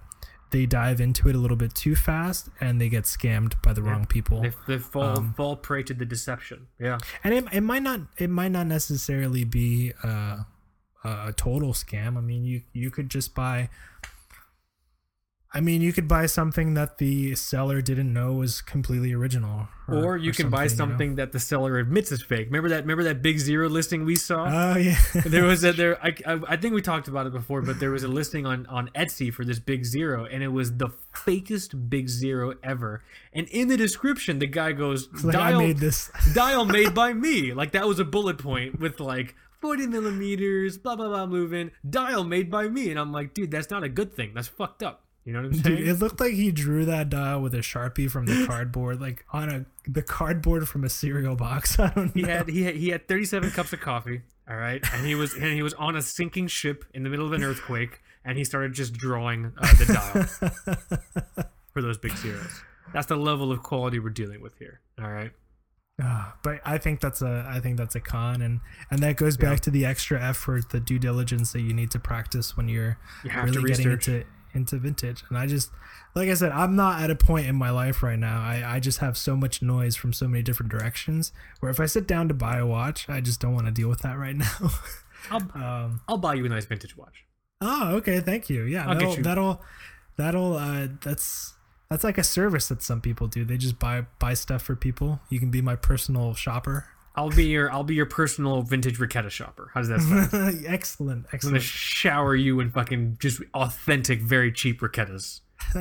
they 0.52 0.66
dive 0.66 1.02
into 1.02 1.28
it 1.30 1.36
a 1.36 1.38
little 1.38 1.58
bit 1.58 1.74
too 1.74 1.96
fast 1.96 2.50
and 2.60 2.80
they 2.80 2.90
get 2.90 3.06
scammed 3.06 3.62
by 3.62 3.74
the 3.74 3.82
wrong 3.82 4.06
people. 4.06 4.42
They, 4.42 4.52
they 4.68 4.78
fall 4.78 5.18
Um, 5.18 5.34
fall 5.34 5.56
prey 5.56 5.84
to 5.84 5.94
the 5.94 6.06
deception. 6.06 6.68
Yeah. 6.80 7.00
And 7.24 7.34
it, 7.34 7.46
it 7.52 7.62
might 7.62 7.84
not 7.84 8.02
it 8.18 8.30
might 8.30 8.52
not 8.52 8.68
necessarily 8.68 9.44
be 9.44 9.94
uh, 10.04 10.44
a 11.04 11.34
total 11.36 11.74
scam. 11.74 12.18
I 12.18 12.22
mean, 12.22 12.46
you 12.46 12.62
you 12.74 12.92
could 12.92 13.10
just 13.10 13.34
buy 13.34 13.70
I 15.54 15.60
mean, 15.60 15.82
you 15.82 15.92
could 15.92 16.08
buy 16.08 16.28
something 16.28 16.76
that 16.76 16.98
the 16.98 17.36
seller 17.36 17.82
didn't 17.82 18.14
know 18.14 18.34
was 18.34 18.62
completely 18.62 19.12
original, 19.12 19.68
Or 19.90 20.16
you 20.16 20.32
can 20.32 20.50
buy 20.50 20.64
you 20.64 20.70
know? 20.70 20.76
something 20.76 21.16
that 21.16 21.34
the 21.34 21.42
seller 21.42 21.78
admits 21.78 22.10
is 22.10 22.22
fake. 22.22 22.46
Remember 22.46 22.70
that? 22.70 22.84
Remember 22.84 23.04
that 23.04 23.22
Big 23.22 23.38
Zero 23.38 23.68
listing 23.68 24.06
we 24.06 24.16
saw? 24.16 24.46
Oh 24.50 24.78
yeah, 24.78 24.96
there 25.26 25.44
was 25.44 25.66
a 25.66 25.74
there 25.82 26.02
I, 26.02 26.16
I, 26.26 26.40
I 26.50 26.56
think 26.58 26.74
we 26.74 26.82
talked 26.82 27.08
about 27.10 27.28
it 27.28 27.34
before 27.34 27.62
but 27.62 27.80
there 27.80 27.92
was 27.92 28.04
a 28.04 28.08
listing 28.08 28.46
on 28.46 28.66
on 28.68 28.90
etsy 28.96 29.34
for 29.34 29.44
this 29.44 29.60
big 29.60 29.84
zero 29.84 30.26
and 30.26 30.42
it 30.42 30.48
was 30.50 30.78
the 30.78 30.90
fakest 31.14 31.90
big 31.90 32.08
zero 32.08 32.54
ever 32.64 33.04
and 33.34 33.48
in 33.50 33.68
the 33.68 33.78
description 33.78 34.40
the 34.40 34.48
guy 34.48 34.72
goes 34.72 35.10
like 35.24 35.34
dial 35.34 35.60
made 35.60 35.78
this. 35.78 36.10
dial 36.34 36.66
made 36.66 36.94
by 36.94 37.14
me 37.14 37.54
like 37.54 37.72
that 37.72 37.88
was 37.88 38.00
a 38.00 38.06
bullet 38.06 38.38
point 38.38 38.80
with 38.80 39.00
like 39.00 39.36
40 39.62 39.88
millimeters 39.88 40.78
blah 40.78 40.96
blah 40.96 41.08
blah 41.08 41.26
moving 41.26 41.72
dial 41.88 42.24
made 42.24 42.50
by 42.50 42.68
me 42.68 42.90
and 42.90 43.00
i'm 43.00 43.12
like 43.12 43.34
dude 43.34 43.52
that's 43.52 43.70
not 43.70 43.84
a 43.84 43.90
good 43.90 44.14
thing 44.14 44.32
that's 44.34 44.48
fucked 44.48 44.84
up 44.84 45.04
you 45.26 45.34
know 45.34 45.40
what 45.40 45.46
i'm 45.48 45.54
saying? 45.54 45.76
Dude, 45.78 45.88
it 45.88 45.96
looked 45.96 46.20
like 46.20 46.34
he 46.34 46.52
drew 46.52 46.86
that 46.86 47.10
dial 47.10 47.42
with 47.42 47.54
a 47.54 47.60
sharpie 47.60 48.10
from 48.10 48.26
the 48.26 48.46
cardboard, 48.46 49.00
like 49.00 49.26
on 49.32 49.50
a 49.50 49.66
the 49.90 50.02
cardboard 50.02 50.68
from 50.68 50.84
a 50.84 50.90
cereal 50.90 51.36
box. 51.36 51.80
I 51.80 51.90
don't 51.90 52.14
he 52.14 52.24
know. 52.24 52.30
had 52.30 52.50
he 52.50 52.64
had, 52.64 52.76
he 52.76 52.90
had 52.90 53.08
37 53.08 53.52
cups 53.52 53.74
of 53.74 53.80
coffee 53.80 54.22
all 54.50 54.58
right? 54.58 54.84
And 54.94 55.06
he 55.06 55.16
was 55.16 55.34
and 55.34 55.46
he 55.46 55.62
was 55.62 55.74
on 55.76 55.96
a 55.96 56.02
sinking 56.02 56.48
ship 56.48 56.86
in 56.94 57.04
the 57.04 57.10
middle 57.10 57.26
of 57.26 57.34
an 57.34 57.44
earthquake 57.44 58.02
and 58.26 58.38
he 58.38 58.44
started 58.44 58.74
just 58.74 58.94
drawing 58.94 59.54
uh, 59.58 59.74
the 59.76 59.86
dial 59.86 61.46
for 61.74 61.82
those 61.82 61.98
big 61.98 62.16
zeros 62.18 62.62
that's 62.94 63.08
the 63.08 63.16
level 63.16 63.52
of 63.52 63.64
quality 63.64 64.00
we're 64.00 64.10
dealing 64.10 64.42
with 64.42 64.58
here 64.58 64.82
all 65.02 65.10
right? 65.10 65.32
Ah, 66.02 66.36
but 66.44 66.60
I 66.66 66.78
think 66.78 67.00
that's 67.00 67.22
a 67.22 67.46
I 67.48 67.60
think 67.60 67.78
that's 67.78 67.96
a 67.96 68.00
con, 68.00 68.42
and 68.42 68.60
and 68.90 69.02
that 69.04 69.18
goes 69.18 69.38
back 69.38 69.60
to 69.62 69.70
the 69.70 69.86
extra 69.86 70.20
effort, 70.22 70.70
the 70.72 70.80
due 70.80 70.98
diligence 70.98 71.52
that 71.52 71.62
you 71.62 71.74
need 71.74 71.92
to 71.92 72.00
practice 72.00 72.58
when 72.58 72.68
you're 72.68 72.98
You 73.24 73.30
have 73.30 73.46
really 73.46 73.62
to 73.62 73.68
getting 73.68 73.92
into 73.92 74.24
into 74.54 74.78
vintage. 74.78 75.24
And 75.30 75.38
I 75.38 75.48
just, 75.48 75.72
like 76.16 76.30
I 76.30 76.34
said, 76.34 76.52
I'm 76.52 76.76
not 76.76 77.02
at 77.02 77.10
a 77.10 77.16
point 77.16 77.48
in 77.48 77.56
my 77.56 77.70
life 77.70 78.02
right 78.04 78.20
now. 78.20 78.42
I 78.42 78.64
I 78.66 78.80
just 78.80 79.00
have 79.00 79.18
so 79.18 79.36
much 79.36 79.62
noise 79.62 79.96
from 79.96 80.14
so 80.14 80.28
many 80.28 80.44
different 80.44 80.72
directions. 80.72 81.32
Where 81.60 81.72
if 81.72 81.80
I 81.80 81.86
sit 81.86 82.08
down 82.08 82.28
to 82.28 82.34
buy 82.34 82.58
a 82.58 82.66
watch, 82.66 83.08
I 83.10 83.22
just 83.22 83.40
don't 83.40 83.54
want 83.54 83.68
to 83.68 83.72
deal 83.72 83.90
with 83.90 84.00
that 84.02 84.18
right 84.18 84.36
now. 84.46 84.72
I'll, 85.30 85.52
um, 85.56 86.02
I'll 86.08 86.18
buy 86.18 86.34
you 86.34 86.46
a 86.46 86.50
nice 86.50 86.66
vintage 86.66 86.98
watch 86.98 87.26
Oh, 87.62 87.96
okay. 87.98 88.20
Thank 88.22 88.50
you. 88.50 88.64
Yeah, 88.64 88.88
I'll 88.88 88.96
that'll, 88.96 89.16
you- 89.18 89.24
that'll 89.24 89.62
that'll 90.18 90.54
uh 90.58 90.88
that's 91.02 91.54
that's 91.92 92.04
like 92.04 92.18
a 92.18 92.24
service 92.24 92.68
that 92.70 92.82
some 92.82 93.02
people 93.02 93.28
do. 93.28 93.46
They 93.46 93.58
just 93.58 93.78
buy 93.78 94.06
buy 94.20 94.34
stuff 94.34 94.62
for 94.64 94.76
people. 94.76 95.20
You 95.30 95.40
can 95.40 95.52
be 95.52 95.62
my 95.62 95.76
personal 95.76 96.34
shopper. 96.34 96.88
I'll 97.16 97.30
be 97.30 97.46
your 97.46 97.72
I'll 97.72 97.84
be 97.84 97.96
your 97.96 98.06
personal 98.06 98.62
vintage 98.62 98.98
Raketa 99.00 99.30
shopper. 99.30 99.70
How 99.74 99.82
does 99.82 99.90
that 99.90 100.02
sound? 100.02 100.66
excellent, 100.68 101.26
I'm 101.32 101.40
gonna 101.40 101.58
excellent. 101.58 101.64
shower 101.64 102.36
you 102.36 102.60
in 102.60 102.72
fucking 102.72 103.18
just 103.20 103.42
authentic, 103.54 104.22
very 104.22 104.52
cheap 104.52 104.82
Raketas. 104.82 105.42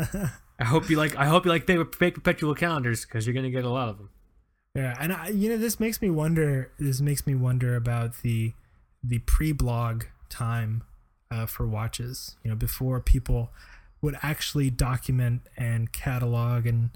I 0.59 0.64
hope 0.64 0.91
you 0.91 0.97
like. 0.97 1.16
I 1.16 1.26
hope 1.26 1.45
you 1.47 1.51
like 1.51 1.66
fake 1.66 2.14
perpetual 2.14 2.55
calendars 2.55 3.05
because 3.05 3.26
you're 3.26 3.35
gonna 3.35 3.51
get 3.51 3.64
a 3.64 3.70
lot 3.70 3.89
of 3.89 3.99
them. 3.99 4.11
Yeah, 4.74 4.95
and 5.01 5.12
I, 5.12 5.28
you 5.28 5.49
know, 5.49 5.57
this 5.57 5.81
makes 5.81 6.01
me 6.03 6.11
wonder. 6.11 6.70
This 6.78 7.01
makes 7.01 7.26
me 7.26 7.35
wonder 7.35 7.76
about 7.76 8.18
the 8.22 8.53
the 9.03 9.18
pre-blog 9.20 10.05
time 10.28 10.83
uh, 11.31 11.47
for 11.47 11.66
watches. 11.66 12.37
You 12.45 12.51
know, 12.51 12.57
before 12.57 13.01
people 13.01 13.51
would 14.03 14.16
actually 14.22 14.70
document 14.70 15.43
and 15.57 15.93
catalog 15.93 16.66
and 16.66 16.91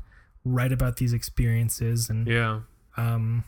write 0.44 0.72
about 0.72 0.96
these 0.98 1.12
experiences 1.12 2.10
and 2.10 2.26
Yeah. 2.26 2.60
um 2.96 3.44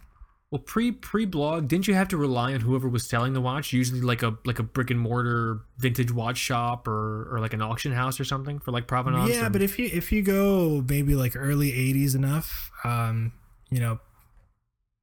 Well, 0.53 0.61
pre 0.62 0.92
pre 0.92 1.24
blog, 1.24 1.66
didn't 1.66 1.88
you 1.88 1.94
have 1.94 2.07
to 2.09 2.16
rely 2.16 2.55
on 2.55 2.61
whoever 2.61 2.88
was 2.88 3.05
selling 3.05 3.32
the 3.32 3.40
watch? 3.40 3.72
Usually, 3.72 4.01
like 4.01 4.22
a 4.22 4.36
like 4.44 4.61
a 4.61 4.62
brick 4.62 4.90
and 4.90 5.01
mortar 5.01 5.62
vintage 5.78 6.12
watch 6.12 6.38
shop 6.38 6.86
or 6.86 7.28
or 7.34 7.40
like 7.40 7.53
an 7.53 7.61
auction 7.62 7.90
house 7.92 8.20
or 8.20 8.24
something 8.24 8.61
for 8.61 8.70
like 8.70 8.86
provenance. 8.86 9.28
yeah 9.30 9.44
and- 9.47 9.53
but 9.53 9.61
if 9.62 9.76
you 9.78 9.90
if 9.92 10.12
you 10.12 10.22
go 10.22 10.84
maybe 10.88 11.14
like 11.16 11.34
early 11.34 11.72
80s 11.72 12.14
enough 12.14 12.70
um 12.84 13.32
you 13.70 13.80
know 13.80 13.99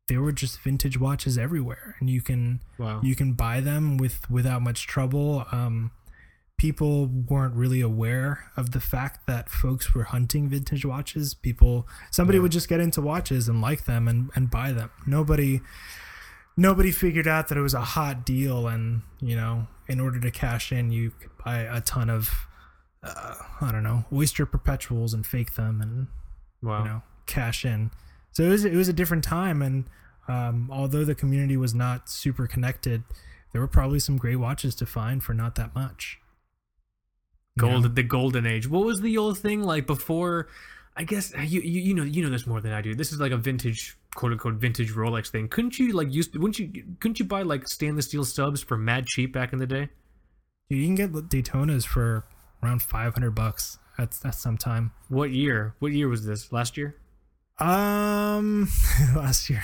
there 0.07 0.21
were 0.21 0.31
just 0.31 0.61
vintage 0.61 0.97
watches 0.99 1.37
everywhere 1.37 1.95
and 1.99 2.09
you 2.09 2.21
can 2.21 2.61
wow, 2.77 3.01
you 3.03 3.13
can 3.15 3.33
buy 3.33 3.59
them 3.59 3.97
with 3.97 4.29
without 4.31 4.61
much 4.61 4.87
trouble 4.87 5.45
um 5.51 5.91
people 6.57 7.07
weren't 7.07 7.55
really 7.55 7.81
aware 7.81 8.45
of 8.55 8.71
the 8.71 8.79
fact 8.79 9.25
that 9.27 9.49
folks 9.49 9.93
were 9.93 10.03
hunting 10.05 10.47
vintage 10.47 10.85
watches 10.85 11.33
people 11.33 11.87
somebody 12.11 12.37
Yeah. 12.37 12.43
would 12.43 12.51
just 12.51 12.69
get 12.69 12.79
into 12.79 13.01
watches 13.01 13.47
and 13.49 13.61
like 13.61 13.85
them 13.85 14.07
and 14.07 14.29
and 14.35 14.49
buy 14.49 14.71
them 14.71 14.89
nobody 15.05 15.61
nobody 16.55 16.91
figured 16.91 17.27
out 17.27 17.47
that 17.49 17.57
it 17.57 17.61
was 17.61 17.73
a 17.73 17.81
hot 17.81 18.25
deal 18.25 18.67
and 18.67 19.01
you 19.21 19.35
know 19.35 19.67
in 19.87 19.99
order 19.99 20.19
to 20.19 20.31
cash 20.31 20.71
in 20.71 20.91
you 20.91 21.11
could 21.11 21.31
buy 21.43 21.59
a 21.59 21.81
ton 21.81 22.09
of 22.09 22.29
uh, 23.03 23.35
i 23.61 23.71
don't 23.71 23.83
know 23.83 24.05
oyster 24.13 24.45
perpetuals 24.45 25.13
and 25.13 25.25
fake 25.25 25.55
them 25.55 25.81
and 25.81 26.07
wow. 26.61 26.79
you 26.83 26.89
know 26.89 27.01
cash 27.25 27.65
in 27.65 27.89
so 28.31 28.43
it 28.43 28.49
was 28.49 28.63
it 28.63 28.73
was 28.75 28.87
a 28.87 28.93
different 28.93 29.23
time 29.23 29.61
and 29.61 29.85
um, 30.29 30.69
although 30.71 31.03
the 31.03 31.15
community 31.15 31.57
was 31.57 31.73
not 31.75 32.07
super 32.09 32.47
connected 32.47 33.03
there 33.51 33.59
were 33.59 33.67
probably 33.67 33.99
some 33.99 34.17
great 34.17 34.37
watches 34.37 34.73
to 34.75 34.85
find 34.85 35.21
for 35.23 35.33
not 35.33 35.55
that 35.55 35.75
much 35.75 36.19
Gold, 37.57 37.83
know? 37.83 37.89
the 37.89 38.03
golden 38.03 38.45
age. 38.45 38.67
What 38.67 38.85
was 38.85 38.99
the 39.01 39.17
old 39.17 39.37
thing 39.37 39.63
like 39.63 39.85
before? 39.85 40.47
I 40.95 41.03
guess 41.03 41.33
you, 41.37 41.61
you 41.61 41.81
you 41.81 41.93
know 41.93 42.03
you 42.03 42.23
know 42.23 42.29
this 42.29 42.45
more 42.47 42.61
than 42.61 42.71
I 42.71 42.81
do. 42.81 42.93
This 42.95 43.11
is 43.11 43.19
like 43.19 43.31
a 43.31 43.37
vintage 43.37 43.95
quote 44.15 44.31
unquote 44.31 44.55
vintage 44.55 44.91
Rolex 44.93 45.29
thing. 45.29 45.47
Couldn't 45.47 45.77
you 45.79 45.91
like 45.93 46.13
use? 46.13 46.29
Wouldn't 46.31 46.59
you? 46.59 46.71
Couldn't 46.99 47.19
you 47.19 47.25
buy 47.25 47.41
like 47.43 47.67
stainless 47.67 48.05
steel 48.05 48.23
stubs 48.25 48.61
for 48.61 48.77
mad 48.77 49.05
cheap 49.07 49.33
back 49.33 49.53
in 49.53 49.59
the 49.59 49.67
day? 49.67 49.89
Dude, 50.69 50.79
you 50.79 50.85
can 50.85 50.95
get 50.95 51.11
Daytonas 51.11 51.85
for 51.85 52.25
around 52.63 52.81
500 52.81 53.31
bucks 53.31 53.77
at, 53.97 54.17
at 54.23 54.35
some 54.35 54.57
time 54.57 54.91
What 55.09 55.31
year? 55.31 55.75
What 55.79 55.91
year 55.91 56.07
was 56.07 56.25
this? 56.25 56.51
Last 56.51 56.77
year? 56.77 56.95
um 57.59 58.67
last 59.15 59.47
year 59.47 59.61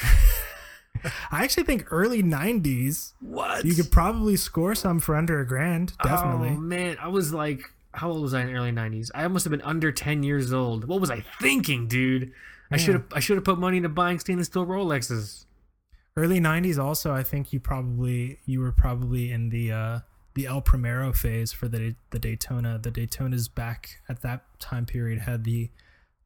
i 1.32 1.44
actually 1.44 1.64
think 1.64 1.86
early 1.92 2.22
90s 2.22 3.14
What? 3.20 3.66
you 3.66 3.74
could 3.74 3.92
probably 3.92 4.36
score 4.36 4.76
some 4.76 5.00
for 5.00 5.16
under 5.16 5.40
a 5.40 5.48
grand 5.48 5.94
definitely 6.04 6.50
Oh 6.50 6.58
man, 6.60 6.98
I 7.02 7.08
was 7.08 7.34
like, 7.34 7.62
how 8.00 8.12
old 8.12 8.22
was 8.22 8.34
I 8.34 8.42
in 8.42 8.48
the 8.48 8.54
early 8.54 8.72
'90s? 8.72 9.12
I 9.14 9.28
must 9.28 9.46
have 9.46 9.52
been 9.52 9.62
under 9.62 9.92
10 9.92 10.24
years 10.24 10.52
old. 10.54 10.86
What 10.86 11.02
was 11.02 11.12
I 11.12 11.24
thinking, 11.42 11.88
dude? 11.88 12.32
I 12.72 12.78
should 12.78 12.94
have 12.94 13.06
I 13.14 13.20
should 13.20 13.36
have 13.38 13.44
put 13.46 13.58
money 13.58 13.78
into 13.78 13.90
buying 13.90 14.20
stainless 14.20 14.48
steel 14.48 14.66
Rolexes. 14.66 15.46
early 16.16 16.40
90s 16.40 16.78
also 16.78 17.14
i 17.14 17.24
think 17.24 17.54
you 17.54 17.60
probably 17.60 18.40
you 18.46 18.60
were 18.60 18.72
probably 18.72 19.32
in 19.32 19.50
the 19.50 19.72
uh 19.72 20.00
the 20.36 20.46
El 20.46 20.62
Primero 20.62 21.12
phase 21.12 21.52
for 21.52 21.68
the 21.68 21.96
the 22.12 22.20
Daytona. 22.20 22.80
The 22.82 22.92
Daytona's 22.92 23.48
back 23.50 24.00
at 24.08 24.22
that 24.22 24.46
time 24.60 24.86
period 24.86 25.20
had 25.22 25.44
the 25.44 25.70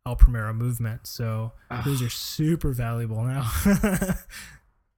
El 0.05 0.15
Primero 0.15 0.53
movement, 0.53 1.07
so 1.07 1.53
those 1.86 2.01
are 2.01 2.09
super 2.09 2.74
valuable 2.74 3.24
now. 3.24 3.49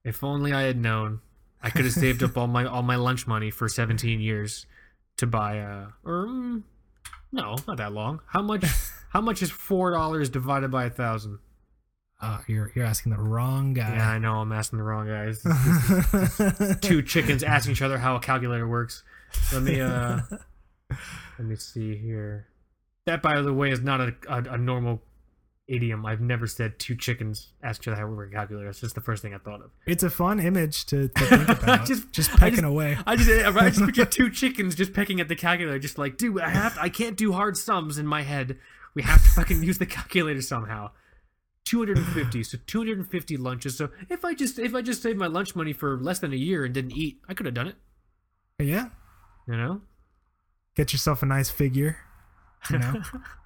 If 0.04 0.22
only 0.22 0.52
I 0.52 0.62
had 0.62 0.76
known, 0.78 1.20
I 1.60 1.70
could 1.70 1.84
have 1.84 1.94
saved 1.94 2.22
up 2.22 2.36
all 2.36 2.46
my 2.46 2.64
all 2.64 2.82
my 2.82 2.96
lunch 2.96 3.26
money 3.26 3.50
for 3.50 3.68
17 3.68 4.20
years 4.20 4.66
to 5.18 5.26
buy 5.26 5.56
a 5.56 5.86
or 6.04 6.26
mm, 6.26 6.62
no, 7.32 7.56
not 7.66 7.76
that 7.76 7.92
long. 7.92 8.20
How 8.26 8.42
much? 8.42 8.64
how 9.10 9.20
much 9.20 9.42
is 9.42 9.50
four 9.50 9.90
dollars 9.90 10.28
divided 10.28 10.70
by 10.70 10.86
a 10.86 10.90
thousand? 10.90 11.38
uh, 12.20 12.38
you're 12.46 12.72
you're 12.74 12.84
asking 12.84 13.12
the 13.12 13.18
wrong 13.18 13.74
guy. 13.74 13.96
Yeah. 13.96 14.10
I 14.10 14.18
know. 14.18 14.36
I'm 14.36 14.52
asking 14.52 14.78
the 14.78 14.84
wrong 14.84 15.06
guys. 15.06 15.42
Two 16.80 17.02
chickens 17.02 17.42
asking 17.42 17.72
each 17.72 17.82
other 17.82 17.98
how 17.98 18.16
a 18.16 18.20
calculator 18.20 18.66
works. 18.66 19.02
Let 19.52 19.62
me 19.62 19.80
uh, 19.80 20.20
let 21.38 21.46
me 21.46 21.56
see 21.56 21.96
here. 21.96 22.46
That, 23.04 23.22
by 23.22 23.40
the 23.40 23.52
way, 23.52 23.70
is 23.70 23.80
not 23.80 24.00
a, 24.00 24.14
a, 24.28 24.54
a 24.54 24.58
normal 24.58 25.02
idiom. 25.68 26.06
I've 26.06 26.20
never 26.20 26.46
said 26.46 26.78
two 26.78 26.94
chickens 26.94 27.48
ask 27.62 27.82
each 27.82 27.88
other 27.88 27.96
how 27.96 28.06
a 28.20 28.26
calculator. 28.28 28.68
It's 28.68 28.80
just 28.80 28.94
the 28.94 29.00
first 29.00 29.22
thing 29.22 29.34
I 29.34 29.38
thought 29.38 29.60
of. 29.62 29.70
It's 29.86 30.02
a 30.02 30.10
fun 30.10 30.38
image 30.40 30.86
to, 30.86 31.08
to 31.08 31.24
think 31.26 31.48
about. 31.48 31.86
Just- 31.86 32.12
just, 32.12 32.32
I 32.34 32.38
pecking 32.38 32.56
just- 32.56 32.64
away. 32.64 32.98
I 33.06 33.16
just 33.16 33.30
I 33.30 33.68
just 33.70 33.84
picture 33.84 34.04
two 34.06 34.30
chickens 34.30 34.74
just 34.74 34.92
pecking 34.94 35.20
at 35.20 35.28
the 35.28 35.36
calculator, 35.36 35.78
just 35.78 35.98
like, 35.98 36.16
dude, 36.16 36.40
I 36.40 36.50
have 36.50 36.74
to, 36.74 36.82
I 36.82 36.88
can't 36.88 37.16
do 37.16 37.32
hard 37.32 37.56
sums 37.56 37.98
in 37.98 38.06
my 38.06 38.22
head. 38.22 38.58
We 38.94 39.02
have 39.02 39.22
to 39.22 39.28
fucking 39.30 39.62
use 39.62 39.78
the 39.78 39.86
calculator 39.86 40.42
somehow. 40.42 40.90
250 41.64 42.44
so 42.44 42.58
250 42.64 43.36
lunches 43.38 43.76
so 43.76 43.88
if 44.08 44.24
i 44.24 44.32
just 44.32 44.56
if 44.56 44.72
i 44.72 44.80
just 44.80 45.02
saved 45.02 45.18
my 45.18 45.26
lunch 45.26 45.56
money 45.56 45.72
for 45.72 45.98
less 46.00 46.20
than 46.20 46.32
a 46.32 46.36
year 46.36 46.64
and 46.64 46.72
didn't 46.72 46.92
eat 46.92 47.18
i 47.28 47.34
could 47.34 47.44
have 47.44 47.56
done 47.56 47.66
it 47.66 47.74
Yeah, 48.60 48.90
you 49.48 49.56
know 49.56 49.80
get 50.76 50.92
yourself 50.92 51.24
a 51.24 51.26
nice 51.26 51.50
figure. 51.50 51.96
You 52.70 52.78
know, 52.78 53.02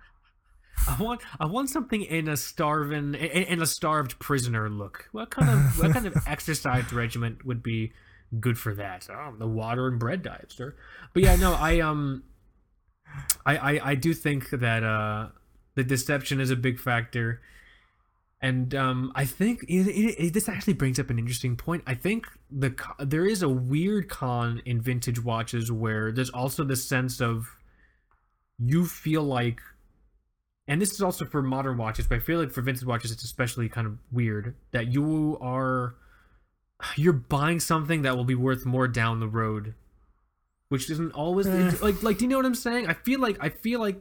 i 0.88 0.96
want 1.02 1.20
i 1.38 1.46
want 1.46 1.68
something 1.70 2.02
in 2.02 2.28
a 2.28 2.36
starving 2.36 3.14
in, 3.14 3.42
in 3.44 3.62
a 3.62 3.66
starved 3.66 4.18
prisoner 4.18 4.68
look. 4.68 5.08
What 5.12 5.30
kind 5.30 5.48
of 5.50 5.78
what 5.78 5.92
kind 5.92 6.06
of 6.06 6.16
exercise 6.26 6.92
regimen 6.92 7.38
would 7.44 7.62
be 7.62 7.92
good 8.40 8.58
for 8.58 8.74
that? 8.74 9.08
Oh, 9.10 9.34
the 9.38 9.46
water 9.48 9.86
and 9.88 9.98
bread 9.98 10.22
diet 10.22 10.52
sir. 10.52 10.74
But 11.12 11.22
yeah 11.22 11.36
no 11.36 11.54
i 11.54 11.80
um 11.80 12.22
I, 13.44 13.56
I 13.56 13.90
I 13.90 13.94
do 13.96 14.14
think 14.14 14.50
that 14.50 14.82
uh 14.84 15.28
the 15.74 15.84
deception 15.84 16.40
is 16.40 16.50
a 16.50 16.56
big 16.56 16.78
factor, 16.78 17.40
and 18.40 18.74
um 18.74 19.12
I 19.14 19.24
think 19.24 19.62
it, 19.64 19.86
it, 19.88 20.14
it- 20.26 20.32
this 20.34 20.48
actually 20.48 20.74
brings 20.74 20.98
up 21.00 21.10
an 21.10 21.18
interesting 21.18 21.56
point. 21.56 21.82
I 21.86 21.94
think 21.94 22.26
the 22.50 22.74
there 23.00 23.26
is 23.26 23.42
a 23.42 23.48
weird 23.48 24.08
con 24.08 24.62
in 24.64 24.80
vintage 24.80 25.22
watches 25.24 25.70
where 25.72 26.12
there's 26.12 26.30
also 26.30 26.62
the 26.64 26.76
sense 26.76 27.20
of 27.20 27.56
you 28.58 28.84
feel 28.86 29.22
like, 29.22 29.60
and 30.70 30.80
this 30.80 30.92
is 30.92 31.02
also 31.02 31.24
for 31.26 31.42
modern 31.42 31.76
watches, 31.76 32.06
but 32.06 32.16
I 32.16 32.20
feel 32.20 32.38
like 32.38 32.50
for 32.50 32.62
vintage 32.62 32.84
watches 32.86 33.10
it's 33.12 33.24
especially 33.24 33.68
kind 33.68 33.86
of 33.86 33.98
weird 34.10 34.54
that 34.70 34.86
you 34.86 35.36
are 35.42 35.94
you're 36.96 37.12
buying 37.12 37.60
something 37.60 38.02
that 38.02 38.16
will 38.16 38.24
be 38.24 38.34
worth 38.34 38.64
more 38.64 38.88
down 38.88 39.20
the 39.20 39.28
road 39.28 39.74
which 40.70 40.88
isn't 40.88 41.12
always 41.12 41.46
Eh. 41.46 41.72
like 41.82 42.02
like 42.02 42.16
do 42.16 42.24
you 42.24 42.28
know 42.30 42.36
what 42.38 42.46
i'm 42.46 42.54
saying 42.54 42.86
i 42.88 42.94
feel 42.94 43.20
like 43.20 43.36
i 43.40 43.50
feel 43.50 43.80
like 43.80 44.00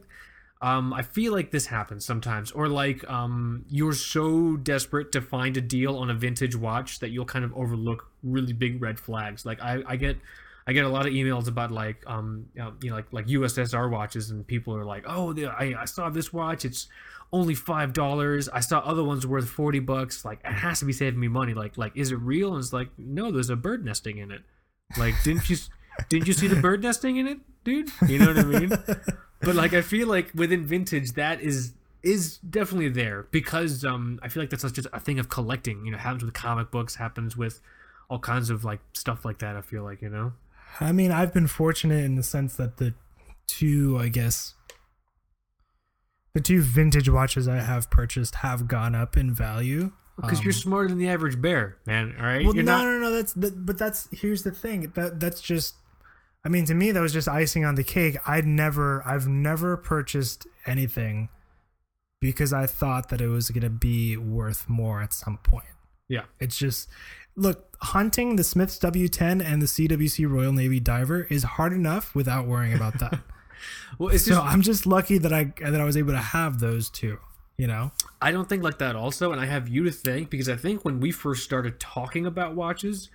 um 0.62 0.92
i 0.94 1.02
feel 1.02 1.32
like 1.34 1.50
this 1.50 1.66
happens 1.66 2.06
sometimes 2.06 2.50
or 2.52 2.68
like 2.68 3.06
um 3.10 3.66
you're 3.68 3.92
so 3.92 4.56
desperate 4.56 5.12
to 5.12 5.20
find 5.20 5.58
a 5.58 5.60
deal 5.60 5.96
on 5.96 6.08
a 6.08 6.14
vintage 6.14 6.56
watch 6.56 7.00
that 7.00 7.10
you'll 7.10 7.26
kind 7.26 7.44
of 7.44 7.52
overlook 7.54 8.08
really 8.22 8.54
big 8.54 8.80
red 8.80 8.98
flags 8.98 9.44
like 9.44 9.60
i 9.60 9.82
i 9.86 9.96
get 9.96 10.16
I 10.70 10.72
get 10.72 10.84
a 10.84 10.88
lot 10.88 11.04
of 11.04 11.12
emails 11.12 11.48
about 11.48 11.72
like 11.72 12.04
um 12.06 12.46
you 12.54 12.62
know, 12.62 12.72
you 12.80 12.90
know, 12.90 12.96
like 12.96 13.12
like 13.12 13.26
USSR 13.26 13.90
watches 13.90 14.30
and 14.30 14.46
people 14.46 14.76
are 14.76 14.84
like 14.84 15.02
oh 15.04 15.32
the, 15.32 15.46
I 15.46 15.74
I 15.80 15.84
saw 15.84 16.08
this 16.10 16.32
watch. 16.32 16.64
It's 16.64 16.86
only 17.32 17.56
five 17.56 17.92
dollars. 17.92 18.48
I 18.48 18.60
saw 18.60 18.78
other 18.78 19.02
ones 19.02 19.26
worth 19.26 19.48
forty 19.48 19.80
bucks. 19.80 20.24
Like 20.24 20.38
it 20.44 20.52
has 20.52 20.78
to 20.78 20.84
be 20.84 20.92
saving 20.92 21.18
me 21.18 21.26
money. 21.26 21.54
Like 21.54 21.76
like 21.76 21.96
is 21.96 22.12
it 22.12 22.20
real? 22.20 22.54
And 22.54 22.62
it's 22.62 22.72
like 22.72 22.88
no 22.96 23.32
there's 23.32 23.50
a 23.50 23.56
bird 23.56 23.84
nesting 23.84 24.18
in 24.18 24.30
it. 24.30 24.42
Like 24.96 25.20
didn't 25.24 25.50
you 25.50 25.56
didn't 26.08 26.28
you 26.28 26.34
see 26.34 26.46
the 26.46 26.60
bird 26.60 26.84
nesting 26.84 27.16
in 27.16 27.26
it 27.26 27.38
dude? 27.64 27.90
You 28.06 28.20
know 28.20 28.28
what 28.28 28.38
I 28.38 28.44
mean? 28.44 28.70
But 29.40 29.56
like 29.56 29.72
I 29.72 29.82
feel 29.82 30.06
like 30.06 30.30
within 30.36 30.64
vintage 30.64 31.14
that 31.14 31.40
is 31.40 31.72
is 32.04 32.38
definitely 32.38 32.90
there 32.90 33.26
because 33.32 33.84
um 33.84 34.20
I 34.22 34.28
feel 34.28 34.40
like 34.44 34.50
that's 34.50 34.70
just 34.70 34.86
a 34.92 35.00
thing 35.00 35.18
of 35.18 35.28
collecting. 35.28 35.84
You 35.84 35.90
know 35.90 35.98
happens 35.98 36.22
with 36.22 36.32
comic 36.32 36.70
books 36.70 36.94
happens 36.94 37.36
with 37.36 37.60
all 38.08 38.20
kinds 38.20 38.50
of 38.50 38.64
like 38.64 38.78
stuff 38.92 39.24
like 39.24 39.38
that 39.38 39.56
I 39.56 39.62
feel 39.62 39.82
like 39.82 40.00
you 40.00 40.10
know 40.10 40.32
I 40.78 40.92
mean, 40.92 41.10
I've 41.12 41.32
been 41.34 41.46
fortunate 41.46 42.04
in 42.04 42.14
the 42.16 42.22
sense 42.22 42.54
that 42.56 42.76
the 42.76 42.94
two, 43.48 43.98
I 43.98 44.08
guess, 44.08 44.54
the 46.34 46.40
two 46.40 46.62
vintage 46.62 47.08
watches 47.08 47.48
I 47.48 47.56
have 47.56 47.90
purchased 47.90 48.36
have 48.36 48.68
gone 48.68 48.94
up 48.94 49.16
in 49.16 49.34
value. 49.34 49.92
because 50.16 50.42
you're 50.44 50.52
Um, 50.52 50.60
smarter 50.60 50.88
than 50.88 50.98
the 50.98 51.08
average 51.08 51.40
bear, 51.40 51.78
man. 51.86 52.14
All 52.18 52.24
right, 52.26 52.44
well, 52.44 52.54
you're 52.54 52.62
no, 52.64 52.76
not. 52.78 52.84
no, 52.84 52.98
no. 52.98 53.10
That's 53.10 53.32
that, 53.34 53.64
but 53.66 53.78
that's 53.78 54.08
here's 54.12 54.42
the 54.42 54.50
thing. 54.52 54.92
That 54.94 55.18
that's 55.18 55.40
just. 55.40 55.76
I 56.44 56.48
mean, 56.48 56.64
to 56.66 56.74
me, 56.74 56.90
that 56.92 57.00
was 57.00 57.12
just 57.12 57.28
icing 57.28 57.64
on 57.66 57.74
the 57.74 57.84
cake. 57.84 58.16
I'd 58.26 58.46
never, 58.46 59.06
I've 59.06 59.28
never 59.28 59.76
purchased 59.76 60.46
anything 60.66 61.28
because 62.18 62.50
I 62.54 62.64
thought 62.66 63.10
that 63.10 63.20
it 63.20 63.28
was 63.28 63.50
going 63.50 63.62
to 63.62 63.68
be 63.68 64.16
worth 64.16 64.66
more 64.66 65.02
at 65.02 65.12
some 65.12 65.36
point. 65.42 65.66
Yeah, 66.08 66.22
It's 66.38 66.56
just 66.56 66.88
look, 67.40 67.76
hunting 67.82 68.36
the 68.36 68.44
Smiths 68.44 68.78
W10 68.78 69.44
and 69.44 69.62
the 69.62 69.66
CWC 69.66 70.30
Royal 70.30 70.52
Navy 70.52 70.80
Diver 70.80 71.26
is 71.30 71.42
hard 71.42 71.72
enough 71.72 72.14
without 72.14 72.46
worrying 72.46 72.74
about 72.74 72.98
that. 73.00 73.20
well, 73.98 74.14
it's 74.14 74.24
so 74.24 74.34
just 74.34 74.46
I'm 74.46 74.62
just 74.62 74.86
lucky 74.86 75.18
that 75.18 75.32
I 75.32 75.52
that 75.60 75.80
I 75.80 75.84
was 75.84 75.96
able 75.96 76.12
to 76.12 76.18
have 76.18 76.60
those 76.60 76.90
two. 76.90 77.18
You 77.56 77.66
know, 77.66 77.92
I 78.22 78.32
don't 78.32 78.48
think 78.48 78.62
like 78.62 78.78
that 78.78 78.96
also, 78.96 79.32
and 79.32 79.40
I 79.40 79.44
have 79.44 79.68
you 79.68 79.84
to 79.84 79.90
thank 79.90 80.30
because 80.30 80.48
I 80.48 80.56
think 80.56 80.84
when 80.84 80.98
we 80.98 81.10
first 81.10 81.44
started 81.44 81.78
talking 81.78 82.24
about 82.24 82.54
watches, 82.54 83.10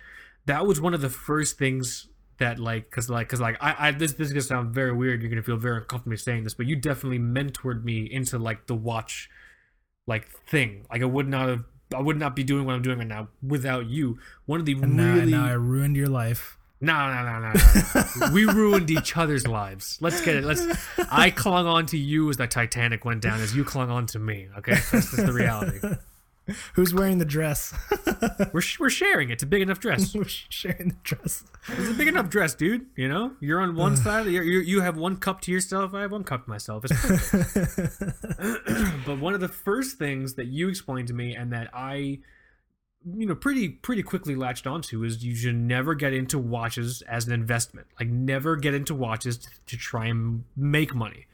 that 0.45 0.67
was 0.67 0.79
one 0.79 0.93
of 0.93 1.01
the 1.01 1.09
first 1.09 1.57
things 1.57 2.07
that 2.37 2.59
like 2.59 2.89
because 2.89 3.09
like 3.09 3.27
because 3.27 3.41
like 3.41 3.57
I, 3.61 3.87
I 3.87 3.91
this 3.91 4.13
this 4.13 4.27
is 4.27 4.33
gonna 4.33 4.41
sound 4.41 4.73
very 4.73 4.91
weird. 4.91 5.21
You're 5.21 5.29
gonna 5.29 5.41
feel 5.41 5.57
very 5.57 5.77
uncomfortable 5.77 6.17
saying 6.17 6.43
this, 6.43 6.53
but 6.53 6.65
you 6.65 6.75
definitely 6.75 7.19
mentored 7.19 7.83
me 7.83 8.05
into 8.11 8.37
like 8.37 8.67
the 8.67 8.75
watch 8.75 9.29
like 10.05 10.27
thing. 10.27 10.85
Like 10.91 11.01
I 11.01 11.05
would 11.05 11.27
not 11.27 11.49
have. 11.49 11.63
I 11.93 12.01
would 12.01 12.17
not 12.17 12.35
be 12.35 12.43
doing 12.43 12.65
what 12.65 12.73
I'm 12.73 12.81
doing 12.81 12.97
right 12.97 13.07
now 13.07 13.27
without 13.45 13.87
you. 13.87 14.19
One 14.45 14.59
of 14.59 14.65
the 14.65 14.73
and 14.73 14.95
now, 14.95 15.13
really 15.13 15.31
now 15.31 15.45
I 15.45 15.53
ruined 15.53 15.95
your 15.95 16.07
life. 16.07 16.57
No, 16.81 16.93
no, 17.13 17.25
no, 17.25 17.39
no, 17.39 17.53
no. 18.27 18.33
we 18.33 18.45
ruined 18.45 18.91
each 18.91 19.15
other's 19.15 19.47
lives. 19.47 19.97
Let's 20.01 20.21
get 20.21 20.35
it. 20.35 20.43
Let's. 20.43 20.65
I 21.09 21.29
clung 21.29 21.67
on 21.67 21.85
to 21.87 21.97
you 21.97 22.29
as 22.29 22.37
the 22.37 22.47
Titanic 22.47 23.05
went 23.05 23.21
down, 23.21 23.39
as 23.39 23.55
you 23.55 23.63
clung 23.63 23.89
on 23.89 24.07
to 24.07 24.19
me. 24.19 24.47
Okay, 24.57 24.73
that's 24.73 24.91
just 24.91 25.15
the 25.15 25.33
reality. 25.33 25.79
Who's 26.73 26.93
wearing 26.93 27.17
the 27.17 27.25
dress? 27.25 27.73
We're 28.53 28.61
sh- 28.61 28.79
we're 28.79 28.89
sharing. 28.89 29.31
It's 29.31 29.41
a 29.41 29.47
big 29.47 29.61
enough 29.61 29.79
dress. 29.79 30.13
We're 30.15 30.25
sharing 30.27 30.89
the 30.89 30.97
dress. 31.03 31.43
It's 31.67 31.89
a 31.89 31.93
big 31.93 32.07
enough 32.07 32.29
dress, 32.29 32.53
dude. 32.53 32.85
You 32.95 33.09
know, 33.09 33.33
you're 33.39 33.59
on 33.59 33.75
one 33.75 33.97
side. 33.97 34.27
You're, 34.27 34.43
you 34.43 34.81
have 34.81 34.95
one 34.95 35.17
cup 35.17 35.41
to 35.41 35.51
yourself. 35.51 35.93
I 35.93 36.01
have 36.01 36.11
one 36.11 36.23
cup 36.23 36.45
to 36.45 36.49
myself. 36.49 36.85
It's 36.85 37.31
but 39.05 39.19
one 39.19 39.33
of 39.33 39.39
the 39.39 39.47
first 39.47 39.97
things 39.97 40.35
that 40.35 40.45
you 40.47 40.69
explained 40.69 41.07
to 41.07 41.13
me, 41.13 41.35
and 41.35 41.51
that 41.51 41.69
I, 41.73 42.19
you 43.03 43.25
know, 43.25 43.35
pretty 43.35 43.69
pretty 43.69 44.03
quickly 44.03 44.35
latched 44.35 44.67
onto, 44.67 45.03
is 45.03 45.25
you 45.25 45.35
should 45.35 45.55
never 45.55 45.95
get 45.95 46.13
into 46.13 46.37
watches 46.37 47.01
as 47.03 47.25
an 47.25 47.33
investment. 47.33 47.87
Like, 47.99 48.09
never 48.09 48.55
get 48.55 48.75
into 48.75 48.93
watches 48.93 49.39
to, 49.39 49.49
to 49.67 49.77
try 49.77 50.05
and 50.05 50.43
make 50.55 50.93
money. 50.93 51.25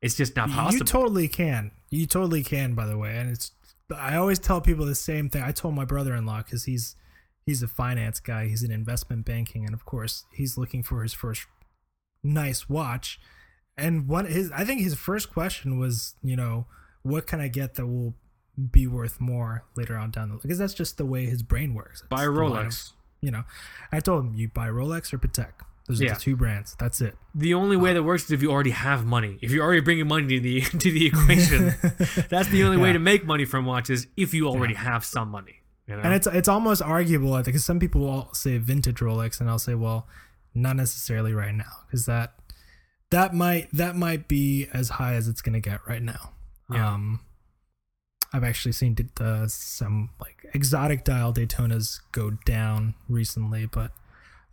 It's 0.00 0.14
just 0.14 0.36
not 0.36 0.50
possible. 0.50 0.80
You 0.80 0.84
totally 0.84 1.28
can. 1.28 1.70
You 1.90 2.06
totally 2.06 2.44
can, 2.44 2.74
by 2.74 2.86
the 2.86 2.96
way. 2.96 3.16
And 3.16 3.30
it's. 3.30 3.50
I 3.90 4.16
always 4.16 4.38
tell 4.38 4.60
people 4.60 4.86
the 4.86 4.94
same 4.94 5.28
thing. 5.28 5.42
I 5.42 5.52
told 5.52 5.74
my 5.74 5.84
brother-in-law 5.84 6.42
because 6.44 6.64
he's 6.64 6.96
he's 7.44 7.62
a 7.62 7.68
finance 7.68 8.20
guy. 8.20 8.46
He's 8.48 8.62
in 8.62 8.70
investment 8.70 9.24
banking, 9.26 9.64
and 9.64 9.74
of 9.74 9.84
course, 9.84 10.24
he's 10.32 10.56
looking 10.56 10.82
for 10.82 11.02
his 11.02 11.12
first 11.12 11.46
nice 12.22 12.68
watch. 12.68 13.20
And 13.76 14.08
one 14.08 14.26
his 14.26 14.50
I 14.52 14.64
think 14.64 14.80
his 14.80 14.94
first 14.94 15.32
question 15.32 15.78
was, 15.78 16.14
you 16.22 16.36
know, 16.36 16.66
what 17.02 17.26
can 17.26 17.40
I 17.40 17.48
get 17.48 17.74
that 17.74 17.86
will 17.86 18.14
be 18.70 18.86
worth 18.86 19.20
more 19.20 19.64
later 19.76 19.96
on 19.96 20.10
down 20.12 20.28
the 20.30 20.36
because 20.36 20.58
that's 20.58 20.74
just 20.74 20.96
the 20.96 21.04
way 21.04 21.26
his 21.26 21.42
brain 21.42 21.74
works. 21.74 22.02
Buy 22.08 22.24
a 22.24 22.30
It's 22.30 22.36
the 22.38 22.44
line 22.44 22.66
of- 22.66 22.72
Rolex. 22.72 22.92
you 23.20 23.30
know, 23.32 23.42
I 23.92 24.00
told 24.00 24.24
him 24.24 24.34
you 24.34 24.48
buy 24.48 24.68
Rolex 24.68 25.12
or 25.12 25.18
Patek. 25.18 25.52
Those 25.86 26.00
are 26.00 26.04
Yeah. 26.04 26.14
the 26.14 26.20
two 26.20 26.34
brands. 26.36 26.74
That's 26.78 27.00
it. 27.00 27.16
The 27.34 27.52
only 27.54 27.76
way 27.76 27.92
that 27.92 28.02
works 28.02 28.24
is 28.24 28.30
if 28.32 28.42
you 28.42 28.50
already 28.50 28.70
have 28.70 29.04
money. 29.04 29.38
If 29.42 29.50
you're 29.50 29.62
already 29.64 29.82
bringing 29.82 30.08
money 30.08 30.26
to 30.28 30.40
the 30.40 30.60
to 30.78 30.90
the 30.90 31.06
equation, 31.06 31.74
that's 32.30 32.48
the 32.48 32.62
only 32.64 32.78
way 32.78 32.92
to 32.92 32.98
make 32.98 33.26
money 33.26 33.44
from 33.44 33.66
watches. 33.66 34.06
If 34.16 34.32
you 34.32 34.48
already 34.48 34.74
have 34.74 35.04
some 35.04 35.28
money, 35.30 35.56
you 35.86 35.94
know. 35.96 36.02
And 36.02 36.14
it's 36.14 36.26
it's 36.26 36.48
almost 36.48 36.80
arguable, 36.80 37.34
I 37.34 37.38
think, 37.38 37.46
because 37.46 37.64
some 37.64 37.78
people 37.78 38.00
will 38.00 38.32
say 38.32 38.56
vintage 38.58 39.00
Rolex, 39.00 39.40
and 39.40 39.50
I'll 39.50 39.58
say, 39.58 39.74
well, 39.74 40.08
not 40.54 40.76
necessarily 40.76 41.34
right 41.34 41.54
now, 41.54 41.82
because 41.86 42.06
that 42.06 42.34
that 43.10 43.34
might 43.34 43.68
that 43.72 43.94
might 43.94 44.26
be 44.26 44.66
as 44.72 44.88
high 44.90 45.14
as 45.14 45.28
it's 45.28 45.42
gonna 45.42 45.60
get 45.60 45.80
right 45.86 46.02
now. 46.02 46.30
Yeah. 46.72 46.94
Um, 46.94 47.20
I've 48.32 48.42
actually 48.42 48.72
seen 48.72 48.96
uh, 49.20 49.46
some 49.48 50.10
like 50.20 50.46
exotic 50.54 51.04
dial 51.04 51.32
Daytonas 51.32 52.00
go 52.10 52.30
down 52.30 52.94
recently, 53.08 53.66
but 53.66 53.92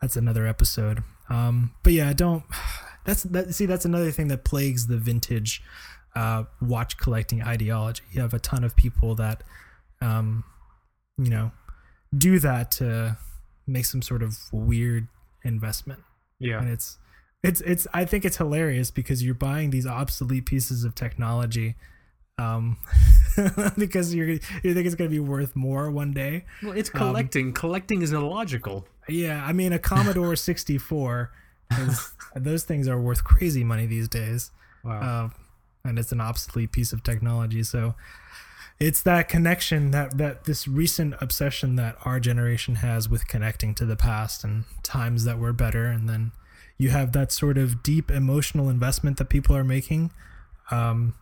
that's 0.02 0.16
another 0.16 0.46
episode. 0.46 1.04
Um, 1.32 1.74
but 1.84 1.94
yeah, 1.94 2.12
don't. 2.14 2.44
That's 3.06 3.24
that. 3.24 3.56
See, 3.56 3.66
that's 3.66 3.84
another 3.86 4.12
thing 4.12 4.28
that 4.28 4.44
plagues 4.44 4.86
the 4.86 4.98
vintage 4.98 5.64
uh, 6.16 6.44
watch 6.62 6.98
collecting 6.98 7.42
ideology. 7.42 8.04
You 8.12 8.22
have 8.22 8.36
a 8.36 8.40
ton 8.40 8.64
of 8.64 8.76
people 8.76 9.16
that, 9.16 9.44
um, 10.02 10.44
you 11.18 11.32
know, 11.32 11.52
do 12.16 12.38
that 12.38 12.70
to 12.74 13.18
make 13.66 13.86
some 13.86 14.04
sort 14.04 14.22
of 14.22 14.38
weird 14.52 15.08
investment, 15.44 16.02
Yeah. 16.38 16.60
and 16.60 16.70
it's 16.70 17.00
it's 17.44 17.60
it's. 17.62 17.88
I 17.92 18.06
think 18.06 18.24
it's 18.24 18.38
hilarious 18.38 18.92
because 18.92 19.24
you're 19.24 19.34
buying 19.34 19.72
these 19.72 19.88
obsolete 19.88 20.46
pieces 20.46 20.84
of 20.84 20.94
technology. 20.94 21.74
Um, 22.38 22.78
because 23.80 24.14
you're 24.14 24.28
you 24.30 24.40
think 24.76 24.86
it's 24.86 24.94
gonna 24.96 25.10
be 25.10 25.20
worth 25.20 25.56
more 25.56 25.90
one 25.90 26.12
day. 26.12 26.46
Well, 26.62 26.74
it's 26.74 26.92
collecting. 26.92 27.52
collecting 27.54 28.04
is 28.04 28.12
illogical. 28.12 28.86
Yeah, 29.12 29.44
I 29.46 29.54
mean 29.54 29.74
a 29.74 29.80
Commodore 29.80 30.36
64 30.36 31.32
is 31.80 32.14
those 32.36 32.64
things 32.64 32.88
are 32.88 33.00
worth 33.00 33.24
crazy 33.24 33.64
money 33.64 33.86
these 33.86 34.08
days. 34.08 34.52
Wow. 34.84 35.02
Uh, 35.02 35.30
and 35.88 35.98
it's 35.98 36.12
an 36.12 36.22
obsolete 36.22 36.72
piece 36.72 36.94
of 36.94 37.04
technology, 37.04 37.64
so 37.64 37.96
it's 38.80 39.04
that 39.04 39.30
connection 39.30 39.92
that 39.92 40.18
that 40.18 40.46
this 40.46 40.68
recent 40.68 41.14
obsession 41.22 41.76
that 41.76 41.96
our 42.04 42.20
generation 42.20 42.76
has 42.76 43.08
with 43.08 43.28
connecting 43.28 43.76
to 43.76 43.86
the 43.86 43.96
past 43.96 44.44
and 44.44 44.66
times 44.82 45.24
that 45.24 45.38
were 45.38 45.54
better 45.54 45.86
and 45.86 46.10
then 46.10 46.32
you 46.80 46.90
have 46.90 47.12
that 47.12 47.32
sort 47.32 47.60
of 47.60 47.84
deep 47.84 48.10
emotional 48.10 48.68
investment 48.68 49.18
that 49.18 49.30
people 49.30 49.56
are 49.56 49.64
making 49.64 50.12
um, 50.72 51.14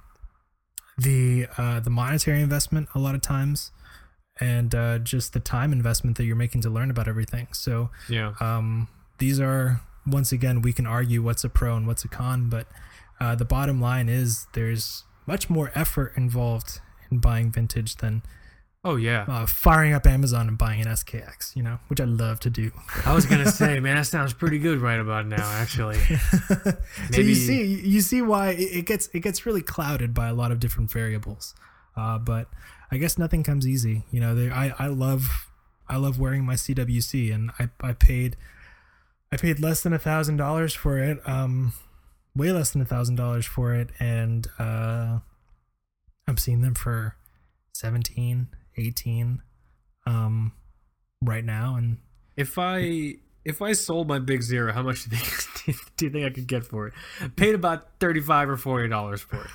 the 0.97 1.47
uh, 1.57 1.81
the 1.81 1.89
monetary 1.89 2.41
investment 2.41 2.87
a 2.95 2.99
lot 2.99 3.13
of 3.13 3.21
times 3.21 3.71
and 4.39 4.73
uh, 4.73 4.99
just 4.99 5.33
the 5.33 5.39
time 5.39 5.71
investment 5.71 6.17
that 6.17 6.25
you're 6.25 6.35
making 6.35 6.61
to 6.61 6.69
learn 6.69 6.89
about 6.89 7.07
everything 7.07 7.47
so 7.51 7.89
yeah. 8.07 8.33
um, 8.39 8.87
these 9.19 9.39
are 9.39 9.81
once 10.07 10.31
again 10.31 10.61
we 10.61 10.73
can 10.73 10.87
argue 10.87 11.21
what's 11.21 11.43
a 11.43 11.49
pro 11.49 11.75
and 11.75 11.87
what's 11.87 12.03
a 12.03 12.07
con, 12.07 12.49
but 12.49 12.67
uh, 13.19 13.35
the 13.35 13.45
bottom 13.45 13.79
line 13.79 14.09
is 14.09 14.47
there's 14.53 15.03
much 15.25 15.49
more 15.49 15.71
effort 15.75 16.13
involved 16.15 16.81
in 17.11 17.19
buying 17.19 17.51
vintage 17.51 17.97
than 17.97 18.23
Oh 18.83 18.95
yeah. 18.95 19.25
uh, 19.27 19.45
firing 19.45 19.93
up 19.93 20.07
Amazon 20.07 20.47
and 20.47 20.57
buying 20.57 20.79
an 20.79 20.87
SKX, 20.87 21.53
you 21.53 21.61
know, 21.61 21.79
which 21.89 21.99
I 21.99 22.05
love 22.05 22.39
to 22.41 22.49
do. 22.49 22.71
I 23.05 23.13
was 23.13 23.25
gonna 23.25 23.51
say, 23.51 23.79
man, 23.81 23.97
that 23.97 24.05
sounds 24.05 24.33
pretty 24.33 24.57
good 24.57 24.79
right 24.79 24.99
about 24.99 25.27
now. 25.27 25.49
Actually, 25.51 25.97
so 27.11 27.19
you 27.19 27.35
see, 27.35 27.63
you 27.63 27.99
see 27.99 28.21
why 28.21 28.51
it 28.51 28.85
gets 28.85 29.09
it 29.13 29.19
gets 29.19 29.45
really 29.45 29.61
clouded 29.61 30.13
by 30.13 30.29
a 30.29 30.33
lot 30.33 30.51
of 30.51 30.59
different 30.59 30.89
variables. 30.91 31.53
Uh, 31.99 32.17
but 32.17 32.47
I 32.91 32.97
guess 32.97 33.17
nothing 33.17 33.43
comes 33.43 33.67
easy. 33.67 34.03
You 34.09 34.21
know, 34.21 34.33
they, 34.33 34.49
I 34.49 34.73
I 34.79 34.87
love 34.87 35.51
I 35.87 35.97
love 35.97 36.17
wearing 36.17 36.45
my 36.45 36.53
CWC, 36.53 37.33
and 37.33 37.51
I 37.59 37.69
I 37.81 37.93
paid 37.93 38.37
I 39.31 39.37
paid 39.37 39.59
less 39.59 39.83
than 39.83 39.93
a 39.93 39.99
thousand 39.99 40.37
dollars 40.37 40.73
for 40.73 40.97
it. 40.97 41.19
Um, 41.27 41.73
way 42.35 42.51
less 42.51 42.71
than 42.71 42.81
a 42.81 42.85
thousand 42.85 43.15
dollars 43.15 43.45
for 43.45 43.73
it, 43.73 43.89
and 43.99 44.47
uh, 44.57 45.19
I'm 46.27 46.37
seeing 46.37 46.61
them 46.61 46.75
for 46.75 47.15
17, 47.73 48.47
18, 48.77 49.41
um, 50.05 50.53
right 51.21 51.43
now, 51.43 51.75
and 51.75 51.97
if 52.37 52.57
I 52.57 53.15
if 53.43 53.61
I 53.61 53.73
sold 53.73 54.07
my 54.07 54.19
Big 54.19 54.41
Zero, 54.41 54.71
how 54.71 54.83
much 54.83 55.05
do 55.09 55.15
you 55.15 55.21
think 55.21 55.77
do 55.97 56.05
you 56.05 56.11
think 56.11 56.25
I 56.25 56.29
could 56.29 56.47
get 56.47 56.65
for 56.65 56.87
it? 56.87 56.93
Paid 57.35 57.55
about 57.55 57.99
thirty 57.99 58.21
five 58.21 58.49
or 58.49 58.57
forty 58.57 58.87
dollars 58.87 59.21
for 59.21 59.41
it. 59.41 59.51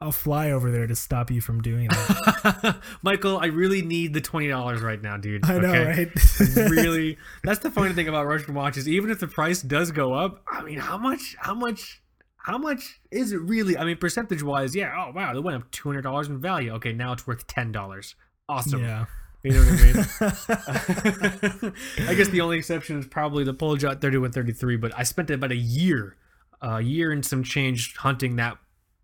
I'll 0.00 0.12
fly 0.12 0.52
over 0.52 0.70
there 0.70 0.86
to 0.86 0.94
stop 0.94 1.28
you 1.28 1.40
from 1.40 1.60
doing 1.60 1.88
that. 1.88 2.76
Michael, 3.02 3.38
I 3.38 3.46
really 3.46 3.82
need 3.82 4.14
the 4.14 4.20
twenty 4.20 4.46
dollars 4.46 4.80
right 4.80 5.02
now, 5.02 5.16
dude. 5.16 5.44
I 5.44 5.58
know, 5.58 5.68
okay? 5.70 5.84
right? 5.84 6.56
really, 6.70 7.18
that's 7.42 7.58
the 7.58 7.70
funny 7.70 7.92
thing 7.94 8.06
about 8.06 8.26
Russian 8.26 8.54
watches. 8.54 8.88
Even 8.88 9.10
if 9.10 9.18
the 9.18 9.26
price 9.26 9.60
does 9.60 9.90
go 9.90 10.14
up, 10.14 10.42
I 10.46 10.62
mean, 10.62 10.78
how 10.78 10.98
much? 10.98 11.34
How 11.40 11.54
much? 11.54 12.00
How 12.36 12.58
much 12.58 13.00
is 13.10 13.32
it 13.32 13.40
really? 13.40 13.76
I 13.76 13.84
mean, 13.84 13.96
percentage 13.96 14.42
wise, 14.42 14.76
yeah. 14.76 14.94
Oh 14.96 15.12
wow, 15.12 15.34
they 15.34 15.40
went 15.40 15.56
up 15.56 15.70
two 15.72 15.88
hundred 15.88 16.02
dollars 16.02 16.28
in 16.28 16.40
value. 16.40 16.72
Okay, 16.74 16.92
now 16.92 17.12
it's 17.12 17.26
worth 17.26 17.48
ten 17.48 17.72
dollars. 17.72 18.14
Awesome. 18.48 18.80
yeah. 18.80 19.06
You 19.42 19.52
know 19.52 19.60
what 19.60 19.68
I 19.68 21.62
mean? 21.62 21.74
I 22.08 22.14
guess 22.14 22.28
the 22.28 22.40
only 22.40 22.58
exception 22.58 22.98
is 22.98 23.06
probably 23.06 23.44
the 23.44 23.54
Poljot 23.54 24.00
3133, 24.00 24.76
but 24.76 24.92
I 24.98 25.04
spent 25.04 25.30
about 25.30 25.52
a 25.52 25.56
year, 25.56 26.16
a 26.60 26.80
year 26.80 27.12
and 27.12 27.24
some 27.24 27.44
change 27.44 27.94
hunting 27.96 28.34
that 28.36 28.58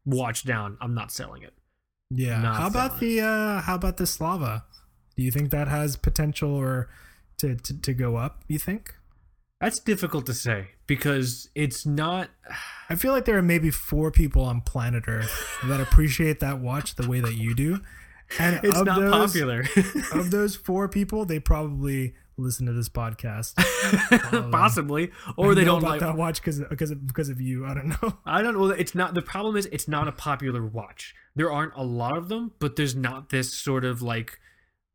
watch 0.05 0.45
down. 0.45 0.77
I'm 0.81 0.95
not 0.95 1.11
selling 1.13 1.43
it. 1.43 1.55
Yeah. 2.11 2.41
Not 2.41 2.57
how 2.57 2.67
about 2.67 3.01
the 3.01 3.21
uh 3.21 3.61
how 3.63 3.75
about 3.75 3.97
the 3.97 4.07
Slava? 4.07 4.65
Do 5.17 5.23
you 5.23 5.31
think 5.31 5.51
that 5.51 5.69
has 5.69 5.97
potential 5.97 6.55
or 6.55 6.89
to, 7.39 7.55
to, 7.57 7.81
to 7.81 7.95
go 7.95 8.17
up, 8.17 8.43
you 8.49 8.59
think? 8.59 8.95
That's 9.61 9.79
difficult 9.79 10.27
to 10.27 10.35
say 10.35 10.69
because 10.87 11.49
it's 11.55 11.87
not. 11.87 12.31
I 12.91 12.97
feel 12.97 13.13
like 13.13 13.25
there 13.25 13.39
are 13.39 13.43
maybe 13.43 13.71
four 13.71 14.11
people 14.11 14.43
on 14.43 14.61
planet 14.61 15.05
Earth 15.07 15.59
that 15.65 15.81
appreciate 15.81 16.41
that 16.41 16.61
watch 16.61 16.97
the 16.97 17.09
way 17.09 17.21
that 17.21 17.35
you 17.35 17.55
do. 17.55 17.81
And 18.39 18.61
It's 18.63 18.83
not 18.83 19.01
those, 19.01 19.33
popular. 19.33 19.65
of 20.13 20.31
those 20.31 20.57
four 20.57 20.89
people, 20.89 21.25
they 21.25 21.39
probably 21.41 22.15
listen 22.37 22.67
to 22.67 22.73
this 22.73 22.89
podcast. 22.89 23.55
Um, 24.33 24.51
Possibly, 24.51 25.11
or 25.37 25.55
they 25.55 25.65
don't 25.65 25.79
about 25.79 25.91
like. 25.91 26.01
that 26.01 26.17
watch 26.17 26.41
because 26.41 26.61
because 26.61 26.91
of, 26.91 27.07
because 27.07 27.29
of 27.29 27.41
you. 27.41 27.67
I 27.67 27.75
don't 27.75 27.89
know. 27.89 28.19
I 28.27 28.43
don't 28.43 28.55
know. 28.55 28.71
It's 28.71 28.95
not 28.95 29.15
the 29.15 29.23
problem. 29.23 29.57
Is 29.57 29.67
it's 29.67 29.87
not 29.87 30.09
a 30.09 30.13
popular 30.13 30.65
watch. 30.65 31.15
There 31.37 31.53
aren't 31.53 31.75
a 31.77 31.83
lot 31.83 32.17
of 32.17 32.29
them, 32.29 32.53
but 32.59 32.77
there's 32.77 32.95
not 32.97 33.29
this 33.29 33.53
sort 33.53 33.85
of 33.85 34.03
like 34.03 34.41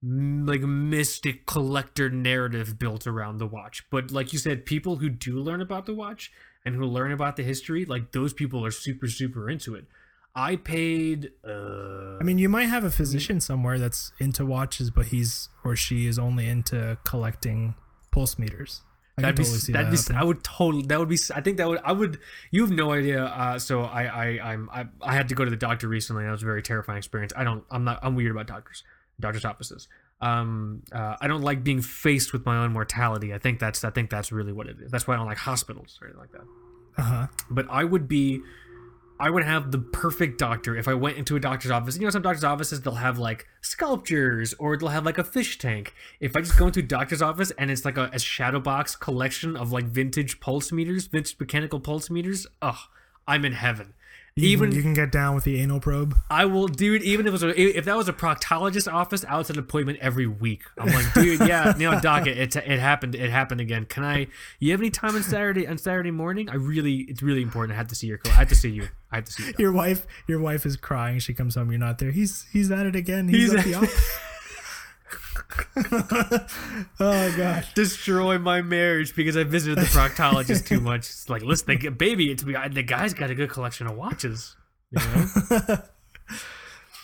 like 0.02 0.62
mystic 0.62 1.46
collector 1.46 2.10
narrative 2.10 2.80
built 2.80 3.06
around 3.06 3.38
the 3.38 3.48
watch. 3.48 3.86
But 3.90 4.12
like 4.12 4.34
you 4.34 4.40
said, 4.40 4.66
people 4.66 4.98
who 4.98 5.10
do 5.10 5.40
learn 5.40 5.62
about 5.62 5.86
the 5.86 5.94
watch 5.94 6.32
and 6.66 6.76
who 6.76 6.86
learn 6.86 7.12
about 7.12 7.36
the 7.36 7.44
history, 7.44 7.86
like 7.86 8.12
those 8.12 8.34
people 8.34 8.66
are 8.66 8.72
super 8.72 9.08
super 9.08 9.50
into 9.50 9.76
it. 9.76 9.86
I 10.36 10.56
paid. 10.56 11.32
Uh, 11.48 12.18
I 12.20 12.24
mean, 12.24 12.38
you 12.38 12.50
might 12.50 12.66
have 12.68 12.84
a 12.84 12.92
physician 12.92 13.42
somewhere 13.42 13.80
that's 13.80 14.12
into 14.20 14.46
watches, 14.46 14.90
but 14.92 15.08
he's 15.08 15.50
or 15.64 15.76
she 15.76 16.06
is 16.06 16.18
only 16.20 16.48
into 16.48 16.98
collecting 17.04 17.76
pulse 18.12 18.40
meters. 18.40 18.82
I 19.18 19.22
That'd 19.24 19.36
can 19.36 19.44
be, 19.44 19.46
totally 19.48 19.60
see 19.60 19.72
that'd 19.74 19.92
that. 19.92 20.08
be. 20.10 20.16
I 20.16 20.24
would 20.24 20.44
totally, 20.46 20.84
that 20.86 20.98
would 20.98 21.10
be, 21.10 21.18
I 21.36 21.42
think 21.42 21.58
that 21.58 21.68
would, 21.68 21.80
I 21.84 21.92
would, 21.92 22.20
you 22.52 22.62
have 22.62 22.72
no 22.72 22.94
idea. 22.94 23.26
Uh, 23.26 23.60
so 23.60 23.82
I, 23.82 24.04
I, 24.06 24.52
I'm, 24.54 24.70
I, 24.72 24.86
I 25.02 25.14
had 25.14 25.28
to 25.28 25.36
go 25.36 25.44
to 25.44 25.52
the 25.52 25.58
doctor 25.58 25.90
recently. 25.90 26.22
and 26.24 26.30
That 26.30 26.34
was 26.34 26.44
a 26.44 26.46
very 26.46 26.64
terrifying 26.64 27.00
experience. 27.00 27.34
I 27.36 27.44
don't, 27.44 27.66
I'm 27.70 27.84
not, 27.84 28.00
I'm 28.02 28.16
weird 28.16 28.32
about 28.32 28.48
doctors, 28.48 28.84
doctor's 29.20 29.44
offices. 29.44 29.90
Um, 30.22 30.84
uh, 30.94 31.18
I 31.20 31.28
don't 31.28 31.42
like 31.42 31.66
being 31.66 31.82
faced 31.82 32.32
with 32.32 32.46
my 32.46 32.64
own 32.64 32.72
mortality. 32.72 33.34
I 33.34 33.40
think 33.40 33.60
that's, 33.60 33.84
I 33.84 33.90
think 33.90 34.10
that's 34.10 34.32
really 34.32 34.54
what 34.54 34.68
it 34.68 34.78
is. 34.80 34.90
That's 34.90 35.06
why 35.06 35.16
I 35.16 35.18
don't 35.18 35.28
like 35.28 35.38
hospitals 35.38 36.00
or 36.02 36.08
anything 36.08 36.22
like 36.22 36.32
that. 36.32 37.02
Uh-huh. 37.02 37.28
But 37.50 37.68
I 37.70 37.84
would 37.84 38.08
be, 38.08 38.40
I 39.22 39.30
would 39.30 39.44
have 39.44 39.72
the 39.72 39.80
perfect 39.80 40.40
doctor 40.40 40.78
if 40.78 40.88
I 40.88 40.94
went 40.94 41.18
into 41.18 41.36
a 41.36 41.42
doctor's 41.42 41.72
office. 41.72 41.98
You 41.98 42.04
know, 42.04 42.10
some 42.10 42.22
doctor's 42.22 42.46
offices 42.46 42.82
they'll 42.82 42.96
have 42.96 43.20
like 43.20 43.48
sculptures 43.62 44.54
or 44.58 44.78
they'll 44.78 44.90
have 44.90 45.06
like 45.06 45.18
a 45.18 45.26
fish 45.26 45.58
tank. 45.58 45.94
If 46.22 46.38
I 46.38 46.42
just 46.42 46.58
go 46.58 46.68
into 46.68 46.80
a 46.80 46.84
doctor's 46.84 47.22
office 47.22 47.52
and 47.58 47.70
it's 47.70 47.84
like 47.84 47.98
a, 47.98 48.10
a 48.14 48.20
shadow 48.20 48.62
box 48.62 48.96
collection 48.96 49.58
of 49.58 49.74
like 49.74 49.86
vintage 49.86 50.40
pulse 50.40 50.72
meters, 50.72 51.08
vintage 51.08 51.36
mechanical 51.38 51.82
pulse 51.82 52.10
meters, 52.10 52.48
oh, 52.62 52.86
I'm 53.28 53.44
in 53.44 53.52
heaven. 53.54 53.94
You 54.40 54.48
Even 54.50 54.70
can, 54.70 54.78
you 54.78 54.82
can 54.82 54.94
get 54.94 55.12
down 55.12 55.36
with 55.36 55.44
the 55.44 55.60
anal 55.60 55.80
probe. 55.82 56.16
I 56.30 56.46
will, 56.46 56.68
dude. 56.68 57.04
Even 57.04 57.26
if 57.28 57.32
it 57.32 57.34
was 57.34 57.44
a, 57.44 57.78
if 57.78 57.86
that 57.86 57.98
was 57.98 58.08
a 58.08 58.14
proctologist 58.14 58.92
office, 58.92 59.26
I 59.28 59.36
would 59.36 59.46
set 59.46 59.58
an 59.58 59.64
appointment 59.64 60.00
every 60.00 60.28
week. 60.28 60.64
I'm 60.78 60.88
like, 60.88 61.14
dude, 61.14 61.42
yeah, 61.48 61.76
you 61.78 61.92
know, 61.92 62.00
doc, 62.00 62.26
it, 62.26 62.38
it 62.38 62.56
it 62.56 62.80
happened, 62.80 63.16
it 63.16 63.30
happened 63.30 63.60
again. 63.60 63.86
Can 63.86 64.06
I? 64.06 64.28
You 64.60 64.72
have 64.72 64.80
any 64.80 64.92
time 64.92 65.16
on 65.16 65.24
Saturday 65.24 65.68
on 65.68 65.78
Saturday 65.78 66.12
morning? 66.12 66.50
I 66.50 66.56
really, 66.56 67.00
it's 67.10 67.22
really 67.22 67.42
important. 67.42 67.74
I 67.74 67.78
have 67.78 67.88
to 67.88 67.96
see 67.96 68.08
your, 68.08 68.20
I 68.26 68.30
have 68.30 68.50
to 68.50 68.56
see 68.56 68.70
you. 68.70 68.88
I 69.12 69.18
have 69.18 69.26
to 69.26 69.32
see 69.32 69.44
you. 69.48 69.54
Your 69.58 69.72
wife, 69.74 70.08
your 70.28 70.40
wife 70.40 70.66
is 70.66 70.78
crying. 70.78 71.20
She 71.20 71.34
comes 71.34 71.56
home. 71.56 71.70
You're 71.72 71.80
not 71.80 71.98
there. 71.98 72.12
He's 72.12 72.46
he's 72.54 72.72
at 72.72 72.86
it 72.86 72.96
again. 72.96 73.28
He's, 73.28 73.52
He's 73.52 73.54
at 73.56 73.66
the 73.66 73.74
office. 73.76 74.20
oh 77.00 77.34
gosh. 77.36 77.74
destroy 77.74 78.38
my 78.38 78.62
marriage 78.62 79.16
because 79.16 79.38
I 79.38 79.44
visited 79.44 79.78
the 79.78 79.88
proctologist 79.88 80.68
too 80.68 80.80
much. 80.80 81.02
It's 81.02 81.30
like, 81.30 81.42
listen, 81.42 81.78
the, 81.80 81.90
baby, 81.90 82.32
it's 82.32 82.44
the 82.44 82.84
guy's 82.84 83.14
got 83.14 83.30
a 83.30 83.36
good 83.36 83.50
collection 83.50 83.88
of 83.88 83.96
watches. 83.96 84.56
You 84.92 85.00
know? 85.00 85.26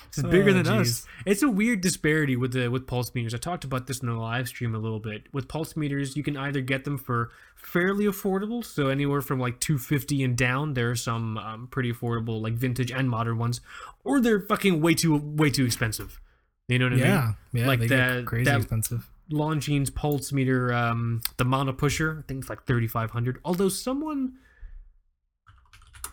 It's 0.08 0.22
bigger 0.24 0.52
Oh, 0.52 0.54
than 0.54 0.68
us. 0.68 1.06
It's 1.26 1.44
a 1.44 1.50
weird 1.50 1.82
disparity 1.82 2.36
with 2.36 2.54
the 2.54 2.68
with 2.70 2.88
pulse 2.88 3.14
meters. 3.14 3.34
I 3.34 3.38
talked 3.38 3.64
about 3.64 3.88
this 3.88 4.00
in 4.00 4.08
the 4.08 4.14
live 4.14 4.48
stream 4.48 4.76
a 4.76 4.80
little 4.80 5.00
bit. 5.00 5.24
With 5.34 5.48
pulse 5.48 5.76
meters, 5.76 6.16
you 6.16 6.24
can 6.24 6.38
either 6.38 6.62
get 6.62 6.84
them 6.84 6.98
for 6.98 7.32
fairly 7.56 8.06
affordable, 8.06 8.64
so 8.64 8.88
anywhere 8.88 9.22
from 9.22 9.40
like 9.40 9.60
two 9.60 9.78
fifty 9.78 10.24
and 10.24 10.38
down. 10.38 10.74
There 10.74 10.90
are 10.92 10.96
some 10.96 11.38
um, 11.38 11.68
pretty 11.68 11.92
affordable, 11.92 12.42
like 12.42 12.54
vintage 12.54 12.92
and 12.92 13.10
modern 13.10 13.38
ones, 13.38 13.62
or 14.04 14.20
they're 14.20 14.40
fucking 14.40 14.82
way 14.82 14.94
too 14.94 15.18
way 15.18 15.50
too 15.50 15.66
expensive. 15.66 16.20
You 16.68 16.80
know 16.80 16.86
what 16.86 16.94
I 16.94 16.96
mean? 16.96 17.06
Yeah, 17.06 17.32
yeah. 17.54 17.68
Like 17.68 17.80
that- 17.88 18.26
crazy 18.26 18.46
that- 18.46 18.58
expensive. 18.62 19.10
Longines 19.32 19.94
pulse 19.94 20.32
meter, 20.32 20.72
um, 20.72 21.22
the 21.38 21.46
mono 21.46 21.74
pusher, 21.74 22.20
I 22.24 22.28
think 22.28 22.42
it's 22.42 22.50
like 22.50 22.66
3,500. 22.66 23.40
Although 23.44 23.70
someone, 23.70 24.34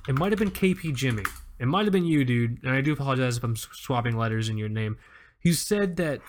it 0.09 0.19
might 0.19 0.33
have 0.33 0.39
been 0.39 0.51
KP 0.51 0.95
Jimmy. 0.95 1.24
It 1.59 1.66
might 1.66 1.85
have 1.85 1.93
been 1.93 2.07
you, 2.07 2.24
dude. 2.24 2.62
And 2.62 2.73
I 2.73 2.81
do 2.81 2.93
apologize 2.93 3.37
if 3.37 3.45
I'm 3.45 3.55
swapping 3.57 4.16
letters 4.16 4.49
in 4.49 4.57
your 4.57 4.70
name. 4.70 4.97
You 5.43 5.53
said 5.53 5.97
that 5.97 6.20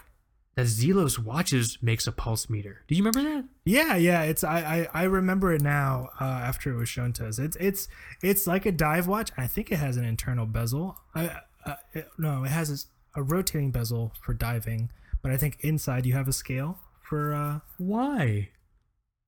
that 0.56 0.66
Zelos 0.68 1.18
watches 1.18 1.80
makes 1.82 2.06
a 2.06 2.12
pulse 2.12 2.48
meter. 2.50 2.84
Do 2.88 2.94
you 2.95 3.04
remember 3.04 3.24
that? 3.34 3.45
Yeah, 3.66 3.95
yeah. 3.95 4.24
It's 4.24 4.44
I 4.44 4.88
I, 4.94 5.02
I 5.02 5.04
remember 5.06 5.54
it 5.54 5.62
now 5.62 6.10
uh, 6.20 6.26
after 6.26 6.72
it 6.72 6.76
was 6.78 6.90
shown 6.90 7.14
to 7.14 7.28
us. 7.28 7.40
It's 7.40 7.56
it's 7.62 7.88
it's 8.22 8.45
like 8.45 8.66
a 8.66 8.72
dive 8.72 9.08
watch. 9.08 9.32
I 9.38 9.48
think 9.48 9.72
it 9.72 9.78
has 9.78 9.95
an 9.98 10.04
internal 10.06 10.45
bezel. 10.45 11.00
I, 11.16 11.40
uh, 11.66 11.76
it, 11.94 12.10
no, 12.20 12.44
it 12.44 12.50
has 12.52 12.88
a, 13.15 13.19
a 13.19 13.23
rotating 13.23 13.72
bezel 13.72 14.14
for 14.22 14.34
diving, 14.34 14.91
but 15.22 15.31
I 15.31 15.38
think 15.38 15.57
inside 15.61 16.06
you 16.06 16.14
have 16.14 16.27
a 16.27 16.34
scale 16.34 16.80
for. 17.02 17.34
uh 17.34 17.60
Why? 17.77 18.49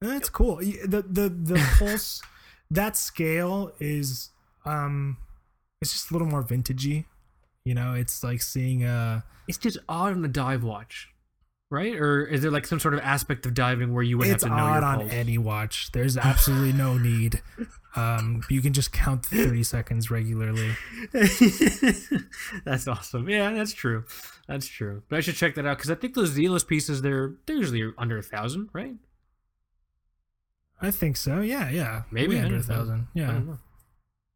That's 0.02 0.30
cool. 0.30 0.58
The 0.58 1.04
the 1.08 1.30
the 1.30 1.70
pulse 1.80 2.22
that 2.70 2.98
scale 2.98 3.72
is 3.80 4.30
um 4.66 5.18
it's 5.82 5.94
just 5.94 6.10
a 6.10 6.14
little 6.14 6.28
more 6.28 6.44
vintagey. 6.44 7.06
You 7.64 7.74
know, 7.74 7.94
it's 7.94 8.24
like 8.24 8.42
seeing 8.42 8.84
uh 8.84 9.22
It's 9.48 9.58
just 9.58 9.78
odd 9.90 10.14
on 10.14 10.26
a 10.26 10.28
dive 10.28 10.64
watch, 10.64 11.10
right? 11.70 11.96
Or 11.96 12.26
is 12.26 12.42
there 12.42 12.52
like 12.52 12.66
some 12.66 12.80
sort 12.80 12.94
of 12.94 13.00
aspect 13.02 13.46
of 13.46 13.54
diving 13.54 13.94
where 13.94 14.04
you 14.04 14.18
would 14.18 14.28
it's 14.28 14.44
have 14.44 14.52
to 14.52 14.56
know 14.58 14.64
odd 14.64 14.84
on 14.84 15.10
any 15.10 15.38
watch. 15.38 15.92
There's 15.92 16.18
absolutely 16.18 16.74
no 16.74 16.98
need. 16.98 17.42
Um, 17.96 18.44
you 18.50 18.62
can 18.62 18.74
just 18.74 18.92
count 18.92 19.30
the 19.30 19.46
30 19.46 19.64
seconds 19.64 20.12
regularly. 20.12 20.76
that's 22.66 22.88
awesome. 22.88 23.30
Yeah, 23.30 23.52
that's 23.54 23.74
true. 23.74 24.04
That's 24.48 24.68
true. 24.68 25.04
But 25.10 25.18
I 25.18 25.20
should 25.22 25.36
check 25.36 25.56
that 25.56 25.66
out 25.66 25.78
because 25.78 25.92
I 25.92 25.96
think 25.96 26.14
those 26.14 26.38
Zelos 26.38 26.68
pieces 26.68 27.02
they're 27.02 27.36
they're 27.46 27.56
usually 27.56 27.92
under 27.98 28.18
a 28.18 28.24
thousand, 28.24 28.70
right? 28.74 28.96
I 30.82 30.92
think 30.92 31.18
so. 31.18 31.40
Yeah, 31.40 31.70
yeah. 31.70 32.04
Maybe 32.12 32.36
Way 32.36 32.42
under 32.42 32.58
a 32.58 32.64
thousand. 32.64 33.08
Yeah, 33.14 33.42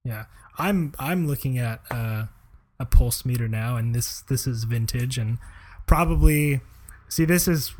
yeah. 0.03 0.25
I'm 0.57 0.93
I'm 0.97 1.27
looking 1.27 1.57
at 1.57 1.81
uh, 1.91 2.25
a 2.79 2.85
pulse 2.85 3.25
meter 3.25 3.47
now, 3.47 3.75
and 3.75 3.93
this 3.93 4.21
this 4.21 4.47
is 4.47 4.63
vintage, 4.63 5.17
and 5.17 5.37
probably 5.85 6.61
see 7.09 7.25
this 7.25 7.47
is 7.47 7.73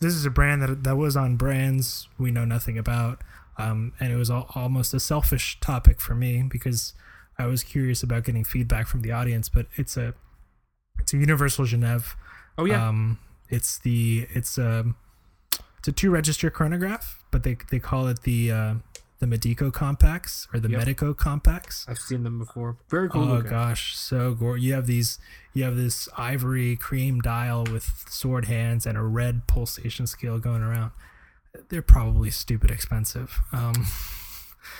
this 0.00 0.14
is 0.14 0.24
a 0.24 0.30
brand 0.30 0.62
that 0.62 0.84
that 0.84 0.96
was 0.96 1.16
on 1.16 1.36
brands 1.36 2.08
we 2.18 2.30
know 2.30 2.44
nothing 2.44 2.78
about, 2.78 3.22
um, 3.58 3.92
and 3.98 4.12
it 4.12 4.16
was 4.16 4.30
al- 4.30 4.50
almost 4.54 4.94
a 4.94 5.00
selfish 5.00 5.58
topic 5.60 6.00
for 6.00 6.14
me 6.14 6.42
because 6.42 6.92
I 7.38 7.46
was 7.46 7.62
curious 7.62 8.02
about 8.02 8.24
getting 8.24 8.44
feedback 8.44 8.86
from 8.86 9.02
the 9.02 9.12
audience, 9.12 9.48
but 9.48 9.66
it's 9.76 9.96
a 9.96 10.14
it's 10.98 11.12
a 11.12 11.16
Universal 11.16 11.64
Genève. 11.64 12.14
Oh 12.56 12.64
yeah. 12.64 12.88
Um, 12.88 13.18
it's 13.48 13.78
the 13.78 14.26
it's 14.32 14.58
a 14.58 14.84
it's 15.78 15.88
a 15.88 15.92
two 15.92 16.10
register 16.10 16.50
chronograph, 16.50 17.22
but 17.30 17.42
they 17.42 17.56
they 17.70 17.78
call 17.78 18.06
it 18.06 18.22
the 18.22 18.52
uh, 18.52 18.74
the 19.24 19.28
Medico 19.30 19.70
Compax 19.70 20.46
or 20.52 20.60
the 20.60 20.68
Yep. 20.68 20.78
Medico 20.78 21.14
Compax. 21.14 21.86
I've 21.88 21.98
seen 21.98 22.22
them 22.24 22.38
before. 22.38 22.76
Very 22.90 23.08
cool. 23.08 23.22
Oh 23.32 23.40
gosh, 23.42 23.96
so 23.96 24.34
gore! 24.34 24.58
You 24.58 24.74
have 24.74 24.86
these, 24.86 25.18
you 25.54 25.64
have 25.64 25.76
this 25.76 26.08
ivory 26.18 26.76
cream 26.76 27.20
dial 27.20 27.64
with 27.64 28.04
sword 28.08 28.44
hands 28.44 28.84
and 28.86 28.98
a 28.98 29.02
red 29.02 29.46
pulsation 29.46 30.06
scale 30.06 30.38
going 30.38 30.62
around. 30.62 30.92
They're 31.70 31.82
probably 31.82 32.30
stupid 32.30 32.70
expensive. 32.70 33.40
Um, 33.52 33.72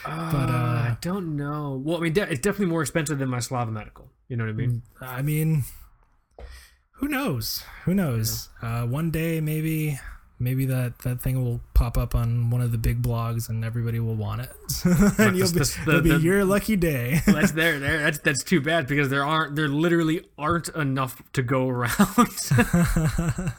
Uh, 0.04 0.32
But, 0.32 0.50
uh, 0.50 0.52
I 0.52 0.96
don't 1.00 1.36
know. 1.36 1.80
Well, 1.82 1.98
I 1.98 2.00
mean, 2.00 2.12
de- 2.12 2.30
it's 2.30 2.40
definitely 2.40 2.66
more 2.66 2.82
expensive 2.82 3.18
than 3.18 3.28
my 3.28 3.38
Slava 3.40 3.70
Medical. 3.70 4.10
You 4.28 4.36
know 4.36 4.44
what 4.44 4.50
I 4.50 4.54
mean? 4.54 4.82
I 5.00 5.22
mean, 5.22 5.64
who 6.92 7.08
knows? 7.08 7.62
Who 7.84 7.94
knows? 7.94 8.48
Uh, 8.62 8.86
one 8.86 9.10
day, 9.10 9.40
maybe, 9.40 9.98
maybe 10.38 10.66
that 10.66 10.98
that 11.00 11.20
thing 11.22 11.42
will 11.42 11.60
pop 11.74 11.96
up 11.96 12.14
on 12.14 12.50
one 12.50 12.60
of 12.60 12.72
the 12.72 12.78
big 12.78 13.02
blogs, 13.02 13.48
and 13.48 13.64
everybody 13.64 14.00
will 14.00 14.14
want 14.16 14.40
it, 14.42 14.50
and 15.18 15.36
you'll 15.36 15.52
be, 15.52 15.58
this- 15.60 15.76
the- 15.86 16.00
be 16.02 16.10
the- 16.10 16.20
your 16.20 16.44
lucky 16.44 16.76
day. 16.76 17.20
Well, 17.26 17.36
that's 17.40 17.52
there. 17.52 17.78
There. 17.78 17.98
That's 18.02 18.18
that's 18.18 18.42
too 18.44 18.60
bad 18.60 18.86
because 18.86 19.08
there 19.10 19.24
aren't. 19.24 19.56
There 19.56 19.68
literally 19.68 20.22
aren't 20.38 20.68
enough 20.70 21.22
to 21.32 21.42
go 21.42 21.68
around. 21.68 21.92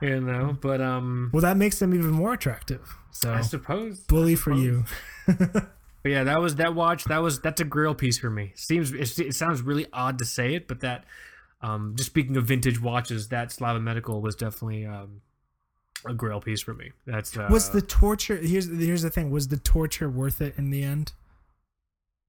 you 0.00 0.20
know. 0.20 0.56
But 0.60 0.80
um, 0.80 1.30
well, 1.32 1.42
that 1.42 1.56
makes 1.56 1.78
them 1.78 1.94
even 1.94 2.10
more 2.10 2.32
attractive. 2.32 2.96
So, 3.12 3.32
I 3.32 3.42
suppose. 3.42 4.00
bully 4.00 4.34
for 4.34 4.54
you. 4.54 4.84
But 5.26 6.08
yeah, 6.12 6.24
that 6.24 6.40
was 6.40 6.54
that 6.56 6.74
watch. 6.74 7.04
That 7.04 7.18
was 7.18 7.40
that's 7.40 7.60
a 7.60 7.64
grail 7.64 7.94
piece 7.94 8.18
for 8.18 8.30
me. 8.30 8.52
Seems 8.54 8.92
it, 8.92 9.18
it 9.18 9.34
sounds 9.34 9.60
really 9.60 9.86
odd 9.92 10.18
to 10.20 10.24
say 10.24 10.54
it, 10.54 10.66
but 10.66 10.80
that 10.80 11.04
um, 11.60 11.92
just 11.96 12.08
speaking 12.08 12.36
of 12.38 12.46
vintage 12.46 12.80
watches, 12.80 13.28
that 13.28 13.52
Slava 13.52 13.80
Medical 13.80 14.22
was 14.22 14.34
definitely 14.34 14.86
um, 14.86 15.20
a 16.04 16.14
grail 16.14 16.40
piece 16.40 16.60
for 16.60 16.74
me. 16.74 16.92
That's 17.06 17.36
uh, 17.36 17.48
was 17.50 17.70
the 17.70 17.82
torture? 17.82 18.36
Here's 18.36 18.66
here's 18.66 19.02
the 19.02 19.10
thing: 19.10 19.30
was 19.30 19.48
the 19.48 19.56
torture 19.58 20.08
worth 20.08 20.40
it 20.40 20.54
in 20.56 20.70
the 20.70 20.82
end? 20.82 21.12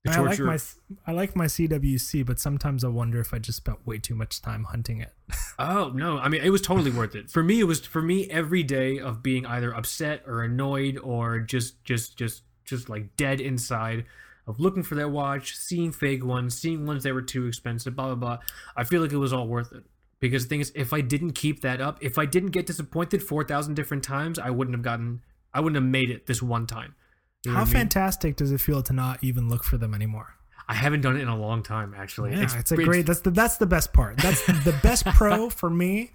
the 0.04 0.12
I 0.12 0.20
like 0.20 0.40
my 0.40 0.58
I 1.06 1.12
like 1.12 1.36
my 1.36 1.46
CWC, 1.46 2.26
but 2.26 2.40
sometimes 2.40 2.84
I 2.84 2.88
wonder 2.88 3.20
if 3.20 3.34
I 3.34 3.40
just 3.40 3.58
spent 3.58 3.86
way 3.86 4.00
too 4.00 4.16
much 4.16 4.42
time 4.42 4.66
hunting 4.66 5.02
it. 5.02 5.14
Oh 5.60 5.92
no! 5.94 6.18
I 6.18 6.28
mean, 6.28 6.42
it 6.42 6.50
was 6.50 6.62
totally 6.62 6.90
worth 6.90 7.14
it 7.14 7.30
for 7.30 7.44
me. 7.44 7.60
It 7.60 7.66
was 7.66 7.82
for 7.82 8.02
me 8.02 8.28
every 8.32 8.64
day 8.64 8.98
of 8.98 9.22
being 9.22 9.46
either 9.46 9.72
upset 9.72 10.24
or 10.26 10.42
annoyed 10.42 10.98
or 10.98 11.40
just, 11.40 11.84
just, 11.84 12.18
just, 12.18 12.42
just 12.66 12.90
like 12.90 13.16
dead 13.16 13.40
inside 13.40 14.06
of 14.48 14.60
looking 14.60 14.82
for 14.82 14.96
that 14.96 15.10
watch, 15.10 15.56
seeing 15.56 15.92
fake 15.92 16.26
ones, 16.26 16.58
seeing 16.58 16.88
ones 16.88 17.04
that 17.04 17.14
were 17.14 17.22
too 17.22 17.46
expensive, 17.46 17.96
blah 17.96 18.08
blah 18.08 18.16
blah. 18.16 18.38
I 18.76 18.86
feel 18.86 19.04
like 19.04 19.12
it 19.12 19.18
was 19.18 19.34
all 19.34 19.48
worth 19.48 19.72
it 19.72 19.84
because 20.22 20.44
the 20.44 20.50
thing 20.50 20.62
is, 20.62 20.72
if 20.76 20.94
I 20.94 21.02
didn't 21.02 21.34
keep 21.34 21.62
that 21.62 21.82
up, 21.82 21.98
if 22.02 22.18
I 22.18 22.26
didn't 22.26 22.52
get 22.52 22.66
disappointed 22.66 23.22
four 23.22 23.44
thousand 23.44 23.74
different 23.74 24.04
times, 24.04 24.40
I 24.40 24.52
wouldn't 24.52 24.76
have 24.76 24.84
gotten, 24.84 25.22
I 25.54 25.60
wouldn't 25.60 25.76
have 25.76 25.92
made 25.92 26.10
it 26.10 26.28
this 26.28 26.42
one 26.42 26.68
time. 26.68 26.96
You 27.44 27.52
know 27.52 27.58
How 27.58 27.64
what 27.64 27.70
I 27.70 27.74
mean? 27.74 27.82
fantastic 27.82 28.36
does 28.38 28.52
it 28.52 28.62
feel 28.62 28.84
to 28.84 28.94
not 28.94 29.24
even 29.24 29.50
look 29.50 29.64
for 29.64 29.78
them 29.78 29.94
anymore? 29.94 30.36
I 30.70 30.76
haven't 30.76 31.02
done 31.02 31.18
it 31.18 31.22
in 31.22 31.28
a 31.28 31.36
long 31.36 31.64
time, 31.64 31.94
actually. 31.98 32.32
Yeah, 32.32 32.48
it's, 32.58 32.72
a 32.72 32.78
great. 32.78 33.06
That's 33.06 33.22
the 33.22 33.32
that's 33.32 33.58
the 33.58 33.66
best 33.66 33.92
part. 33.92 34.18
That's 34.18 34.46
the 34.46 34.78
best 34.82 35.06
pro 35.06 35.50
for 35.50 35.70
me. 35.70 36.12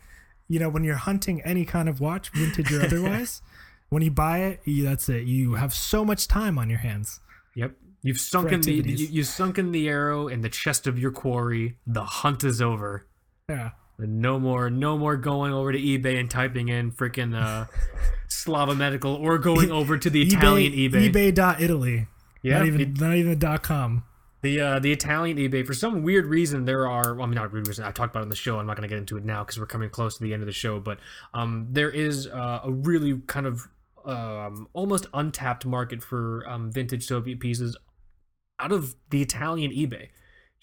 You 0.48 0.60
know, 0.60 0.68
when 0.68 0.84
you're 0.84 0.94
hunting 0.94 1.42
any 1.42 1.64
kind 1.64 1.88
of 1.88 2.00
watch, 2.00 2.30
vintage 2.30 2.72
or 2.72 2.82
otherwise, 2.82 3.42
when 3.88 4.02
you 4.02 4.12
buy 4.12 4.38
it, 4.38 4.60
you, 4.64 4.84
that's 4.84 5.08
it. 5.08 5.24
You 5.24 5.54
have 5.54 5.74
so 5.74 6.04
much 6.04 6.28
time 6.28 6.58
on 6.58 6.70
your 6.70 6.78
hands. 6.78 7.20
Yep. 7.56 7.72
You've 8.02 8.20
sunken 8.20 8.60
the 8.60 8.72
you, 8.72 9.08
you've 9.10 9.26
sunken 9.26 9.72
the 9.72 9.88
arrow 9.88 10.28
in 10.28 10.40
the 10.40 10.48
chest 10.48 10.86
of 10.86 10.98
your 10.98 11.10
quarry. 11.10 11.76
The 11.86 12.04
hunt 12.04 12.44
is 12.44 12.62
over. 12.62 13.06
Yeah. 13.48 13.70
No 13.98 14.38
more 14.38 14.68
no 14.70 14.98
more 14.98 15.16
going 15.16 15.52
over 15.52 15.72
to 15.72 15.78
eBay 15.78 16.20
and 16.20 16.30
typing 16.30 16.68
in 16.68 16.92
freaking 16.92 17.34
uh 17.34 17.64
Slava 18.28 18.74
Medical 18.74 19.14
or 19.14 19.38
going 19.38 19.70
over 19.70 19.96
to 19.96 20.10
the 20.10 20.22
Italian 20.22 20.72
eBay. 20.72 21.10
eBay.italy. 21.10 22.06
Yeah, 22.42 22.58
Not 22.58 22.66
even 22.66 22.80
it- 22.80 23.00
not 23.00 23.14
even 23.14 23.30
the 23.30 23.36
dot 23.36 23.62
com. 23.62 24.04
the 24.42 24.60
uh, 24.60 24.78
the 24.80 24.92
Italian 24.92 25.38
eBay 25.38 25.66
for 25.66 25.72
some 25.74 26.02
weird 26.02 26.26
reason 26.26 26.64
there 26.66 26.86
are 26.88 27.14
well, 27.14 27.24
I 27.24 27.26
mean 27.26 27.36
not 27.36 27.52
weird 27.52 27.66
reason 27.68 27.84
I 27.84 27.90
talked 27.90 28.12
about 28.12 28.20
it 28.20 28.24
on 28.24 28.28
the 28.28 28.36
show 28.36 28.58
I'm 28.58 28.66
not 28.66 28.76
going 28.76 28.88
to 28.88 28.92
get 28.94 28.98
into 28.98 29.16
it 29.16 29.24
now 29.24 29.42
because 29.42 29.58
we're 29.58 29.66
coming 29.66 29.88
close 29.90 30.18
to 30.18 30.22
the 30.22 30.32
end 30.34 30.42
of 30.42 30.46
the 30.46 30.52
show 30.52 30.78
but 30.78 30.98
um 31.32 31.68
there 31.70 31.90
is 31.90 32.26
uh, 32.26 32.60
a 32.64 32.70
really 32.70 33.20
kind 33.26 33.46
of 33.46 33.66
um 34.04 34.68
almost 34.74 35.06
untapped 35.14 35.64
market 35.66 36.02
for 36.02 36.44
um 36.48 36.70
vintage 36.70 37.04
Soviet 37.06 37.40
pieces 37.40 37.76
out 38.60 38.70
of 38.72 38.94
the 39.10 39.22
Italian 39.22 39.72
eBay 39.72 40.08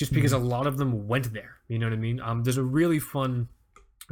just 0.04 0.14
because 0.14 0.34
a 0.34 0.38
lot 0.38 0.68
of 0.68 0.78
them 0.78 1.08
went 1.08 1.34
there 1.34 1.56
you 1.68 1.78
know 1.80 1.86
what 1.88 1.94
I 1.94 1.98
mean 2.08 2.20
um 2.20 2.44
there's 2.44 2.58
a 2.58 2.64
really 2.64 3.00
fun 3.00 3.48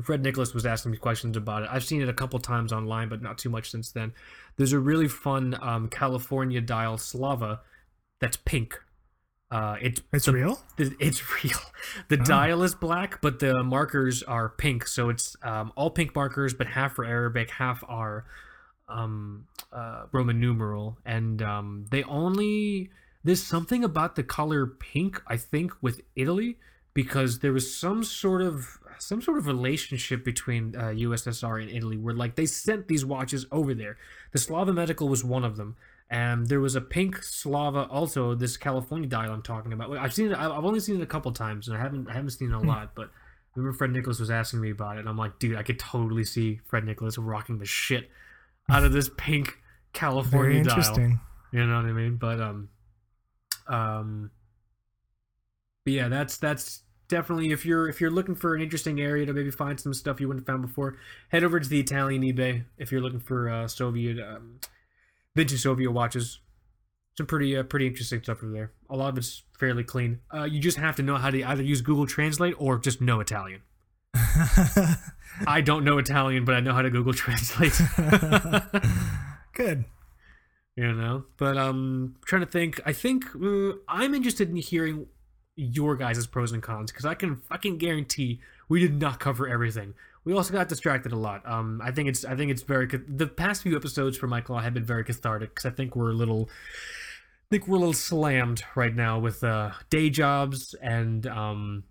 Fred 0.04 0.24
Nicholas 0.24 0.54
was 0.54 0.66
asking 0.66 0.92
me 0.94 0.98
questions 0.98 1.36
about 1.36 1.64
it. 1.64 1.70
I've 1.70 1.84
seen 1.84 2.02
it 2.02 2.08
a 2.08 2.14
couple 2.14 2.40
times 2.40 2.72
online, 2.72 3.10
but 3.10 3.22
not 3.22 3.38
too 3.38 3.50
much 3.50 3.70
since 3.70 3.92
then. 3.92 4.14
There's 4.56 4.72
a 4.72 4.80
really 4.80 5.10
fun 5.10 5.58
um, 5.62 5.90
California 5.90 6.62
dial 6.62 6.98
Slava 6.98 7.60
that's 8.22 8.38
pink. 8.38 8.80
Uh, 9.52 9.76
it's 9.82 10.02
It's 10.14 10.28
the- 10.28 10.32
real. 10.32 10.62
the- 10.78 10.96
it's 11.02 11.22
real. 11.44 11.60
The 12.08 12.16
dial 12.16 12.64
is 12.64 12.74
black, 12.74 13.20
but 13.22 13.40
the 13.40 13.64
markers 13.66 14.24
are 14.24 14.48
pink. 14.48 14.88
So 14.88 15.10
it's 15.10 15.36
um, 15.44 15.74
all 15.76 15.90
pink 15.90 16.16
markers, 16.16 16.54
but 16.54 16.68
half 16.68 16.98
are 16.98 17.04
Arabic, 17.04 17.50
half 17.52 17.84
are 17.86 18.24
um, 18.88 19.46
uh, 19.74 20.06
Roman 20.14 20.40
numeral. 20.40 21.00
And 21.06 21.42
um, 21.42 21.86
they 21.92 22.04
only 22.04 22.92
there's 23.24 23.44
something 23.44 23.84
about 23.84 24.16
the 24.16 24.24
color 24.24 24.66
pink. 24.66 25.22
I 25.28 25.38
think 25.38 25.74
with 25.82 26.02
Italy 26.16 26.58
because 26.94 27.40
there 27.40 27.54
was 27.54 27.76
some 27.76 28.04
sort 28.04 28.42
of 28.42 28.80
some 29.00 29.22
sort 29.22 29.38
of 29.38 29.48
relationship 29.48 30.24
between 30.24 30.76
uh, 30.76 30.90
USSR 30.90 31.62
and 31.62 31.72
Italy 31.72 31.98
where 31.98 32.14
like 32.14 32.36
they 32.36 32.46
sent 32.46 32.88
these 32.88 33.04
watches 33.04 33.46
over 33.52 33.74
there. 33.74 33.98
The 34.32 34.40
Slava 34.40 34.74
Medical 34.74 35.08
was 35.08 35.24
one 35.24 35.44
of 35.44 35.58
them. 35.58 35.76
And 36.10 36.48
there 36.48 36.60
was 36.60 36.76
a 36.76 36.82
pink 36.82 37.24
Slava, 37.24 37.88
also 37.90 38.36
this 38.36 38.58
California 38.58 39.08
dial 39.08 39.32
I'm 39.32 39.42
talking 39.42 39.72
about. 39.72 39.96
I've 39.96 40.14
seen 40.14 40.30
it. 40.32 40.38
I've 40.38 40.66
only 40.66 40.82
seen 40.82 40.98
it 40.98 41.02
a 41.02 41.06
couple 41.08 41.32
times, 41.32 41.70
and 41.70 41.78
I 41.78 41.80
haven't 41.80 42.10
I 42.10 42.14
haven't 42.14 42.32
seen 42.32 42.52
it 42.52 42.54
a 42.54 42.60
lot. 42.60 42.96
But 42.96 43.06
I 43.06 43.12
remember 43.56 43.78
Fred 43.78 43.92
Nicholas 43.92 44.20
was 44.20 44.30
asking 44.30 44.60
me 44.60 44.72
about 44.72 44.98
it, 44.98 45.00
and 45.02 45.08
I'm 45.10 45.18
like, 45.18 45.40
dude, 45.40 45.56
I 45.56 45.64
could 45.64 45.80
totally 45.80 46.26
see 46.26 46.60
Fred 46.66 46.84
Nicholas 46.84 47.18
rocking 47.18 47.60
the 47.60 47.66
shit 47.66 48.10
out 48.70 48.84
of 48.84 48.92
this 48.92 49.10
pink 49.16 49.48
Very 49.48 49.58
California 49.94 50.64
dial. 50.66 50.78
interesting. 50.78 51.22
You 51.54 51.66
know 51.66 51.78
what 51.78 51.86
I 51.86 51.94
mean? 51.94 52.18
But 52.18 52.42
um, 52.42 52.68
um, 53.68 54.32
but 55.86 55.94
yeah, 55.94 56.08
that's 56.08 56.38
that's 56.38 56.82
definitely 57.08 57.52
if 57.52 57.66
you're 57.66 57.90
if 57.90 58.00
you're 58.00 58.12
looking 58.12 58.36
for 58.36 58.56
an 58.56 58.62
interesting 58.62 59.00
area 59.02 59.26
to 59.26 59.34
maybe 59.34 59.52
find 59.52 59.80
some 59.80 59.94
stuff 59.94 60.20
you 60.20 60.28
wouldn't 60.28 60.48
have 60.48 60.54
found 60.54 60.62
before, 60.62 60.98
head 61.30 61.44
over 61.44 61.60
to 61.60 61.68
the 61.68 61.80
Italian 61.80 62.22
eBay 62.22 62.64
if 62.78 62.92
you're 62.92 63.02
looking 63.02 63.20
for 63.20 63.50
uh, 63.50 63.68
Soviet 63.68 64.20
um, 64.20 64.60
vintage 65.36 65.62
Soviet 65.62 65.92
watches. 65.92 66.40
Some 67.18 67.28
pretty 67.28 67.56
uh, 67.58 67.64
pretty 67.64 67.88
interesting 67.88 68.24
stuff 68.24 68.44
over 68.44 68.54
there. 68.54 68.72
A 68.90 68.96
lot 68.96 69.10
of 69.10 69.18
it's 69.18 69.44
fairly 69.60 69.84
clean. 69.84 70.20
Uh, 70.34 70.44
you 70.44 70.60
just 70.60 70.78
have 70.78 70.96
to 70.96 71.04
know 71.04 71.18
how 71.18 71.30
to 71.30 71.44
either 71.44 71.64
use 71.64 71.82
Google 71.82 72.08
Translate 72.08 72.56
or 72.58 72.78
just 72.78 73.02
know 73.02 73.20
Italian. 73.20 73.62
I 75.48 75.62
don't 75.62 75.84
know 75.84 75.98
Italian, 75.98 76.46
but 76.46 76.56
I 76.56 76.60
know 76.60 76.74
how 76.74 76.82
to 76.82 76.90
Google 76.90 77.14
Translate. 77.14 77.80
Good. 79.54 79.86
You 80.82 80.94
know, 80.94 81.26
but 81.38 81.58
um, 81.58 82.16
trying 82.26 82.42
to 82.42 82.48
think. 82.48 82.82
I 82.86 82.92
think 82.92 83.26
uh, 83.36 83.74
I'm 83.88 84.16
interested 84.16 84.50
in 84.50 84.56
hearing 84.56 85.06
your 85.56 85.96
guys' 85.96 86.26
pros 86.26 86.52
and 86.52 86.64
cons 86.64 86.92
because 86.92 87.06
I 87.06 87.14
can 87.14 87.36
fucking 87.36 87.78
guarantee 87.78 88.40
we 88.68 88.80
did 88.80 89.00
not 89.00 89.20
cover 89.20 89.48
everything. 89.48 89.94
We 90.24 90.34
also 90.34 90.54
got 90.54 90.70
distracted 90.70 91.12
a 91.12 91.18
lot. 91.18 91.48
Um, 91.48 91.82
I 91.84 91.92
think 91.92 92.10
it's 92.10 92.26
I 92.26 92.36
think 92.36 92.50
it's 92.50 92.64
very 92.64 92.88
the 92.88 93.28
past 93.28 93.62
few 93.62 93.76
episodes 93.76 94.18
for 94.18 94.26
Michael 94.26 94.58
have 94.58 94.74
been 94.74 94.84
very 94.84 95.04
cathartic 95.04 95.54
because 95.54 95.72
I 95.72 95.76
think 95.76 95.96
we're 95.96 96.10
a 96.10 96.16
little. 96.16 96.50
I 96.50 97.48
think 97.52 97.68
we're 97.68 97.78
a 97.78 97.80
little 97.80 97.94
slammed 97.94 98.64
right 98.74 98.96
now 98.96 99.20
with 99.20 99.44
uh, 99.44 99.72
day 99.92 100.10
jobs 100.10 100.74
and 100.82 101.28
um, 101.28 101.84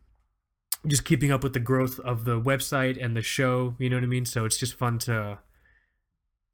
just 0.86 1.04
keeping 1.04 1.30
up 1.30 1.44
with 1.44 1.52
the 1.52 1.60
growth 1.60 2.00
of 2.00 2.24
the 2.24 2.40
website 2.40 2.98
and 3.00 3.16
the 3.16 3.22
show. 3.22 3.76
You 3.78 3.88
know 3.88 3.96
what 3.96 4.02
I 4.02 4.08
mean? 4.08 4.24
So 4.24 4.44
it's 4.46 4.56
just 4.56 4.74
fun 4.74 4.98
to, 5.00 5.38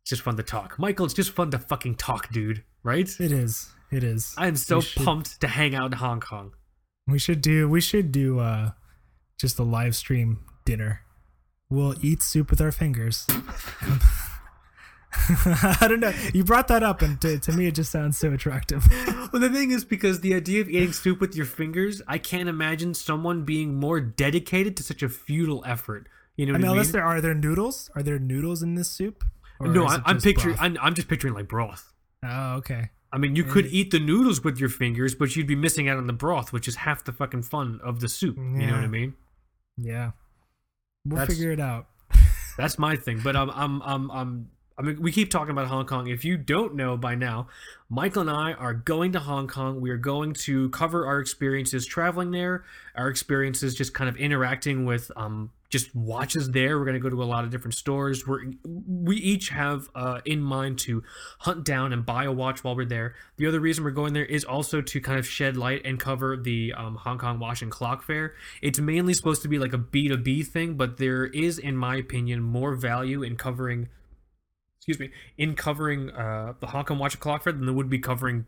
it's 0.06 0.10
just 0.10 0.22
fun 0.22 0.36
to 0.36 0.42
talk. 0.44 0.78
Michael, 0.78 1.04
it's 1.04 1.14
just 1.14 1.32
fun 1.32 1.50
to 1.50 1.58
fucking 1.58 1.96
talk, 1.96 2.30
dude. 2.32 2.62
Right? 2.84 3.10
It 3.18 3.32
is. 3.32 3.70
It 3.90 4.04
is. 4.04 4.34
I'm 4.38 4.54
so 4.54 4.76
We 4.76 4.82
should- 4.82 5.02
pumped 5.04 5.40
to 5.40 5.48
hang 5.48 5.74
out 5.74 5.86
in 5.86 5.98
Hong 5.98 6.20
Kong. 6.20 6.52
We 7.08 7.18
should 7.18 7.40
do 7.40 7.68
we 7.68 7.80
should 7.80 8.12
do 8.12 8.38
uh 8.38 8.70
just 9.40 9.58
a 9.58 9.64
live 9.64 9.96
stream 9.96 10.44
dinner. 10.64 11.00
We'll 11.68 11.96
eat 12.04 12.22
soup 12.22 12.50
with 12.50 12.60
our 12.60 12.70
fingers. 12.70 13.26
I 15.12 15.86
don't 15.88 15.98
know. 16.00 16.12
You 16.32 16.44
brought 16.44 16.68
that 16.68 16.84
up 16.84 17.02
and 17.02 17.20
to, 17.22 17.38
to 17.40 17.52
me 17.52 17.66
it 17.66 17.74
just 17.74 17.90
sounds 17.90 18.16
so 18.18 18.32
attractive. 18.32 18.86
Well, 19.32 19.42
the 19.42 19.50
thing 19.50 19.72
is, 19.72 19.84
because 19.84 20.20
the 20.20 20.34
idea 20.34 20.60
of 20.60 20.70
eating 20.70 20.92
soup 20.92 21.20
with 21.20 21.34
your 21.34 21.46
fingers, 21.46 22.00
I 22.06 22.16
can't 22.16 22.48
imagine 22.48 22.94
someone 22.94 23.44
being 23.44 23.74
more 23.74 24.00
dedicated 24.00 24.76
to 24.76 24.82
such 24.84 25.02
a 25.02 25.08
futile 25.08 25.64
effort. 25.66 26.08
You 26.36 26.46
know 26.46 26.54
I 26.54 26.58
mean, 26.58 26.64
I 26.64 26.68
mean? 26.68 26.70
unless 26.78 26.92
there 26.92 27.02
are 27.04 27.20
there 27.20 27.34
noodles? 27.34 27.90
Are 27.96 28.04
there 28.04 28.20
noodles 28.20 28.62
in 28.62 28.76
this 28.76 28.88
soup? 28.88 29.24
No, 29.60 29.86
I, 29.86 30.00
I'm 30.04 30.20
picturing. 30.20 30.56
I'm, 30.58 30.76
I'm 30.80 30.94
just 30.94 31.08
picturing 31.08 31.34
like 31.34 31.48
broth. 31.48 31.92
Oh, 32.24 32.54
okay. 32.56 32.90
I 33.12 33.18
mean, 33.18 33.36
you 33.36 33.44
could 33.44 33.66
eat 33.66 33.90
the 33.92 34.00
noodles 34.00 34.42
with 34.44 34.58
your 34.58 34.68
fingers, 34.68 35.14
but 35.14 35.34
you'd 35.36 35.46
be 35.46 35.54
missing 35.54 35.88
out 35.88 35.96
on 35.96 36.06
the 36.06 36.12
broth, 36.12 36.52
which 36.52 36.68
is 36.68 36.76
half 36.76 37.04
the 37.04 37.12
fucking 37.12 37.42
fun 37.42 37.80
of 37.82 38.00
the 38.00 38.08
soup. 38.08 38.36
You 38.36 38.42
know 38.42 38.72
what 38.74 38.82
I 38.84 38.88
mean? 38.88 39.14
Yeah. 39.78 40.10
We'll 41.06 41.20
That's- 41.20 41.36
figure 41.36 41.52
it 41.52 41.60
out. 41.60 41.86
That's 42.58 42.78
my 42.78 42.96
thing. 42.96 43.20
But 43.22 43.36
I'm, 43.36 43.50
I'm, 43.50 43.80
I'm, 43.82 44.10
I'm. 44.10 44.50
I 44.78 44.82
mean, 44.82 45.00
we 45.00 45.10
keep 45.12 45.30
talking 45.30 45.52
about 45.52 45.68
Hong 45.68 45.86
Kong. 45.86 46.08
If 46.08 46.24
you 46.24 46.36
don't 46.36 46.74
know 46.74 46.98
by 46.98 47.14
now, 47.14 47.46
Michael 47.88 48.22
and 48.22 48.30
I 48.30 48.52
are 48.52 48.74
going 48.74 49.12
to 49.12 49.20
Hong 49.20 49.46
Kong. 49.48 49.80
We 49.80 49.88
are 49.90 49.96
going 49.96 50.34
to 50.34 50.68
cover 50.70 51.06
our 51.06 51.18
experiences 51.18 51.86
traveling 51.86 52.30
there, 52.32 52.64
our 52.94 53.08
experiences 53.08 53.74
just 53.74 53.94
kind 53.94 54.10
of 54.10 54.16
interacting 54.16 54.84
with 54.84 55.10
um, 55.16 55.50
just 55.68 55.94
watches 55.94 56.50
there. 56.50 56.78
We're 56.78 56.84
going 56.84 56.94
to 56.94 57.00
go 57.00 57.10
to 57.10 57.22
a 57.22 57.24
lot 57.24 57.44
of 57.44 57.50
different 57.50 57.74
stores. 57.74 58.26
We're 58.26 58.52
we 58.64 59.16
each 59.16 59.50
have 59.50 59.88
uh, 59.94 60.20
in 60.24 60.40
mind 60.40 60.78
to 60.80 61.02
hunt 61.40 61.64
down 61.64 61.92
and 61.92 62.04
buy 62.04 62.24
a 62.24 62.32
watch 62.32 62.62
while 62.62 62.76
we're 62.76 62.84
there. 62.84 63.14
The 63.36 63.46
other 63.46 63.60
reason 63.60 63.84
we're 63.84 63.90
going 63.90 64.12
there 64.12 64.24
is 64.24 64.44
also 64.44 64.80
to 64.80 65.00
kind 65.00 65.18
of 65.18 65.26
shed 65.26 65.56
light 65.56 65.82
and 65.84 65.98
cover 65.98 66.36
the 66.36 66.72
um, 66.76 66.96
Hong 66.96 67.18
Kong 67.18 67.38
Watch 67.38 67.62
and 67.62 67.70
Clock 67.70 68.02
Fair. 68.02 68.34
It's 68.62 68.78
mainly 68.78 69.14
supposed 69.14 69.42
to 69.42 69.48
be 69.48 69.58
like 69.58 69.72
a 69.72 69.78
B 69.78 70.08
two 70.08 70.16
B 70.16 70.42
thing, 70.42 70.74
but 70.74 70.98
there 70.98 71.24
is, 71.24 71.58
in 71.58 71.76
my 71.76 71.96
opinion, 71.96 72.40
more 72.42 72.74
value 72.74 73.22
in 73.22 73.36
covering 73.36 73.88
excuse 74.78 75.00
me, 75.00 75.10
in 75.36 75.56
covering 75.56 76.10
uh, 76.10 76.52
the 76.60 76.68
Hong 76.68 76.84
Kong 76.84 76.98
Watch 76.98 77.14
and 77.14 77.20
Clock 77.20 77.42
Fair 77.42 77.52
than 77.52 77.66
there 77.66 77.74
would 77.74 77.90
be 77.90 77.98
covering 77.98 78.46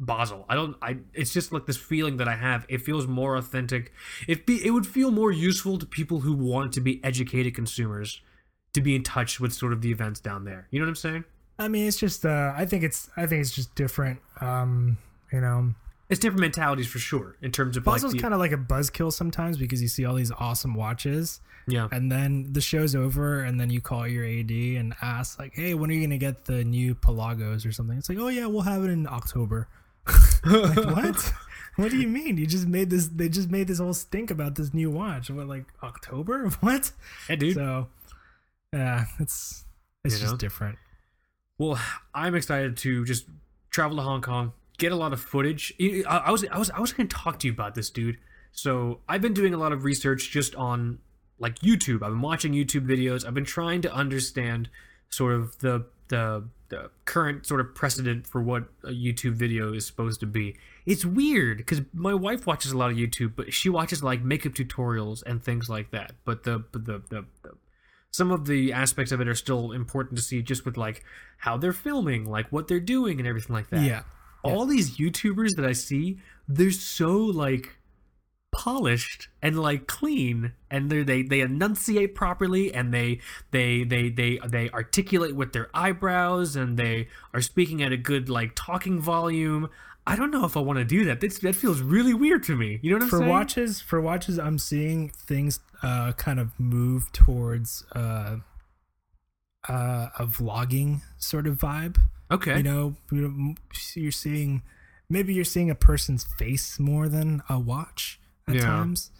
Basel. 0.00 0.46
I 0.48 0.54
don't. 0.54 0.76
I. 0.80 0.96
It's 1.12 1.32
just 1.32 1.52
like 1.52 1.66
this 1.66 1.76
feeling 1.76 2.16
that 2.16 2.26
I 2.26 2.34
have. 2.34 2.64
It 2.68 2.78
feels 2.80 3.06
more 3.06 3.36
authentic. 3.36 3.92
It 4.26 4.46
be. 4.46 4.64
It 4.64 4.70
would 4.70 4.86
feel 4.86 5.10
more 5.10 5.30
useful 5.30 5.78
to 5.78 5.86
people 5.86 6.20
who 6.20 6.32
want 6.32 6.72
to 6.72 6.80
be 6.80 7.04
educated 7.04 7.54
consumers 7.54 8.20
to 8.72 8.80
be 8.80 8.96
in 8.96 9.02
touch 9.02 9.38
with 9.38 9.52
sort 9.52 9.72
of 9.72 9.82
the 9.82 9.90
events 9.90 10.18
down 10.18 10.44
there. 10.44 10.66
You 10.70 10.80
know 10.80 10.86
what 10.86 10.90
I'm 10.90 10.96
saying? 10.96 11.24
I 11.58 11.68
mean, 11.68 11.86
it's 11.86 11.98
just 11.98 12.24
uh 12.24 12.54
I 12.56 12.64
think 12.64 12.82
it's 12.82 13.10
I 13.16 13.26
think 13.26 13.42
it's 13.42 13.54
just 13.54 13.74
different. 13.74 14.20
Um, 14.40 14.96
you 15.30 15.42
know, 15.42 15.74
It's 16.08 16.18
different 16.18 16.40
mentalities 16.40 16.88
for 16.88 16.98
sure 16.98 17.36
in 17.42 17.52
terms 17.52 17.76
of 17.76 17.84
Basel's 17.84 18.14
like 18.14 18.22
kind 18.22 18.32
of 18.32 18.40
like 18.40 18.52
a 18.52 18.56
buzzkill 18.56 19.12
sometimes 19.12 19.58
because 19.58 19.82
you 19.82 19.88
see 19.88 20.06
all 20.06 20.14
these 20.14 20.32
awesome 20.32 20.74
watches 20.74 21.40
yeah. 21.68 21.88
and 21.92 22.10
then 22.10 22.52
the 22.52 22.60
show's 22.60 22.94
over 22.94 23.42
and 23.42 23.60
then 23.60 23.70
you 23.70 23.80
call 23.80 24.06
your 24.08 24.24
AD 24.24 24.50
and 24.50 24.94
ask 25.02 25.38
like, 25.38 25.52
"Hey, 25.54 25.74
when 25.74 25.90
are 25.90 25.92
you 25.92 26.00
going 26.00 26.10
to 26.10 26.18
get 26.18 26.46
the 26.46 26.64
new 26.64 26.94
Pelagos 26.94 27.66
or 27.66 27.72
something?" 27.72 27.98
It's 27.98 28.08
like, 28.08 28.18
"Oh 28.18 28.28
yeah, 28.28 28.46
we'll 28.46 28.62
have 28.62 28.82
it 28.84 28.90
in 28.90 29.06
October." 29.06 29.68
Like, 30.44 30.76
what? 30.96 31.32
What 31.76 31.90
do 31.90 31.96
you 31.96 32.08
mean? 32.08 32.36
You 32.36 32.46
just 32.46 32.66
made 32.66 32.90
this 32.90 33.08
they 33.08 33.28
just 33.28 33.50
made 33.50 33.68
this 33.68 33.78
whole 33.78 33.94
stink 33.94 34.30
about 34.30 34.54
this 34.56 34.74
new 34.74 34.90
watch. 34.90 35.30
What 35.30 35.46
like 35.46 35.64
October? 35.82 36.48
What? 36.60 36.92
Yeah, 37.28 37.36
dude. 37.36 37.54
So 37.54 37.88
yeah, 38.72 39.06
it's 39.18 39.64
it's 40.04 40.14
You 40.14 40.20
just 40.20 40.32
know? 40.32 40.38
different. 40.38 40.78
Well, 41.58 41.78
I'm 42.14 42.34
excited 42.34 42.76
to 42.78 43.04
just 43.04 43.26
travel 43.70 43.96
to 43.98 44.02
Hong 44.02 44.20
Kong, 44.22 44.52
get 44.78 44.92
a 44.92 44.96
lot 44.96 45.12
of 45.12 45.20
footage. 45.20 45.72
I, 45.80 46.02
I 46.26 46.30
was 46.30 46.44
I 46.50 46.58
was 46.58 46.70
I 46.70 46.80
was 46.80 46.92
going 46.92 47.08
to 47.08 47.16
talk 47.16 47.38
to 47.40 47.46
you 47.46 47.52
about 47.52 47.74
this, 47.74 47.90
dude. 47.90 48.18
So 48.52 49.00
I've 49.08 49.22
been 49.22 49.34
doing 49.34 49.54
a 49.54 49.58
lot 49.58 49.72
of 49.72 49.84
research 49.84 50.30
just 50.30 50.54
on 50.56 50.98
like 51.38 51.60
YouTube. 51.60 52.02
I've 52.02 52.10
been 52.10 52.20
watching 52.20 52.52
YouTube 52.52 52.86
videos. 52.86 53.26
I've 53.26 53.34
been 53.34 53.44
trying 53.44 53.80
to 53.82 53.92
understand 53.92 54.68
sort 55.08 55.34
of 55.34 55.58
the 55.58 55.86
the 56.10 56.44
the 56.68 56.90
current 57.04 57.44
sort 57.46 57.60
of 57.60 57.74
precedent 57.74 58.26
for 58.28 58.40
what 58.40 58.64
a 58.84 58.90
YouTube 58.90 59.32
video 59.32 59.72
is 59.72 59.84
supposed 59.86 60.20
to 60.20 60.26
be. 60.26 60.56
It's 60.86 61.04
weird 61.04 61.56
because 61.58 61.80
my 61.92 62.14
wife 62.14 62.46
watches 62.46 62.70
a 62.70 62.78
lot 62.78 62.90
of 62.92 62.96
YouTube, 62.96 63.32
but 63.34 63.52
she 63.52 63.68
watches 63.68 64.04
like 64.04 64.22
makeup 64.22 64.52
tutorials 64.52 65.22
and 65.26 65.42
things 65.42 65.68
like 65.68 65.90
that. 65.90 66.12
But 66.24 66.44
the 66.44 66.58
but 66.72 66.84
the 66.84 67.02
the, 67.08 67.24
the 67.42 67.52
some 68.12 68.30
of 68.30 68.46
the 68.46 68.72
aspects 68.72 69.10
of 69.12 69.20
it 69.20 69.26
are 69.28 69.34
still 69.34 69.72
important 69.72 70.16
to 70.18 70.22
see 70.22 70.42
just 70.42 70.64
with 70.64 70.76
like 70.76 71.02
how 71.38 71.56
they're 71.56 71.72
filming 71.72 72.24
like 72.28 72.50
what 72.52 72.68
they're 72.68 72.80
doing 72.80 73.18
and 73.18 73.26
everything 73.26 73.54
like 73.54 73.70
that 73.70 73.82
Yeah. 73.82 74.02
all 74.42 74.66
these 74.66 74.98
youtubers 74.98 75.50
that 75.56 75.64
i 75.64 75.72
see 75.72 76.18
they're 76.48 76.72
so 76.72 77.12
like 77.16 77.76
polished 78.52 79.28
and 79.42 79.58
like 79.58 79.86
clean 79.86 80.52
and 80.70 80.90
they 80.90 81.02
they 81.02 81.22
they 81.22 81.40
enunciate 81.40 82.14
properly 82.14 82.72
and 82.74 82.92
they 82.92 83.20
they 83.52 83.84
they 83.84 84.08
they 84.08 84.38
they 84.46 84.70
articulate 84.70 85.34
with 85.34 85.52
their 85.52 85.68
eyebrows 85.72 86.56
and 86.56 86.76
they 86.76 87.08
are 87.32 87.40
speaking 87.40 87.82
at 87.82 87.92
a 87.92 87.96
good 87.96 88.28
like 88.28 88.52
talking 88.54 89.00
volume. 89.00 89.68
I 90.06 90.16
don't 90.16 90.30
know 90.30 90.44
if 90.44 90.56
i 90.56 90.60
want 90.60 90.78
to 90.78 90.84
do 90.84 91.04
that. 91.04 91.20
That's, 91.20 91.38
that 91.40 91.54
feels 91.54 91.80
really 91.80 92.14
weird 92.14 92.42
to 92.44 92.56
me. 92.56 92.80
You 92.82 92.90
know 92.90 92.96
what 92.96 93.02
i'm 93.04 93.08
for 93.10 93.18
saying? 93.18 93.30
watches 93.30 93.80
for 93.80 94.00
watches 94.00 94.38
i'm 94.38 94.58
seeing 94.58 95.10
things 95.10 95.60
uh 95.82 96.12
kind 96.12 96.40
of 96.40 96.58
move 96.58 97.12
towards 97.12 97.84
uh 97.94 98.36
uh 99.68 100.08
a 100.18 100.26
vlogging 100.26 101.02
sort 101.18 101.46
of 101.46 101.58
vibe. 101.58 101.98
Okay. 102.30 102.58
You 102.58 102.62
know, 102.62 102.96
you're 103.10 104.12
seeing 104.12 104.62
maybe 105.08 105.34
you're 105.34 105.44
seeing 105.44 105.70
a 105.70 105.74
person's 105.74 106.24
face 106.24 106.78
more 106.78 107.08
than 107.08 107.42
a 107.48 107.58
watch 107.58 108.19
at 108.50 108.56
Yeah. 108.56 108.66
times. 108.66 109.10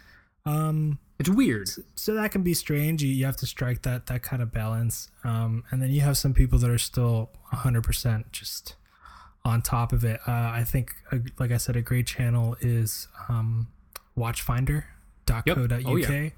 Um 0.45 0.99
it's 1.19 1.29
weird. 1.29 1.69
so 1.97 2.15
that 2.15 2.33
can 2.33 2.43
be 2.43 2.55
strange. 2.55 3.03
You, 3.03 3.11
you 3.11 3.27
have 3.27 3.37
to 3.39 3.47
strike 3.47 3.83
that 3.83 4.07
that 4.07 4.23
kind 4.23 4.43
of 4.43 4.53
balance. 4.53 5.11
Um 5.25 5.65
and 5.71 5.81
then 5.83 5.91
you 5.91 6.01
have 6.03 6.17
some 6.17 6.35
people 6.35 6.59
that 6.61 6.71
are 6.71 6.79
still 6.79 7.31
100% 7.53 8.33
just 8.33 8.77
on 9.45 9.63
top 9.63 9.93
of 9.93 10.05
it. 10.05 10.21
Uh, 10.27 10.51
i 10.61 10.65
think 10.65 10.95
uh, 11.13 11.19
like 11.39 11.51
i 11.51 11.57
said 11.57 11.75
a 11.77 11.81
great 11.83 12.07
channel 12.07 12.57
is 12.61 13.09
um 13.29 13.69
watchfinder.co.uk 14.17 15.87
Oh, 15.87 15.97
yeah. 15.97 16.31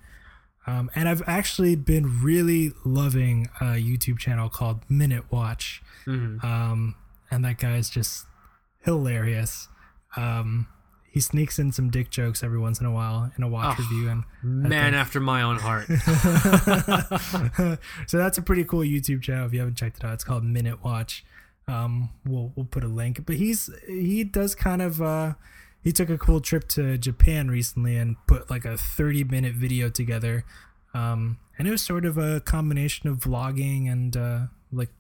um, 0.67 0.91
and 0.95 1.09
i've 1.09 1.23
actually 1.27 1.75
been 1.77 2.23
really 2.23 2.73
loving 2.85 3.49
a 3.61 3.75
youtube 3.75 4.19
channel 4.19 4.49
called 4.49 4.81
minute 4.89 5.25
watch. 5.31 5.83
Mhm. 6.07 6.43
um, 6.45 6.95
and 7.31 7.45
that 7.45 7.59
guy 7.59 7.77
is 7.77 7.89
just 7.89 8.27
hilarious. 8.85 9.69
Um, 10.17 10.67
he 11.13 11.21
sneaks 11.21 11.59
in 11.59 11.71
some 11.71 11.91
dick 11.91 12.11
jokes 12.11 12.43
every 12.43 12.59
once 12.59 12.81
in 12.81 12.87
a 12.87 12.91
while 12.91 13.31
in 13.37 13.45
a 13.45 13.49
watch 13.49 13.77
Oh, 13.79 13.83
review 13.83 14.09
and 14.09 14.25
man 14.43 14.95
after 14.95 15.21
my 15.21 15.43
own 15.43 15.59
heart 15.59 15.87
so 18.07 18.19
that's 18.19 18.39
a 18.39 18.43
pretty 18.43 18.65
cool 18.65 18.81
YouTube 18.81 19.23
channel. 19.23 19.47
If 19.47 19.53
you 19.53 19.61
haven't 19.61 19.77
checked 19.77 19.99
it 19.99 20.05
out, 20.05 20.15
it's 20.15 20.25
called 20.25 20.45
Minute 20.45 20.83
Watch. 20.85 21.25
Um, 21.69 22.11
we'll 22.27 22.53
we'll 22.57 22.67
put 22.67 22.85
a 22.85 22.89
link. 22.89 23.25
But 23.27 23.37
he's 23.37 23.71
he 23.87 24.25
does 24.25 24.55
kind 24.55 24.83
of 24.83 25.01
uh, 25.01 25.35
he 25.83 25.93
took 25.93 26.11
a 26.11 26.19
cool 26.19 26.41
trip 26.41 26.69
to 26.71 26.99
Japan 26.99 27.49
recently 27.49 27.97
and 27.97 28.17
put 28.27 28.51
like 28.51 28.65
a 28.65 28.77
thirty 28.77 29.25
minute 29.25 29.55
video 29.55 29.89
together. 29.89 30.45
Um, 30.95 31.39
and 31.59 31.69
it 31.69 31.71
was 31.71 31.83
sort 31.83 32.05
of 32.05 32.19
a 32.19 32.41
combination 32.41 33.09
of 33.09 33.19
vlogging 33.19 33.91
and 33.91 34.17
uh, 34.17 34.41
like 34.73 34.91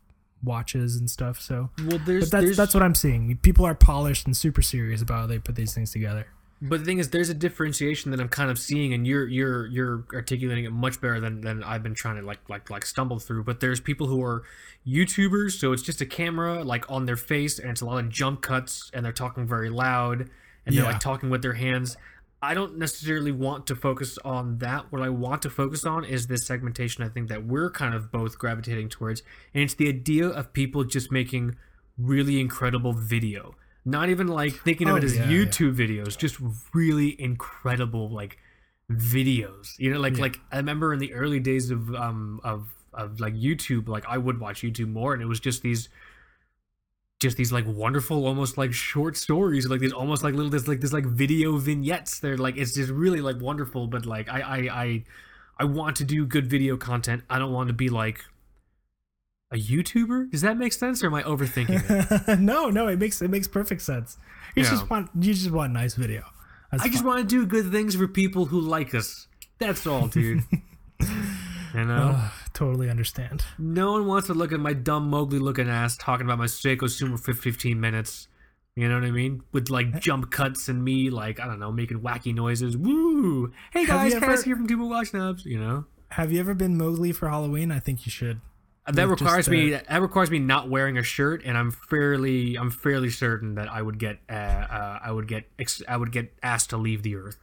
watches 0.42 0.96
and 0.96 1.08
stuff. 1.08 1.40
So, 1.40 1.70
well 1.86 1.98
there's 2.04 2.30
but 2.30 2.36
that's 2.36 2.44
there's 2.44 2.56
that's 2.56 2.74
what 2.74 2.82
I'm 2.82 2.94
seeing. 2.94 3.36
People 3.38 3.64
are 3.64 3.74
polished 3.74 4.26
and 4.26 4.36
super 4.36 4.62
serious 4.62 5.02
about 5.02 5.20
how 5.20 5.26
they 5.26 5.38
put 5.38 5.54
these 5.54 5.74
things 5.74 5.92
together. 5.92 6.26
But 6.64 6.78
the 6.78 6.86
thing 6.86 6.98
is, 6.98 7.10
there's 7.10 7.28
a 7.28 7.34
differentiation 7.34 8.12
that 8.12 8.20
I'm 8.20 8.28
kind 8.28 8.48
of 8.48 8.56
seeing, 8.56 8.94
and 8.94 9.04
you're 9.04 9.26
you're 9.26 9.66
you're 9.66 10.04
articulating 10.14 10.64
it 10.64 10.70
much 10.70 11.00
better 11.00 11.18
than, 11.18 11.40
than 11.40 11.64
I've 11.64 11.82
been 11.82 11.94
trying 11.94 12.20
to 12.20 12.22
like 12.22 12.38
like 12.48 12.70
like 12.70 12.86
stumble 12.86 13.18
through. 13.18 13.42
But 13.42 13.58
there's 13.58 13.80
people 13.80 14.06
who 14.06 14.22
are 14.22 14.44
YouTubers, 14.86 15.58
so 15.58 15.72
it's 15.72 15.82
just 15.82 16.00
a 16.00 16.06
camera 16.06 16.62
like 16.62 16.88
on 16.88 17.06
their 17.06 17.16
face, 17.16 17.58
and 17.58 17.70
it's 17.70 17.80
a 17.80 17.84
lot 17.84 17.98
of 17.98 18.08
jump 18.10 18.42
cuts, 18.42 18.92
and 18.94 19.04
they're 19.04 19.10
talking 19.12 19.44
very 19.44 19.70
loud, 19.70 20.30
and 20.64 20.76
they're 20.76 20.84
like 20.84 21.00
talking 21.00 21.30
with 21.30 21.42
their 21.42 21.54
hands. 21.54 21.96
I 22.42 22.54
don't 22.54 22.76
necessarily 22.76 23.30
want 23.30 23.68
to 23.68 23.76
focus 23.76 24.18
on 24.24 24.58
that. 24.58 24.90
What 24.90 25.00
I 25.00 25.08
want 25.10 25.42
to 25.42 25.50
focus 25.50 25.86
on 25.86 26.04
is 26.04 26.26
this 26.26 26.44
segmentation 26.44 27.04
I 27.04 27.08
think 27.08 27.28
that 27.28 27.46
we're 27.46 27.70
kind 27.70 27.94
of 27.94 28.10
both 28.10 28.36
gravitating 28.36 28.88
towards. 28.88 29.22
And 29.54 29.62
it's 29.62 29.74
the 29.74 29.88
idea 29.88 30.26
of 30.26 30.52
people 30.52 30.82
just 30.82 31.12
making 31.12 31.54
really 31.96 32.40
incredible 32.40 32.92
video. 32.94 33.54
Not 33.84 34.08
even 34.08 34.26
like 34.26 34.54
thinking 34.54 34.88
of 34.88 34.94
Oh, 34.94 34.96
it 34.96 35.04
as 35.04 35.16
yeah, 35.16 35.24
YouTube 35.26 35.76
videos, 35.76 36.18
just 36.18 36.36
really 36.74 37.20
incredible 37.20 38.10
like 38.10 38.38
videos. 38.90 39.78
You 39.78 39.92
know, 39.92 40.00
like 40.00 40.16
Yeah. 40.16 40.22
like 40.22 40.40
I 40.50 40.56
remember 40.56 40.92
in 40.92 40.98
the 40.98 41.14
early 41.14 41.40
days 41.40 41.70
of 41.70 41.94
um 41.94 42.40
of 42.44 42.68
of 42.92 43.20
like 43.20 43.34
YouTube, 43.34 43.88
like 43.88 44.04
I 44.06 44.18
would 44.18 44.38
watch 44.40 44.62
YouTube 44.62 44.88
more 44.88 45.14
and 45.14 45.22
it 45.22 45.26
was 45.26 45.40
just 45.40 45.62
these 45.62 45.88
just 47.22 47.36
these 47.38 47.52
like 47.52 47.64
wonderful 47.66 48.26
almost 48.26 48.58
like 48.58 48.72
short 48.72 49.16
stories 49.16 49.66
like 49.68 49.80
these 49.80 49.92
almost 49.92 50.22
like 50.22 50.34
little 50.34 50.50
this 50.50 50.68
like 50.68 50.80
this 50.80 50.92
like 50.92 51.06
video 51.06 51.56
vignettes. 51.56 52.18
They're 52.18 52.36
like 52.36 52.56
it's 52.58 52.74
just 52.74 52.90
really 52.90 53.20
like 53.20 53.40
wonderful 53.40 53.86
but 53.86 54.04
like 54.04 54.28
I, 54.28 54.40
I 54.40 54.56
i 54.84 55.04
i 55.60 55.64
want 55.64 55.96
to 55.96 56.04
do 56.04 56.26
good 56.26 56.46
video 56.46 56.76
content. 56.76 57.22
I 57.30 57.38
don't 57.38 57.52
want 57.52 57.68
to 57.68 57.72
be 57.74 57.88
like 57.88 58.24
a 59.52 59.56
youtuber? 59.56 60.30
Does 60.30 60.40
that 60.42 60.56
make 60.56 60.72
sense 60.72 61.02
or 61.02 61.06
am 61.06 61.14
i 61.14 61.22
overthinking 61.22 62.28
it? 62.28 62.38
No, 62.52 62.70
no, 62.70 62.88
it 62.88 62.98
makes 62.98 63.22
it 63.22 63.30
makes 63.30 63.46
perfect 63.48 63.82
sense. 63.82 64.16
You 64.56 64.62
Yeah. 64.64 64.70
just 64.70 64.90
want 64.90 65.10
you 65.18 65.32
just 65.34 65.50
want 65.50 65.72
nice 65.72 65.94
video. 65.94 66.24
That's 66.70 66.84
i 66.84 66.88
just 66.88 67.04
want 67.04 67.20
to 67.20 67.26
do 67.26 67.46
good 67.46 67.70
things 67.70 67.94
for 67.94 68.08
people 68.08 68.46
who 68.46 68.60
like 68.60 68.94
us. 68.94 69.28
That's 69.58 69.86
all 69.86 70.08
dude. 70.08 70.42
You 71.74 71.84
know 71.86 72.20
totally 72.54 72.88
understand. 72.90 73.44
no 73.58 73.92
one 73.92 74.06
wants 74.06 74.26
to 74.28 74.34
look 74.34 74.52
at 74.52 74.60
my 74.60 74.72
dumb 74.72 75.08
mowgli 75.08 75.38
looking 75.38 75.68
ass 75.68 75.96
talking 75.96 76.26
about 76.26 76.38
my 76.38 76.46
seiko 76.46 76.82
sumo 76.82 77.18
for 77.18 77.32
15 77.32 77.80
minutes 77.80 78.28
you 78.74 78.88
know 78.88 78.94
what 78.94 79.04
I 79.04 79.10
mean? 79.10 79.42
With 79.52 79.68
like 79.68 80.00
jump 80.00 80.30
cuts 80.30 80.66
and 80.70 80.82
me 80.82 81.10
like 81.10 81.38
I 81.40 81.46
don't 81.46 81.60
know 81.60 81.70
making 81.70 82.00
wacky 82.00 82.34
noises. 82.34 82.74
Woo! 82.74 83.52
Hey 83.70 83.84
guys, 83.84 84.14
Cass 84.14 84.22
ever- 84.22 84.42
here 84.42 84.56
from 84.56 84.66
Two 84.66 84.78
Broke 84.78 84.88
Watch 84.90 85.08
Snobs. 85.10 85.44
You 85.44 85.60
know 85.60 85.84
Have 86.12 86.32
you 86.32 86.40
ever 86.40 86.54
been 86.54 86.78
Mowgli 86.78 87.12
for 87.12 87.28
Halloween? 87.28 87.70
I 87.70 87.80
think 87.80 88.06
you 88.06 88.10
should. 88.10 88.40
that 88.86 88.96
Like, 88.96 89.08
requires 89.10 89.46
me 89.50 89.72
that 89.72 90.00
requires 90.00 90.30
me 90.30 90.38
not 90.38 90.70
wearing 90.70 90.96
a 90.96 91.02
shirt, 91.02 91.42
and 91.44 91.58
I'm 91.58 91.70
fairly 91.70 92.54
I'm 92.56 92.70
fairly 92.70 93.10
certain 93.10 93.56
that 93.56 93.68
I 93.70 93.82
would 93.82 93.98
get 93.98 94.20
uh, 94.30 94.32
uh 94.32 94.98
I 95.04 95.12
would 95.12 95.28
get 95.28 95.50
ex- 95.58 95.82
I 95.86 95.98
would 95.98 96.10
get 96.10 96.32
asked 96.42 96.70
to 96.70 96.78
leave 96.78 97.02
the 97.02 97.14
earth. 97.14 97.36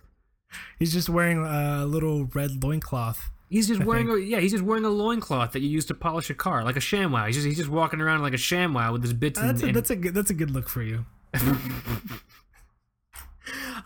He's 0.80 0.92
just 0.94 1.10
wearing 1.10 1.46
a 1.46 1.86
little 1.86 2.26
red 2.26 2.64
loincloth. 2.64 3.30
He's 3.50 3.68
just 3.68 3.82
I 3.82 3.86
wearing 3.86 4.10
a 4.10 4.18
yeah 4.18 4.40
he's 4.40 4.52
just 4.52 4.64
wearing 4.64 4.86
a 4.86 4.90
loincloth 4.90 5.54
that 5.54 5.62
you 5.62 5.70
use 5.70 5.86
to 5.88 5.96
polish 5.96 6.30
a 6.30 6.36
car 6.36 6.64
like 6.64 6.76
a 6.76 6.82
ShamWow. 6.82 7.26
He's 7.28 7.36
just 7.36 7.48
he's 7.48 7.58
just 7.58 7.70
walking 7.70 8.00
around 8.00 8.22
like 8.22 8.34
a 8.34 8.38
ShamWow 8.38 8.94
with 8.94 9.02
his 9.02 9.14
bits. 9.14 9.40
and, 9.40 9.50
That's 9.50 9.64
a, 9.64 9.72
that's 9.72 9.90
a 9.90 9.96
good 9.96 10.14
that's 10.14 10.30
a 10.30 10.36
good 10.36 10.52
look 10.52 10.70
for 10.70 10.84
you. 10.84 11.06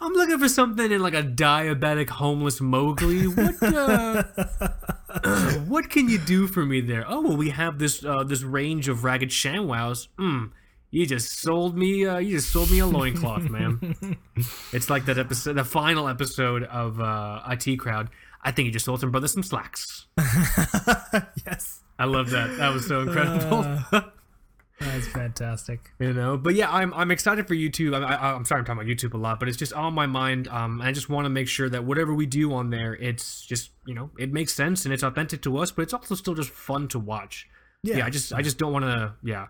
I'm 0.01 0.11
looking 0.13 0.39
for 0.39 0.49
something 0.49 0.91
in 0.91 1.01
like 1.01 1.13
a 1.13 1.23
diabetic 1.23 2.09
homeless 2.09 2.59
Mowgli. 2.59 3.27
What 3.27 3.63
uh, 3.63 4.23
what 5.67 5.89
can 5.89 6.09
you 6.09 6.17
do 6.17 6.47
for 6.47 6.65
me 6.65 6.81
there? 6.81 7.05
Oh 7.07 7.21
well, 7.21 7.37
we 7.37 7.49
have 7.51 7.79
this 7.79 8.03
uh, 8.03 8.23
this 8.23 8.41
range 8.43 8.89
of 8.89 9.03
ragged 9.03 9.29
ShamWows. 9.29 10.07
Hmm. 10.17 10.45
You 10.91 11.05
just 11.07 11.39
sold 11.39 11.77
me. 11.77 12.05
Uh, 12.05 12.17
you 12.17 12.37
just 12.37 12.51
sold 12.51 12.69
me 12.69 12.79
a 12.79 12.85
loincloth, 12.85 13.49
man. 13.49 13.95
it's 14.73 14.89
like 14.89 15.05
that 15.05 15.17
episode, 15.17 15.53
the 15.53 15.63
final 15.63 16.07
episode 16.07 16.63
of 16.63 16.99
uh, 16.99 17.41
IT 17.49 17.77
Crowd. 17.77 18.09
I 18.43 18.51
think 18.51 18.65
you 18.67 18.71
just 18.71 18.85
sold 18.85 18.99
some 18.99 19.11
brothers 19.11 19.33
some 19.33 19.43
slacks. 19.43 20.07
yes, 21.45 21.81
I 21.97 22.05
love 22.05 22.29
that. 22.31 22.57
That 22.57 22.73
was 22.73 22.87
so 22.87 23.01
incredible. 23.01 23.81
that's 24.79 25.07
fantastic. 25.07 25.91
you 25.99 26.13
know 26.13 26.35
but 26.35 26.55
yeah 26.55 26.69
i'm 26.71 26.93
i'm 26.95 27.11
excited 27.11 27.47
for 27.47 27.53
youtube 27.53 27.95
I, 27.95 28.15
I, 28.15 28.33
i'm 28.33 28.43
sorry 28.43 28.59
i'm 28.59 28.65
talking 28.65 28.81
about 28.81 28.89
youtube 28.89 29.13
a 29.13 29.17
lot 29.17 29.39
but 29.39 29.47
it's 29.47 29.57
just 29.57 29.71
on 29.71 29.93
my 29.93 30.07
mind 30.07 30.47
um 30.47 30.81
i 30.81 30.91
just 30.91 31.09
want 31.09 31.25
to 31.25 31.29
make 31.29 31.47
sure 31.47 31.69
that 31.69 31.85
whatever 31.85 32.13
we 32.13 32.25
do 32.25 32.53
on 32.53 32.69
there 32.69 32.95
it's 32.95 33.45
just 33.45 33.69
you 33.85 33.93
know 33.93 34.09
it 34.17 34.33
makes 34.33 34.53
sense 34.53 34.85
and 34.85 34.93
it's 34.93 35.03
authentic 35.03 35.41
to 35.43 35.57
us 35.57 35.71
but 35.71 35.83
it's 35.83 35.93
also 35.93 36.15
still 36.15 36.33
just 36.33 36.49
fun 36.49 36.87
to 36.89 36.99
watch 36.99 37.47
yeah, 37.83 38.05
i 38.05 38.09
just 38.09 38.33
i 38.33 38.41
just 38.41 38.57
don't 38.57 38.73
want 38.73 38.83
to 38.83 39.13
yeah 39.23 39.47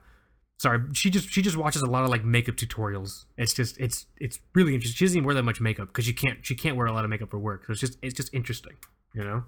sorry 0.60 0.80
she 0.94 1.10
just 1.10 1.30
she 1.30 1.42
just 1.42 1.58
watches 1.58 1.82
a 1.82 1.86
lot 1.86 2.04
of 2.04 2.10
like 2.10 2.24
makeup 2.24 2.56
tutorials 2.56 3.26
it's 3.38 3.54
just 3.54 3.78
it's 3.80 4.06
it's 4.18 4.40
really 4.56 4.74
interesting 4.74 4.96
she 4.98 5.06
doesn't 5.06 5.18
even 5.18 5.26
wear 5.26 5.36
that 5.36 5.44
much 5.44 5.60
makeup 5.60 5.88
because 5.88 6.06
she 6.06 6.14
can't 6.14 6.46
she 6.46 6.56
can't 6.56 6.76
wear 6.78 6.86
a 6.88 6.92
lot 6.94 7.04
of 7.04 7.10
makeup 7.10 7.30
for 7.30 7.40
work 7.40 7.66
so 7.66 7.72
it's 7.72 7.82
just 7.82 7.98
it's 8.02 8.14
just 8.14 8.34
interesting 8.34 8.74
you 9.14 9.24
know 9.24 9.44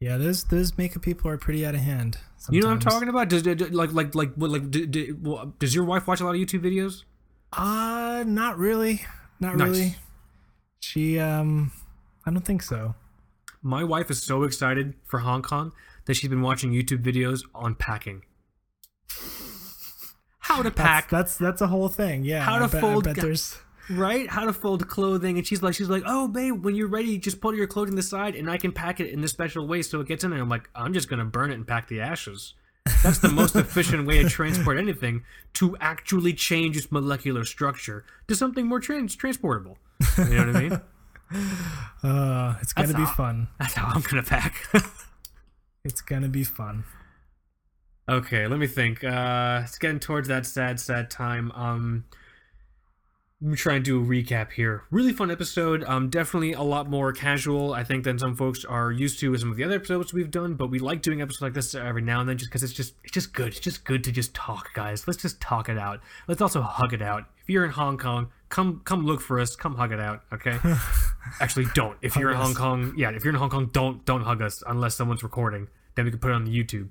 yeah. 0.00 0.18
Those 0.18 0.44
those 0.44 0.76
makeup 0.76 1.00
people 1.02 1.30
are 1.30 1.38
pretty 1.38 1.64
out 1.64 1.74
of 1.74 1.80
hand. 1.80 2.18
you 2.50 2.60
know 2.60 2.66
what 2.68 2.74
i'm 2.74 2.78
talking 2.80 3.08
about 3.08 3.28
does, 3.30 3.42
does 3.42 3.70
like 3.70 3.92
like 3.92 4.14
like 4.14 4.34
what 4.34 4.50
like 4.50 4.70
do, 4.70 4.86
do, 4.86 5.16
well, 5.22 5.54
does 5.58 5.74
your 5.74 5.84
wife 5.84 6.06
watch 6.06 6.20
a 6.20 6.24
lot 6.24 6.34
of 6.34 6.40
youtube 6.40 6.60
videos 6.60 7.04
Uh, 7.52 8.24
not 8.26 8.58
really, 8.58 9.02
not 9.40 9.56
Nice. 9.56 9.68
really. 9.68 9.94
She 10.80 11.18
um, 11.18 11.72
I 12.26 12.30
don't 12.30 12.44
think 12.44 12.62
so. 12.62 12.94
My 13.62 13.82
wife 13.84 14.10
is 14.10 14.22
so 14.22 14.42
excited 14.42 14.94
for 15.06 15.20
Hong 15.20 15.40
Kong 15.42 15.72
that 16.06 16.14
she's 16.14 16.28
been 16.28 16.42
watching 16.42 16.72
YouTube 16.72 17.02
videos 17.02 17.40
on 17.54 17.74
packing. 17.74 18.24
How 20.56 20.62
to 20.62 20.70
pack, 20.70 21.10
that's 21.10 21.36
that's 21.36 21.60
a 21.60 21.66
whole 21.66 21.88
thing. 21.88 22.24
Yeah. 22.24 22.40
How 22.40 22.58
to 22.58 22.68
bet, 22.68 22.80
fold 22.80 23.04
there's 23.04 23.58
right? 23.90 24.28
How 24.28 24.44
to 24.46 24.52
fold 24.52 24.86
clothing, 24.88 25.36
and 25.36 25.46
she's 25.46 25.62
like, 25.62 25.74
she's 25.74 25.88
like, 25.88 26.04
oh 26.06 26.28
babe, 26.28 26.64
when 26.64 26.74
you're 26.74 26.88
ready, 26.88 27.18
just 27.18 27.40
put 27.40 27.56
your 27.56 27.66
clothing 27.66 27.98
aside, 27.98 28.34
and 28.36 28.50
I 28.50 28.56
can 28.56 28.72
pack 28.72 29.00
it 29.00 29.10
in 29.10 29.20
this 29.20 29.32
special 29.32 29.66
way 29.66 29.82
so 29.82 30.00
it 30.00 30.08
gets 30.08 30.24
in 30.24 30.30
there. 30.30 30.40
I'm 30.40 30.48
like, 30.48 30.70
I'm 30.74 30.92
just 30.92 31.08
gonna 31.08 31.24
burn 31.24 31.50
it 31.50 31.54
and 31.54 31.66
pack 31.66 31.88
the 31.88 32.00
ashes. 32.00 32.54
That's 33.02 33.18
the 33.18 33.30
most 33.30 33.56
efficient 33.56 34.06
way 34.06 34.22
to 34.22 34.28
transport 34.28 34.78
anything 34.78 35.24
to 35.54 35.76
actually 35.80 36.34
change 36.34 36.76
its 36.76 36.92
molecular 36.92 37.44
structure 37.44 38.04
to 38.28 38.36
something 38.36 38.66
more 38.66 38.80
trans- 38.80 39.16
transportable. 39.16 39.78
You 40.18 40.24
know 40.24 40.46
what 40.46 40.56
I 40.56 40.60
mean? 40.60 40.72
uh, 42.02 42.58
it's 42.60 42.72
gonna 42.72 42.92
That's 42.92 43.10
be 43.10 43.16
fun. 43.16 43.48
That's 43.58 43.74
how 43.74 43.86
I'm 43.86 44.02
gonna 44.02 44.22
pack. 44.22 44.68
It's 45.84 46.00
gonna 46.00 46.28
be 46.28 46.44
fun. 46.44 46.84
Okay, 48.08 48.46
let 48.46 48.58
me 48.58 48.66
think. 48.66 49.02
Uh 49.02 49.62
it's 49.64 49.78
getting 49.78 50.00
towards 50.00 50.28
that 50.28 50.46
sad, 50.46 50.78
sad 50.78 51.10
time. 51.10 51.50
Um 51.52 52.04
let 53.40 53.50
me 53.50 53.56
try 53.56 53.74
and 53.74 53.84
do 53.84 54.00
a 54.02 54.06
recap 54.06 54.52
here. 54.52 54.84
Really 54.90 55.12
fun 55.12 55.30
episode. 55.30 55.84
Um 55.84 56.10
definitely 56.10 56.52
a 56.52 56.62
lot 56.62 56.88
more 56.88 57.12
casual, 57.12 57.72
I 57.72 57.82
think, 57.82 58.04
than 58.04 58.18
some 58.18 58.36
folks 58.36 58.64
are 58.64 58.92
used 58.92 59.20
to 59.20 59.30
with 59.30 59.40
some 59.40 59.50
of 59.50 59.56
the 59.56 59.64
other 59.64 59.76
episodes 59.76 60.12
we've 60.12 60.30
done, 60.30 60.54
but 60.54 60.70
we 60.70 60.78
like 60.78 61.00
doing 61.00 61.22
episodes 61.22 61.42
like 61.42 61.54
this 61.54 61.74
every 61.74 62.02
now 62.02 62.20
and 62.20 62.28
then 62.28 62.36
just 62.36 62.50
because 62.50 62.62
it's 62.62 62.74
just 62.74 62.94
it's 63.04 63.12
just 63.12 63.32
good. 63.32 63.48
It's 63.48 63.60
just 63.60 63.84
good 63.84 64.04
to 64.04 64.12
just 64.12 64.34
talk, 64.34 64.74
guys. 64.74 65.06
Let's 65.06 65.22
just 65.22 65.40
talk 65.40 65.70
it 65.70 65.78
out. 65.78 66.00
Let's 66.28 66.42
also 66.42 66.60
hug 66.60 66.92
it 66.92 67.02
out. 67.02 67.24
If 67.40 67.48
you're 67.48 67.64
in 67.64 67.70
Hong 67.70 67.96
Kong, 67.96 68.30
come 68.50 68.82
come 68.84 69.06
look 69.06 69.22
for 69.22 69.40
us. 69.40 69.56
Come 69.56 69.76
hug 69.76 69.92
it 69.92 70.00
out, 70.00 70.22
okay? 70.30 70.58
Actually, 71.40 71.66
don't. 71.74 71.96
If 72.02 72.16
you're 72.16 72.30
in 72.30 72.36
Hong. 72.36 72.54
Kong, 72.54 72.94
yeah, 72.96 73.10
if 73.10 73.24
you're 73.24 73.32
in 73.32 73.38
Hong 73.38 73.50
Kong, 73.50 73.70
don't 73.72 74.04
don't 74.04 74.22
hug 74.22 74.42
us 74.42 74.62
unless 74.66 74.94
someone's 74.94 75.22
recording. 75.22 75.68
Then 75.94 76.04
we 76.04 76.10
can 76.10 76.20
put 76.20 76.30
it 76.30 76.34
on 76.34 76.44
the 76.44 76.50
YouTube. 76.50 76.90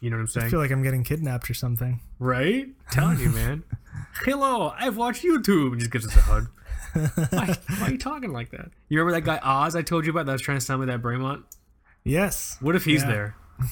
You 0.00 0.10
know 0.10 0.16
what 0.16 0.22
I'm 0.22 0.26
saying? 0.28 0.46
I 0.46 0.50
feel 0.50 0.60
like 0.60 0.70
I'm 0.70 0.82
getting 0.82 1.04
kidnapped 1.04 1.48
or 1.50 1.54
something. 1.54 2.00
Right? 2.18 2.68
Telling 2.90 3.18
you, 3.18 3.30
man. 3.30 3.64
Hello, 4.24 4.72
I've 4.78 4.96
watched 4.96 5.24
YouTube. 5.24 5.72
And 5.72 5.78
just 5.80 5.90
gives 5.90 6.06
us 6.06 6.16
a 6.16 6.20
hug. 6.20 6.48
why, 7.30 7.56
why 7.78 7.86
are 7.86 7.90
you 7.90 7.98
talking 7.98 8.32
like 8.32 8.50
that? 8.50 8.70
You 8.88 8.98
remember 8.98 9.12
that 9.18 9.24
guy 9.24 9.38
Oz 9.42 9.74
I 9.74 9.82
told 9.82 10.04
you 10.04 10.10
about 10.12 10.26
that 10.26 10.32
was 10.32 10.42
trying 10.42 10.58
to 10.58 10.64
sell 10.64 10.78
me 10.78 10.86
that 10.86 11.02
Bremont? 11.02 11.42
Yes. 12.04 12.56
What 12.60 12.76
if 12.76 12.84
he's 12.84 13.02
Yeah. 13.02 13.08
there? 13.10 13.36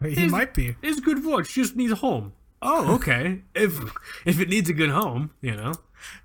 He 0.00 0.26
Is- 0.26 0.30
might 0.30 0.54
be. 0.54 0.76
A 0.84 0.92
good 1.00 1.24
watch, 1.24 1.52
just 1.54 1.74
needs 1.74 1.90
a 1.90 1.96
home. 1.96 2.32
Oh, 2.62 2.94
okay. 2.94 3.42
if 3.54 3.80
if 4.24 4.38
it 4.40 4.48
needs 4.48 4.68
a 4.70 4.72
good 4.72 4.90
home, 4.90 5.32
you 5.40 5.56
know. 5.56 5.72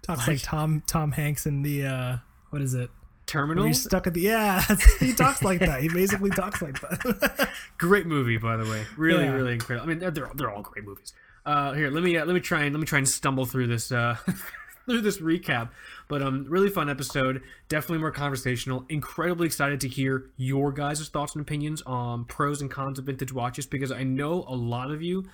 Talks 0.03 0.27
like 0.27 0.43
Tom 0.43 0.83
Tom 0.85 1.11
Hanks 1.13 1.47
in 1.47 1.63
the 1.63 1.83
uh 1.87 2.17
what 2.51 2.61
is 2.61 2.75
it? 2.75 2.91
Terminal. 3.25 3.63
he's 3.65 3.81
stuck 3.83 4.05
at 4.07 4.13
the 4.13 4.21
yeah. 4.21 4.61
he 4.99 5.13
talks 5.13 5.41
like 5.43 5.59
that. 5.61 5.81
He 5.81 5.87
basically 5.89 6.29
talks 6.29 6.61
like 6.61 6.79
that. 6.81 7.49
Great 7.77 8.05
movie, 8.05 8.37
by 8.37 8.57
the 8.57 8.65
way. 8.69 8.85
Really, 8.97 9.23
Yeah. 9.23 9.31
really 9.33 9.53
incredible. 9.53 9.85
I 9.85 9.89
mean, 9.89 9.99
they're 9.99 10.11
they're, 10.11 10.29
they're 10.35 10.51
all 10.51 10.61
great 10.61 10.85
movies. 10.85 11.13
Uh, 11.45 11.73
here, 11.73 11.89
let 11.89 12.03
me 12.03 12.17
uh, 12.17 12.25
let 12.25 12.33
me 12.33 12.39
try 12.39 12.63
and 12.63 12.73
let 12.75 12.79
me 12.79 12.85
try 12.85 12.99
and 12.99 13.07
stumble 13.07 13.45
through 13.45 13.67
this 13.67 13.91
uh, 13.91 14.15
through 14.85 15.01
this 15.01 15.19
recap. 15.19 15.69
But 16.09 16.21
um, 16.21 16.45
really 16.49 16.69
fun 16.69 16.89
episode. 16.89 17.41
Definitely 17.69 17.99
more 17.99 18.11
conversational. 18.11 18.85
Incredibly 18.89 19.47
excited 19.47 19.79
to 19.81 19.87
hear 19.87 20.29
your 20.37 20.71
guys' 20.71 21.07
thoughts 21.09 21.33
and 21.33 21.41
opinions 21.41 21.81
on 21.83 22.25
pros 22.25 22.61
and 22.61 22.69
cons 22.69 22.99
of 22.99 23.05
vintage 23.05 23.33
watches 23.33 23.65
because 23.65 23.91
I 23.91 24.03
know 24.03 24.43
a 24.47 24.55
lot 24.55 24.91
of 24.91 25.01
you 25.01 25.25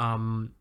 um 0.00 0.52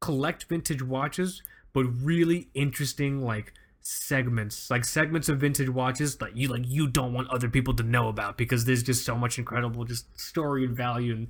collect 0.00 0.44
vintage 0.44 0.82
watches, 0.82 1.42
but 1.72 1.84
really 1.84 2.48
interesting 2.54 3.20
like 3.22 3.52
segments 3.88 4.70
like 4.70 4.84
segments 4.84 5.30
of 5.30 5.38
vintage 5.38 5.68
watches 5.70 6.16
that 6.16 6.36
you 6.36 6.46
like 6.48 6.62
you 6.66 6.86
don't 6.86 7.14
want 7.14 7.26
other 7.30 7.48
people 7.48 7.72
to 7.72 7.82
know 7.82 8.08
about 8.08 8.36
because 8.36 8.66
there's 8.66 8.82
just 8.82 9.02
so 9.02 9.16
much 9.16 9.38
incredible 9.38 9.82
just 9.84 10.04
story 10.20 10.64
and 10.66 10.76
value 10.76 11.14
and 11.14 11.28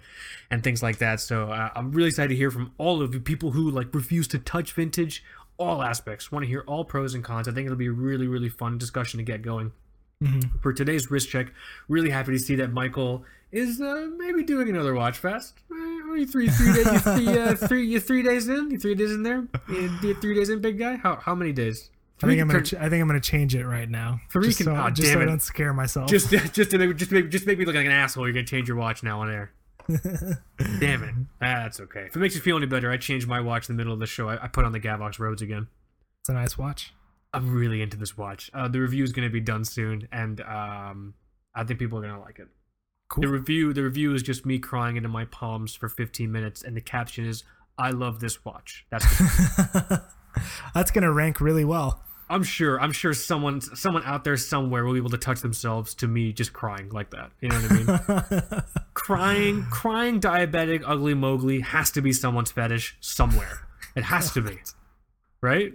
and 0.51 0.65
things 0.65 0.83
like 0.83 0.99
that. 0.99 1.21
So 1.21 1.53
uh, 1.53 1.71
i'm 1.77 1.93
really 1.93 2.09
excited 2.09 2.31
to 2.31 2.37
hear 2.37 2.51
from 2.51 2.73
all 2.77 3.01
of 3.01 3.15
you 3.15 3.21
people 3.21 3.53
who 3.53 3.71
like 3.71 3.95
refuse 3.95 4.27
to 4.29 4.39
touch 4.41 4.73
vintage 4.73 5.23
all 5.57 5.83
aspects. 5.83 6.33
Want 6.33 6.45
to 6.45 6.49
hear 6.49 6.65
all 6.67 6.85
pros 6.85 7.15
and 7.15 7.23
cons. 7.23 7.47
I 7.49 7.53
think 7.53 7.67
it'll 7.67 7.79
be 7.79 7.87
a 7.87 7.93
really 7.93 8.27
really 8.27 8.49
fun 8.49 8.77
discussion 8.77 9.19
to 9.19 9.25
get 9.25 9.43
going. 9.43 9.73
Mhm. 10.21 10.61
for 10.61 10.73
today's 10.73 11.13
wrist 11.13 11.29
check 11.31 11.53
really 11.87 12.11
happy 12.11 12.33
to 12.33 12.41
see 12.41 12.57
that 12.57 12.73
michael 12.73 13.25
is 13.53 13.81
uh, 13.81 14.09
maybe 14.17 14.43
doing 14.43 14.69
another 14.69 14.93
watch 14.93 15.17
fest. 15.17 15.55
Uh, 15.71 15.77
are 16.11 16.17
you 16.17 16.27
three 16.27 16.49
three 16.49 16.73
days 16.75 16.87
you 16.93 16.99
three, 16.99 17.29
uh, 17.39 17.55
three 17.55 17.87
you 17.87 18.01
three 18.01 18.23
days 18.25 18.49
in? 18.49 18.69
You 18.73 18.79
three 18.81 18.97
days 18.97 19.13
in 19.13 19.23
there? 19.23 19.47
You 19.71 20.15
three 20.15 20.35
days 20.35 20.49
in 20.51 20.61
big 20.61 20.77
guy? 20.77 20.97
How, 20.97 21.17
how 21.17 21.37
many 21.37 21.53
days 21.53 21.91
I 22.23 22.27
think 22.27 22.41
I'm 22.41 22.49
gonna. 22.49 22.63
Ch- 22.63 22.75
I 22.75 22.89
think 22.89 23.01
I'm 23.01 23.07
gonna 23.07 23.21
change 23.21 23.55
it 23.55 23.65
right 23.65 23.89
now. 23.89 24.21
Three 24.33 24.47
just 24.47 24.59
can- 24.59 24.67
so, 24.67 24.75
aw, 24.75 24.91
just 24.91 25.13
so 25.13 25.21
I 25.21 25.25
don't 25.25 25.43
scare 25.43 25.73
myself. 25.73 26.09
just 26.09 26.31
just 26.53 26.71
to 26.71 26.79
make, 26.79 26.97
just 26.97 27.13
make 27.13 27.31
just 27.31 27.47
make 27.47 27.59
me 27.59 27.65
look 27.65 27.75
like 27.77 27.87
an 27.87 27.93
asshole. 27.93 28.27
You're 28.27 28.35
gonna 28.35 28.47
change 28.47 28.69
your 28.69 28.77
watch 28.77 29.03
now 29.03 29.21
on 29.21 29.31
air. 29.31 29.53
Damn 30.81 31.03
it. 31.05 31.15
Ah, 31.41 31.63
that's 31.63 31.81
okay. 31.81 32.07
If 32.09 32.17
it 32.17 32.19
makes 32.19 32.35
you 32.35 32.41
feel 32.41 32.57
any 32.57 32.67
better, 32.67 32.91
I 32.91 32.97
changed 32.99 33.27
my 33.27 33.41
watch 33.41 33.69
in 33.69 33.77
the 33.77 33.79
middle 33.81 33.93
of 33.93 34.01
the 34.01 34.07
show. 34.07 34.29
I, 34.29 34.45
I 34.45 34.49
put 34.49 34.65
on 34.65 34.73
the 34.73 34.81
Gavox 34.81 35.19
Roads 35.19 35.41
again. 35.43 35.69
it's 36.21 36.29
a 36.29 36.35
nice 36.35 36.59
watch. 36.59 36.93
I'm 37.33 37.55
really 37.55 37.81
into 37.83 37.97
this 37.97 38.17
watch. 38.17 38.51
Uh, 38.53 38.69
the 38.69 38.81
review 38.81 39.05
is 39.05 39.13
going 39.13 39.27
to 39.29 39.33
be 39.33 39.41
done 39.41 39.65
soon, 39.65 40.09
and 40.13 40.41
um, 40.43 41.15
I 41.55 41.65
think 41.65 41.79
people 41.79 41.99
are 41.99 42.03
going 42.03 42.15
to 42.15 42.21
like 42.21 42.39
it. 42.39 42.49
Cool. 43.11 43.23
The 43.23 43.29
review, 43.29 43.73
the 43.73 43.83
review 43.83 44.15
is 44.15 44.23
just 44.23 44.45
me 44.45 44.59
crying 44.59 44.97
into 44.97 45.09
my 45.09 45.25
palms 45.27 45.75
for 45.75 45.89
15 45.89 46.31
minutes, 46.31 46.63
and 46.63 46.77
the 46.77 46.81
caption 46.83 47.25
is, 47.27 47.45
"I 47.79 47.91
love 47.91 48.21
this 48.21 48.45
watch." 48.45 48.85
That's. 48.91 49.07
That's 50.75 50.91
gonna 50.91 51.13
rank 51.13 51.41
really 51.41 51.65
well. 51.65 52.03
I'm 52.31 52.43
sure. 52.43 52.81
I'm 52.81 52.93
sure 52.93 53.15
someone, 53.15 53.61
someone 53.61 54.03
out 54.05 54.25
there 54.25 54.37
somewhere 54.37 54.85
will 54.85 54.93
be 54.93 54.99
able 54.99 55.11
to 55.11 55.19
touch 55.19 55.41
themselves 55.41 55.95
to 55.97 56.07
me 56.09 56.33
just 56.33 56.53
crying 56.53 56.91
like 56.91 57.11
that. 57.11 57.31
You 57.41 57.49
know 57.49 57.57
what 57.57 58.11
I 58.11 58.51
mean? 58.51 58.63
crying, 58.95 59.67
crying, 59.71 60.21
diabetic, 60.21 60.83
ugly 60.87 61.15
Mowgli 61.15 61.61
has 61.61 61.91
to 61.93 62.03
be 62.03 62.13
someone's 62.13 62.51
fetish 62.51 62.97
somewhere. 63.01 63.67
It 63.97 64.05
has 64.05 64.33
to 64.33 64.43
be, 64.43 64.59
right? 65.41 65.73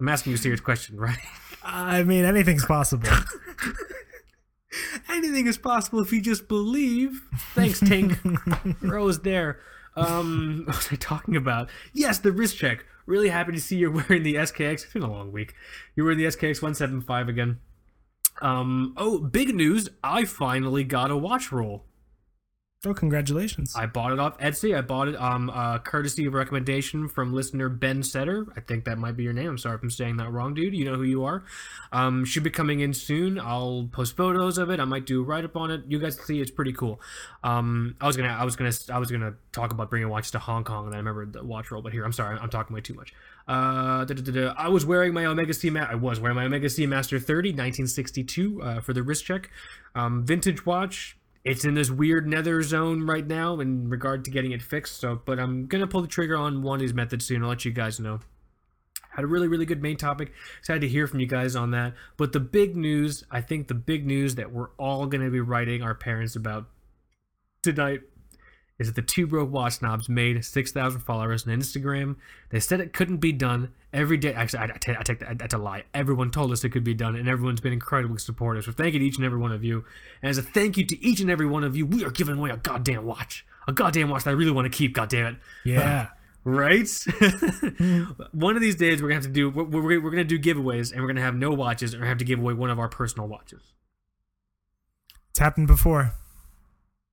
I'm 0.00 0.08
asking 0.08 0.30
you 0.30 0.34
a 0.36 0.38
serious 0.38 0.60
question, 0.60 0.96
right? 0.96 1.18
I 1.62 2.02
mean, 2.02 2.24
anything's 2.24 2.64
possible. 2.64 3.08
Anything 5.08 5.46
is 5.46 5.56
possible 5.56 6.00
if 6.00 6.12
you 6.12 6.20
just 6.20 6.48
believe. 6.48 7.22
Thanks, 7.54 7.80
Tink. 7.80 8.92
Always 8.92 9.20
there. 9.20 9.60
Um, 9.96 10.64
what 10.66 10.76
was 10.76 10.88
I 10.92 10.96
talking 10.96 11.36
about? 11.36 11.70
Yes, 11.92 12.18
the 12.18 12.32
wrist 12.32 12.58
check. 12.58 12.84
Really 13.06 13.28
happy 13.28 13.52
to 13.52 13.60
see 13.60 13.76
you're 13.76 13.90
wearing 14.08 14.22
the 14.22 14.34
SKX. 14.34 14.84
It's 14.84 14.92
been 14.92 15.02
a 15.02 15.10
long 15.10 15.32
week. 15.32 15.54
You're 15.94 16.06
wearing 16.06 16.18
the 16.18 16.26
SKX 16.26 16.60
175 16.60 17.28
again. 17.28 17.60
Um, 18.42 18.92
oh, 18.96 19.18
big 19.18 19.54
news. 19.54 19.88
I 20.04 20.24
finally 20.24 20.84
got 20.84 21.10
a 21.10 21.16
watch 21.16 21.50
roll. 21.52 21.84
Oh, 22.84 22.92
congratulations! 22.92 23.74
I 23.74 23.86
bought 23.86 24.12
it 24.12 24.20
off 24.20 24.38
Etsy. 24.38 24.76
I 24.76 24.82
bought 24.82 25.08
it 25.08 25.20
um 25.20 25.48
uh, 25.48 25.78
courtesy 25.78 26.26
of 26.26 26.34
recommendation 26.34 27.08
from 27.08 27.32
listener 27.32 27.70
Ben 27.70 28.02
Setter. 28.02 28.46
I 28.54 28.60
think 28.60 28.84
that 28.84 28.98
might 28.98 29.16
be 29.16 29.24
your 29.24 29.32
name. 29.32 29.48
I'm 29.48 29.58
sorry 29.58 29.76
if 29.76 29.82
I'm 29.82 29.90
saying 29.90 30.18
that 30.18 30.30
wrong, 30.30 30.52
dude. 30.52 30.74
You 30.74 30.84
know 30.84 30.94
who 30.94 31.02
you 31.02 31.24
are. 31.24 31.42
Um, 31.90 32.26
should 32.26 32.42
be 32.42 32.50
coming 32.50 32.80
in 32.80 32.92
soon. 32.92 33.40
I'll 33.40 33.88
post 33.90 34.14
photos 34.14 34.58
of 34.58 34.68
it. 34.70 34.78
I 34.78 34.84
might 34.84 35.06
do 35.06 35.22
a 35.22 35.24
write 35.24 35.44
up 35.44 35.56
on 35.56 35.70
it. 35.70 35.84
You 35.88 35.98
guys 35.98 36.20
see 36.20 36.40
it's 36.40 36.50
pretty 36.50 36.74
cool. 36.74 37.00
Um, 37.42 37.96
I 38.00 38.06
was 38.06 38.16
gonna 38.16 38.28
I 38.28 38.44
was 38.44 38.56
gonna 38.56 38.72
I 38.92 38.98
was 38.98 39.10
gonna 39.10 39.34
talk 39.52 39.72
about 39.72 39.88
bringing 39.88 40.10
watches 40.10 40.32
to 40.32 40.38
Hong 40.38 40.62
Kong, 40.62 40.86
and 40.86 40.94
I 40.94 40.98
remembered 40.98 41.32
the 41.32 41.42
watch 41.42 41.70
roll. 41.70 41.80
But 41.80 41.94
here, 41.94 42.04
I'm 42.04 42.12
sorry, 42.12 42.38
I'm 42.38 42.50
talking 42.50 42.74
way 42.74 42.82
too 42.82 42.94
much. 42.94 43.14
Uh, 43.48 44.04
da, 44.04 44.14
da, 44.14 44.32
da. 44.32 44.54
I 44.56 44.68
was 44.68 44.84
wearing 44.84 45.14
my 45.14 45.24
Omega 45.24 45.54
Seamaster. 45.54 45.90
I 45.90 45.94
was 45.94 46.20
wearing 46.20 46.36
my 46.36 46.44
Omega 46.44 46.66
Seamaster 46.66 47.20
30, 47.22 47.50
1962, 47.50 48.62
uh, 48.62 48.80
for 48.80 48.92
the 48.92 49.02
wrist 49.02 49.24
check. 49.24 49.50
Um, 49.94 50.26
vintage 50.26 50.66
watch 50.66 51.16
it's 51.46 51.64
in 51.64 51.74
this 51.74 51.90
weird 51.90 52.26
nether 52.26 52.60
zone 52.62 53.06
right 53.06 53.26
now 53.26 53.60
in 53.60 53.88
regard 53.88 54.24
to 54.24 54.30
getting 54.30 54.50
it 54.50 54.60
fixed. 54.60 54.98
So, 55.00 55.20
but 55.24 55.38
I'm 55.38 55.66
gonna 55.66 55.86
pull 55.86 56.02
the 56.02 56.08
trigger 56.08 56.36
on 56.36 56.62
one 56.62 56.76
of 56.76 56.80
these 56.80 56.92
methods 56.92 57.24
soon. 57.24 57.42
I'll 57.42 57.48
let 57.48 57.64
you 57.64 57.70
guys 57.70 58.00
know. 58.00 58.18
Had 59.10 59.24
a 59.24 59.28
really, 59.28 59.48
really 59.48 59.64
good 59.64 59.80
main 59.80 59.96
topic. 59.96 60.32
Excited 60.58 60.80
to 60.80 60.88
hear 60.88 61.06
from 61.06 61.20
you 61.20 61.26
guys 61.26 61.56
on 61.56 61.70
that. 61.70 61.94
But 62.16 62.32
the 62.32 62.40
big 62.40 62.76
news, 62.76 63.24
I 63.30 63.40
think 63.40 63.68
the 63.68 63.74
big 63.74 64.04
news 64.04 64.34
that 64.34 64.52
we're 64.52 64.70
all 64.76 65.06
gonna 65.06 65.30
be 65.30 65.40
writing 65.40 65.82
our 65.82 65.94
parents 65.94 66.34
about 66.34 66.66
tonight 67.62 68.00
is 68.78 68.88
that 68.88 68.94
the 68.94 69.02
two 69.02 69.26
broke 69.26 69.50
watch 69.50 69.74
snobs 69.74 70.08
made 70.08 70.44
6,000 70.44 71.00
followers 71.00 71.46
on 71.46 71.52
Instagram. 71.54 72.16
They 72.50 72.60
said 72.60 72.80
it 72.80 72.92
couldn't 72.92 73.16
be 73.18 73.32
done 73.32 73.72
every 73.92 74.18
day. 74.18 74.34
Actually, 74.34 74.58
I, 74.58 74.64
I, 74.64 74.78
take- 74.78 74.98
I 74.98 75.02
take 75.02 75.20
that, 75.20 75.38
that's 75.38 75.54
a 75.54 75.58
lie. 75.58 75.84
Everyone 75.94 76.30
told 76.30 76.52
us 76.52 76.62
it 76.62 76.68
could 76.70 76.84
be 76.84 76.92
done, 76.92 77.16
and 77.16 77.26
everyone's 77.28 77.62
been 77.62 77.72
incredibly 77.72 78.18
supportive. 78.18 78.64
So 78.64 78.72
thank 78.72 78.92
you 78.92 79.00
to 79.00 79.06
each 79.06 79.16
and 79.16 79.24
every 79.24 79.38
one 79.38 79.52
of 79.52 79.64
you. 79.64 79.84
And 80.22 80.28
as 80.28 80.36
a 80.36 80.42
thank 80.42 80.76
you 80.76 80.84
to 80.86 81.04
each 81.06 81.20
and 81.20 81.30
every 81.30 81.46
one 81.46 81.64
of 81.64 81.74
you, 81.74 81.86
we 81.86 82.04
are 82.04 82.10
giving 82.10 82.36
away 82.36 82.50
a 82.50 82.58
goddamn 82.58 83.06
watch. 83.06 83.46
A 83.66 83.72
goddamn 83.72 84.10
watch 84.10 84.24
that 84.24 84.30
I 84.30 84.34
really 84.34 84.52
want 84.52 84.70
to 84.70 84.76
keep, 84.76 84.92
goddamn 84.94 85.26
it. 85.26 85.36
yeah, 85.64 86.08
Right? 86.44 86.86
one 88.32 88.54
of 88.56 88.62
these 88.62 88.76
days, 88.76 89.02
we're 89.02 89.08
going 89.08 89.20
to 89.22 89.26
have 89.26 89.34
to 89.34 89.40
do, 89.40 89.50
we're, 89.50 89.64
we're, 89.64 90.00
we're 90.02 90.10
going 90.12 90.28
to 90.28 90.38
do 90.38 90.38
giveaways, 90.38 90.92
and 90.92 91.00
we're 91.00 91.08
going 91.08 91.16
to 91.16 91.22
have 91.22 91.34
no 91.34 91.50
watches, 91.50 91.94
or 91.94 92.04
have 92.04 92.18
to 92.18 92.24
give 92.24 92.38
away 92.38 92.52
one 92.54 92.70
of 92.70 92.78
our 92.78 92.88
personal 92.88 93.26
watches. 93.26 93.62
it's 95.30 95.38
happened 95.40 95.66
before. 95.66 96.12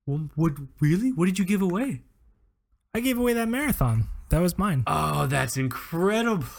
Well, 0.06 0.30
what, 0.36 0.54
really? 0.80 1.12
What 1.12 1.26
did 1.28 1.40
you 1.40 1.46
give 1.46 1.62
away? 1.62 2.02
I 2.94 3.00
gave 3.00 3.18
away 3.18 3.34
that 3.34 3.48
marathon. 3.48 4.08
That 4.30 4.42
was 4.42 4.58
mine. 4.58 4.84
Oh, 4.88 5.28
that's 5.28 5.58
incredible. 5.58 6.46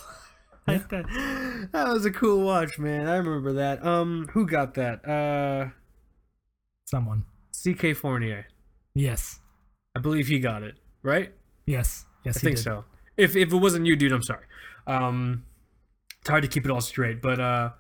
Yeah. 0.67 0.79
that, 0.89 1.69
that 1.73 1.89
was 1.89 2.07
a 2.07 2.11
cool 2.11 2.41
watch, 2.43 2.79
man. 2.79 3.07
I 3.07 3.17
remember 3.17 3.53
that. 3.53 3.85
Um, 3.85 4.29
who 4.33 4.47
got 4.47 4.73
that? 4.77 5.07
Uh, 5.07 5.69
Someone. 6.87 7.27
CK 7.53 7.95
Fournier. 7.95 8.47
Yes. 8.95 9.41
I 9.95 10.01
believe 10.01 10.27
he 10.29 10.39
got 10.39 10.63
it, 10.63 10.77
right? 11.03 11.35
Yes. 11.67 12.07
Yes. 12.25 12.39
I 12.39 12.41
think 12.41 12.57
did. 12.57 12.63
so. 12.63 12.87
If 13.19 13.37
if 13.37 13.53
it 13.53 13.57
wasn't 13.57 13.85
you, 13.85 13.95
dude, 13.95 14.13
I'm 14.13 14.23
sorry. 14.23 14.47
Um, 14.87 15.45
it's 16.23 16.31
hard 16.31 16.45
to 16.45 16.49
keep 16.49 16.65
it 16.65 16.71
all 16.71 16.81
straight, 16.81 17.21
but 17.21 17.39
uh, 17.39 17.71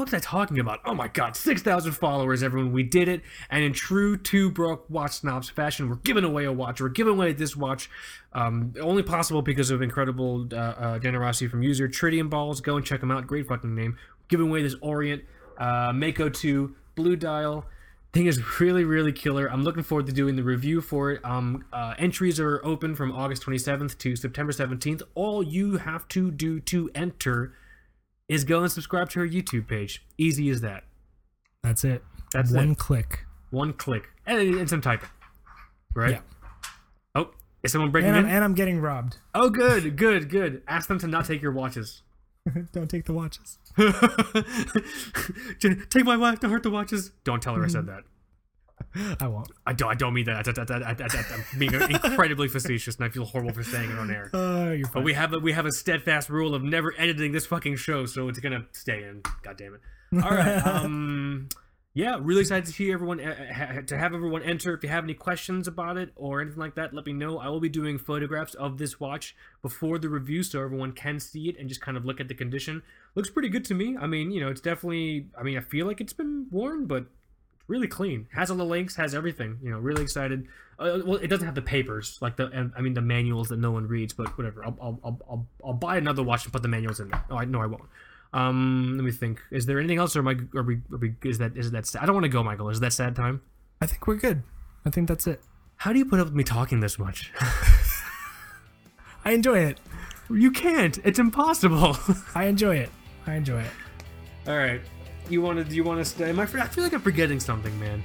what 0.00 0.10
was 0.10 0.14
I 0.14 0.18
talking 0.18 0.58
about? 0.58 0.80
Oh 0.86 0.94
my 0.94 1.08
god, 1.08 1.36
six 1.36 1.60
thousand 1.60 1.92
followers, 1.92 2.42
everyone. 2.42 2.72
We 2.72 2.82
did 2.82 3.06
it, 3.06 3.20
and 3.50 3.62
in 3.62 3.74
true 3.74 4.16
two 4.16 4.50
broke 4.50 4.88
watch 4.88 5.12
snobs 5.12 5.50
fashion, 5.50 5.90
we're 5.90 5.96
giving 5.96 6.24
away 6.24 6.46
a 6.46 6.52
watch. 6.52 6.80
We're 6.80 6.88
giving 6.88 7.12
away 7.12 7.34
this 7.34 7.54
watch, 7.54 7.90
um, 8.32 8.72
only 8.80 9.02
possible 9.02 9.42
because 9.42 9.70
of 9.70 9.82
incredible 9.82 10.48
uh, 10.50 10.56
uh, 10.56 10.98
generosity 11.00 11.48
from 11.48 11.62
user 11.62 11.86
Tritium 11.86 12.30
Balls. 12.30 12.62
Go 12.62 12.76
and 12.76 12.86
check 12.86 13.00
them 13.00 13.10
out. 13.10 13.26
Great 13.26 13.46
fucking 13.46 13.74
name. 13.74 13.98
Giving 14.28 14.48
away 14.48 14.62
this 14.62 14.74
Orient 14.80 15.22
uh, 15.58 15.92
Mako 15.94 16.30
2 16.30 16.74
Blue 16.94 17.16
Dial 17.16 17.66
thing 18.14 18.26
is 18.26 18.58
really 18.58 18.82
really 18.82 19.12
killer 19.12 19.48
i'm 19.52 19.62
looking 19.62 19.84
forward 19.84 20.04
to 20.04 20.12
doing 20.12 20.34
the 20.34 20.42
review 20.42 20.80
for 20.80 21.12
it 21.12 21.24
um 21.24 21.64
uh, 21.72 21.94
entries 21.96 22.40
are 22.40 22.60
open 22.64 22.96
from 22.96 23.12
august 23.12 23.40
27th 23.44 23.96
to 23.98 24.16
september 24.16 24.52
17th 24.52 25.02
all 25.14 25.44
you 25.44 25.76
have 25.76 26.08
to 26.08 26.32
do 26.32 26.58
to 26.58 26.90
enter 26.92 27.54
is 28.30 28.44
go 28.44 28.62
and 28.62 28.72
subscribe 28.72 29.10
to 29.10 29.20
her 29.20 29.28
youtube 29.28 29.68
page 29.68 30.02
easy 30.16 30.48
as 30.48 30.62
that 30.62 30.84
That's 31.62 31.84
it. 31.84 32.02
That's 32.32 32.50
one 32.52 32.70
it. 32.72 32.78
click. 32.78 33.26
one 33.50 33.72
click 33.74 34.08
and, 34.26 34.38
and 34.40 34.68
some 34.70 34.80
typing 34.80 35.08
right 35.94 36.12
Yeah. 36.12 36.20
oh 37.14 37.30
is 37.62 37.72
someone 37.72 37.90
breaking 37.90 38.10
And 38.10 38.18
I'm, 38.18 38.24
in 38.26 38.30
and 38.30 38.44
I'm 38.44 38.54
getting 38.54 38.80
robbed. 38.80 39.18
oh 39.34 39.50
good 39.50 39.96
good 39.96 40.28
good 40.30 40.62
ask 40.68 40.88
them 40.88 40.98
to 41.00 41.06
not 41.06 41.24
take 41.26 41.42
your 41.42 41.52
watches 41.52 42.02
don't 42.72 42.88
take 42.88 43.04
the 43.04 43.12
watches. 43.12 43.58
take 45.90 46.04
my 46.06 46.16
wife. 46.16 46.40
Don't 46.40 46.50
hurt 46.50 46.62
the 46.62 46.70
watches 46.70 47.10
don't 47.24 47.42
tell 47.42 47.54
her 47.54 47.64
i 47.64 47.68
said 47.68 47.84
mm-hmm. 47.84 47.96
that 47.96 48.04
I 49.20 49.28
won't. 49.28 49.48
I 49.66 49.72
don't. 49.72 49.90
I 49.90 49.94
don't 49.94 50.14
mean 50.14 50.24
that. 50.26 50.46
I, 50.46 51.34
I'm 51.34 51.58
being 51.58 51.74
incredibly 51.74 52.48
facetious, 52.48 52.96
and 52.96 53.04
I 53.04 53.08
feel 53.08 53.24
horrible 53.24 53.52
for 53.52 53.62
saying 53.62 53.90
it 53.90 53.98
on 53.98 54.10
air. 54.10 54.30
Uh, 54.40 54.72
you're 54.72 54.88
But 54.88 55.04
we 55.04 55.12
have 55.12 55.32
a 55.32 55.38
we 55.38 55.52
have 55.52 55.66
a 55.66 55.72
steadfast 55.72 56.28
rule 56.28 56.54
of 56.54 56.62
never 56.62 56.94
editing 56.98 57.32
this 57.32 57.46
fucking 57.46 57.76
show, 57.76 58.06
so 58.06 58.28
it's 58.28 58.38
gonna 58.38 58.66
stay 58.72 59.04
in. 59.04 59.22
God 59.42 59.56
damn 59.56 59.74
it! 59.74 59.80
All 60.24 60.30
right. 60.30 60.62
Um. 60.66 61.48
Yeah, 61.92 62.18
really 62.20 62.42
excited 62.42 62.66
to 62.66 62.72
see 62.72 62.92
everyone 62.92 63.20
uh, 63.20 63.82
to 63.82 63.98
have 63.98 64.14
everyone 64.14 64.44
enter. 64.44 64.74
If 64.74 64.84
you 64.84 64.88
have 64.88 65.02
any 65.02 65.14
questions 65.14 65.66
about 65.66 65.96
it 65.96 66.12
or 66.14 66.40
anything 66.40 66.60
like 66.60 66.76
that, 66.76 66.94
let 66.94 67.04
me 67.04 67.12
know. 67.12 67.38
I 67.38 67.48
will 67.48 67.58
be 67.58 67.68
doing 67.68 67.98
photographs 67.98 68.54
of 68.54 68.78
this 68.78 69.00
watch 69.00 69.34
before 69.60 69.98
the 69.98 70.08
review, 70.08 70.44
so 70.44 70.62
everyone 70.62 70.92
can 70.92 71.18
see 71.18 71.48
it 71.48 71.56
and 71.58 71.68
just 71.68 71.80
kind 71.80 71.96
of 71.96 72.04
look 72.04 72.20
at 72.20 72.28
the 72.28 72.34
condition. 72.34 72.82
Looks 73.16 73.28
pretty 73.28 73.48
good 73.48 73.64
to 73.66 73.74
me. 73.74 73.96
I 74.00 74.06
mean, 74.06 74.30
you 74.30 74.40
know, 74.40 74.48
it's 74.48 74.60
definitely. 74.60 75.26
I 75.36 75.42
mean, 75.42 75.58
I 75.58 75.62
feel 75.62 75.86
like 75.86 76.00
it's 76.00 76.12
been 76.12 76.46
worn, 76.52 76.86
but 76.86 77.06
really 77.70 77.88
clean. 77.88 78.26
Has 78.34 78.50
all 78.50 78.56
the 78.56 78.64
links, 78.64 78.96
has 78.96 79.14
everything. 79.14 79.58
You 79.62 79.70
know, 79.70 79.78
really 79.78 80.02
excited. 80.02 80.46
Uh, 80.78 81.00
well, 81.04 81.16
it 81.16 81.28
doesn't 81.28 81.46
have 81.46 81.54
the 81.54 81.62
papers 81.62 82.18
like 82.20 82.36
the. 82.36 82.70
I 82.76 82.80
mean, 82.80 82.94
the 82.94 83.00
manuals 83.00 83.48
that 83.48 83.58
no 83.58 83.70
one 83.70 83.86
reads, 83.86 84.12
but 84.12 84.36
whatever. 84.36 84.64
I'll 84.64 84.76
I'll 84.82 85.00
I'll, 85.04 85.20
I'll, 85.30 85.46
I'll 85.64 85.72
buy 85.72 85.96
another 85.96 86.22
watch 86.22 86.44
and 86.44 86.52
put 86.52 86.62
the 86.62 86.68
manuals 86.68 87.00
in 87.00 87.08
there. 87.08 87.24
Oh, 87.30 87.36
I 87.36 87.44
no, 87.44 87.62
I 87.62 87.66
won't. 87.66 87.84
Um, 88.32 88.94
let 88.96 89.04
me 89.04 89.12
think. 89.12 89.40
Is 89.50 89.66
there 89.66 89.78
anything 89.78 89.98
else, 89.98 90.16
or 90.16 90.18
am 90.18 90.28
I? 90.28 90.58
Are 90.58 90.62
we? 90.62 90.76
Are 90.92 90.98
we 90.98 91.14
is 91.24 91.38
that? 91.38 91.56
Is 91.56 91.70
that? 91.70 91.86
Sad? 91.86 92.02
I 92.02 92.06
don't 92.06 92.14
want 92.14 92.24
to 92.24 92.30
go, 92.30 92.42
Michael. 92.42 92.68
Is 92.68 92.80
that 92.80 92.92
sad 92.92 93.14
time? 93.16 93.40
I 93.80 93.86
think 93.86 94.06
we're 94.06 94.16
good. 94.16 94.42
I 94.84 94.90
think 94.90 95.08
that's 95.08 95.26
it. 95.26 95.40
How 95.76 95.92
do 95.92 95.98
you 95.98 96.04
put 96.04 96.20
up 96.20 96.26
with 96.26 96.34
me 96.34 96.44
talking 96.44 96.80
this 96.80 96.98
much? 96.98 97.32
I 99.24 99.32
enjoy 99.32 99.58
it. 99.60 99.80
you 100.28 100.50
can't. 100.50 100.98
It's 101.04 101.18
impossible. 101.18 101.96
I 102.34 102.44
enjoy 102.44 102.76
it. 102.76 102.90
I 103.26 103.34
enjoy 103.34 103.60
it. 103.60 103.70
All 104.46 104.56
right. 104.56 104.80
You 105.30 105.40
want 105.40 105.58
to? 105.58 105.64
Do 105.64 105.76
you 105.76 105.84
want 105.84 106.00
to 106.00 106.04
stay? 106.04 106.28
Am 106.30 106.40
I? 106.40 106.42
I 106.42 106.46
feel 106.46 106.82
like 106.82 106.92
I'm 106.92 107.00
forgetting 107.00 107.38
something, 107.38 107.78
man. 107.78 108.02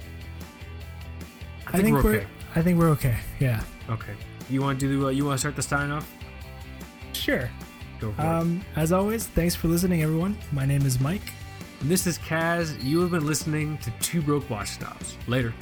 I 1.68 1.82
think, 1.82 1.92
we're 1.92 2.12
okay. 2.12 2.28
I 2.56 2.62
think 2.62 2.78
we're 2.78 2.90
okay. 2.90 3.18
Yeah. 3.40 3.64
Okay. 3.90 4.14
You 4.50 4.62
want 4.62 4.80
to 4.80 4.88
do? 4.88 5.08
Uh, 5.08 5.10
you 5.10 5.26
want 5.26 5.34
to 5.34 5.40
start 5.40 5.56
the 5.56 5.64
sign 5.64 5.90
off? 5.90 6.10
Sure. 7.14 7.50
Go 8.00 8.12
for 8.12 8.22
it. 8.22 8.26
Um, 8.26 8.64
as 8.76 8.92
always, 8.92 9.26
thanks 9.26 9.56
for 9.56 9.68
listening, 9.68 10.04
everyone. 10.04 10.38
My 10.52 10.66
name 10.66 10.86
is 10.86 11.00
Mike. 11.00 11.34
This 11.82 12.06
is 12.06 12.20
Kaz. 12.20 12.82
You 12.84 13.02
have 13.02 13.12
been 13.12 13.26
listening 13.26 13.80
to 13.80 13.92
Two 14.00 14.22
Broke 14.22 14.48
Watch 14.50 14.70
Snobs. 14.70 15.18
Later. 15.28 15.54